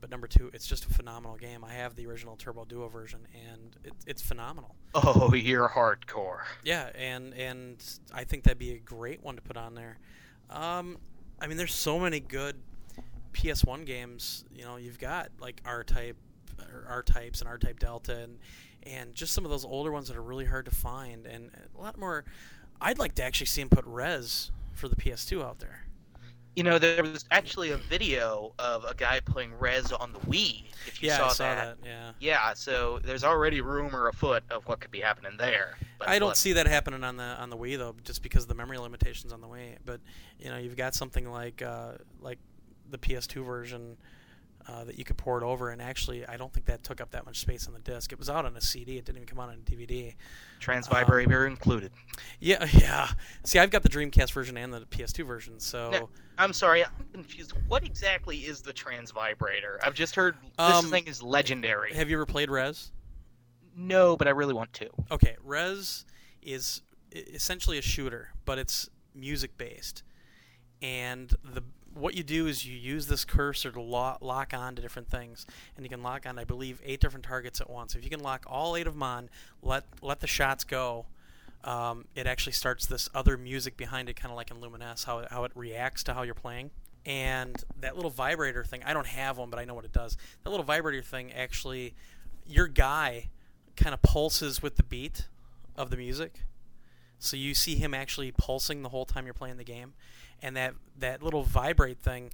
but 0.00 0.10
number 0.10 0.26
two, 0.26 0.50
it's 0.52 0.66
just 0.66 0.84
a 0.86 0.88
phenomenal 0.88 1.36
game. 1.36 1.64
I 1.64 1.72
have 1.74 1.96
the 1.96 2.06
original 2.06 2.36
Turbo 2.36 2.64
Duo 2.64 2.88
version, 2.88 3.20
and 3.34 3.76
it, 3.84 3.92
it's 4.06 4.22
phenomenal. 4.22 4.74
Oh, 4.94 5.34
you're 5.34 5.68
hardcore. 5.68 6.42
Yeah, 6.64 6.90
and 6.94 7.34
and 7.34 7.82
I 8.12 8.24
think 8.24 8.44
that'd 8.44 8.58
be 8.58 8.72
a 8.72 8.78
great 8.78 9.22
one 9.22 9.36
to 9.36 9.42
put 9.42 9.56
on 9.56 9.74
there. 9.74 9.98
Um, 10.50 10.98
I 11.40 11.46
mean, 11.46 11.56
there's 11.56 11.74
so 11.74 11.98
many 11.98 12.20
good 12.20 12.56
PS1 13.32 13.84
games. 13.86 14.44
You 14.54 14.64
know, 14.64 14.76
you've 14.76 14.98
got 14.98 15.30
like 15.40 15.60
R 15.64 15.84
Type, 15.84 16.16
R 16.88 17.02
Types, 17.02 17.40
and 17.40 17.48
R 17.48 17.58
Type 17.58 17.78
Delta, 17.78 18.16
and 18.18 18.38
and 18.84 19.14
just 19.14 19.32
some 19.32 19.44
of 19.44 19.50
those 19.50 19.64
older 19.64 19.90
ones 19.90 20.08
that 20.08 20.16
are 20.16 20.22
really 20.22 20.46
hard 20.46 20.64
to 20.66 20.74
find, 20.74 21.26
and 21.26 21.50
a 21.76 21.80
lot 21.80 21.98
more. 21.98 22.24
I'd 22.80 22.98
like 22.98 23.16
to 23.16 23.24
actually 23.24 23.46
see 23.46 23.60
him 23.60 23.68
put 23.68 23.84
Rez 23.86 24.52
for 24.72 24.86
the 24.88 24.94
PS2 24.94 25.42
out 25.42 25.58
there. 25.58 25.87
You 26.58 26.64
know, 26.64 26.76
there 26.80 27.04
was 27.04 27.24
actually 27.30 27.70
a 27.70 27.76
video 27.76 28.52
of 28.58 28.82
a 28.82 28.92
guy 28.92 29.20
playing 29.20 29.54
Rez 29.60 29.92
on 29.92 30.12
the 30.12 30.18
Wii. 30.18 30.64
If 30.88 31.00
you 31.00 31.08
yeah, 31.08 31.18
saw, 31.18 31.26
I 31.26 31.28
saw 31.28 31.54
that. 31.54 31.80
that. 31.80 31.86
Yeah. 31.86 32.10
Yeah, 32.18 32.52
so 32.54 32.98
there's 33.04 33.22
already 33.22 33.60
rumor 33.60 34.08
afoot 34.08 34.42
of 34.50 34.66
what 34.66 34.80
could 34.80 34.90
be 34.90 34.98
happening 34.98 35.36
there. 35.38 35.78
But 36.00 36.08
I 36.08 36.18
don't 36.18 36.30
look, 36.30 36.36
see 36.36 36.54
that 36.54 36.66
happening 36.66 37.04
on 37.04 37.16
the 37.16 37.22
on 37.22 37.48
the 37.50 37.56
Wii 37.56 37.78
though, 37.78 37.94
just 38.02 38.24
because 38.24 38.42
of 38.42 38.48
the 38.48 38.56
memory 38.56 38.76
limitations 38.76 39.32
on 39.32 39.40
the 39.40 39.46
Wii. 39.46 39.76
But 39.86 40.00
you 40.40 40.50
know, 40.50 40.58
you've 40.58 40.76
got 40.76 40.96
something 40.96 41.30
like 41.30 41.62
uh, 41.62 41.92
like 42.20 42.40
the 42.90 42.98
PS2 42.98 43.46
version 43.46 43.96
uh, 44.68 44.84
that 44.84 44.98
you 44.98 45.04
could 45.04 45.16
port 45.16 45.42
over, 45.42 45.70
and 45.70 45.80
actually, 45.80 46.26
I 46.26 46.36
don't 46.36 46.52
think 46.52 46.66
that 46.66 46.84
took 46.84 47.00
up 47.00 47.10
that 47.12 47.24
much 47.24 47.40
space 47.40 47.66
on 47.66 47.72
the 47.72 47.80
disc. 47.80 48.12
It 48.12 48.18
was 48.18 48.28
out 48.28 48.44
on 48.44 48.54
a 48.56 48.60
CD; 48.60 48.98
it 48.98 49.04
didn't 49.06 49.16
even 49.16 49.26
come 49.26 49.40
out 49.40 49.48
on 49.48 49.54
a 49.54 49.70
DVD. 49.70 50.14
Trance 50.60 50.86
Vibrator 50.88 51.46
included. 51.46 51.90
Yeah, 52.38 52.66
yeah. 52.72 53.08
See, 53.44 53.58
I've 53.58 53.70
got 53.70 53.82
the 53.82 53.88
Dreamcast 53.88 54.32
version 54.32 54.56
and 54.58 54.72
the 54.72 54.80
PS2 54.82 55.26
version, 55.26 55.58
so 55.58 55.90
No. 55.90 56.08
I'm 56.36 56.52
sorry, 56.52 56.84
I'm 56.84 56.90
confused. 57.12 57.52
What 57.66 57.82
exactly 57.84 58.36
is 58.38 58.60
the 58.60 58.72
Trance 58.72 59.10
Vibrator? 59.10 59.80
I've 59.82 59.94
just 59.94 60.14
heard 60.14 60.36
this 60.42 60.50
Um, 60.58 60.84
thing 60.90 61.06
is 61.06 61.22
legendary. 61.22 61.94
have 61.94 62.10
you 62.10 62.16
ever 62.16 62.26
played 62.26 62.50
Rez? 62.50 62.92
No, 63.76 64.16
but 64.16 64.26
I 64.28 64.30
really 64.32 64.54
want 64.54 64.72
to. 64.74 64.88
Okay, 65.10 65.36
Rez 65.42 66.04
is 66.42 66.82
essentially 67.12 67.78
a 67.78 67.82
shooter, 67.82 68.30
but 68.44 68.58
it's 68.58 68.88
music 69.14 69.56
based. 69.56 70.02
And 70.82 71.34
the 71.42 71.62
what 71.94 72.14
you 72.14 72.22
do 72.22 72.46
is 72.46 72.66
you 72.66 72.76
use 72.76 73.06
this 73.06 73.24
cursor 73.24 73.70
to 73.72 73.80
lock, 73.80 74.18
lock 74.20 74.52
on 74.54 74.74
to 74.76 74.82
different 74.82 75.08
things, 75.08 75.46
and 75.76 75.84
you 75.84 75.90
can 75.90 76.02
lock 76.02 76.26
on, 76.26 76.38
I 76.38 76.44
believe, 76.44 76.80
eight 76.84 77.00
different 77.00 77.24
targets 77.24 77.60
at 77.60 77.68
once. 77.68 77.94
If 77.94 78.04
you 78.04 78.10
can 78.10 78.20
lock 78.20 78.44
all 78.46 78.76
eight 78.76 78.86
of 78.86 78.94
them 78.94 79.02
on, 79.02 79.30
let 79.62 79.84
let 80.02 80.20
the 80.20 80.26
shots 80.26 80.64
go. 80.64 81.06
Um, 81.64 82.04
it 82.14 82.26
actually 82.26 82.52
starts 82.52 82.86
this 82.86 83.08
other 83.14 83.36
music 83.36 83.76
behind 83.76 84.08
it, 84.08 84.14
kind 84.14 84.30
of 84.30 84.36
like 84.36 84.50
in 84.50 84.58
Lumines, 84.58 85.04
how 85.04 85.26
how 85.30 85.44
it 85.44 85.52
reacts 85.54 86.02
to 86.04 86.14
how 86.14 86.22
you're 86.22 86.34
playing. 86.34 86.70
And 87.06 87.62
that 87.80 87.96
little 87.96 88.10
vibrator 88.10 88.64
thing, 88.64 88.82
I 88.84 88.92
don't 88.92 89.06
have 89.06 89.38
one, 89.38 89.50
but 89.50 89.58
I 89.58 89.64
know 89.64 89.74
what 89.74 89.84
it 89.84 89.92
does. 89.92 90.16
That 90.44 90.50
little 90.50 90.64
vibrator 90.64 91.02
thing 91.02 91.32
actually, 91.32 91.94
your 92.46 92.66
guy 92.66 93.30
kind 93.76 93.94
of 93.94 94.02
pulses 94.02 94.62
with 94.62 94.76
the 94.76 94.82
beat 94.82 95.26
of 95.76 95.90
the 95.90 95.96
music. 95.96 96.40
So 97.18 97.36
you 97.36 97.54
see 97.54 97.76
him 97.76 97.94
actually 97.94 98.32
pulsing 98.32 98.82
the 98.82 98.90
whole 98.90 99.04
time 99.04 99.24
you're 99.24 99.34
playing 99.34 99.56
the 99.56 99.64
game, 99.64 99.94
and 100.42 100.56
that 100.56 100.74
that 100.98 101.22
little 101.22 101.42
vibrate 101.42 101.98
thing 101.98 102.30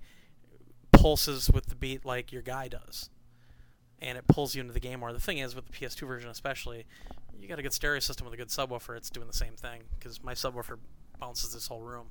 pulses 0.92 1.50
with 1.50 1.66
the 1.66 1.74
beat 1.74 2.04
like 2.04 2.32
your 2.32 2.42
guy 2.42 2.68
does, 2.68 3.10
and 4.00 4.16
it 4.16 4.26
pulls 4.26 4.54
you 4.54 4.60
into 4.60 4.72
the 4.72 4.80
game 4.80 5.00
more. 5.00 5.12
The 5.12 5.20
thing 5.20 5.38
is 5.38 5.54
with 5.54 5.66
the 5.66 5.72
PS2 5.72 6.06
version, 6.06 6.30
especially, 6.30 6.86
you 7.38 7.48
got 7.48 7.58
a 7.58 7.62
good 7.62 7.72
stereo 7.72 8.00
system 8.00 8.24
with 8.24 8.34
a 8.34 8.36
good 8.36 8.48
subwoofer. 8.48 8.96
It's 8.96 9.10
doing 9.10 9.26
the 9.26 9.32
same 9.32 9.54
thing 9.54 9.82
because 9.98 10.22
my 10.22 10.34
subwoofer 10.34 10.78
bounces 11.18 11.52
this 11.54 11.68
whole 11.68 11.82
room. 11.82 12.06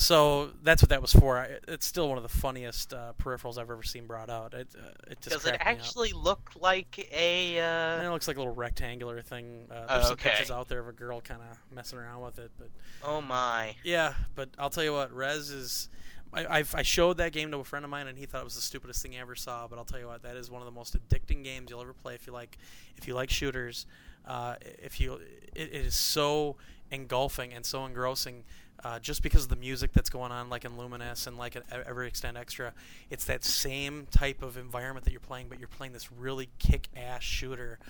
So 0.00 0.50
that's 0.62 0.80
what 0.80 0.90
that 0.90 1.02
was 1.02 1.12
for. 1.12 1.38
I- 1.38 1.58
It's 1.66 1.84
still 1.84 2.08
one 2.08 2.16
of 2.18 2.22
the 2.22 2.28
funniest 2.28 2.94
uh, 2.94 3.12
peripherals 3.20 3.58
I've 3.58 3.68
ever 3.70 3.82
seen 3.82 4.06
brought 4.06 4.30
out. 4.30 4.54
It 4.54 4.68
uh, 4.76 4.90
it 5.10 5.20
just 5.20 5.30
Does 5.36 5.44
it 5.44 5.58
cracked 5.58 5.64
me 5.66 5.72
up. 5.72 5.78
actually 5.78 6.12
look 6.12 6.50
like 6.60 7.08
a? 7.12 7.58
Uh... 7.58 8.02
it 8.02 8.08
looks 8.10 8.28
like 8.28 8.36
a 8.36 8.40
little 8.40 8.54
rectangular 8.54 9.20
thing. 9.22 9.66
Uh, 9.70 9.74
Oh, 9.88 9.94
there's 9.94 10.04
some 10.04 10.12
okay. 10.14 10.30
pictures 10.30 10.50
out 10.52 10.68
there 10.68 10.78
of 10.78 10.88
a 10.88 10.92
girl 10.92 11.20
kind 11.20 11.40
of 11.42 11.58
messing 11.74 11.98
around 11.98 12.20
with 12.22 12.38
it, 12.38 12.50
but 12.58 12.68
Oh 13.02 13.20
my! 13.20 13.74
yeah. 13.82 14.14
But 14.36 14.50
I'll 14.58 14.70
tell 14.70 14.84
you 14.84 14.92
what, 14.92 15.12
Rez 15.12 15.50
is. 15.50 15.88
I, 16.32 16.46
I've, 16.58 16.74
I 16.74 16.82
showed 16.82 17.16
that 17.16 17.32
game 17.32 17.50
to 17.52 17.58
a 17.58 17.64
friend 17.64 17.84
of 17.86 17.90
mine, 17.90 18.06
and 18.06 18.18
he 18.18 18.26
thought 18.26 18.42
it 18.42 18.44
was 18.44 18.54
the 18.54 18.60
stupidest 18.60 19.02
thing 19.02 19.12
he 19.12 19.18
ever 19.18 19.34
saw. 19.34 19.66
But 19.66 19.78
I'll 19.78 19.84
tell 19.86 19.98
you 19.98 20.06
what, 20.08 20.22
that 20.22 20.36
is 20.36 20.50
one 20.50 20.60
of 20.60 20.66
the 20.66 20.72
most 20.72 20.94
addicting 20.96 21.42
games 21.42 21.70
you'll 21.70 21.80
ever 21.80 21.94
play 21.94 22.14
if 22.14 22.26
you 22.26 22.32
like 22.32 22.56
if 22.96 23.08
you 23.08 23.14
like 23.14 23.30
shooters. 23.30 23.84
Uh, 24.26 24.56
if 24.82 25.00
you, 25.00 25.14
it, 25.14 25.72
it 25.72 25.72
is 25.74 25.94
so 25.94 26.56
engulfing 26.90 27.52
and 27.52 27.64
so 27.64 27.84
engrossing. 27.84 28.44
Uh, 28.84 28.96
just 29.00 29.24
because 29.24 29.42
of 29.42 29.48
the 29.48 29.56
music 29.56 29.92
that's 29.92 30.08
going 30.08 30.30
on, 30.30 30.48
like 30.48 30.64
in 30.64 30.76
Lumines 30.76 31.26
and 31.26 31.36
like 31.36 31.56
in 31.56 31.62
E- 31.62 31.82
Every 31.84 32.06
Extend 32.06 32.36
Extra, 32.38 32.72
it's 33.10 33.24
that 33.24 33.42
same 33.42 34.06
type 34.12 34.40
of 34.40 34.56
environment 34.56 35.04
that 35.04 35.10
you're 35.10 35.18
playing, 35.18 35.46
but 35.48 35.58
you're 35.58 35.66
playing 35.66 35.92
this 35.92 36.12
really 36.12 36.48
kick-ass 36.60 37.24
shooter 37.24 37.80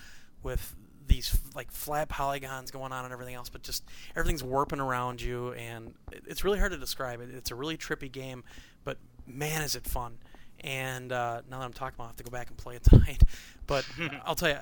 with 0.41 0.75
these 1.05 1.39
like 1.53 1.69
flat 1.71 2.09
polygons 2.09 2.71
going 2.71 2.91
on 2.91 3.03
and 3.03 3.13
everything 3.13 3.35
else, 3.35 3.49
but 3.49 3.61
just 3.61 3.83
everything's 4.15 4.43
warping 4.43 4.79
around 4.79 5.21
you, 5.21 5.53
and 5.53 5.93
it's 6.25 6.43
really 6.43 6.57
hard 6.57 6.71
to 6.71 6.77
describe. 6.77 7.21
It, 7.21 7.29
it's 7.35 7.51
a 7.51 7.55
really 7.55 7.77
trippy 7.77 8.11
game, 8.11 8.43
but 8.83 8.97
man, 9.27 9.61
is 9.61 9.75
it 9.75 9.85
fun! 9.85 10.17
And 10.61 11.11
uh, 11.11 11.41
now 11.49 11.59
that 11.59 11.65
I'm 11.65 11.73
talking 11.73 11.95
about, 11.95 12.03
it, 12.03 12.07
I 12.07 12.09
have 12.09 12.15
to 12.17 12.23
go 12.23 12.31
back 12.31 12.49
and 12.49 12.57
play 12.57 12.75
it 12.75 12.83
tonight. 12.89 13.23
But 13.67 13.85
I'll 14.25 14.35
tell 14.35 14.49
you 14.49 14.57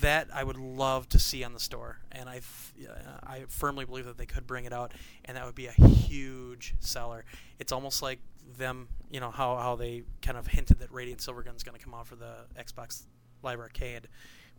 that 0.00 0.28
I 0.32 0.44
would 0.44 0.56
love 0.56 1.08
to 1.10 1.18
see 1.18 1.44
on 1.44 1.52
the 1.52 1.60
store, 1.60 1.98
and 2.10 2.28
I, 2.28 2.36
f- 2.36 2.72
uh, 2.88 2.94
I 3.22 3.44
firmly 3.48 3.84
believe 3.84 4.06
that 4.06 4.18
they 4.18 4.26
could 4.26 4.46
bring 4.46 4.64
it 4.64 4.72
out, 4.72 4.92
and 5.24 5.36
that 5.36 5.44
would 5.44 5.54
be 5.54 5.66
a 5.66 5.72
huge 5.72 6.74
seller. 6.80 7.24
It's 7.58 7.72
almost 7.72 8.02
like 8.02 8.20
them, 8.56 8.88
you 9.10 9.20
know, 9.20 9.30
how, 9.30 9.56
how 9.56 9.76
they 9.76 10.02
kind 10.20 10.38
of 10.38 10.46
hinted 10.46 10.78
that 10.80 10.92
Radiant 10.92 11.20
Silvergun 11.20 11.56
is 11.56 11.62
going 11.62 11.78
to 11.78 11.84
come 11.84 11.94
out 11.94 12.06
for 12.06 12.16
the 12.16 12.46
Xbox 12.58 13.02
Live 13.42 13.58
Arcade, 13.58 14.08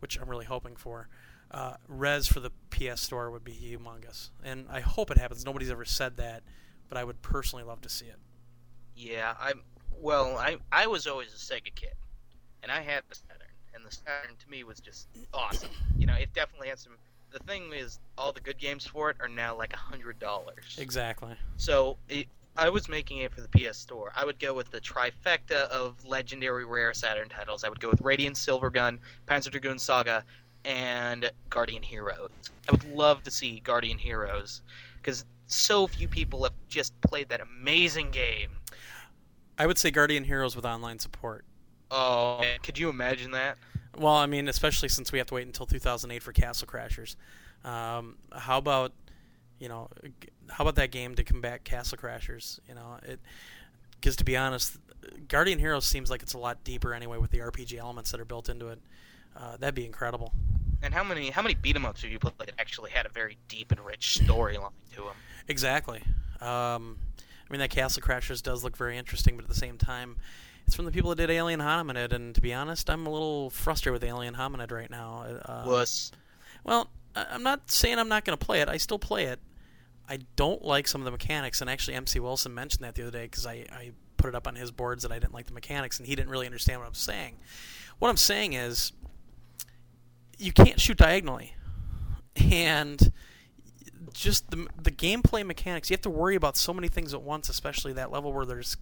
which 0.00 0.18
I'm 0.20 0.28
really 0.28 0.44
hoping 0.46 0.76
for. 0.76 1.08
Uh, 1.50 1.74
Rez 1.88 2.26
for 2.26 2.40
the 2.40 2.50
PS 2.70 3.00
Store 3.00 3.30
would 3.30 3.44
be 3.44 3.52
humongous, 3.52 4.30
and 4.42 4.66
I 4.70 4.80
hope 4.80 5.10
it 5.10 5.18
happens. 5.18 5.44
Nobody's 5.44 5.70
ever 5.70 5.84
said 5.84 6.16
that, 6.16 6.42
but 6.88 6.98
I 6.98 7.04
would 7.04 7.22
personally 7.22 7.64
love 7.64 7.80
to 7.82 7.88
see 7.88 8.06
it. 8.06 8.18
Yeah, 8.96 9.34
I'm. 9.40 9.62
Well, 10.00 10.36
I 10.36 10.56
I 10.72 10.86
was 10.86 11.06
always 11.06 11.28
a 11.28 11.36
Sega 11.36 11.74
kid, 11.74 11.94
and 12.62 12.70
I 12.70 12.80
had 12.80 13.02
the 13.08 13.14
Saturn, 13.14 13.48
and 13.74 13.84
the 13.84 13.90
Saturn 13.90 14.36
to 14.38 14.50
me 14.50 14.64
was 14.64 14.80
just 14.80 15.08
awesome. 15.32 15.70
You 15.98 16.06
know, 16.06 16.14
it 16.14 16.32
definitely 16.34 16.68
had 16.68 16.78
some. 16.78 16.92
The 17.30 17.38
thing 17.40 17.72
is, 17.72 17.98
all 18.16 18.32
the 18.32 18.40
good 18.40 18.58
games 18.58 18.86
for 18.86 19.10
it 19.10 19.16
are 19.20 19.28
now 19.28 19.56
like 19.56 19.72
a 19.72 19.78
hundred 19.78 20.18
dollars. 20.20 20.76
Exactly. 20.78 21.34
So 21.56 21.96
it, 22.08 22.28
I 22.56 22.68
was 22.68 22.88
making 22.88 23.18
it 23.18 23.32
for 23.32 23.40
the 23.40 23.48
PS 23.48 23.76
Store. 23.76 24.12
I 24.14 24.24
would 24.24 24.38
go 24.38 24.54
with 24.54 24.70
the 24.70 24.80
trifecta 24.80 25.68
of 25.70 26.04
legendary 26.04 26.64
rare 26.64 26.94
Saturn 26.94 27.28
titles. 27.28 27.64
I 27.64 27.68
would 27.68 27.80
go 27.80 27.90
with 27.90 28.00
Radiant 28.00 28.36
Silvergun, 28.36 28.98
Panzer 29.26 29.50
Dragoon 29.50 29.78
Saga, 29.78 30.24
and 30.64 31.30
Guardian 31.50 31.82
Heroes. 31.82 32.30
I 32.68 32.72
would 32.72 32.84
love 32.94 33.22
to 33.24 33.30
see 33.30 33.60
Guardian 33.60 33.98
Heroes 33.98 34.62
because 34.96 35.24
so 35.46 35.86
few 35.86 36.08
people 36.08 36.42
have 36.44 36.52
just 36.68 36.98
played 37.02 37.28
that 37.28 37.40
amazing 37.40 38.10
game. 38.10 38.50
I 39.58 39.66
would 39.66 39.78
say 39.78 39.90
Guardian 39.90 40.24
Heroes 40.24 40.56
with 40.56 40.64
online 40.64 40.98
support. 40.98 41.44
Oh, 41.90 42.40
man, 42.40 42.58
could 42.62 42.78
you 42.78 42.88
imagine 42.88 43.30
that? 43.32 43.56
Well, 43.96 44.14
I 44.14 44.26
mean, 44.26 44.48
especially 44.48 44.88
since 44.88 45.12
we 45.12 45.18
have 45.18 45.28
to 45.28 45.34
wait 45.34 45.46
until 45.46 45.66
2008 45.66 46.22
for 46.22 46.32
Castle 46.32 46.66
Crashers. 46.66 47.14
Um, 47.64 48.16
how 48.32 48.58
about, 48.58 48.92
you 49.58 49.68
know, 49.68 49.88
how 50.50 50.64
about 50.64 50.74
that 50.76 50.90
game 50.90 51.14
to 51.14 51.24
combat 51.24 51.64
Castle 51.64 51.96
Crashers? 51.96 52.58
You 52.68 52.74
know, 52.74 52.98
it 53.02 53.20
because 54.00 54.16
to 54.16 54.24
be 54.24 54.36
honest, 54.36 54.76
Guardian 55.28 55.58
Heroes 55.58 55.84
seems 55.86 56.10
like 56.10 56.22
it's 56.22 56.34
a 56.34 56.38
lot 56.38 56.64
deeper 56.64 56.92
anyway 56.92 57.18
with 57.18 57.30
the 57.30 57.38
RPG 57.38 57.78
elements 57.78 58.10
that 58.10 58.20
are 58.20 58.24
built 58.24 58.48
into 58.48 58.68
it. 58.68 58.80
Uh, 59.36 59.56
that'd 59.56 59.74
be 59.74 59.86
incredible. 59.86 60.32
And 60.82 60.92
how 60.92 61.02
many 61.02 61.30
how 61.30 61.40
many 61.42 61.54
beat 61.54 61.76
'em 61.76 61.86
ups 61.86 62.02
have 62.02 62.10
you 62.10 62.18
played 62.18 62.34
that 62.38 62.52
actually 62.58 62.90
had 62.90 63.06
a 63.06 63.08
very 63.08 63.38
deep 63.48 63.72
and 63.72 63.80
rich 63.80 64.18
storyline 64.20 64.72
to 64.94 65.02
them? 65.02 65.16
Exactly. 65.48 66.02
Um, 66.40 66.98
I 67.48 67.52
mean, 67.52 67.60
that 67.60 67.70
Castle 67.70 68.02
Crashers 68.02 68.42
does 68.42 68.64
look 68.64 68.76
very 68.76 68.96
interesting, 68.96 69.36
but 69.36 69.44
at 69.44 69.48
the 69.48 69.54
same 69.54 69.76
time, 69.78 70.16
it's 70.66 70.74
from 70.74 70.86
the 70.86 70.90
people 70.92 71.10
that 71.10 71.16
did 71.16 71.30
Alien 71.30 71.60
Hominid, 71.60 72.12
and 72.12 72.34
to 72.34 72.40
be 72.40 72.54
honest, 72.54 72.88
I'm 72.88 73.06
a 73.06 73.10
little 73.10 73.50
frustrated 73.50 73.92
with 74.00 74.08
Alien 74.08 74.34
Hominid 74.34 74.72
right 74.72 74.90
now. 74.90 75.24
Uh, 75.44 75.64
Was 75.66 76.10
Well, 76.64 76.88
I- 77.14 77.26
I'm 77.30 77.42
not 77.42 77.70
saying 77.70 77.98
I'm 77.98 78.08
not 78.08 78.24
going 78.24 78.36
to 78.38 78.44
play 78.44 78.60
it. 78.60 78.68
I 78.68 78.78
still 78.78 78.98
play 78.98 79.24
it. 79.24 79.40
I 80.08 80.18
don't 80.36 80.62
like 80.64 80.88
some 80.88 81.00
of 81.00 81.04
the 81.04 81.10
mechanics, 81.10 81.60
and 81.60 81.68
actually, 81.68 81.94
MC 81.94 82.18
Wilson 82.20 82.54
mentioned 82.54 82.84
that 82.84 82.94
the 82.94 83.02
other 83.02 83.10
day 83.10 83.24
because 83.24 83.46
I, 83.46 83.66
I 83.72 83.92
put 84.16 84.28
it 84.28 84.34
up 84.34 84.46
on 84.46 84.54
his 84.54 84.70
boards 84.70 85.02
that 85.02 85.12
I 85.12 85.18
didn't 85.18 85.34
like 85.34 85.46
the 85.46 85.52
mechanics, 85.54 85.98
and 85.98 86.06
he 86.06 86.14
didn't 86.14 86.30
really 86.30 86.46
understand 86.46 86.80
what 86.80 86.88
I'm 86.88 86.94
saying. 86.94 87.36
What 87.98 88.08
I'm 88.08 88.16
saying 88.16 88.54
is, 88.54 88.92
you 90.38 90.52
can't 90.52 90.80
shoot 90.80 90.96
diagonally, 90.96 91.54
and 92.36 93.12
just 94.12 94.50
the 94.50 94.66
the 94.80 94.90
gameplay 94.90 95.44
mechanics. 95.44 95.90
You 95.90 95.94
have 95.94 96.02
to 96.02 96.10
worry 96.10 96.34
about 96.36 96.56
so 96.56 96.72
many 96.74 96.88
things 96.88 97.14
at 97.14 97.22
once, 97.22 97.48
especially 97.48 97.92
that 97.94 98.10
level 98.10 98.32
where 98.32 98.44
there's, 98.44 98.76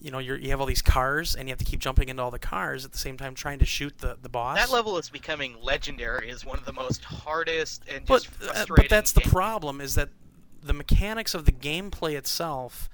you 0.00 0.10
know, 0.10 0.18
you're, 0.18 0.36
you 0.36 0.50
have 0.50 0.60
all 0.60 0.66
these 0.66 0.82
cars, 0.82 1.34
and 1.34 1.48
you 1.48 1.52
have 1.52 1.58
to 1.58 1.64
keep 1.64 1.80
jumping 1.80 2.08
into 2.08 2.22
all 2.22 2.30
the 2.30 2.38
cars 2.38 2.84
at 2.84 2.92
the 2.92 2.98
same 2.98 3.16
time 3.16 3.34
trying 3.34 3.58
to 3.58 3.66
shoot 3.66 3.98
the 3.98 4.16
the 4.20 4.28
boss. 4.28 4.56
that 4.56 4.70
level 4.70 4.98
is 4.98 5.10
becoming 5.10 5.56
legendary 5.62 6.30
as 6.30 6.44
one 6.44 6.58
of 6.58 6.64
the 6.64 6.72
most 6.72 7.04
hardest 7.04 7.82
and 7.92 8.06
but 8.06 8.22
just 8.22 8.56
uh, 8.56 8.64
but 8.74 8.88
that's 8.88 9.12
the 9.12 9.20
problem 9.22 9.80
is 9.80 9.94
that 9.94 10.08
the 10.62 10.72
mechanics 10.72 11.34
of 11.34 11.44
the 11.44 11.52
gameplay 11.52 12.16
itself 12.16 12.88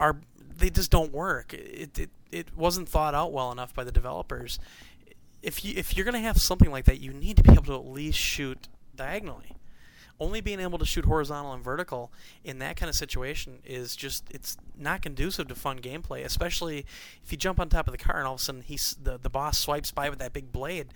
are 0.00 0.20
they 0.56 0.70
just 0.70 0.90
don't 0.90 1.12
work. 1.12 1.54
It 1.54 1.98
it, 1.98 2.10
it 2.30 2.56
wasn't 2.56 2.88
thought 2.88 3.14
out 3.14 3.32
well 3.32 3.52
enough 3.52 3.74
by 3.74 3.84
the 3.84 3.92
developers. 3.92 4.58
If 5.42 5.64
you 5.64 5.74
if 5.76 5.96
you're 5.96 6.04
going 6.04 6.14
to 6.14 6.20
have 6.20 6.40
something 6.40 6.70
like 6.70 6.84
that, 6.86 7.00
you 7.00 7.12
need 7.12 7.36
to 7.36 7.42
be 7.42 7.52
able 7.52 7.64
to 7.64 7.74
at 7.74 7.86
least 7.86 8.18
shoot 8.18 8.68
diagonally. 8.94 9.52
Only 10.20 10.40
being 10.40 10.58
able 10.60 10.78
to 10.78 10.84
shoot 10.84 11.04
horizontal 11.04 11.52
and 11.52 11.62
vertical 11.62 12.12
in 12.42 12.58
that 12.58 12.76
kind 12.76 12.90
of 12.90 12.96
situation 12.96 13.60
is 13.64 13.94
just 13.94 14.24
it's 14.30 14.56
not 14.76 15.00
conducive 15.00 15.48
to 15.48 15.54
fun 15.54 15.78
gameplay, 15.78 16.24
especially 16.24 16.86
if 17.22 17.30
you 17.30 17.38
jump 17.38 17.60
on 17.60 17.68
top 17.68 17.86
of 17.86 17.92
the 17.92 17.98
car 17.98 18.18
and 18.18 18.26
all 18.26 18.34
of 18.34 18.40
a 18.40 18.42
sudden 18.42 18.62
he's 18.62 18.96
the 19.02 19.18
the 19.18 19.30
boss 19.30 19.58
swipes 19.58 19.92
by 19.92 20.10
with 20.10 20.18
that 20.18 20.32
big 20.32 20.50
blade 20.50 20.92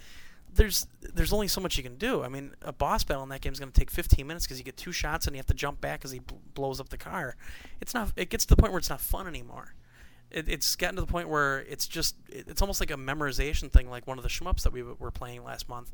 there's 0.54 0.86
there's 1.00 1.32
only 1.32 1.48
so 1.48 1.60
much 1.60 1.76
you 1.76 1.82
can 1.82 1.96
do. 1.96 2.22
I 2.22 2.28
mean, 2.28 2.52
a 2.62 2.72
boss 2.72 3.04
battle 3.04 3.22
in 3.22 3.28
that 3.30 3.40
game 3.40 3.52
is 3.52 3.58
going 3.58 3.72
to 3.72 3.78
take 3.78 3.90
15 3.90 4.26
minutes 4.26 4.46
because 4.46 4.58
you 4.58 4.64
get 4.64 4.76
two 4.76 4.92
shots 4.92 5.26
and 5.26 5.34
you 5.34 5.38
have 5.38 5.46
to 5.46 5.54
jump 5.54 5.80
back 5.80 6.04
as 6.04 6.10
he 6.10 6.18
bl- 6.18 6.36
blows 6.54 6.80
up 6.80 6.90
the 6.90 6.98
car. 6.98 7.36
It's 7.80 7.94
not. 7.94 8.12
It 8.16 8.30
gets 8.30 8.44
to 8.46 8.54
the 8.54 8.60
point 8.60 8.72
where 8.72 8.78
it's 8.78 8.90
not 8.90 9.00
fun 9.00 9.26
anymore. 9.26 9.74
It, 10.30 10.48
it's 10.48 10.76
gotten 10.76 10.96
to 10.96 11.02
the 11.02 11.06
point 11.06 11.28
where 11.28 11.60
it's 11.60 11.86
just. 11.86 12.16
It, 12.28 12.48
it's 12.48 12.62
almost 12.62 12.80
like 12.80 12.90
a 12.90 12.96
memorization 12.96 13.70
thing, 13.70 13.88
like 13.88 14.06
one 14.06 14.18
of 14.18 14.24
the 14.24 14.30
shmups 14.30 14.62
that 14.62 14.72
we 14.72 14.82
were 14.82 15.10
playing 15.10 15.44
last 15.44 15.68
month. 15.68 15.90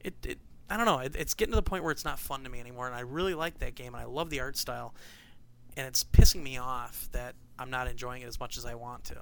It. 0.00 0.14
it 0.24 0.38
I 0.68 0.76
don't 0.76 0.86
know. 0.86 0.98
It, 0.98 1.14
it's 1.16 1.34
getting 1.34 1.52
to 1.52 1.56
the 1.56 1.62
point 1.62 1.84
where 1.84 1.92
it's 1.92 2.04
not 2.04 2.18
fun 2.18 2.44
to 2.44 2.50
me 2.50 2.60
anymore, 2.60 2.86
and 2.86 2.94
I 2.94 3.00
really 3.00 3.34
like 3.34 3.58
that 3.58 3.74
game, 3.74 3.94
and 3.94 4.02
I 4.02 4.06
love 4.06 4.30
the 4.30 4.40
art 4.40 4.56
style, 4.56 4.94
and 5.76 5.86
it's 5.86 6.04
pissing 6.04 6.42
me 6.42 6.58
off 6.58 7.08
that 7.12 7.34
I'm 7.58 7.70
not 7.70 7.88
enjoying 7.88 8.22
it 8.22 8.26
as 8.26 8.40
much 8.40 8.56
as 8.56 8.66
I 8.66 8.74
want 8.74 9.04
to. 9.04 9.16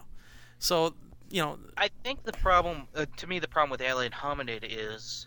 So, 0.58 0.94
you 1.30 1.42
know, 1.42 1.58
I 1.76 1.90
think 2.02 2.24
the 2.24 2.32
problem, 2.32 2.88
uh, 2.94 3.06
to 3.16 3.26
me, 3.26 3.38
the 3.38 3.48
problem 3.48 3.70
with 3.70 3.80
Alien 3.80 4.12
Hominid 4.12 4.60
is 4.62 5.26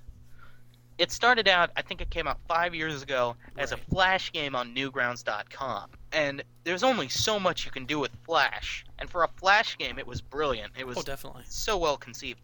it 0.98 1.12
started 1.12 1.48
out. 1.48 1.70
I 1.76 1.82
think 1.84 2.02
it 2.02 2.10
came 2.10 2.28
out 2.28 2.40
five 2.48 2.74
years 2.74 3.04
ago 3.04 3.36
as 3.58 3.72
a 3.72 3.78
Flash 3.78 4.32
game 4.32 4.56
on 4.56 4.74
Newgrounds.com, 4.74 5.92
and 6.12 6.44
there's 6.64 6.84
only 6.84 7.08
so 7.08 7.40
much 7.40 7.66
you 7.66 7.72
can 7.72 7.86
do 7.86 8.00
with 8.00 8.12
Flash. 8.26 8.86
And 9.00 9.10
for 9.10 9.24
a 9.24 9.28
Flash 9.40 9.78
game, 9.78 10.00
it 10.00 10.08
was 10.08 10.22
brilliant. 10.22 10.74
It 10.78 10.88
was 10.88 10.98
oh, 10.98 11.04
definitely. 11.04 11.44
so 11.48 11.78
well 11.78 11.98
conceived. 11.98 12.42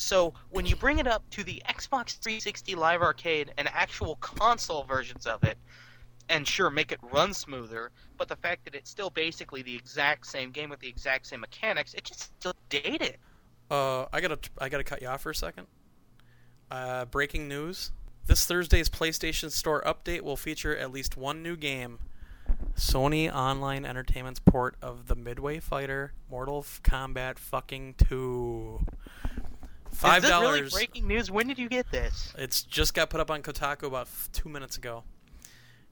So 0.00 0.32
when 0.48 0.64
you 0.64 0.76
bring 0.76 0.98
it 0.98 1.06
up 1.06 1.28
to 1.30 1.44
the 1.44 1.62
Xbox 1.68 2.18
360 2.18 2.74
Live 2.74 3.02
Arcade 3.02 3.52
and 3.58 3.68
actual 3.68 4.16
console 4.16 4.82
versions 4.84 5.26
of 5.26 5.44
it, 5.44 5.58
and 6.30 6.48
sure, 6.48 6.70
make 6.70 6.90
it 6.90 6.98
run 7.12 7.34
smoother, 7.34 7.90
but 8.16 8.26
the 8.26 8.36
fact 8.36 8.64
that 8.64 8.74
it's 8.74 8.88
still 8.88 9.10
basically 9.10 9.60
the 9.60 9.74
exact 9.74 10.26
same 10.26 10.52
game 10.52 10.70
with 10.70 10.80
the 10.80 10.88
exact 10.88 11.26
same 11.26 11.40
mechanics, 11.40 11.92
it 11.92 12.04
just 12.04 12.34
still 12.40 12.54
dated. 12.70 13.18
Uh, 13.70 14.06
I 14.10 14.22
gotta 14.22 14.38
I 14.58 14.70
gotta 14.70 14.84
cut 14.84 15.02
you 15.02 15.08
off 15.08 15.20
for 15.20 15.30
a 15.30 15.34
second. 15.34 15.66
Uh, 16.70 17.04
breaking 17.04 17.46
news: 17.46 17.92
This 18.26 18.46
Thursday's 18.46 18.88
PlayStation 18.88 19.50
Store 19.50 19.82
update 19.82 20.22
will 20.22 20.36
feature 20.36 20.74
at 20.74 20.90
least 20.90 21.18
one 21.18 21.42
new 21.42 21.56
game. 21.56 21.98
Sony 22.74 23.32
Online 23.32 23.84
Entertainment's 23.84 24.40
port 24.40 24.76
of 24.80 25.08
the 25.08 25.14
Midway 25.14 25.60
Fighter 25.60 26.14
Mortal 26.30 26.62
Kombat 26.82 27.38
fucking 27.38 27.96
two. 27.98 28.80
Five 29.92 30.18
Is 30.24 30.30
this 30.30 30.38
really 30.40 30.58
dollars. 30.58 30.72
breaking 30.72 31.06
news? 31.06 31.30
When 31.30 31.46
did 31.46 31.58
you 31.58 31.68
get 31.68 31.90
this? 31.90 32.32
It's 32.38 32.62
just 32.62 32.94
got 32.94 33.10
put 33.10 33.20
up 33.20 33.30
on 33.30 33.42
Kotaku 33.42 33.84
about 33.84 34.06
f- 34.06 34.28
two 34.32 34.48
minutes 34.48 34.76
ago. 34.76 35.04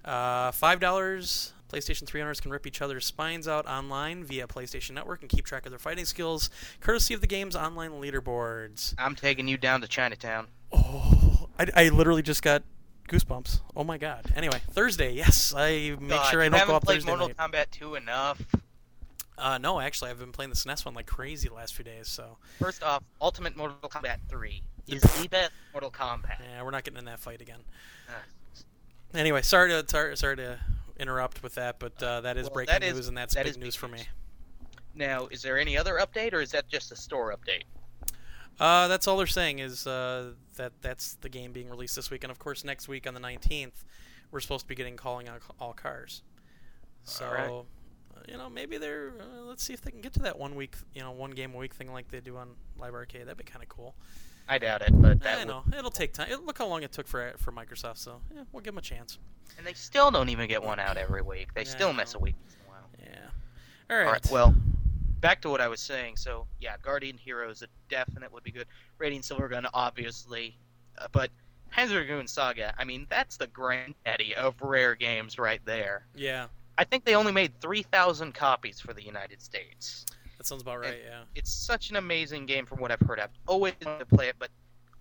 Uh, 0.04 0.50
Five 0.52 0.80
dollars. 0.80 1.52
PlayStation 1.68 2.06
3 2.06 2.22
owners 2.22 2.40
can 2.40 2.50
rip 2.50 2.66
each 2.66 2.80
other's 2.80 3.04
spines 3.04 3.46
out 3.46 3.66
online 3.66 4.24
via 4.24 4.46
PlayStation 4.46 4.92
Network 4.92 5.20
and 5.20 5.28
keep 5.28 5.44
track 5.44 5.66
of 5.66 5.70
their 5.70 5.78
fighting 5.78 6.06
skills, 6.06 6.48
courtesy 6.80 7.12
of 7.12 7.20
the 7.20 7.26
game's 7.26 7.54
online 7.54 7.90
leaderboards. 7.90 8.94
I'm 8.96 9.14
taking 9.14 9.46
you 9.48 9.58
down 9.58 9.82
to 9.82 9.86
Chinatown. 9.86 10.48
Oh, 10.72 11.50
I, 11.58 11.66
I 11.76 11.88
literally 11.90 12.22
just 12.22 12.42
got 12.42 12.62
goosebumps. 13.10 13.60
Oh 13.76 13.84
my 13.84 13.98
god. 13.98 14.32
Anyway, 14.34 14.62
Thursday. 14.70 15.12
Yes, 15.12 15.52
I 15.54 15.94
make 16.00 16.08
God, 16.08 16.30
sure 16.30 16.40
I 16.40 16.48
don't 16.48 16.52
go 16.52 16.56
up 16.56 16.58
haven't 16.58 16.68
go 16.68 16.74
out 16.76 16.82
played 16.84 17.04
Mortal 17.04 17.28
night. 17.28 17.36
Kombat 17.36 17.70
2 17.72 17.94
enough. 17.96 18.42
Uh, 19.38 19.56
no, 19.58 19.80
actually, 19.80 20.10
I've 20.10 20.18
been 20.18 20.32
playing 20.32 20.50
the 20.50 20.56
SNES 20.56 20.84
one 20.84 20.94
like 20.94 21.06
crazy 21.06 21.48
the 21.48 21.54
last 21.54 21.74
few 21.74 21.84
days. 21.84 22.08
So 22.08 22.38
First 22.58 22.82
off, 22.82 23.02
Ultimate 23.20 23.56
Mortal 23.56 23.88
Kombat 23.88 24.18
3 24.28 24.62
is 24.88 25.02
the 25.02 25.28
best 25.28 25.52
Mortal 25.72 25.90
Kombat. 25.90 26.40
yeah, 26.40 26.62
we're 26.62 26.70
not 26.72 26.82
getting 26.84 26.98
in 26.98 27.04
that 27.06 27.20
fight 27.20 27.40
again. 27.40 27.60
Uh, 28.08 28.12
Anyway, 29.14 29.40
sorry 29.40 29.70
to 29.70 29.82
sorry, 29.88 30.14
sorry 30.18 30.36
to 30.36 30.58
interrupt 31.00 31.42
with 31.42 31.54
that, 31.54 31.78
but 31.78 32.02
uh, 32.02 32.20
that 32.20 32.36
is 32.36 32.44
Well, 32.44 32.54
breaking 32.54 32.72
that 32.74 32.82
is- 32.82 32.94
news, 32.94 33.08
and 33.08 33.16
that's 33.16 33.34
that 33.36 33.46
big 33.46 33.56
news 33.56 33.74
big 33.74 33.80
for 33.80 33.88
me. 33.88 34.02
Now, 34.94 35.28
is 35.28 35.40
there 35.40 35.58
any 35.58 35.78
other 35.78 35.94
update, 35.98 36.34
or 36.34 36.40
is 36.42 36.50
that 36.50 36.68
just 36.68 36.92
a 36.92 36.96
store 36.96 37.34
update? 37.34 37.62
Uh, 38.60 38.86
that's 38.88 39.06
all 39.08 39.16
they're 39.16 39.26
saying 39.26 39.60
is 39.60 39.86
uh, 39.86 40.32
that 40.56 40.72
that's 40.82 41.14
the 41.22 41.28
game 41.30 41.52
being 41.52 41.70
released 41.70 41.96
this 41.96 42.10
week, 42.10 42.22
and 42.22 42.30
of 42.30 42.38
course 42.38 42.64
next 42.64 42.86
week 42.86 43.06
on 43.06 43.14
the 43.14 43.20
19th, 43.20 43.84
we're 44.30 44.40
supposed 44.40 44.64
to 44.64 44.68
be 44.68 44.74
getting 44.74 44.96
calling 44.96 45.26
out 45.26 45.40
all 45.58 45.72
cars. 45.72 46.22
So, 47.04 47.24
Alright. 47.24 47.50
uh, 47.50 47.62
you 48.30 48.36
know, 48.36 48.48
maybe 48.50 48.78
they're 48.78 49.12
uh, 49.20 49.42
let's 49.44 49.62
see 49.62 49.72
if 49.72 49.80
they 49.80 49.90
can 49.90 50.00
get 50.00 50.12
to 50.14 50.20
that 50.20 50.38
one 50.38 50.54
week, 50.54 50.76
you 50.94 51.00
know, 51.02 51.10
one 51.12 51.30
game 51.30 51.54
a 51.54 51.56
week 51.56 51.74
thing 51.74 51.92
like 51.92 52.08
they 52.08 52.20
do 52.20 52.36
on 52.36 52.50
Live 52.78 52.94
Arcade. 52.94 53.22
That'd 53.22 53.38
be 53.38 53.44
kind 53.44 53.62
of 53.62 53.68
cool. 53.68 53.94
I 54.50 54.58
doubt 54.58 54.82
it, 54.82 54.90
but 54.94 55.20
that 55.22 55.34
I 55.34 55.38
would- 55.40 55.48
know 55.48 55.62
it'll 55.76 55.90
take 55.90 56.12
time. 56.14 56.30
It, 56.30 56.44
look 56.44 56.58
how 56.58 56.66
long 56.66 56.82
it 56.82 56.92
took 56.92 57.06
for 57.06 57.32
for 57.38 57.52
Microsoft, 57.52 57.98
so 57.98 58.20
yeah, 58.34 58.42
we'll 58.52 58.62
give 58.62 58.72
them 58.74 58.78
a 58.78 58.82
chance. 58.82 59.18
And 59.56 59.66
they 59.66 59.72
still 59.74 60.10
don't 60.10 60.28
even 60.28 60.48
get 60.48 60.62
one 60.62 60.78
out 60.78 60.96
every 60.96 61.22
week. 61.22 61.52
They 61.54 61.62
Yeah, 61.62 61.68
still 61.70 61.92
miss 61.92 62.14
a 62.14 62.18
week 62.18 62.34
once 62.42 62.54
in 62.54 62.60
a 62.66 62.70
while. 62.70 62.88
Yeah. 63.02 63.30
All 63.90 63.96
right. 63.98 64.06
All 64.06 64.12
right. 64.12 64.30
Well, 64.30 64.54
back 65.20 65.40
to 65.42 65.48
what 65.50 65.60
I 65.60 65.68
was 65.68 65.80
saying. 65.80 66.16
So 66.16 66.46
yeah, 66.60 66.76
Guardian 66.82 67.16
Heroes 67.18 67.62
a 67.62 67.66
definite 67.88 68.32
would 68.32 68.42
be 68.44 68.52
good. 68.52 68.66
Radiant 68.98 69.24
Silvergun, 69.24 69.66
obviously, 69.74 70.56
uh, 70.98 71.08
but 71.12 71.30
Panzer 71.74 71.88
Dragoon 72.06 72.26
Saga. 72.26 72.74
I 72.78 72.84
mean, 72.84 73.06
that's 73.10 73.36
the 73.36 73.46
granddaddy 73.48 74.34
of 74.34 74.54
rare 74.62 74.94
games 74.94 75.38
right 75.38 75.60
there. 75.66 76.06
yeah, 76.14 76.46
I 76.78 76.84
think 76.84 77.04
they 77.04 77.14
only 77.14 77.32
made 77.32 77.52
three 77.60 77.82
thousand 77.82 78.34
copies 78.34 78.80
for 78.80 78.94
the 78.94 79.04
United 79.04 79.42
States. 79.42 80.06
that 80.38 80.46
sounds 80.46 80.62
about 80.62 80.80
right. 80.80 81.00
Yeah. 81.04 81.20
It's 81.34 81.52
such 81.52 81.90
an 81.90 81.96
amazing 81.96 82.46
game 82.46 82.64
from 82.64 82.78
what 82.78 82.90
I've 82.90 83.00
heard. 83.00 83.20
I've 83.20 83.30
always 83.46 83.74
wanted 83.84 83.98
to 83.98 84.06
play 84.06 84.28
it, 84.28 84.36
but 84.38 84.48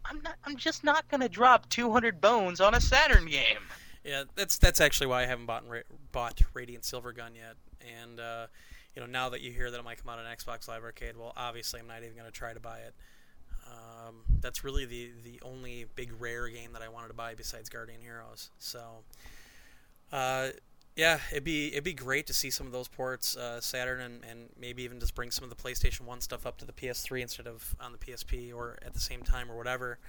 I'm 0.04 0.22
not. 0.22 0.36
I'm 0.44 0.58
just 0.58 0.84
not 0.84 1.08
gonna 1.08 1.30
drop 1.30 1.70
200 1.70 2.20
bones 2.20 2.60
on 2.60 2.74
a 2.74 2.82
Saturn 2.82 3.28
game. 3.28 3.60
Yeah, 4.04 4.24
that's 4.36 4.58
that's 4.58 4.82
actually 4.82 5.08
why 5.08 5.24
I 5.24 5.26
haven't 5.26 5.46
bought 5.46 5.64
bought 6.12 6.42
Radiant 6.54 6.84
Silvergun 6.84 7.36
yet. 7.36 7.56
And 8.02 8.20
uh, 8.20 8.48
you 8.96 9.02
know, 9.02 9.08
now 9.08 9.30
that 9.30 9.42
you 9.42 9.52
hear 9.52 9.70
that 9.70 9.78
it 9.80 9.84
might 9.84 10.04
come 10.04 10.10
out 10.10 10.18
on 10.18 10.26
Xbox 10.26 10.68
Live 10.68 10.84
Arcade, 10.84 11.18
well, 11.18 11.34
obviously 11.38 11.80
I'm 11.80 11.88
not 11.88 12.04
even 12.04 12.16
going 12.16 12.26
to 12.26 12.32
try 12.32 12.54
to 12.54 12.60
buy 12.60 12.80
it. 12.80 12.96
Um, 13.68 14.16
that's 14.40 14.64
really 14.64 14.86
the 14.86 15.12
the 15.24 15.40
only 15.44 15.86
big 15.96 16.12
rare 16.20 16.48
game 16.48 16.72
that 16.74 16.82
I 16.82 16.90
wanted 16.90 17.10
to 17.10 17.14
buy 17.14 17.36
besides 17.36 17.70
Guardian 17.70 18.02
Heroes. 18.02 18.50
So, 18.60 18.80
uh, 20.12 20.50
yeah, 20.98 21.20
it'd 21.32 21.44
be 21.44 21.68
it'd 21.68 21.84
be 21.84 21.94
great 21.94 22.26
to 22.28 22.34
see 22.34 22.50
some 22.50 22.66
of 22.66 22.74
those 22.74 22.88
ports, 22.88 23.38
uh, 23.38 23.62
Saturn, 23.62 24.02
and, 24.02 24.26
and 24.26 24.50
maybe 24.60 24.82
even 24.84 25.00
just 25.00 25.14
bring 25.16 25.30
some 25.32 25.44
of 25.44 25.50
the 25.50 25.56
PlayStation 25.56 26.02
One 26.02 26.20
stuff 26.22 26.46
up 26.46 26.58
to 26.58 26.66
the 26.66 26.74
PS3 26.74 27.22
instead 27.22 27.48
of 27.48 27.76
on 27.80 27.92
the 27.94 28.00
PSP 28.00 28.54
or 28.54 28.80
at 28.84 28.94
the 28.94 29.00
same 29.00 29.22
time 29.22 29.52
or 29.52 29.56
whatever. 29.56 30.00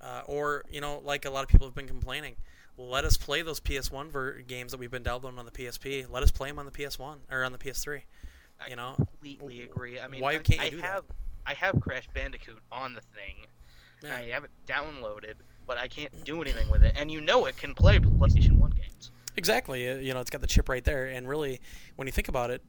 Uh, 0.00 0.20
or 0.26 0.62
you 0.70 0.80
know, 0.80 1.00
like 1.02 1.24
a 1.24 1.30
lot 1.30 1.42
of 1.42 1.48
people 1.48 1.66
have 1.66 1.74
been 1.74 1.88
complaining, 1.88 2.36
let 2.76 3.04
us 3.06 3.16
play 3.16 3.40
those 3.40 3.60
PS1 3.60 4.10
ver- 4.10 4.40
games 4.42 4.72
that 4.72 4.78
we've 4.78 4.90
been 4.90 5.02
downloading 5.02 5.38
on 5.38 5.46
the 5.46 5.50
PSP. 5.50 6.04
Let 6.08 6.22
us 6.22 6.30
play 6.30 6.50
them 6.50 6.58
on 6.58 6.66
the 6.66 6.70
PS1 6.70 7.16
or 7.30 7.42
on 7.42 7.52
the 7.52 7.58
PS3. 7.58 8.02
I 8.60 8.68
You 8.68 8.76
know, 8.76 8.94
completely 8.96 9.62
agree. 9.62 9.98
I 9.98 10.06
mean, 10.08 10.20
Why 10.20 10.34
I, 10.34 10.38
can't 10.38 10.60
you 10.60 10.66
I 10.66 10.70
do 10.70 10.76
that? 10.78 10.84
have 10.84 11.04
I 11.46 11.54
have 11.54 11.80
Crash 11.80 12.08
Bandicoot 12.12 12.58
on 12.70 12.92
the 12.94 13.00
thing. 13.00 13.46
Yeah. 14.02 14.16
I 14.16 14.22
have 14.34 14.44
it 14.44 14.50
downloaded, 14.66 15.34
but 15.66 15.78
I 15.78 15.88
can't 15.88 16.24
do 16.24 16.42
anything 16.42 16.68
with 16.70 16.82
it. 16.84 16.94
And 16.98 17.10
you 17.10 17.22
know 17.22 17.46
it 17.46 17.56
can 17.56 17.74
play 17.74 17.98
PlayStation 17.98 18.58
One 18.58 18.72
games. 18.72 19.10
Exactly. 19.36 19.88
uh, 19.88 19.96
You 19.96 20.14
know, 20.14 20.20
it's 20.20 20.30
got 20.30 20.40
the 20.40 20.46
chip 20.46 20.68
right 20.68 20.84
there, 20.84 21.06
and 21.06 21.28
really, 21.28 21.60
when 21.96 22.06
you 22.08 22.12
think 22.12 22.28
about 22.28 22.50
it, 22.50 22.62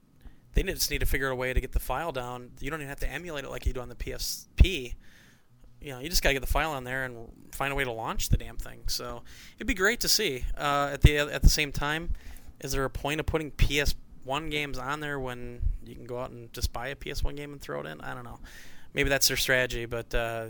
they 0.54 0.64
just 0.64 0.90
need 0.92 1.00
to 1.00 1.06
figure 1.06 1.28
out 1.30 1.34
a 1.34 1.36
way 1.36 1.54
to 1.54 1.62
get 1.62 1.72
the 1.72 1.80
file 1.80 2.12
down. 2.12 2.50
You 2.60 2.70
don't 2.72 2.80
even 2.80 2.90
have 2.90 3.00
to 3.02 3.10
emulate 3.10 3.44
it 3.44 3.50
like 3.52 3.66
you 3.66 3.74
do 3.74 3.80
on 3.82 3.90
the 3.90 3.96
PSP. 3.96 4.96
You 5.80 5.92
know, 5.92 6.00
you 6.00 6.10
just 6.10 6.24
got 6.24 6.30
to 6.30 6.34
get 6.34 6.40
the 6.42 6.48
file 6.48 6.72
on 6.72 6.84
there 6.84 7.06
and 7.06 7.28
find 7.52 7.72
a 7.72 7.76
way 7.76 7.84
to 7.84 7.92
launch 7.92 8.30
the 8.30 8.38
damn 8.38 8.58
thing. 8.58 8.82
So 8.88 9.22
it'd 9.58 9.68
be 9.68 9.76
great 9.76 10.00
to 10.00 10.10
see. 10.10 10.46
Uh, 10.58 10.90
at 10.94 11.02
the 11.02 11.18
at 11.20 11.44
the 11.44 11.50
same 11.50 11.72
time, 11.72 12.14
is 12.60 12.72
there 12.72 12.84
a 12.84 12.90
point 12.90 13.20
of 13.20 13.28
putting 13.28 13.52
PS1 13.52 14.50
games 14.50 14.80
on 14.80 15.00
there 15.00 15.20
when 15.20 15.62
you 15.86 15.94
can 15.94 16.06
go 16.06 16.18
out 16.20 16.32
and 16.32 16.52
just 16.54 16.74
buy 16.74 16.88
a 16.88 16.96
PS1 16.96 17.36
game 17.36 17.52
and 17.52 17.62
throw 17.62 17.80
it 17.82 17.86
in? 17.86 18.02
I 18.02 18.16
don't 18.16 18.24
know. 18.24 18.40
Maybe 18.96 19.10
that's 19.10 19.28
their 19.28 19.38
strategy, 19.38 19.86
but 19.86 20.14
uh, 20.16 20.48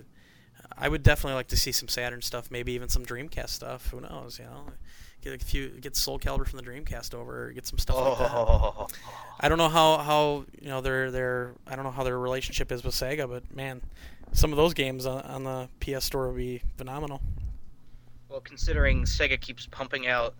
I 0.77 0.87
would 0.87 1.03
definitely 1.03 1.35
like 1.35 1.47
to 1.49 1.57
see 1.57 1.73
some 1.73 1.89
Saturn 1.89 2.21
stuff, 2.21 2.49
maybe 2.49 2.71
even 2.71 2.87
some 2.87 3.05
Dreamcast 3.05 3.49
stuff. 3.49 3.89
Who 3.89 3.99
knows? 3.99 4.39
You 4.39 4.45
know, 4.45 4.67
get 5.21 5.41
a 5.41 5.45
few, 5.45 5.69
get 5.69 5.95
Soul 5.95 6.19
Calibur 6.19 6.47
from 6.47 6.57
the 6.57 6.63
Dreamcast 6.63 7.13
over, 7.13 7.51
get 7.51 7.65
some 7.65 7.79
stuff 7.79 7.95
like 7.95 8.17
that. 8.19 8.31
Oh, 8.31 8.87
I 9.39 9.49
don't 9.49 9.57
know 9.57 9.69
how, 9.69 9.97
how 9.97 10.45
you 10.61 10.69
know 10.69 10.81
their 10.81 11.11
their 11.11 11.53
I 11.67 11.75
don't 11.75 11.85
know 11.85 11.91
how 11.91 12.03
their 12.03 12.19
relationship 12.19 12.71
is 12.71 12.83
with 12.83 12.95
Sega, 12.95 13.29
but 13.29 13.53
man, 13.55 13.81
some 14.33 14.51
of 14.51 14.57
those 14.57 14.73
games 14.73 15.05
on, 15.05 15.21
on 15.21 15.43
the 15.43 15.69
PS 15.79 16.05
Store 16.05 16.27
would 16.27 16.37
be 16.37 16.61
phenomenal. 16.77 17.21
well, 18.29 18.41
considering 18.41 19.03
Sega 19.03 19.39
keeps 19.39 19.67
pumping 19.67 20.07
out 20.07 20.35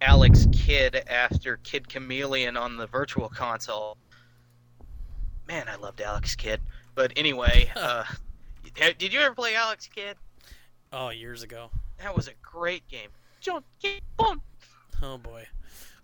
Alex 0.00 0.46
Kidd 0.52 1.02
after 1.08 1.58
Kid 1.58 1.88
Chameleon 1.88 2.56
on 2.56 2.76
the 2.76 2.86
Virtual 2.86 3.28
Console, 3.28 3.96
man, 5.46 5.68
I 5.68 5.76
loved 5.76 6.00
Alex 6.00 6.34
Kidd. 6.34 6.60
But 6.94 7.12
anyway, 7.16 7.70
uh, 7.76 8.04
did 8.74 9.12
you 9.12 9.20
ever 9.20 9.34
play 9.34 9.54
Alex 9.54 9.88
Kidd? 9.94 10.16
Oh, 10.92 11.10
years 11.10 11.42
ago. 11.42 11.70
That 11.98 12.16
was 12.16 12.28
a 12.28 12.32
great 12.42 12.86
game. 12.88 13.10
John, 13.40 13.62
get 13.80 14.00
on. 14.18 14.40
Oh 15.02 15.18
boy. 15.18 15.46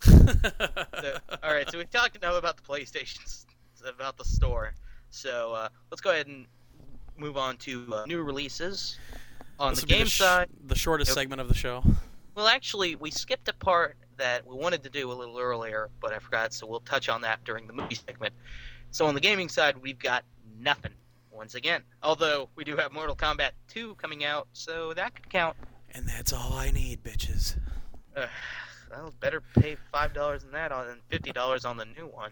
So, 0.06 1.18
all 1.42 1.52
right, 1.52 1.70
so 1.70 1.78
we've 1.78 1.90
talked 1.90 2.16
enough 2.16 2.36
about 2.36 2.56
the 2.56 2.62
PlayStations, 2.62 3.44
about 3.86 4.16
the 4.16 4.24
store. 4.24 4.72
So 5.10 5.52
uh, 5.52 5.68
let's 5.90 6.00
go 6.00 6.10
ahead 6.10 6.26
and 6.26 6.46
move 7.16 7.36
on 7.36 7.56
to 7.58 7.86
uh, 7.92 8.04
new 8.06 8.22
releases 8.22 8.98
on 9.58 9.72
This 9.72 9.80
the 9.82 9.86
game 9.86 10.04
the, 10.04 10.10
sh- 10.10 10.18
side. 10.18 10.48
the 10.66 10.74
shortest 10.74 11.10
Yep. 11.10 11.14
segment 11.14 11.40
of 11.40 11.48
the 11.48 11.54
show. 11.54 11.82
Well, 12.34 12.46
actually, 12.48 12.96
we 12.96 13.10
skipped 13.10 13.48
a 13.48 13.52
part 13.54 13.96
that 14.16 14.46
we 14.46 14.54
wanted 14.56 14.82
to 14.84 14.90
do 14.90 15.10
a 15.10 15.14
little 15.14 15.38
earlier, 15.38 15.90
but 16.00 16.12
I 16.12 16.18
forgot, 16.18 16.52
so 16.52 16.66
we'll 16.66 16.80
touch 16.80 17.08
on 17.08 17.20
that 17.22 17.44
during 17.44 17.66
the 17.66 17.72
movie 17.72 17.94
segment. 17.94 18.34
So 18.90 19.06
on 19.06 19.14
the 19.14 19.20
gaming 19.20 19.48
side, 19.48 19.76
we've 19.78 19.98
got 19.98 20.24
nothing 20.58 20.92
once 21.30 21.54
again. 21.54 21.82
Although 22.02 22.48
we 22.56 22.64
do 22.64 22.76
have 22.76 22.92
Mortal 22.92 23.16
Kombat 23.16 23.50
2 23.68 23.94
coming 23.96 24.24
out, 24.24 24.48
so 24.52 24.92
that 24.94 25.14
could 25.14 25.28
count. 25.30 25.56
And 25.96 26.06
that's 26.06 26.32
all 26.32 26.52
I 26.52 26.70
need, 26.70 27.02
bitches. 27.02 27.56
Uh, 28.14 28.26
well, 28.90 29.12
better 29.20 29.42
pay 29.58 29.76
five 29.90 30.12
dollars 30.12 30.42
than 30.42 30.52
that 30.52 30.70
on 30.70 30.98
fifty 31.08 31.32
dollars 31.32 31.64
on 31.64 31.76
the 31.76 31.86
new 31.86 32.06
one. 32.06 32.30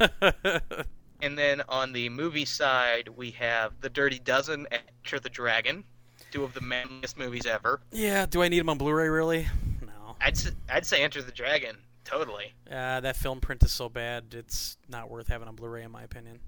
And 1.22 1.38
then 1.38 1.62
on 1.68 1.92
the 1.92 2.08
movie 2.08 2.44
side, 2.44 3.08
we 3.14 3.30
have 3.30 3.74
The 3.80 3.88
Dirty 3.88 4.18
Dozen 4.18 4.66
and 4.72 4.82
Enter 5.04 5.20
the 5.20 5.28
Dragon, 5.30 5.84
two 6.32 6.42
of 6.42 6.52
the 6.52 6.60
manliest 6.60 7.16
movies 7.16 7.46
ever. 7.46 7.80
yeah, 7.92 8.26
do 8.26 8.42
I 8.42 8.48
need 8.48 8.58
them 8.58 8.68
on 8.68 8.76
Blu-ray 8.76 9.08
really? 9.08 9.46
No. 9.82 10.16
I'd 10.20 10.32
s- 10.36 10.50
I'd 10.68 10.84
say 10.84 11.00
Enter 11.04 11.22
the 11.22 11.30
Dragon, 11.30 11.76
totally. 12.04 12.52
Uh, 12.68 12.98
that 12.98 13.14
film 13.14 13.40
print 13.40 13.62
is 13.62 13.70
so 13.70 13.88
bad, 13.88 14.34
it's 14.34 14.76
not 14.88 15.08
worth 15.10 15.28
having 15.28 15.46
on 15.46 15.54
Blu-ray 15.54 15.84
in 15.84 15.92
my 15.92 16.02
opinion. 16.02 16.40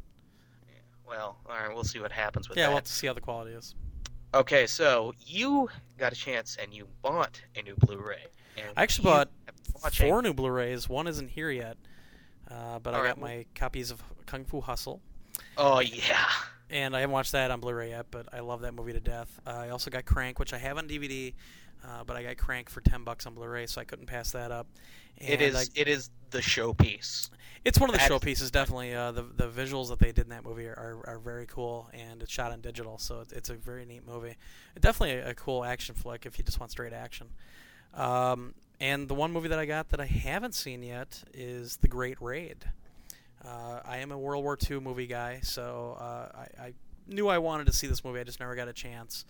Well, 1.06 1.36
all 1.48 1.54
right, 1.56 1.72
we'll 1.72 1.84
see 1.84 2.00
what 2.00 2.10
happens 2.10 2.48
with 2.48 2.58
Yeah, 2.58 2.64
that. 2.64 2.68
we'll 2.70 2.78
have 2.78 2.84
to 2.86 2.92
see 2.92 3.06
how 3.06 3.12
the 3.12 3.20
quality 3.20 3.52
is. 3.52 3.76
Okay, 4.34 4.66
so 4.66 5.14
you 5.24 5.68
got 5.96 6.12
a 6.12 6.16
chance 6.16 6.56
and 6.60 6.74
you 6.74 6.88
bought 7.02 7.40
a 7.56 7.62
new 7.62 7.76
Blu-ray. 7.76 8.24
And 8.56 8.66
I 8.76 8.82
actually 8.82 9.04
bought 9.04 9.30
have 9.46 9.54
been 9.64 9.74
watching- 9.82 10.08
four 10.08 10.22
new 10.22 10.34
Blu-rays. 10.34 10.88
One 10.88 11.06
isn't 11.06 11.28
here 11.28 11.50
yet, 11.50 11.76
uh, 12.50 12.80
but 12.80 12.94
I 12.94 12.98
All 12.98 13.02
got 13.04 13.08
right, 13.10 13.18
well- 13.18 13.30
my 13.30 13.46
copies 13.54 13.90
of 13.92 14.02
Kung 14.26 14.44
Fu 14.44 14.60
Hustle, 14.60 15.00
Oh 15.56 15.78
yeah. 15.80 16.28
and 16.68 16.96
I 16.96 17.00
haven't 17.00 17.12
watched 17.12 17.32
that 17.32 17.50
on 17.52 17.60
Blu-ray 17.60 17.90
yet. 17.90 18.06
But 18.10 18.26
I 18.32 18.40
love 18.40 18.62
that 18.62 18.74
movie 18.74 18.92
to 18.92 19.00
death. 19.00 19.40
Uh, 19.46 19.50
I 19.50 19.68
also 19.68 19.88
got 19.90 20.04
Crank, 20.04 20.38
which 20.40 20.52
I 20.52 20.58
have 20.58 20.78
on 20.78 20.88
DVD, 20.88 21.34
uh, 21.84 22.02
but 22.04 22.16
I 22.16 22.24
got 22.24 22.36
Crank 22.36 22.68
for 22.70 22.80
ten 22.80 23.04
bucks 23.04 23.26
on 23.26 23.34
Blu-ray, 23.34 23.66
so 23.66 23.80
I 23.80 23.84
couldn't 23.84 24.06
pass 24.06 24.32
that 24.32 24.50
up. 24.50 24.66
It 25.18 25.40
is 25.40 25.54
I- 25.54 25.64
it 25.80 25.88
is 25.88 26.10
the 26.30 26.38
showpiece. 26.40 27.30
it's 27.64 27.78
one 27.78 27.88
of 27.88 27.94
the 27.94 27.98
that 27.98 28.10
showpieces, 28.10 28.50
definitely. 28.50 28.94
Uh, 28.94 29.12
the 29.12 29.22
the 29.22 29.48
visuals 29.48 29.88
that 29.88 29.98
they 29.98 30.12
did 30.12 30.24
in 30.24 30.28
that 30.30 30.44
movie 30.44 30.66
are, 30.66 30.74
are, 31.06 31.10
are 31.14 31.18
very 31.18 31.46
cool, 31.46 31.88
and 31.94 32.22
it's 32.22 32.32
shot 32.32 32.50
on 32.52 32.60
digital, 32.60 32.98
so 32.98 33.20
it's, 33.20 33.32
it's 33.32 33.50
a 33.50 33.54
very 33.54 33.84
neat 33.84 34.06
movie. 34.06 34.36
Definitely 34.78 35.16
a, 35.16 35.30
a 35.30 35.34
cool 35.34 35.64
action 35.64 35.94
flick 35.94 36.26
if 36.26 36.38
you 36.38 36.44
just 36.44 36.58
want 36.60 36.70
straight 36.72 36.92
action. 36.92 37.28
Um, 37.94 38.54
and 38.80 39.08
the 39.08 39.14
one 39.14 39.32
movie 39.32 39.48
that 39.48 39.58
I 39.58 39.66
got 39.66 39.90
that 39.90 40.00
I 40.00 40.06
haven't 40.06 40.54
seen 40.54 40.82
yet 40.82 41.22
is 41.32 41.76
The 41.76 41.88
Great 41.88 42.20
Raid. 42.20 42.64
Uh, 43.44 43.80
I 43.84 43.98
am 43.98 44.10
a 44.10 44.18
World 44.18 44.42
War 44.42 44.58
II 44.70 44.80
movie 44.80 45.06
guy, 45.06 45.40
so 45.42 45.96
uh, 46.00 46.28
I, 46.58 46.62
I 46.66 46.72
knew 47.06 47.28
I 47.28 47.38
wanted 47.38 47.66
to 47.66 47.72
see 47.72 47.86
this 47.86 48.02
movie. 48.04 48.18
I 48.18 48.24
just 48.24 48.40
never 48.40 48.54
got 48.56 48.68
a 48.68 48.72
chance. 48.72 49.24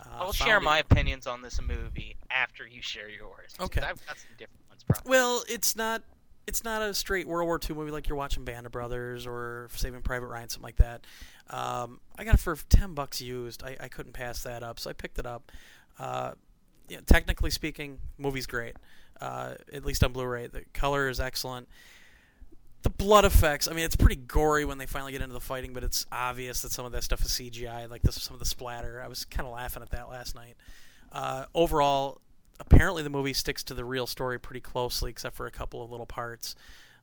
Uh, 0.00 0.08
I'll 0.24 0.32
share 0.32 0.58
it- 0.58 0.62
my 0.62 0.78
opinions 0.80 1.26
on 1.26 1.40
this 1.40 1.60
movie 1.62 2.16
after 2.30 2.66
you 2.66 2.82
share 2.82 3.08
yours. 3.08 3.54
Okay. 3.58 3.80
I've 3.80 4.04
got 4.06 4.18
some 4.18 4.30
different 4.36 4.59
probably. 4.84 5.10
Well, 5.10 5.44
it's 5.48 5.76
not. 5.76 6.02
It's 6.46 6.64
not 6.64 6.82
a 6.82 6.92
straight 6.94 7.28
World 7.28 7.46
War 7.46 7.60
II 7.62 7.76
movie 7.76 7.92
like 7.92 8.08
you're 8.08 8.18
watching 8.18 8.44
Band 8.44 8.66
of 8.66 8.72
Brothers 8.72 9.24
or 9.26 9.68
Saving 9.76 10.02
Private 10.02 10.26
Ryan, 10.26 10.48
something 10.48 10.64
like 10.64 10.76
that. 10.76 11.06
Um, 11.48 12.00
I 12.18 12.24
got 12.24 12.34
it 12.34 12.40
for 12.40 12.56
ten 12.68 12.94
bucks 12.94 13.20
used. 13.20 13.62
I, 13.62 13.76
I 13.78 13.88
couldn't 13.88 14.12
pass 14.12 14.42
that 14.42 14.62
up, 14.62 14.80
so 14.80 14.90
I 14.90 14.94
picked 14.94 15.18
it 15.18 15.26
up. 15.26 15.52
Uh, 15.98 16.32
technically 17.06 17.50
speaking, 17.50 17.98
movie's 18.18 18.46
great. 18.46 18.76
Uh, 19.20 19.54
at 19.72 19.84
least 19.84 20.02
on 20.02 20.12
Blu-ray, 20.12 20.46
the 20.46 20.64
color 20.72 21.08
is 21.08 21.20
excellent. 21.20 21.68
The 22.82 22.90
blood 22.90 23.26
effects, 23.26 23.68
I 23.68 23.72
mean, 23.74 23.84
it's 23.84 23.96
pretty 23.96 24.16
gory 24.16 24.64
when 24.64 24.78
they 24.78 24.86
finally 24.86 25.12
get 25.12 25.20
into 25.20 25.34
the 25.34 25.40
fighting, 25.40 25.74
but 25.74 25.84
it's 25.84 26.06
obvious 26.10 26.62
that 26.62 26.72
some 26.72 26.86
of 26.86 26.92
that 26.92 27.04
stuff 27.04 27.22
is 27.22 27.30
CGI, 27.30 27.90
like 27.90 28.00
this, 28.00 28.14
some 28.14 28.32
of 28.32 28.40
the 28.40 28.46
splatter. 28.46 29.02
I 29.04 29.08
was 29.08 29.26
kind 29.26 29.46
of 29.46 29.52
laughing 29.52 29.82
at 29.82 29.90
that 29.90 30.08
last 30.08 30.34
night. 30.34 30.56
Uh, 31.12 31.44
overall, 31.54 32.22
apparently 32.60 33.02
the 33.02 33.10
movie 33.10 33.32
sticks 33.32 33.64
to 33.64 33.74
the 33.74 33.84
real 33.84 34.06
story 34.06 34.38
pretty 34.38 34.60
closely, 34.60 35.10
except 35.10 35.34
for 35.34 35.46
a 35.46 35.50
couple 35.50 35.82
of 35.82 35.90
little 35.90 36.06
parts. 36.06 36.54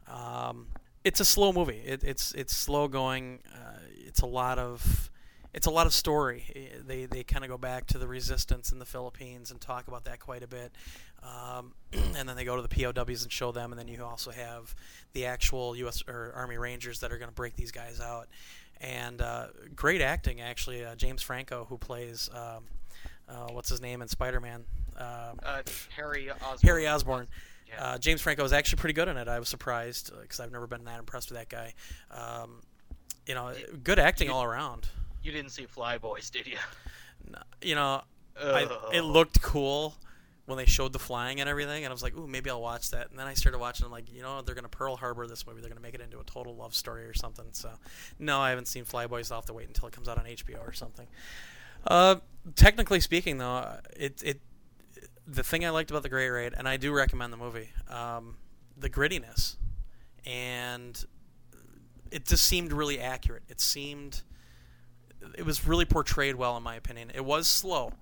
Um, 0.07 0.67
it's 1.03 1.19
a 1.19 1.25
slow 1.25 1.51
movie. 1.51 1.81
It, 1.85 2.03
it's 2.03 2.33
it's 2.33 2.55
slow 2.55 2.87
going. 2.87 3.39
Uh, 3.53 3.79
it's 4.05 4.21
a 4.21 4.25
lot 4.25 4.59
of 4.59 5.09
it's 5.53 5.67
a 5.67 5.71
lot 5.71 5.87
of 5.87 5.93
story. 5.93 6.75
They 6.85 7.05
they 7.05 7.23
kind 7.23 7.43
of 7.43 7.49
go 7.49 7.57
back 7.57 7.87
to 7.87 7.97
the 7.97 8.07
resistance 8.07 8.71
in 8.71 8.79
the 8.79 8.85
Philippines 8.85 9.51
and 9.51 9.59
talk 9.59 9.87
about 9.87 10.05
that 10.05 10.19
quite 10.19 10.43
a 10.43 10.47
bit, 10.47 10.71
um, 11.23 11.73
and 11.93 12.27
then 12.27 12.35
they 12.35 12.45
go 12.45 12.55
to 12.55 12.61
the 12.61 12.67
POWs 12.67 13.23
and 13.23 13.31
show 13.31 13.51
them, 13.51 13.71
and 13.71 13.79
then 13.79 13.87
you 13.87 14.03
also 14.03 14.31
have 14.31 14.75
the 15.13 15.25
actual 15.25 15.75
U.S. 15.77 16.03
or 16.07 16.31
Army 16.35 16.57
Rangers 16.57 16.99
that 16.99 17.11
are 17.11 17.17
going 17.17 17.29
to 17.29 17.35
break 17.35 17.55
these 17.55 17.71
guys 17.71 17.99
out, 17.99 18.27
and 18.81 19.21
uh, 19.21 19.47
great 19.75 20.01
acting 20.01 20.41
actually. 20.41 20.83
Uh, 20.83 20.95
James 20.95 21.21
Franco 21.21 21.65
who 21.69 21.77
plays 21.77 22.29
um, 22.33 22.65
uh, 23.29 23.47
what's 23.51 23.69
his 23.69 23.81
name 23.81 24.01
in 24.01 24.07
Spider-Man. 24.07 24.63
Um, 24.97 25.39
Uh, 25.43 25.61
Harry 25.95 26.29
Osborn. 26.31 26.59
Harry 26.63 26.87
Osborn. 26.87 27.27
Yeah. 27.67 27.83
Uh, 27.83 27.97
James 27.97 28.21
Franco 28.21 28.43
was 28.43 28.53
actually 28.53 28.79
pretty 28.79 28.93
good 28.93 29.07
in 29.09 29.17
it. 29.17 29.27
I 29.27 29.39
was 29.39 29.49
surprised 29.49 30.11
because 30.21 30.39
I've 30.39 30.51
never 30.51 30.67
been 30.67 30.85
that 30.85 30.99
impressed 30.99 31.29
with 31.31 31.37
that 31.39 31.49
guy. 31.49 31.73
Um, 32.11 32.61
you 33.25 33.35
know, 33.35 33.53
good 33.83 33.99
acting 33.99 34.29
all 34.29 34.43
around. 34.43 34.87
you 35.21 35.31
didn't 35.33 35.51
see 35.51 35.65
Flyboys, 35.67 36.31
did 36.31 36.47
you? 36.47 36.57
No- 37.29 37.39
You 37.61 37.75
know, 37.75 38.03
I, 38.41 38.67
it 38.93 39.01
looked 39.01 39.41
cool 39.41 39.95
when 40.45 40.57
they 40.57 40.65
showed 40.65 40.93
the 40.93 40.99
flying 40.99 41.41
and 41.41 41.49
everything, 41.49 41.83
and 41.83 41.91
I 41.91 41.93
was 41.93 42.01
like, 42.01 42.15
"Ooh, 42.17 42.25
maybe 42.25 42.49
I'll 42.49 42.61
watch 42.61 42.91
that." 42.91 43.09
And 43.09 43.19
then 43.19 43.27
I 43.27 43.33
started 43.33 43.57
watching. 43.59 43.85
I'm 43.85 43.91
like, 43.91 44.09
you 44.13 44.21
know, 44.21 44.41
they're 44.41 44.55
gonna 44.55 44.69
Pearl 44.69 44.95
Harbor 44.95 45.27
this 45.27 45.45
movie. 45.45 45.59
They're 45.59 45.69
gonna 45.69 45.81
make 45.81 45.93
it 45.95 45.99
into 45.99 46.19
a 46.21 46.23
total 46.23 46.55
love 46.55 46.73
story 46.73 47.03
or 47.03 47.13
something. 47.13 47.47
So, 47.51 47.69
no, 48.17 48.39
I 48.39 48.51
haven't 48.51 48.69
seen 48.69 48.85
Flyboys. 48.85 49.29
I'll 49.29 49.39
have 49.39 49.45
to 49.47 49.53
wait 49.53 49.67
until 49.67 49.89
it 49.89 49.93
comes 49.93 50.07
out 50.07 50.17
on 50.17 50.23
HBO 50.25 50.65
or 50.65 50.71
something. 50.71 51.07
Uh, 51.85 52.17
technically 52.55 52.99
speaking, 52.99 53.37
though, 53.37 53.77
it 53.95 54.21
it 54.23 54.41
the 55.27 55.43
thing 55.43 55.65
I 55.65 55.69
liked 55.69 55.91
about 55.91 56.03
the 56.03 56.09
Great 56.09 56.29
Raid, 56.29 56.53
and 56.57 56.67
I 56.67 56.77
do 56.77 56.93
recommend 56.93 57.33
the 57.33 57.37
movie, 57.37 57.69
um, 57.89 58.37
the 58.77 58.89
grittiness, 58.89 59.57
and 60.25 61.03
it 62.11 62.25
just 62.25 62.45
seemed 62.45 62.71
really 62.71 62.99
accurate. 62.99 63.43
It 63.49 63.59
seemed 63.59 64.21
it 65.37 65.45
was 65.45 65.67
really 65.67 65.85
portrayed 65.85 66.35
well, 66.35 66.55
in 66.57 66.63
my 66.63 66.75
opinion. 66.75 67.11
It 67.13 67.25
was 67.25 67.47
slow, 67.47 67.93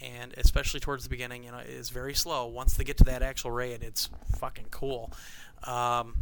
and 0.00 0.34
especially 0.36 0.80
towards 0.80 1.04
the 1.04 1.10
beginning, 1.10 1.44
you 1.44 1.52
know, 1.52 1.58
it 1.58 1.68
is 1.68 1.90
very 1.90 2.14
slow. 2.14 2.46
Once 2.46 2.74
they 2.74 2.84
get 2.84 2.96
to 2.98 3.04
that 3.04 3.22
actual 3.22 3.50
raid, 3.50 3.82
it's 3.82 4.08
fucking 4.38 4.66
cool. 4.70 5.12
Um, 5.64 6.16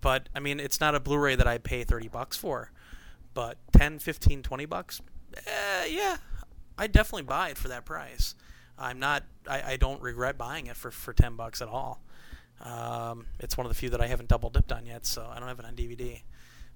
but 0.00 0.28
I 0.34 0.40
mean, 0.40 0.60
it's 0.60 0.80
not 0.80 0.94
a 0.94 1.00
Blu-ray 1.00 1.34
that 1.36 1.46
I'd 1.46 1.64
pay 1.64 1.84
30 1.84 2.08
bucks 2.08 2.36
for, 2.36 2.70
but 3.34 3.58
10, 3.72 3.98
15, 3.98 4.42
20 4.42 4.64
bucks, 4.66 5.00
eh, 5.46 5.86
yeah, 5.86 6.16
I'd 6.78 6.92
definitely 6.92 7.22
buy 7.22 7.50
it 7.50 7.58
for 7.58 7.68
that 7.68 7.84
price. 7.84 8.34
I'm 8.78 8.98
not, 8.98 9.24
I, 9.48 9.72
I 9.72 9.76
don't 9.76 10.02
regret 10.02 10.38
buying 10.38 10.66
it 10.66 10.76
for, 10.76 10.90
for 10.90 11.12
10 11.12 11.36
bucks 11.36 11.60
at 11.60 11.68
all. 11.68 12.02
Um, 12.60 13.26
it's 13.38 13.56
one 13.56 13.66
of 13.66 13.70
the 13.70 13.74
few 13.74 13.90
that 13.90 14.00
I 14.00 14.06
haven't 14.06 14.28
double 14.28 14.50
dipped 14.50 14.72
on 14.72 14.86
yet, 14.86 15.04
so 15.04 15.28
I 15.30 15.38
don't 15.38 15.48
have 15.48 15.58
it 15.58 15.64
on 15.64 15.74
DVD. 15.74 16.22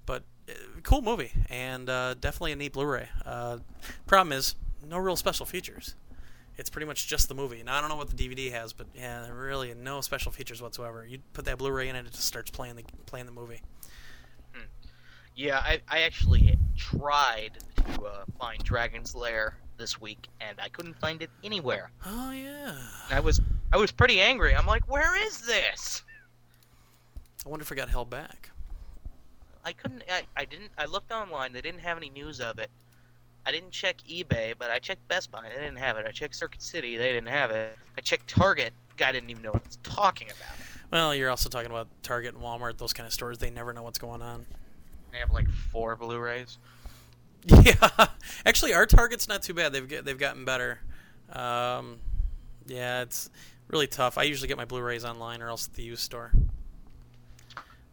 But 0.04 0.24
uh, 0.48 0.52
cool 0.82 1.02
movie, 1.02 1.32
and 1.48 1.88
uh, 1.88 2.14
definitely 2.14 2.52
a 2.52 2.56
neat 2.56 2.72
Blu-ray. 2.72 3.08
Uh, 3.24 3.58
problem 4.06 4.32
is, 4.32 4.54
no 4.86 4.98
real 4.98 5.16
special 5.16 5.46
features. 5.46 5.94
It's 6.58 6.70
pretty 6.70 6.86
much 6.86 7.06
just 7.06 7.28
the 7.28 7.34
movie. 7.34 7.62
Now 7.62 7.76
I 7.76 7.80
don't 7.80 7.90
know 7.90 7.96
what 7.96 8.08
the 8.08 8.16
DVD 8.16 8.50
has, 8.52 8.72
but 8.72 8.86
yeah, 8.94 9.28
really 9.28 9.74
no 9.74 10.00
special 10.00 10.32
features 10.32 10.62
whatsoever. 10.62 11.04
You 11.06 11.18
put 11.34 11.44
that 11.44 11.58
Blu-ray 11.58 11.88
in, 11.88 11.96
and 11.96 12.06
it 12.06 12.12
just 12.12 12.26
starts 12.26 12.50
playing 12.50 12.76
the 12.76 12.84
playing 13.04 13.26
the 13.26 13.32
movie. 13.32 13.60
Yeah, 15.36 15.58
I, 15.58 15.80
I 15.88 16.00
actually 16.00 16.58
tried 16.76 17.58
to 17.76 18.02
uh, 18.02 18.24
find 18.40 18.62
Dragon's 18.64 19.14
Lair 19.14 19.58
this 19.76 20.00
week, 20.00 20.28
and 20.40 20.58
I 20.58 20.70
couldn't 20.70 20.98
find 20.98 21.20
it 21.20 21.30
anywhere. 21.44 21.90
Oh 22.06 22.32
yeah. 22.32 22.74
And 23.10 23.18
I 23.18 23.20
was 23.20 23.40
I 23.72 23.76
was 23.76 23.92
pretty 23.92 24.20
angry. 24.20 24.56
I'm 24.56 24.66
like, 24.66 24.90
where 24.90 25.14
is 25.26 25.42
this? 25.42 26.02
I 27.44 27.48
wonder 27.48 27.62
if 27.62 27.70
it 27.70 27.74
got 27.74 27.90
held 27.90 28.08
back. 28.08 28.50
I 29.64 29.72
couldn't. 29.72 30.04
I, 30.10 30.22
I 30.36 30.44
didn't. 30.46 30.70
I 30.78 30.86
looked 30.86 31.12
online. 31.12 31.52
They 31.52 31.60
didn't 31.60 31.80
have 31.80 31.96
any 31.98 32.08
news 32.08 32.40
of 32.40 32.58
it. 32.58 32.70
I 33.44 33.52
didn't 33.52 33.70
check 33.72 33.96
eBay, 34.10 34.54
but 34.58 34.70
I 34.70 34.78
checked 34.78 35.06
Best 35.06 35.30
Buy. 35.30 35.42
They 35.42 35.62
didn't 35.62 35.78
have 35.78 35.98
it. 35.98 36.06
I 36.06 36.10
checked 36.12 36.34
Circuit 36.34 36.62
City. 36.62 36.96
They 36.96 37.12
didn't 37.12 37.28
have 37.28 37.50
it. 37.50 37.76
I 37.96 38.00
checked 38.00 38.28
Target. 38.28 38.72
Guy 38.96 39.12
didn't 39.12 39.30
even 39.30 39.42
know 39.42 39.52
what 39.52 39.62
I 39.62 39.68
was 39.68 39.78
talking 39.82 40.28
about. 40.28 40.56
Well, 40.90 41.14
you're 41.14 41.30
also 41.30 41.48
talking 41.48 41.70
about 41.70 41.88
Target 42.02 42.34
and 42.34 42.42
Walmart, 42.42 42.78
those 42.78 42.92
kind 42.92 43.06
of 43.06 43.12
stores. 43.12 43.38
They 43.38 43.50
never 43.50 43.72
know 43.72 43.82
what's 43.82 43.98
going 43.98 44.22
on. 44.22 44.46
They 45.12 45.18
have 45.18 45.32
like 45.32 45.50
four 45.50 45.96
Blu-rays. 45.96 46.58
Yeah, 47.62 47.90
actually, 48.44 48.74
our 48.74 48.86
Target's 48.86 49.28
not 49.28 49.40
too 49.40 49.54
bad. 49.54 49.72
They've 49.72 49.86
get, 49.86 50.04
they've 50.04 50.18
gotten 50.18 50.44
better. 50.44 50.80
Um, 51.32 51.98
yeah, 52.66 53.02
it's 53.02 53.30
really 53.68 53.86
tough. 53.86 54.18
I 54.18 54.24
usually 54.24 54.48
get 54.48 54.56
my 54.56 54.64
Blu-rays 54.64 55.04
online 55.04 55.40
or 55.42 55.48
else 55.48 55.68
at 55.68 55.74
the 55.74 55.84
used 55.84 56.02
store. 56.02 56.32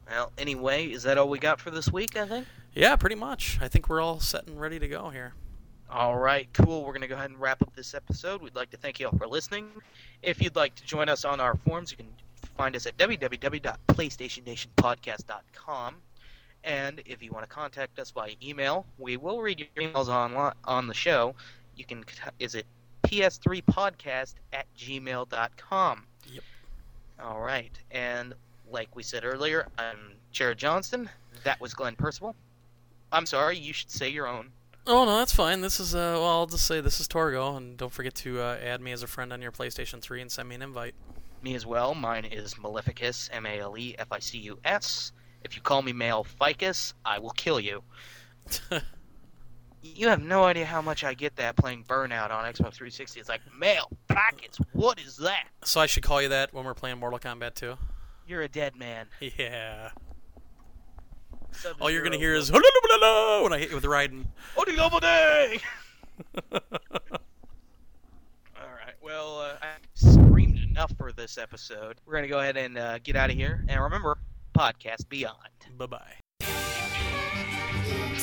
Well, 0.09 0.31
anyway, 0.39 0.87
is 0.87 1.03
that 1.03 1.19
all 1.19 1.29
we 1.29 1.37
got 1.37 1.59
for 1.59 1.69
this 1.69 1.91
week? 1.91 2.17
I 2.17 2.25
think. 2.27 2.47
Yeah, 2.73 2.95
pretty 2.95 3.15
much. 3.15 3.59
I 3.61 3.67
think 3.67 3.89
we're 3.89 4.01
all 4.01 4.19
set 4.19 4.47
and 4.47 4.59
ready 4.59 4.79
to 4.79 4.87
go 4.87 5.09
here. 5.09 5.33
All 5.89 6.17
right, 6.17 6.47
cool. 6.53 6.81
We're 6.83 6.93
going 6.93 7.01
to 7.01 7.07
go 7.07 7.15
ahead 7.15 7.29
and 7.29 7.39
wrap 7.39 7.61
up 7.61 7.75
this 7.75 7.93
episode. 7.93 8.41
We'd 8.41 8.55
like 8.55 8.71
to 8.71 8.77
thank 8.77 8.99
you 8.99 9.05
all 9.07 9.15
for 9.17 9.27
listening. 9.27 9.69
If 10.23 10.41
you'd 10.41 10.55
like 10.55 10.73
to 10.75 10.83
join 10.83 11.09
us 11.09 11.23
on 11.25 11.39
our 11.39 11.55
forums, 11.55 11.91
you 11.91 11.97
can 11.97 12.07
find 12.57 12.75
us 12.75 12.87
at 12.87 12.97
www.playstationnationpodcast.com. 12.97 15.95
And 16.63 17.01
if 17.05 17.21
you 17.21 17.31
want 17.31 17.43
to 17.43 17.53
contact 17.53 17.99
us 17.99 18.11
by 18.11 18.35
email, 18.41 18.85
we 18.97 19.17
will 19.17 19.41
read 19.41 19.59
your 19.59 19.67
emails 19.89 20.07
on 20.07 20.53
on 20.63 20.87
the 20.87 20.93
show. 20.93 21.35
You 21.75 21.85
can 21.85 22.05
is 22.39 22.55
it 22.55 22.65
ps3podcast 23.03 24.35
at 24.53 24.65
gmail.com. 24.77 26.05
Yep. 26.31 26.43
All 27.21 27.41
right, 27.41 27.77
and 27.91 28.33
like 28.71 28.95
we 28.95 29.03
said 29.03 29.23
earlier, 29.25 29.67
I'm 29.77 30.13
Jared 30.31 30.57
Johnston. 30.57 31.09
That 31.43 31.59
was 31.59 31.73
Glenn 31.73 31.95
Percival. 31.95 32.35
I'm 33.11 33.25
sorry, 33.25 33.57
you 33.57 33.73
should 33.73 33.91
say 33.91 34.09
your 34.09 34.27
own. 34.27 34.49
Oh 34.85 35.05
no, 35.05 35.17
that's 35.17 35.33
fine. 35.33 35.61
This 35.61 35.79
is 35.79 35.95
uh, 35.95 36.15
well, 36.15 36.27
I'll 36.27 36.45
just 36.45 36.67
say 36.67 36.81
this 36.81 36.99
is 36.99 37.07
Torgo, 37.07 37.55
and 37.55 37.77
don't 37.77 37.91
forget 37.91 38.15
to 38.15 38.41
uh, 38.41 38.57
add 38.61 38.81
me 38.81 38.91
as 38.91 39.03
a 39.03 39.07
friend 39.07 39.31
on 39.31 39.41
your 39.41 39.51
PlayStation 39.51 40.01
3 40.01 40.21
and 40.21 40.31
send 40.31 40.49
me 40.49 40.55
an 40.55 40.61
invite. 40.61 40.95
Me 41.41 41.55
as 41.55 41.65
well. 41.65 41.93
Mine 41.93 42.25
is 42.25 42.55
Maleficus, 42.55 43.29
M 43.31 43.45
A 43.45 43.59
L 43.59 43.77
E 43.77 43.95
F 43.99 44.07
I 44.11 44.19
C 44.19 44.39
U 44.39 44.59
S. 44.65 45.11
If 45.43 45.55
you 45.55 45.61
call 45.61 45.81
me 45.81 45.93
Male 45.93 46.23
Ficus, 46.23 46.93
I 47.05 47.19
will 47.19 47.31
kill 47.31 47.59
you. 47.59 47.83
You 49.85 50.07
have 50.07 50.23
no 50.23 50.45
idea 50.45 50.65
how 50.65 50.81
much 50.81 51.03
I 51.03 51.13
get 51.13 51.35
that 51.35 51.57
playing 51.57 51.83
Burnout 51.83 52.31
on 52.31 52.45
Xbox 52.45 52.75
360. 52.75 53.19
It's 53.19 53.27
like, 53.27 53.41
Male 53.59 53.89
Ficus, 54.07 54.57
what 54.71 54.97
is 54.97 55.17
that? 55.17 55.47
so 55.65 55.81
I 55.81 55.87
should 55.87 56.03
call 56.03 56.21
you 56.21 56.29
that 56.29 56.53
when 56.53 56.63
we're 56.63 56.73
playing 56.73 56.99
Mortal 56.99 57.19
Kombat 57.19 57.55
2. 57.55 57.75
You're 58.25 58.43
a 58.43 58.47
dead 58.47 58.77
man. 58.77 59.07
Yeah. 59.19 59.89
All 61.33 61.49
Sub-Zero 61.51 61.89
you're 61.89 62.03
gonna 62.03 62.17
hear 62.17 62.33
is 62.33 62.49
when 62.49 62.61
I 62.63 63.57
hit 63.59 63.69
you 63.69 63.75
with 63.75 63.83
Raiden. 63.83 64.25
Odi 64.57 64.75
double 64.75 65.01
day! 65.01 65.59
Alright, 68.57 68.95
well, 69.01 69.39
uh, 69.39 69.57
I 69.61 69.73
screamed 69.93 70.59
enough 70.59 70.93
for 70.97 71.11
this 71.11 71.37
episode. 71.37 71.99
We're 72.05 72.15
gonna 72.15 72.29
go 72.29 72.39
ahead 72.39 72.55
and 72.55 72.77
uh, 72.77 72.99
get 72.99 73.17
out 73.17 73.29
of 73.29 73.35
here. 73.35 73.65
And 73.67 73.81
remember, 73.81 74.17
podcast 74.53 75.09
beyond. 75.09 75.77
bye 75.77 75.87
bye. 75.87 76.19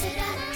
Da 0.00 0.08
da 0.16 0.49